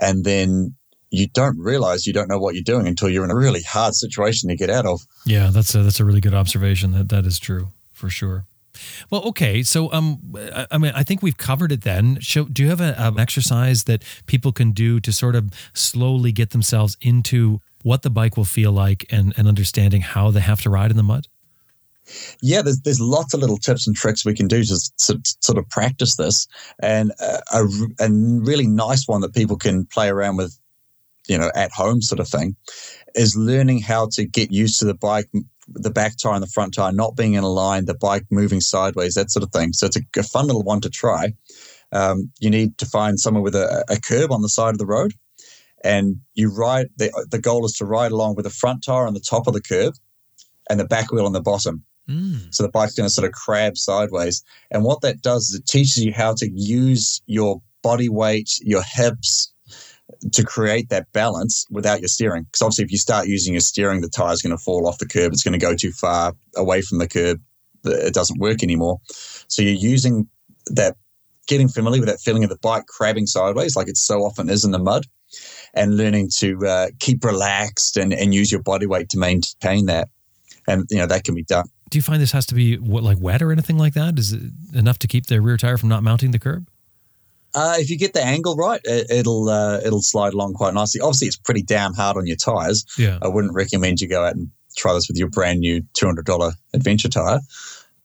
and 0.00 0.24
then 0.24 0.74
you 1.12 1.28
don't 1.28 1.58
realize 1.58 2.06
you 2.06 2.12
don't 2.12 2.28
know 2.28 2.38
what 2.38 2.54
you're 2.54 2.64
doing 2.64 2.88
until 2.88 3.08
you're 3.08 3.24
in 3.24 3.30
a 3.30 3.36
really 3.36 3.62
hard 3.62 3.94
situation 3.94 4.48
to 4.48 4.56
get 4.56 4.70
out 4.70 4.86
of. 4.86 5.02
Yeah, 5.26 5.50
that's 5.52 5.74
a, 5.74 5.82
that's 5.82 6.00
a 6.00 6.04
really 6.04 6.20
good 6.20 6.34
observation. 6.34 6.92
That 6.92 7.10
that 7.10 7.26
is 7.26 7.38
true 7.38 7.68
for 7.92 8.08
sure. 8.08 8.46
Well, 9.10 9.22
okay. 9.24 9.62
So, 9.62 9.92
um, 9.92 10.34
I 10.70 10.78
mean, 10.78 10.92
I 10.94 11.02
think 11.02 11.22
we've 11.22 11.36
covered 11.36 11.70
it. 11.70 11.82
Then, 11.82 12.18
so, 12.22 12.44
do 12.44 12.62
you 12.62 12.70
have 12.70 12.80
a, 12.80 12.94
an 12.98 13.20
exercise 13.20 13.84
that 13.84 14.02
people 14.26 14.50
can 14.50 14.72
do 14.72 14.98
to 15.00 15.12
sort 15.12 15.36
of 15.36 15.52
slowly 15.74 16.32
get 16.32 16.50
themselves 16.50 16.96
into 17.02 17.60
what 17.82 18.02
the 18.02 18.10
bike 18.10 18.36
will 18.36 18.44
feel 18.44 18.72
like 18.72 19.04
and 19.10 19.34
and 19.36 19.46
understanding 19.46 20.00
how 20.00 20.30
they 20.30 20.40
have 20.40 20.62
to 20.62 20.70
ride 20.70 20.90
in 20.90 20.96
the 20.96 21.02
mud? 21.02 21.28
Yeah, 22.40 22.62
there's 22.62 22.80
there's 22.80 23.00
lots 23.00 23.34
of 23.34 23.40
little 23.40 23.58
tips 23.58 23.86
and 23.86 23.94
tricks 23.94 24.24
we 24.24 24.34
can 24.34 24.48
do 24.48 24.64
to, 24.64 24.76
to 24.98 25.20
sort 25.40 25.58
of 25.58 25.68
practice 25.68 26.16
this, 26.16 26.48
and 26.82 27.12
a, 27.20 27.64
a 28.00 28.10
really 28.10 28.66
nice 28.66 29.06
one 29.06 29.20
that 29.20 29.34
people 29.34 29.56
can 29.56 29.86
play 29.86 30.08
around 30.08 30.36
with, 30.36 30.58
you 31.32 31.38
know, 31.38 31.50
at 31.54 31.72
home 31.72 32.02
sort 32.02 32.20
of 32.20 32.28
thing, 32.28 32.54
is 33.14 33.34
learning 33.36 33.80
how 33.80 34.08
to 34.12 34.26
get 34.26 34.52
used 34.52 34.78
to 34.78 34.84
the 34.84 34.94
bike, 34.94 35.30
the 35.66 35.90
back 35.90 36.12
tire 36.18 36.34
and 36.34 36.42
the 36.42 36.54
front 36.54 36.74
tire 36.74 36.92
not 36.92 37.16
being 37.16 37.32
in 37.32 37.42
a 37.42 37.48
line, 37.48 37.86
the 37.86 37.94
bike 37.94 38.26
moving 38.30 38.60
sideways, 38.60 39.14
that 39.14 39.30
sort 39.30 39.42
of 39.42 39.50
thing. 39.50 39.72
So 39.72 39.86
it's 39.86 39.96
a, 39.96 40.02
a 40.18 40.22
fun 40.22 40.46
little 40.46 40.62
one 40.62 40.82
to 40.82 40.90
try. 40.90 41.32
Um, 41.90 42.30
you 42.38 42.50
need 42.50 42.76
to 42.78 42.86
find 42.86 43.18
somewhere 43.18 43.42
with 43.42 43.54
a, 43.54 43.84
a 43.88 43.98
curb 43.98 44.30
on 44.30 44.42
the 44.42 44.48
side 44.48 44.74
of 44.74 44.78
the 44.78 44.86
road, 44.86 45.12
and 45.82 46.16
you 46.34 46.54
ride. 46.54 46.88
The, 46.98 47.10
the 47.30 47.40
goal 47.40 47.64
is 47.64 47.72
to 47.74 47.86
ride 47.86 48.12
along 48.12 48.34
with 48.34 48.44
the 48.44 48.50
front 48.50 48.84
tire 48.84 49.06
on 49.06 49.14
the 49.14 49.20
top 49.20 49.46
of 49.46 49.54
the 49.54 49.62
curb, 49.62 49.94
and 50.68 50.78
the 50.78 50.84
back 50.84 51.12
wheel 51.12 51.26
on 51.26 51.32
the 51.32 51.40
bottom. 51.40 51.82
Mm. 52.08 52.52
So 52.52 52.62
the 52.62 52.68
bike's 52.68 52.94
going 52.94 53.08
to 53.08 53.14
sort 53.14 53.28
of 53.28 53.32
crab 53.32 53.76
sideways. 53.76 54.42
And 54.70 54.84
what 54.84 55.00
that 55.02 55.22
does 55.22 55.50
is 55.50 55.60
it 55.60 55.66
teaches 55.66 56.04
you 56.04 56.12
how 56.12 56.34
to 56.34 56.50
use 56.52 57.22
your 57.26 57.62
body 57.82 58.08
weight, 58.08 58.58
your 58.60 58.82
hips, 58.82 59.51
to 60.32 60.44
create 60.44 60.88
that 60.90 61.10
balance 61.12 61.66
without 61.70 62.00
your 62.00 62.08
steering. 62.08 62.44
Because 62.44 62.62
obviously, 62.62 62.84
if 62.84 62.92
you 62.92 62.98
start 62.98 63.26
using 63.26 63.54
your 63.54 63.60
steering, 63.60 64.00
the 64.00 64.08
tire 64.08 64.32
is 64.32 64.42
going 64.42 64.56
to 64.56 64.62
fall 64.62 64.86
off 64.86 64.98
the 64.98 65.06
curb. 65.06 65.32
It's 65.32 65.42
going 65.42 65.58
to 65.58 65.58
go 65.58 65.74
too 65.74 65.92
far 65.92 66.32
away 66.56 66.82
from 66.82 66.98
the 66.98 67.08
curb. 67.08 67.40
It 67.84 68.14
doesn't 68.14 68.38
work 68.38 68.62
anymore. 68.62 68.98
So 69.48 69.62
you're 69.62 69.72
using 69.72 70.28
that, 70.66 70.96
getting 71.48 71.68
familiar 71.68 72.00
with 72.00 72.08
that 72.08 72.20
feeling 72.20 72.44
of 72.44 72.50
the 72.50 72.58
bike 72.62 72.86
crabbing 72.86 73.26
sideways, 73.26 73.74
like 73.74 73.88
it 73.88 73.96
so 73.96 74.20
often 74.20 74.48
is 74.48 74.64
in 74.64 74.70
the 74.70 74.78
mud, 74.78 75.06
and 75.74 75.96
learning 75.96 76.30
to 76.38 76.64
uh, 76.66 76.88
keep 77.00 77.24
relaxed 77.24 77.96
and, 77.96 78.12
and 78.12 78.32
use 78.32 78.52
your 78.52 78.62
body 78.62 78.86
weight 78.86 79.08
to 79.10 79.18
maintain 79.18 79.86
that. 79.86 80.08
And 80.68 80.84
you 80.90 80.98
know 80.98 81.06
that 81.06 81.24
can 81.24 81.34
be 81.34 81.42
done. 81.42 81.66
Do 81.90 81.98
you 81.98 82.02
find 82.02 82.22
this 82.22 82.32
has 82.32 82.46
to 82.46 82.54
be 82.54 82.76
what, 82.76 83.02
like 83.02 83.18
wet 83.20 83.42
or 83.42 83.52
anything 83.52 83.76
like 83.76 83.94
that? 83.94 84.18
Is 84.18 84.32
it 84.32 84.42
enough 84.72 84.98
to 85.00 85.08
keep 85.08 85.26
the 85.26 85.40
rear 85.42 85.56
tire 85.56 85.76
from 85.76 85.88
not 85.88 86.02
mounting 86.02 86.30
the 86.30 86.38
curb? 86.38 86.68
Uh, 87.54 87.74
if 87.78 87.90
you 87.90 87.98
get 87.98 88.14
the 88.14 88.24
angle 88.24 88.56
right, 88.56 88.80
it, 88.84 89.26
will 89.26 89.48
uh, 89.48 89.78
it'll 89.84 90.02
slide 90.02 90.32
along 90.32 90.54
quite 90.54 90.74
nicely. 90.74 91.00
Obviously, 91.00 91.28
it's 91.28 91.36
pretty 91.36 91.62
damn 91.62 91.92
hard 91.94 92.16
on 92.16 92.26
your 92.26 92.36
tires. 92.36 92.84
Yeah, 92.96 93.18
I 93.20 93.28
wouldn't 93.28 93.54
recommend 93.54 94.00
you 94.00 94.08
go 94.08 94.24
out 94.24 94.34
and 94.34 94.50
try 94.76 94.94
this 94.94 95.08
with 95.08 95.18
your 95.18 95.28
brand 95.28 95.60
new 95.60 95.82
two 95.92 96.06
hundred 96.06 96.24
dollar 96.24 96.52
adventure 96.72 97.08
tire, 97.08 97.40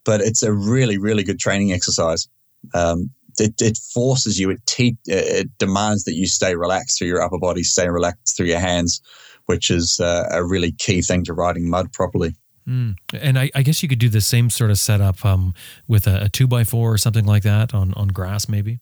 but 0.03 0.21
it's 0.21 0.43
a 0.43 0.51
really 0.51 0.97
really 0.97 1.23
good 1.23 1.39
training 1.39 1.71
exercise. 1.71 2.27
Um, 2.73 3.11
it, 3.39 3.61
it, 3.61 3.77
forces 3.77 4.39
you, 4.39 4.49
it, 4.49 4.65
te- 4.65 4.97
it 5.05 5.55
demands 5.59 6.05
that 6.05 6.15
you 6.15 6.25
stay 6.25 6.55
relaxed 6.55 6.97
through 6.97 7.07
your 7.07 7.21
upper 7.21 7.37
body, 7.37 7.61
stay 7.63 7.87
relaxed 7.87 8.35
through 8.35 8.47
your 8.47 8.59
hands, 8.59 8.99
which 9.45 9.69
is 9.69 9.99
uh, 9.99 10.27
a 10.31 10.43
really 10.43 10.71
key 10.71 11.01
thing 11.01 11.23
to 11.25 11.33
riding 11.33 11.69
mud 11.69 11.93
properly. 11.93 12.35
Mm. 12.67 12.97
And 13.13 13.39
I, 13.39 13.49
I, 13.55 13.61
guess 13.61 13.81
you 13.81 13.87
could 13.87 13.99
do 13.99 14.09
the 14.09 14.19
same 14.19 14.49
sort 14.49 14.71
of 14.71 14.77
setup 14.77 15.23
um, 15.23 15.53
with 15.87 16.05
a, 16.05 16.23
a, 16.23 16.29
two 16.29 16.47
by 16.47 16.65
four 16.65 16.91
or 16.91 16.97
something 16.97 17.25
like 17.25 17.43
that 17.43 17.73
on, 17.73 17.93
on 17.93 18.09
grass, 18.09 18.49
maybe. 18.49 18.79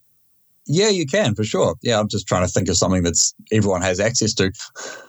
Yeah, 0.67 0.89
you 0.89 1.05
can 1.05 1.35
for 1.35 1.43
sure. 1.43 1.75
Yeah, 1.83 1.99
I'm 1.99 2.07
just 2.07 2.27
trying 2.27 2.45
to 2.45 2.51
think 2.51 2.69
of 2.69 2.77
something 2.77 3.03
that's 3.03 3.33
everyone 3.51 3.81
has 3.81 3.99
access 3.99 4.33
to. 4.35 4.51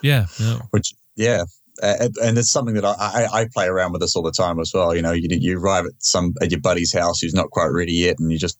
Yeah, 0.02 0.26
yeah. 0.38 0.58
Which 0.70 0.94
yeah, 1.16 1.44
uh, 1.82 2.08
and 2.22 2.38
it's 2.38 2.50
something 2.50 2.74
that 2.74 2.84
I, 2.84 2.94
I, 2.98 3.40
I, 3.40 3.46
play 3.52 3.66
around 3.66 3.92
with 3.92 4.00
this 4.00 4.16
all 4.16 4.22
the 4.22 4.32
time 4.32 4.58
as 4.60 4.72
well. 4.74 4.94
You 4.94 5.02
know, 5.02 5.12
you 5.12 5.28
you 5.30 5.58
arrive 5.58 5.86
at 5.86 5.92
some 5.98 6.34
at 6.40 6.50
your 6.50 6.60
buddy's 6.60 6.92
house 6.92 7.20
who's 7.20 7.34
not 7.34 7.50
quite 7.50 7.68
ready 7.68 7.92
yet, 7.92 8.18
and 8.18 8.30
you 8.30 8.38
just 8.38 8.58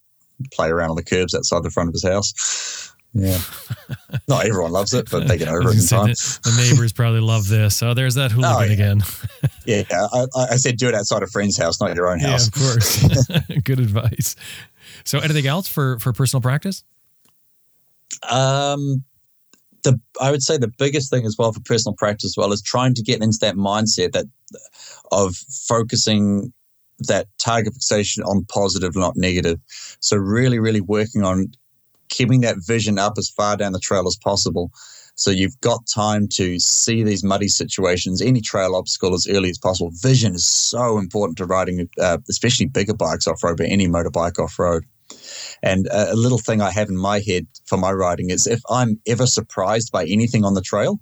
play 0.53 0.69
around 0.69 0.91
on 0.91 0.95
the 0.95 1.03
curbs 1.03 1.33
outside 1.33 1.63
the 1.63 1.71
front 1.71 1.89
of 1.89 1.93
his 1.93 2.03
house. 2.03 2.93
Yeah, 3.13 3.39
not 4.27 4.45
everyone 4.45 4.71
loves 4.71 4.93
it, 4.93 5.09
but 5.09 5.27
they 5.27 5.37
get 5.37 5.47
over 5.47 5.69
it 5.69 5.79
in 5.79 5.85
time. 5.87 6.07
The, 6.07 6.39
the, 6.43 6.57
neighbors 6.57 6.93
probably 6.93 7.21
love 7.21 7.47
this. 7.47 7.81
Oh, 7.81 7.93
there's 7.93 8.15
that 8.15 8.31
hooligan 8.31 8.55
oh, 8.55 8.63
yeah. 8.63 8.71
again. 8.71 9.03
yeah, 9.65 9.83
I, 9.91 10.25
I, 10.35 10.55
said 10.57 10.77
do 10.77 10.87
it 10.89 10.93
outside 10.93 11.23
a 11.23 11.27
friend's 11.27 11.57
house, 11.57 11.81
not 11.81 11.95
your 11.95 12.09
own 12.09 12.19
house. 12.19 12.51
Yeah, 12.55 12.67
of 12.67 12.71
course. 12.71 13.63
Good 13.63 13.79
advice. 13.79 14.35
So, 15.07 15.19
anything 15.19 15.47
else 15.47 15.67
for 15.69 15.99
for 15.99 16.11
personal 16.11 16.41
practice? 16.41 16.83
Um, 18.29 19.03
the 19.83 19.99
I 20.19 20.31
would 20.31 20.43
say 20.43 20.57
the 20.57 20.71
biggest 20.77 21.09
thing 21.09 21.25
as 21.25 21.37
well 21.39 21.53
for 21.53 21.61
personal 21.61 21.95
practice 21.95 22.31
as 22.31 22.37
well 22.37 22.51
is 22.51 22.61
trying 22.61 22.93
to 22.95 23.01
get 23.01 23.23
into 23.23 23.37
that 23.41 23.55
mindset 23.55 24.11
that 24.11 24.25
of 25.11 25.35
focusing 25.67 26.51
that 26.99 27.27
target 27.37 27.73
fixation 27.73 28.23
on 28.23 28.45
positive, 28.45 28.95
not 28.95 29.15
negative. 29.15 29.59
So 30.01 30.17
really, 30.17 30.59
really 30.59 30.81
working 30.81 31.23
on 31.23 31.53
keeping 32.09 32.41
that 32.41 32.57
vision 32.65 32.99
up 32.99 33.13
as 33.17 33.29
far 33.29 33.55
down 33.55 33.71
the 33.71 33.79
trail 33.79 34.07
as 34.07 34.17
possible. 34.17 34.71
So 35.15 35.31
you've 35.31 35.59
got 35.61 35.87
time 35.87 36.27
to 36.33 36.59
see 36.59 37.03
these 37.03 37.23
muddy 37.23 37.47
situations, 37.47 38.21
any 38.21 38.41
trail 38.41 38.75
obstacle 38.75 39.13
as 39.13 39.27
early 39.27 39.49
as 39.49 39.57
possible. 39.57 39.91
Vision 40.01 40.35
is 40.35 40.45
so 40.45 40.97
important 40.97 41.37
to 41.37 41.45
riding, 41.45 41.89
uh, 41.99 42.17
especially 42.29 42.67
bigger 42.67 42.93
bikes 42.93 43.25
off 43.25 43.43
road, 43.43 43.57
but 43.57 43.67
any 43.67 43.87
motorbike 43.87 44.37
off 44.37 44.59
road. 44.59 44.83
And 45.63 45.87
a 45.91 46.15
little 46.15 46.37
thing 46.37 46.61
I 46.61 46.71
have 46.71 46.89
in 46.89 46.97
my 46.97 47.19
head 47.19 47.47
for 47.65 47.77
my 47.77 47.91
riding 47.91 48.29
is 48.29 48.45
if 48.47 48.61
I'm 48.69 48.99
ever 49.07 49.25
surprised 49.25 49.91
by 49.91 50.05
anything 50.05 50.45
on 50.45 50.53
the 50.53 50.61
trail, 50.61 50.99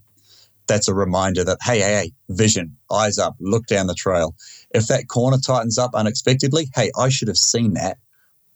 that's 0.68 0.88
a 0.88 0.94
reminder 0.94 1.44
that, 1.44 1.60
hey, 1.64 1.80
hey, 1.80 1.94
hey, 1.94 2.14
vision, 2.30 2.76
eyes 2.91 3.18
up, 3.18 3.36
look 3.40 3.68
down 3.68 3.88
the 3.88 3.94
trail. 3.94 4.34
If 4.72 4.88
that 4.88 5.07
corner 5.07 5.38
tightens 5.38 5.77
up 5.77 5.91
unexpectedly, 5.94 6.69
hey, 6.73 6.91
I 6.98 7.10
should 7.10 7.27
have 7.27 7.38
seen 7.38 7.73
that 7.73 7.98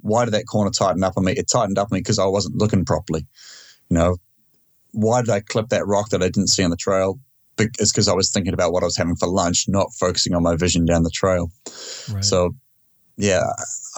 why 0.01 0.26
did 0.26 0.34
that 0.34 0.47
corner 0.47 0.71
tighten 0.71 1.03
up 1.03 1.13
on 1.17 1.26
me? 1.26 1.34
It 1.34 1.47
tightened 1.47 1.77
up 1.77 1.89
on 1.91 1.95
me 1.95 1.99
because 1.99 2.19
I 2.19 2.26
wasn't 2.26 2.57
looking 2.57 2.85
properly. 2.85 3.26
You 3.89 3.97
know, 3.97 4.17
why 4.91 5.21
did 5.21 5.30
I 5.30 5.41
clip 5.41 5.69
that 5.69 5.88
rock 5.88 6.09
that 6.09 6.21
I 6.21 6.27
didn't 6.27 6.47
see 6.47 6.63
on 6.63 6.69
the 6.69 6.77
trail? 6.77 7.19
It's 7.57 7.91
because 7.91 8.07
I 8.07 8.13
was 8.13 8.31
thinking 8.31 8.53
about 8.53 8.71
what 8.71 8.84
I 8.84 8.85
was 8.85 8.95
having 8.95 9.17
for 9.17 9.27
lunch, 9.27 9.65
not 9.67 9.93
focusing 9.93 10.34
on 10.34 10.43
my 10.43 10.55
vision 10.55 10.85
down 10.85 11.03
the 11.03 11.09
trail. 11.09 11.51
Right. 12.09 12.23
So, 12.23 12.55
yeah, 13.17 13.43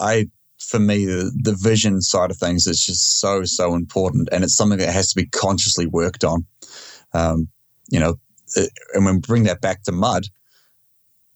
I 0.00 0.26
for 0.62 0.78
me 0.78 1.04
the, 1.04 1.32
the 1.42 1.54
vision 1.54 2.00
side 2.00 2.30
of 2.30 2.36
things 2.36 2.66
is 2.66 2.84
just 2.84 3.20
so 3.20 3.44
so 3.44 3.74
important, 3.74 4.28
and 4.32 4.44
it's 4.44 4.54
something 4.54 4.78
that 4.78 4.92
has 4.92 5.08
to 5.08 5.16
be 5.16 5.26
consciously 5.26 5.86
worked 5.86 6.24
on. 6.24 6.46
Um, 7.12 7.48
you 7.90 8.00
know, 8.00 8.16
and 8.94 9.04
when 9.04 9.16
we 9.16 9.20
bring 9.20 9.42
that 9.44 9.60
back 9.60 9.82
to 9.82 9.92
mud, 9.92 10.24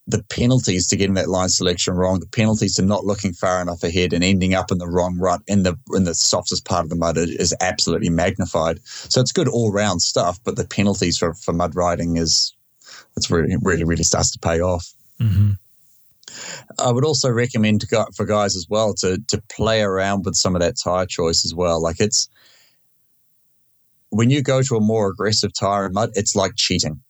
the 0.06 0.22
penalties 0.30 0.86
to 0.86 0.96
getting 0.96 1.14
that 1.14 1.28
line 1.28 1.48
selection 1.48 1.94
wrong, 1.94 2.20
the 2.20 2.26
penalties 2.26 2.76
to 2.76 2.82
not 2.82 3.04
looking 3.04 3.32
far 3.32 3.60
enough 3.60 3.82
ahead 3.82 4.12
and 4.12 4.22
ending 4.22 4.54
up 4.54 4.70
in 4.70 4.78
the 4.78 4.88
wrong 4.88 5.18
rut 5.18 5.40
in 5.48 5.64
the 5.64 5.76
in 5.92 6.04
the 6.04 6.14
softest 6.14 6.64
part 6.64 6.84
of 6.84 6.90
the 6.90 6.96
mud 6.96 7.18
is 7.18 7.54
absolutely 7.60 8.10
magnified. 8.10 8.78
So 8.84 9.20
it's 9.20 9.32
good 9.32 9.48
all 9.48 9.72
round 9.72 10.02
stuff, 10.02 10.38
but 10.44 10.56
the 10.56 10.66
penalties 10.66 11.18
for, 11.18 11.34
for 11.34 11.52
mud 11.52 11.74
riding 11.74 12.16
is 12.16 12.52
it's 13.16 13.30
really 13.30 13.56
really 13.62 13.84
really 13.84 14.04
starts 14.04 14.30
to 14.32 14.38
pay 14.38 14.60
off. 14.60 14.86
Mm-hmm. 15.20 15.52
I 16.78 16.90
would 16.92 17.04
also 17.04 17.30
recommend 17.30 17.80
to 17.82 18.06
for 18.14 18.26
guys 18.26 18.56
as 18.56 18.66
well 18.68 18.94
to 18.94 19.18
to 19.28 19.42
play 19.50 19.82
around 19.82 20.24
with 20.24 20.34
some 20.34 20.54
of 20.54 20.62
that 20.62 20.76
tire 20.82 21.06
choice 21.06 21.44
as 21.44 21.54
well. 21.54 21.82
Like 21.82 22.00
it's 22.00 22.28
when 24.10 24.30
you 24.30 24.42
go 24.42 24.62
to 24.62 24.76
a 24.76 24.80
more 24.80 25.08
aggressive 25.08 25.52
tire 25.52 25.86
and 25.86 25.94
mud, 25.94 26.10
it's 26.14 26.34
like 26.36 26.52
cheating. 26.56 27.00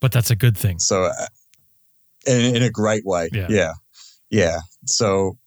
But 0.00 0.12
that's 0.12 0.30
a 0.30 0.36
good 0.36 0.56
thing. 0.56 0.78
So 0.78 1.04
uh, 1.04 1.26
in, 2.26 2.56
in 2.56 2.62
a 2.62 2.70
great 2.70 3.04
way. 3.04 3.28
Yeah. 3.32 3.46
Yeah. 3.48 3.72
yeah. 4.30 4.58
So 4.86 5.38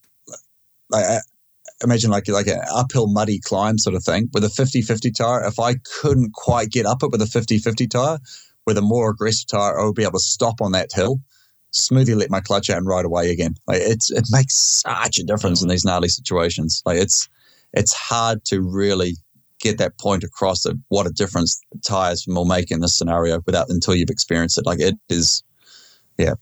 I, 0.94 1.04
I 1.04 1.20
imagine 1.84 2.12
like 2.12 2.28
like 2.28 2.48
an 2.48 2.62
uphill 2.72 3.08
muddy 3.08 3.40
climb 3.40 3.78
sort 3.78 3.95
of 3.95 4.04
thing 4.04 4.30
with 4.34 4.44
a 4.44 4.48
50-50 4.48 5.16
tire. 5.16 5.44
If 5.45 5.60
I 5.60 5.76
couldn't 6.02 6.34
quite 6.34 6.70
get 6.70 6.86
up 6.86 7.04
it 7.04 7.12
with 7.12 7.22
a 7.22 7.26
50-50 7.26 7.90
tire, 7.90 8.20
with 8.66 8.78
a 8.78 8.82
more 8.82 9.10
aggressive 9.10 9.48
tire, 9.48 9.80
I 9.80 9.86
would 9.86 9.95
be 9.95 10.04
able 10.04 10.14
to 10.14 10.20
stop 10.20 10.62
on 10.62 10.72
that 10.72 10.91
hill, 10.94 11.20
smoothly 11.74 12.16
let 12.16 12.30
my 12.30 12.40
clutch 12.40 12.70
out 12.70 12.78
and 12.78 12.88
ride 12.88 13.06
away 13.06 13.32
again. 13.32 13.56
Like 13.68 13.82
it's 13.82 14.10
it 14.12 14.28
makes 14.32 14.56
such 14.56 15.20
a 15.20 15.24
difference 15.24 15.62
in 15.62 15.68
mm. 15.68 15.72
these 15.72 15.86
gnarly 15.86 16.08
situations. 16.08 16.82
Like 16.86 16.98
it's 16.98 17.28
it's 17.74 17.94
hard 17.94 18.45
to 18.45 18.62
really 18.62 19.16
get 19.60 19.78
that 19.78 19.98
point 19.98 20.24
across 20.24 20.66
of 20.66 20.78
what 20.90 21.08
a 21.08 21.10
difference 21.10 21.60
tires 21.86 22.26
will 22.28 22.45
make 22.45 22.70
in 22.70 22.82
this 22.82 22.95
scenario 22.95 23.41
without 23.45 23.70
until 23.70 23.95
you've 23.95 24.10
experienced 24.10 24.58
it. 24.58 24.66
Like 24.66 24.80
it 24.80 24.95
is, 25.10 25.44
yeah, 26.18 26.34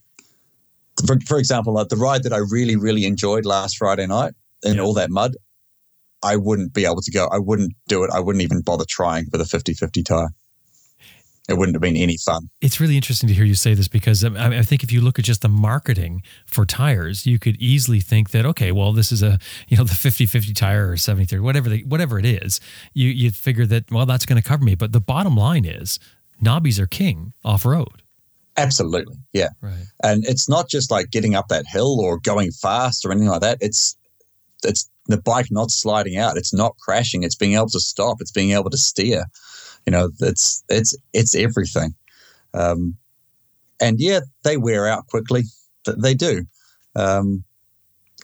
for, 1.06 1.18
for 1.26 1.38
example, 1.38 1.74
like 1.74 1.88
the 1.88 1.96
ride 1.96 2.24
that 2.24 2.32
I 2.32 2.38
really, 2.50 2.76
really 2.76 3.04
enjoyed 3.06 3.46
last 3.46 3.78
Friday 3.78 4.06
night 4.06 4.34
in 4.62 4.76
yeah. 4.76 4.82
all 4.82 4.92
that 4.94 5.10
mud, 5.10 5.36
I 6.22 6.36
wouldn't 6.36 6.74
be 6.74 6.84
able 6.84 7.00
to 7.00 7.10
go. 7.10 7.28
I 7.28 7.38
wouldn't 7.38 7.72
do 7.88 8.04
it. 8.04 8.10
I 8.12 8.20
wouldn't 8.20 8.42
even 8.42 8.60
bother 8.60 8.84
trying 8.88 9.26
with 9.32 9.40
a 9.40 9.46
50 9.46 9.74
50 9.74 10.02
tire. 10.02 10.28
It 11.52 11.58
wouldn't 11.58 11.74
have 11.74 11.82
been 11.82 11.96
any 11.96 12.16
fun. 12.16 12.48
It's 12.60 12.80
really 12.80 12.96
interesting 12.96 13.28
to 13.28 13.34
hear 13.34 13.44
you 13.44 13.54
say 13.54 13.74
this 13.74 13.88
because 13.88 14.24
I, 14.24 14.58
I 14.58 14.62
think 14.62 14.82
if 14.82 14.90
you 14.90 15.02
look 15.02 15.18
at 15.18 15.24
just 15.24 15.42
the 15.42 15.48
marketing 15.48 16.22
for 16.46 16.64
tires, 16.64 17.26
you 17.26 17.38
could 17.38 17.56
easily 17.56 18.00
think 18.00 18.30
that, 18.30 18.46
okay, 18.46 18.72
well, 18.72 18.92
this 18.92 19.12
is 19.12 19.22
a, 19.22 19.38
you 19.68 19.76
know, 19.76 19.84
the 19.84 19.94
50 19.94 20.24
50 20.24 20.54
tire 20.54 20.90
or 20.90 20.96
70 20.96 21.26
30, 21.26 21.40
whatever, 21.40 21.68
the, 21.68 21.84
whatever 21.84 22.18
it 22.18 22.24
is, 22.24 22.58
you, 22.94 23.10
you'd 23.10 23.36
figure 23.36 23.66
that, 23.66 23.90
well, 23.90 24.06
that's 24.06 24.24
going 24.24 24.40
to 24.40 24.48
cover 24.48 24.64
me. 24.64 24.74
But 24.74 24.92
the 24.92 25.00
bottom 25.00 25.36
line 25.36 25.66
is 25.66 25.98
knobbies 26.42 26.78
are 26.78 26.86
king 26.86 27.34
off 27.44 27.66
road. 27.66 28.02
Absolutely. 28.56 29.16
Yeah. 29.34 29.48
Right. 29.60 29.84
And 30.02 30.24
it's 30.26 30.48
not 30.48 30.68
just 30.68 30.90
like 30.90 31.10
getting 31.10 31.34
up 31.34 31.48
that 31.48 31.66
hill 31.66 32.00
or 32.00 32.18
going 32.18 32.50
fast 32.50 33.04
or 33.04 33.12
anything 33.12 33.28
like 33.28 33.42
that. 33.42 33.58
It's 33.60 33.96
it's 34.64 34.88
the 35.06 35.20
bike 35.20 35.46
not 35.50 35.70
sliding 35.70 36.16
out. 36.16 36.36
It's 36.36 36.54
not 36.54 36.76
crashing. 36.78 37.22
It's 37.22 37.34
being 37.34 37.54
able 37.54 37.68
to 37.68 37.80
stop. 37.80 38.20
It's 38.20 38.30
being 38.30 38.52
able 38.52 38.70
to 38.70 38.78
steer. 38.78 39.24
You 39.86 39.90
know, 39.92 40.10
it's 40.20 40.62
it's 40.68 40.96
it's 41.12 41.34
everything. 41.34 41.94
Um, 42.54 42.96
and 43.80 44.00
yeah, 44.00 44.20
they 44.44 44.56
wear 44.56 44.86
out 44.86 45.06
quickly. 45.08 45.42
They 45.84 46.14
do. 46.14 46.44
um, 46.94 47.44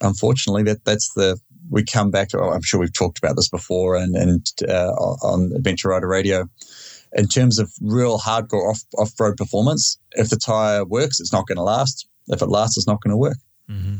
unfortunately, 0.01 0.63
that 0.65 0.85
that's 0.85 1.13
the 1.15 1.39
we 1.71 1.85
come 1.85 2.11
back 2.11 2.29
to. 2.29 2.39
I'm 2.41 2.63
sure 2.63 2.81
we've 2.81 2.93
talked 2.93 3.19
about 3.19 3.37
this 3.37 3.49
before, 3.49 3.97
and 3.97 4.17
and 4.17 4.51
uh, 4.69 4.93
on 5.23 5.53
Adventure 5.55 5.89
Rider 5.89 6.09
Radio. 6.09 6.49
In 7.15 7.27
terms 7.27 7.59
of 7.59 7.73
real 7.81 8.19
hardcore 8.19 8.71
off 8.71 8.85
off 8.99 9.19
road 9.19 9.37
performance, 9.37 9.99
if 10.13 10.29
the 10.29 10.37
tire 10.37 10.85
works, 10.85 11.21
it's 11.21 11.33
not 11.33 11.47
going 11.47 11.57
to 11.57 11.63
last. 11.63 12.07
If 12.29 12.43
it 12.43 12.49
lasts, 12.49 12.77
it's 12.77 12.87
not 12.87 13.01
going 13.03 13.13
to 13.13 13.17
work. 13.17 13.39
Mm-hmm. 13.71 13.97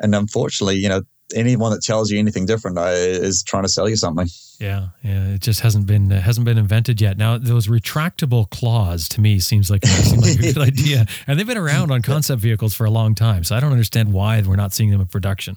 And 0.00 0.14
unfortunately, 0.14 0.76
you 0.76 0.88
know, 0.88 1.02
anyone 1.34 1.72
that 1.72 1.82
tells 1.82 2.10
you 2.10 2.18
anything 2.18 2.46
different 2.46 2.78
uh, 2.78 2.90
is 2.90 3.42
trying 3.42 3.62
to 3.64 3.68
sell 3.68 3.88
you 3.88 3.96
something. 3.96 4.28
Yeah, 4.58 4.88
yeah, 5.02 5.28
it 5.28 5.40
just 5.40 5.60
hasn't 5.60 5.86
been 5.86 6.12
uh, 6.12 6.20
hasn't 6.20 6.44
been 6.44 6.58
invented 6.58 7.00
yet. 7.00 7.16
Now, 7.16 7.38
those 7.38 7.66
retractable 7.66 8.48
claws 8.50 9.08
to 9.10 9.20
me 9.20 9.40
seems 9.40 9.70
like 9.70 9.84
seem 9.86 10.20
like 10.20 10.38
a 10.38 10.52
good 10.52 10.58
idea, 10.68 11.06
and 11.26 11.38
they've 11.38 11.46
been 11.46 11.56
around 11.56 11.90
on 11.90 12.02
concept 12.02 12.42
vehicles 12.42 12.74
for 12.74 12.84
a 12.84 12.90
long 12.90 13.14
time. 13.14 13.42
So 13.44 13.56
I 13.56 13.60
don't 13.60 13.72
understand 13.72 14.12
why 14.12 14.42
we're 14.42 14.56
not 14.56 14.72
seeing 14.72 14.90
them 14.90 15.00
in 15.00 15.06
production. 15.06 15.56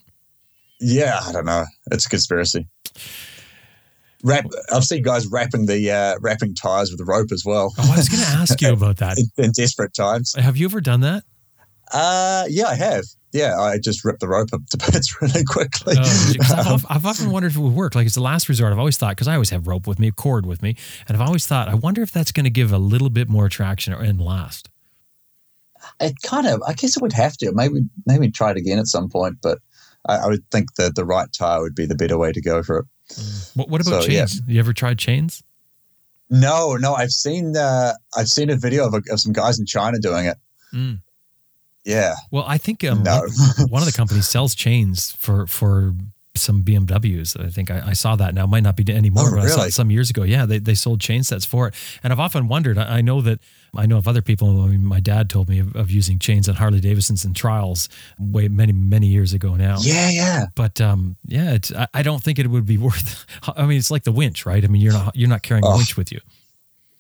Yeah, 0.80 1.20
I 1.22 1.32
don't 1.32 1.46
know. 1.46 1.66
It's 1.92 2.06
a 2.06 2.10
conspiracy. 2.10 2.68
Wrap, 4.24 4.46
I've 4.74 4.86
seen 4.86 5.04
guys 5.04 5.28
wrapping 5.28 5.66
the 5.66 5.92
uh, 5.92 6.16
wrapping 6.22 6.56
tires 6.56 6.92
with 6.92 7.02
a 7.02 7.06
rope 7.06 7.32
as 7.34 7.44
well. 7.46 7.74
Oh, 7.78 7.92
I 7.92 7.98
was 7.98 8.08
going 8.08 8.24
to 8.24 8.30
ask 8.30 8.62
you 8.62 8.72
about 8.74 8.98
that. 8.98 9.18
in, 9.18 9.44
in 9.44 9.52
desperate 9.52 9.94
times. 9.94 10.34
Have 10.36 10.56
you 10.56 10.66
ever 10.66 10.80
done 10.80 11.02
that? 11.02 11.24
Uh, 11.94 12.46
yeah, 12.50 12.68
I 12.68 12.76
have. 12.76 13.06
Yeah, 13.32 13.60
I 13.60 13.78
just 13.80 14.04
ripped 14.04 14.20
the 14.20 14.28
rope 14.28 14.50
up 14.54 14.62
to 14.72 14.78
bits 14.92 15.22
really 15.22 15.44
quickly. 15.44 15.96
Oh, 15.98 16.74
I've, 16.76 16.86
I've, 16.90 17.06
often 17.06 17.32
wondered 17.32 17.52
if 17.52 17.58
it 17.58 17.62
would 17.62 17.74
work. 17.74 17.96
Like 17.96 18.06
it's 18.06 18.16
the 18.16 18.22
last 18.22 18.50
resort. 18.50 18.72
I've 18.72 18.80
always 18.80 18.98
thought 18.98 19.12
because 19.12 19.28
I 19.28 19.34
always 19.34 19.50
have 19.52 19.68
rope 19.68 19.88
with 19.88 20.00
me, 20.00 20.12
cord 20.12 20.46
with 20.46 20.62
me, 20.62 20.76
and 21.08 21.16
I've 21.16 21.26
always 21.26 21.46
thought, 21.46 21.68
I 21.68 21.76
wonder 21.76 22.02
if 22.02 22.12
that's 22.12 22.32
going 22.32 22.44
to 22.44 22.52
give 22.52 22.72
a 22.72 22.78
little 22.78 23.10
bit 23.10 23.30
more 23.30 23.50
traction 23.50 23.94
and 23.94 24.20
last. 24.20 24.70
It 26.00 26.16
kind 26.24 26.48
of, 26.48 26.62
I 26.68 26.74
guess 26.74 26.96
it 26.96 27.02
would 27.02 27.14
have 27.14 27.38
to. 27.38 27.52
Maybe, 27.52 27.82
maybe 28.06 28.32
try 28.32 28.52
it 28.52 28.58
again 28.58 28.80
at 28.80 28.88
some 28.88 29.10
point, 29.10 29.38
but 29.42 29.60
I, 30.08 30.18
I 30.18 30.28
would 30.28 30.50
think 30.52 30.76
that 30.76 30.96
the 30.96 31.06
right 31.06 31.28
tire 31.32 31.62
would 31.62 31.76
be 31.76 31.86
the 31.86 31.96
better 31.96 32.18
way 32.18 32.32
to 32.32 32.42
go 32.42 32.64
for 32.64 32.80
it. 32.80 32.86
What, 33.54 33.70
what 33.70 33.82
about 33.82 34.04
so, 34.04 34.08
chains? 34.10 34.42
Yeah. 34.48 34.54
You 34.54 34.60
ever 34.60 34.74
tried 34.74 34.98
chains? 34.98 35.44
No, 36.30 36.76
no. 36.76 36.94
I've 36.96 37.12
seen 37.12 37.56
uh, 37.56 37.94
I've 38.18 38.28
seen 38.28 38.50
a 38.50 38.56
video 38.56 38.88
of, 38.88 38.94
a, 38.94 39.02
of 39.12 39.20
some 39.20 39.34
guys 39.34 39.60
in 39.60 39.66
China 39.66 40.00
doing 40.00 40.26
it. 40.26 40.38
Mm. 40.74 41.02
Yeah. 41.86 42.16
Well, 42.32 42.46
I 42.48 42.58
think 42.58 42.84
um, 42.84 43.04
no. 43.04 43.28
one 43.70 43.82
of 43.82 43.86
the 43.86 43.94
companies 43.96 44.28
sells 44.28 44.56
chains 44.56 45.12
for 45.12 45.48
for 45.48 45.94
some 46.36 46.64
BMWs. 46.64 47.40
I 47.40 47.50
think 47.50 47.70
I, 47.70 47.90
I, 47.90 47.94
saw 47.94 48.16
that 48.16 48.34
now. 48.34 48.46
It 48.46 48.48
might 48.48 48.64
not 48.64 48.76
be 48.76 48.92
anymore, 48.92 49.26
oh, 49.28 49.30
but 49.30 49.36
really? 49.36 49.52
I 49.52 49.56
saw 49.56 49.64
it 49.64 49.74
some 49.74 49.92
years 49.92 50.10
ago. 50.10 50.24
Yeah, 50.24 50.46
they, 50.46 50.58
they 50.58 50.74
sold 50.74 51.00
chain 51.00 51.24
sets 51.24 51.46
for 51.46 51.68
it. 51.68 51.76
And 52.04 52.12
I've 52.12 52.20
often 52.20 52.48
wondered, 52.48 52.78
I, 52.78 52.98
I 52.98 53.02
know 53.02 53.22
that 53.22 53.40
I 53.76 53.86
know 53.86 53.98
of 53.98 54.08
other 54.08 54.22
people, 54.22 54.62
I 54.62 54.68
mean, 54.68 54.86
my 54.86 55.00
dad 55.00 55.30
told 55.30 55.50
me 55.50 55.60
of, 55.60 55.76
of, 55.76 55.92
using 55.92 56.20
chains 56.20 56.48
on 56.50 56.56
Harley 56.56 56.80
Davidsons 56.80 57.26
and 57.26 57.36
trials 57.36 57.90
way 58.20 58.48
many, 58.48 58.72
many 58.72 59.08
years 59.08 59.34
ago 59.34 59.56
now. 59.56 59.78
Yeah, 59.82 60.10
yeah. 60.10 60.46
But 60.56 60.80
um, 60.82 61.18
yeah, 61.26 61.54
it's, 61.54 61.72
I, 61.72 61.88
I, 61.94 62.04
don't 62.04 62.22
think 62.22 62.40
it 62.40 62.48
would 62.48 62.66
be 62.66 62.78
worth, 62.80 63.26
I 63.56 63.66
mean, 63.66 63.78
it's 63.78 63.92
like 63.92 64.04
the 64.04 64.12
winch, 64.12 64.46
right? 64.46 64.64
I 64.64 64.68
mean, 64.68 64.82
you're 64.82 64.94
not, 64.94 65.16
you're 65.16 65.30
not 65.30 65.44
carrying 65.44 65.66
oh. 65.66 65.74
a 65.74 65.78
winch 65.78 65.98
with 65.98 66.12
you. 66.12 66.20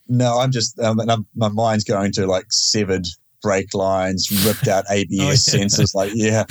No, 0.08 0.40
I'm 0.40 0.52
just, 0.52 0.80
um, 0.80 1.00
I'm, 1.00 1.26
my 1.36 1.48
mind's 1.48 1.84
going 1.84 2.12
to 2.14 2.28
like 2.28 2.46
severed 2.50 3.08
brake 3.44 3.74
lines, 3.76 4.32
ripped 4.48 4.68
out 4.68 4.86
ABS 4.90 5.54
oh, 5.54 5.58
yeah. 5.58 5.66
sensors. 5.66 5.94
Like, 5.94 6.12
yeah, 6.16 6.46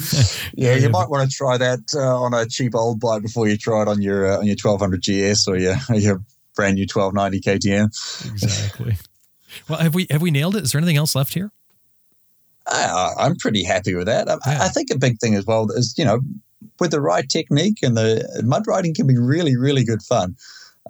yeah, 0.54 0.76
you 0.76 0.90
might 0.90 1.10
want 1.10 1.28
to 1.28 1.36
try 1.36 1.56
that 1.56 1.80
uh, 1.94 2.22
on 2.22 2.34
a 2.34 2.46
cheap 2.46 2.76
old 2.76 3.00
bike 3.00 3.22
before 3.22 3.48
you 3.48 3.56
try 3.56 3.82
it 3.82 3.88
on 3.88 4.00
your 4.00 4.30
uh, 4.30 4.38
on 4.38 4.46
your 4.46 4.56
1200 4.62 5.02
GS 5.02 5.48
or 5.48 5.56
your 5.56 5.74
your 5.94 6.22
brand 6.54 6.76
new 6.76 6.86
1290 6.92 7.40
KTM. 7.40 7.86
Exactly. 8.32 8.96
well, 9.68 9.80
have 9.80 9.94
we 9.94 10.06
have 10.10 10.22
we 10.22 10.30
nailed 10.30 10.54
it? 10.54 10.62
Is 10.62 10.72
there 10.72 10.78
anything 10.78 10.98
else 10.98 11.16
left 11.16 11.34
here? 11.34 11.50
Uh, 12.66 13.10
I'm 13.18 13.34
pretty 13.36 13.64
happy 13.64 13.94
with 13.94 14.06
that. 14.06 14.28
I, 14.28 14.36
yeah. 14.46 14.58
I 14.62 14.68
think 14.68 14.90
a 14.92 14.98
big 14.98 15.18
thing 15.18 15.34
as 15.34 15.46
well 15.46 15.68
is 15.72 15.94
you 15.96 16.04
know 16.04 16.20
with 16.78 16.92
the 16.92 17.00
right 17.00 17.28
technique 17.28 17.78
and 17.82 17.96
the 17.96 18.42
mud 18.44 18.66
riding 18.68 18.94
can 18.94 19.06
be 19.06 19.18
really 19.18 19.56
really 19.56 19.84
good 19.84 20.02
fun. 20.02 20.36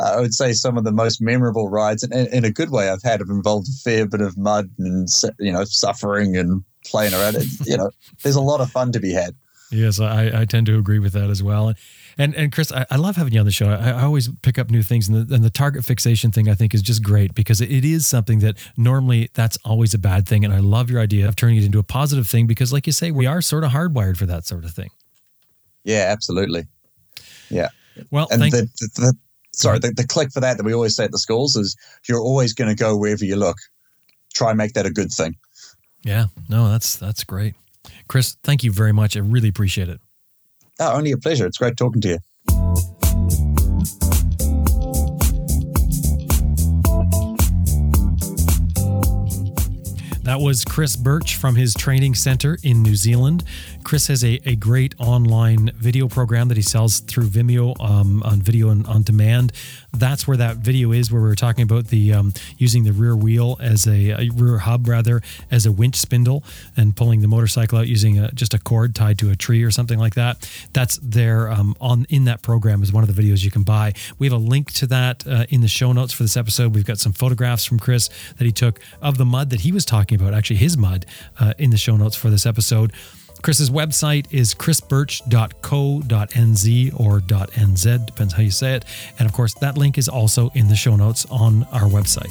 Uh, 0.01 0.15
I 0.17 0.21
would 0.21 0.35
say 0.35 0.53
some 0.53 0.79
of 0.79 0.85
the 0.85 0.93
most 0.93 1.21
memorable 1.21 1.69
rides, 1.69 2.03
and 2.03 2.13
in, 2.13 2.45
a 2.45 2.51
good 2.51 2.71
way, 2.71 2.89
I've 2.89 3.03
had 3.03 3.21
have 3.21 3.29
involved 3.29 3.69
a 3.69 3.73
fair 3.85 4.07
bit 4.07 4.21
of 4.21 4.39
mud 4.39 4.71
and 4.79 5.09
you 5.39 5.53
know 5.53 5.65
suffering 5.65 6.37
and 6.37 6.65
playing 6.87 7.13
around. 7.13 7.37
It, 7.37 7.47
you 7.67 7.77
know, 7.77 7.91
there's 8.23 8.37
a 8.37 8.41
lot 8.41 8.61
of 8.61 8.71
fun 8.71 8.93
to 8.93 9.01
be 9.01 9.13
had. 9.13 9.35
Yes, 9.71 10.01
I, 10.01 10.43
I 10.43 10.45
tend 10.45 10.67
to 10.67 10.79
agree 10.79 10.99
with 10.99 11.15
that 11.15 11.31
as 11.31 11.43
well. 11.43 11.73
And 12.19 12.35
and 12.35 12.53
Chris, 12.53 12.71
I, 12.73 12.85
I 12.91 12.97
love 12.97 13.17
having 13.17 13.33
you 13.33 13.41
on 13.41 13.47
the 13.47 13.53
show. 13.53 13.69
I, 13.69 13.91
I, 13.91 14.03
always 14.03 14.29
pick 14.43 14.59
up 14.59 14.71
new 14.71 14.83
things, 14.83 15.09
and 15.09 15.27
the, 15.27 15.35
and 15.35 15.43
the 15.43 15.51
target 15.51 15.85
fixation 15.85 16.31
thing 16.31 16.49
I 16.49 16.55
think 16.55 16.75
is 16.75 16.83
just 16.83 17.03
great 17.03 17.35
because 17.35 17.61
it 17.61 17.85
is 17.85 18.07
something 18.07 18.41
that 18.41 18.57
normally 18.77 19.31
that's 19.33 19.59
always 19.65 19.95
a 19.95 19.99
bad 19.99 20.29
thing. 20.29 20.45
And 20.45 20.53
I 20.53 20.59
love 20.59 20.91
your 20.91 21.01
idea 21.01 21.27
of 21.27 21.37
turning 21.37 21.57
it 21.57 21.65
into 21.65 21.79
a 21.79 21.83
positive 21.83 22.27
thing 22.27 22.47
because, 22.47 22.73
like 22.73 22.87
you 22.87 22.93
say, 22.93 23.11
we 23.11 23.27
are 23.27 23.41
sort 23.41 23.65
of 23.65 23.73
hardwired 23.73 24.19
for 24.19 24.27
that 24.27 24.47
sort 24.47 24.65
of 24.65 24.73
thing. 24.73 24.91
Yeah, 25.85 26.07
absolutely. 26.09 26.67
Yeah. 27.51 27.69
Well, 28.11 28.29
and 28.31 28.43
the, 28.43 28.69
the, 28.97 29.15
sorry, 29.55 29.79
mm-hmm. 29.79 29.95
the, 29.95 30.03
the 30.03 30.09
click 30.09 30.33
for 30.33 30.41
that 30.41 30.57
that 30.57 30.65
we 30.65 30.75
always 30.75 30.97
say 30.97 31.05
at 31.05 31.13
the 31.13 31.19
schools 31.19 31.57
is 31.57 31.77
you're 32.09 32.21
always 32.21 32.53
going 32.53 32.75
to 32.75 32.77
go 32.81 32.97
wherever 32.97 33.25
you 33.25 33.37
look. 33.37 33.57
Try 34.35 34.51
and 34.51 34.59
make 34.59 34.73
that 34.75 34.87
a 34.87 34.91
good 34.91 35.13
thing. 35.13 35.37
Yeah, 36.05 36.27
no, 36.49 36.69
that's 36.71 36.97
that's 36.97 37.25
great. 37.25 37.55
Chris, 38.09 38.37
thank 38.43 38.65
you 38.65 38.73
very 38.73 38.93
much. 38.93 39.17
I 39.17 39.21
really 39.21 39.49
appreciate 39.49 39.89
it. 39.89 40.01
Oh, 40.81 40.97
only 40.97 41.13
a 41.13 41.17
pleasure. 41.17 41.47
It's 41.47 41.59
great 41.59 41.77
talking 41.77 42.01
to 42.03 42.09
you. 42.09 42.19
That 50.25 50.41
was 50.41 50.65
Chris 50.65 50.97
Birch 50.97 51.37
from 51.37 51.57
his 51.57 51.75
training 51.75 52.15
center 52.15 52.57
in 52.63 52.83
New 52.83 52.95
Zealand. 52.95 53.45
Chris 53.85 54.07
has 54.09 54.25
a, 54.25 54.41
a 54.47 54.57
great 54.57 54.95
online 54.99 55.71
video 55.77 56.09
program 56.09 56.49
that 56.49 56.57
he 56.57 56.63
sells 56.63 57.01
through 57.01 57.29
Vimeo 57.29 57.79
um, 57.81 58.23
on 58.23 58.41
video 58.41 58.71
and 58.71 58.87
on 58.87 59.03
demand. 59.03 59.53
That's 59.93 60.27
where 60.27 60.37
that 60.37 60.59
video 60.59 60.93
is, 60.93 61.11
where 61.13 61.21
we 61.21 61.29
were 61.29 61.35
talking 61.35 61.63
about 61.63 61.89
the 61.89 62.13
um, 62.13 62.33
using 62.59 62.85
the 62.85 62.93
rear 62.93 63.15
wheel 63.15 63.57
as 63.61 63.87
a, 63.87 64.11
a, 64.11 64.31
rear 64.35 64.59
hub 64.59 64.89
rather 64.89 65.23
as 65.51 65.67
a 65.67 65.73
winch 65.73 65.97
spindle 65.97 66.45
and 66.77 66.97
pulling 66.97 67.21
the 67.21 67.29
motorcycle 67.29 67.79
out 67.79 67.89
using 67.89 68.19
a, 68.19 68.31
just 68.33 68.55
a 68.55 68.59
cord 68.59 68.95
tied 68.95 69.19
to 69.19 69.31
a 69.31 69.37
tree 69.37 69.63
or 69.63 69.71
something 69.71 69.99
like 69.99 70.15
that. 70.15 70.49
That's 70.73 70.99
there 71.03 71.51
um, 71.51 71.77
on 71.81 72.07
in 72.09 72.25
that 72.25 72.43
program 72.43 72.83
is 72.83 72.93
one 72.93 73.03
of 73.03 73.15
the 73.15 73.23
videos 73.23 73.45
you 73.45 73.51
can 73.51 73.63
buy. 73.63 73.93
We 74.19 74.27
have 74.27 74.35
a 74.35 74.43
link 74.43 74.73
to 74.73 74.87
that 74.87 75.27
uh, 75.27 75.45
in 75.49 75.61
the 75.61 75.69
show 75.69 75.93
notes 75.93 76.13
for 76.13 76.23
this 76.23 76.37
episode. 76.37 76.75
We've 76.75 76.85
got 76.85 76.99
some 76.99 77.13
photographs 77.13 77.65
from 77.65 77.79
Chris 77.79 78.09
that 78.39 78.45
he 78.45 78.53
took 78.53 78.81
of 79.01 79.19
the 79.19 79.25
mud 79.25 79.51
that 79.51 79.61
he 79.61 79.73
was 79.73 79.85
talking 79.85 80.21
about, 80.21 80.35
actually 80.35 80.57
his 80.57 80.77
mud, 80.77 81.07
uh, 81.39 81.55
in 81.59 81.71
the 81.71 81.77
show 81.77 81.97
notes 81.97 82.17
for 82.17 82.31
this 82.31 82.47
episode. 82.47 82.93
Chris's 83.43 83.71
website 83.71 84.27
is 84.31 84.55
chrisbirch.co.nz 84.55 87.01
or 87.01 87.21
.nz, 87.21 88.07
depends 88.07 88.35
how 88.35 88.43
you 88.43 88.51
say 88.51 88.75
it. 88.75 88.85
And 89.19 89.29
of 89.29 89.35
course, 89.35 89.55
that 89.55 89.77
link 89.77 89.99
is 89.99 90.09
also 90.09 90.51
in 90.55 90.69
the 90.69 90.77
show 90.77 90.97
notes 90.97 91.27
on 91.31 91.65
our 91.73 91.89
website. 91.89 92.31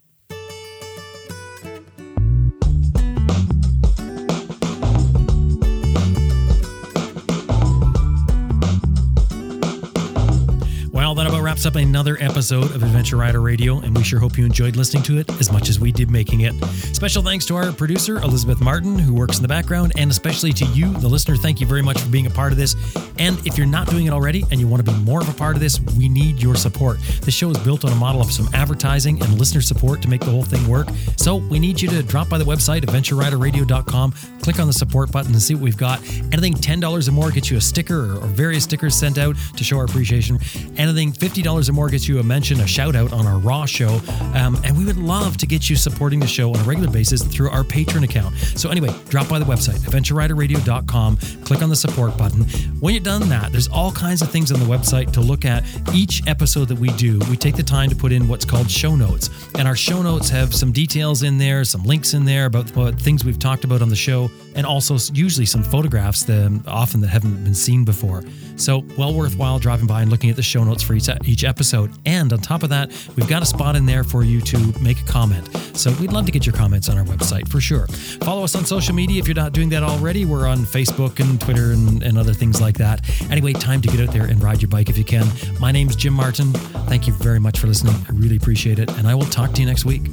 Wraps 11.61 11.75
up 11.75 11.75
another 11.75 12.17
episode 12.19 12.71
of 12.73 12.81
Adventure 12.81 13.17
Rider 13.17 13.39
Radio, 13.39 13.81
and 13.81 13.95
we 13.95 14.03
sure 14.03 14.19
hope 14.19 14.35
you 14.35 14.45
enjoyed 14.45 14.75
listening 14.75 15.03
to 15.03 15.19
it 15.19 15.29
as 15.39 15.51
much 15.51 15.69
as 15.69 15.79
we 15.79 15.91
did 15.91 16.09
making 16.09 16.41
it. 16.41 16.55
Special 16.95 17.21
thanks 17.21 17.45
to 17.45 17.55
our 17.55 17.71
producer, 17.71 18.17
Elizabeth 18.17 18.59
Martin, 18.61 18.97
who 18.97 19.13
works 19.13 19.37
in 19.37 19.43
the 19.43 19.47
background, 19.47 19.91
and 19.95 20.09
especially 20.09 20.53
to 20.53 20.65
you, 20.65 20.91
the 20.93 21.07
listener. 21.07 21.35
Thank 21.35 21.61
you 21.61 21.67
very 21.67 21.83
much 21.83 21.99
for 21.99 22.09
being 22.09 22.25
a 22.25 22.31
part 22.31 22.51
of 22.51 22.57
this. 22.57 22.75
And 23.19 23.37
if 23.45 23.59
you're 23.59 23.67
not 23.67 23.87
doing 23.87 24.07
it 24.07 24.09
already 24.09 24.43
and 24.49 24.59
you 24.59 24.67
want 24.67 24.83
to 24.83 24.91
be 24.91 24.97
more 25.01 25.21
of 25.21 25.29
a 25.29 25.33
part 25.33 25.55
of 25.55 25.59
this, 25.59 25.79
we 25.95 26.09
need 26.09 26.41
your 26.41 26.55
support. 26.55 26.97
This 27.21 27.35
show 27.35 27.51
is 27.51 27.57
built 27.59 27.85
on 27.85 27.91
a 27.91 27.95
model 27.95 28.21
of 28.21 28.31
some 28.31 28.49
advertising 28.55 29.21
and 29.21 29.37
listener 29.37 29.61
support 29.61 30.01
to 30.01 30.09
make 30.09 30.21
the 30.21 30.31
whole 30.31 30.43
thing 30.43 30.67
work. 30.67 30.87
So 31.17 31.35
we 31.35 31.59
need 31.59 31.79
you 31.79 31.89
to 31.89 32.01
drop 32.01 32.29
by 32.29 32.39
the 32.39 32.45
website, 32.45 32.81
adventureriderradio.com, 32.81 34.13
click 34.41 34.59
on 34.59 34.65
the 34.65 34.73
support 34.73 35.11
button 35.11 35.33
and 35.33 35.41
see 35.41 35.53
what 35.53 35.63
we've 35.63 35.77
got. 35.77 36.01
Anything 36.31 36.53
$10 36.53 37.07
or 37.07 37.11
more 37.11 37.29
gets 37.29 37.51
you 37.51 37.57
a 37.57 37.61
sticker 37.61 38.13
or, 38.13 38.23
or 38.23 38.27
various 38.27 38.63
stickers 38.63 38.95
sent 38.95 39.19
out 39.19 39.35
to 39.55 39.63
show 39.63 39.77
our 39.77 39.85
appreciation. 39.85 40.39
Anything 40.77 41.11
$50 41.11 41.50
$5 41.51 41.69
or 41.69 41.73
more 41.73 41.89
gets 41.89 42.07
you 42.07 42.19
a 42.19 42.23
mention, 42.23 42.59
a 42.61 42.67
shout 42.67 42.95
out 42.95 43.11
on 43.13 43.27
our 43.27 43.37
Raw 43.37 43.65
show. 43.65 43.99
Um, 44.33 44.57
and 44.63 44.77
we 44.77 44.85
would 44.85 44.97
love 44.97 45.37
to 45.37 45.45
get 45.45 45.69
you 45.69 45.75
supporting 45.75 46.19
the 46.19 46.27
show 46.27 46.53
on 46.53 46.59
a 46.59 46.63
regular 46.63 46.89
basis 46.89 47.23
through 47.23 47.49
our 47.49 47.63
Patreon 47.63 48.03
account. 48.03 48.35
So, 48.55 48.69
anyway, 48.69 48.93
drop 49.09 49.27
by 49.27 49.39
the 49.39 49.45
website, 49.45 49.79
adventureriderradio.com, 49.79 51.17
click 51.43 51.61
on 51.61 51.69
the 51.69 51.75
support 51.75 52.17
button. 52.17 52.43
When 52.79 52.93
you've 52.93 53.03
done 53.03 53.27
that, 53.29 53.51
there's 53.51 53.67
all 53.67 53.91
kinds 53.91 54.21
of 54.21 54.31
things 54.31 54.51
on 54.51 54.59
the 54.59 54.65
website 54.65 55.11
to 55.13 55.21
look 55.21 55.45
at. 55.45 55.63
Each 55.93 56.25
episode 56.27 56.67
that 56.69 56.79
we 56.79 56.89
do, 56.89 57.19
we 57.29 57.37
take 57.37 57.55
the 57.55 57.63
time 57.63 57.89
to 57.89 57.95
put 57.95 58.11
in 58.11 58.27
what's 58.27 58.45
called 58.45 58.69
show 58.69 58.95
notes. 58.95 59.29
And 59.57 59.67
our 59.67 59.75
show 59.75 60.01
notes 60.01 60.29
have 60.29 60.53
some 60.55 60.71
details 60.71 61.23
in 61.23 61.37
there, 61.37 61.63
some 61.63 61.83
links 61.83 62.13
in 62.13 62.25
there 62.25 62.45
about 62.45 62.73
what 62.75 62.99
things 62.99 63.25
we've 63.25 63.39
talked 63.39 63.63
about 63.63 63.81
on 63.81 63.89
the 63.89 63.95
show, 63.95 64.31
and 64.55 64.65
also 64.65 64.97
usually 65.13 65.45
some 65.45 65.63
photographs 65.63 66.23
that 66.23 66.61
often 66.67 67.01
that 67.01 67.07
haven't 67.07 67.43
been 67.43 67.55
seen 67.55 67.83
before. 67.83 68.23
So, 68.55 68.85
well 68.97 69.13
worthwhile 69.13 69.57
dropping 69.59 69.87
by 69.87 70.01
and 70.01 70.11
looking 70.11 70.29
at 70.29 70.35
the 70.35 70.43
show 70.43 70.63
notes 70.63 70.83
for 70.83 70.93
each, 70.93 71.40
each 71.41 71.47
episode. 71.47 71.91
And 72.05 72.31
on 72.33 72.39
top 72.39 72.63
of 72.63 72.69
that, 72.69 72.89
we've 73.15 73.27
got 73.27 73.41
a 73.41 73.45
spot 73.45 73.75
in 73.75 73.85
there 73.85 74.03
for 74.03 74.23
you 74.23 74.41
to 74.41 74.57
make 74.81 74.99
a 74.99 75.05
comment. 75.05 75.47
So, 75.75 75.91
we'd 75.99 76.11
love 76.11 76.25
to 76.25 76.31
get 76.31 76.45
your 76.45 76.53
comments 76.53 76.89
on 76.89 76.97
our 76.97 77.03
website 77.05 77.47
for 77.49 77.59
sure. 77.59 77.87
Follow 78.23 78.43
us 78.43 78.55
on 78.55 78.65
social 78.65 78.93
media 78.93 79.19
if 79.19 79.27
you're 79.27 79.35
not 79.35 79.53
doing 79.53 79.69
that 79.69 79.83
already. 79.83 80.25
We're 80.25 80.47
on 80.47 80.59
Facebook 80.59 81.19
and 81.19 81.39
Twitter 81.39 81.71
and, 81.71 82.03
and 82.03 82.17
other 82.17 82.33
things 82.33 82.61
like 82.61 82.77
that. 82.77 83.09
Anyway, 83.31 83.53
time 83.53 83.81
to 83.81 83.87
get 83.87 84.07
out 84.07 84.13
there 84.13 84.25
and 84.25 84.41
ride 84.43 84.61
your 84.61 84.69
bike 84.69 84.89
if 84.89 84.97
you 84.97 85.03
can. 85.03 85.25
My 85.59 85.71
name's 85.71 85.95
Jim 85.95 86.13
Martin. 86.13 86.53
Thank 86.87 87.07
you 87.07 87.13
very 87.13 87.39
much 87.39 87.59
for 87.59 87.67
listening. 87.67 87.95
I 88.07 88.11
really 88.13 88.35
appreciate 88.35 88.79
it. 88.79 88.89
And 88.97 89.07
I 89.07 89.15
will 89.15 89.25
talk 89.25 89.53
to 89.53 89.61
you 89.61 89.67
next 89.67 89.85
week. 89.85 90.03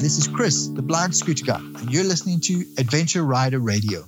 This 0.00 0.16
is 0.16 0.28
Chris, 0.28 0.68
the 0.68 0.80
blind 0.80 1.14
scooter 1.14 1.44
guy, 1.44 1.58
and 1.58 1.92
you're 1.92 2.04
listening 2.04 2.38
to 2.42 2.64
Adventure 2.78 3.24
Rider 3.24 3.58
Radio. 3.58 4.04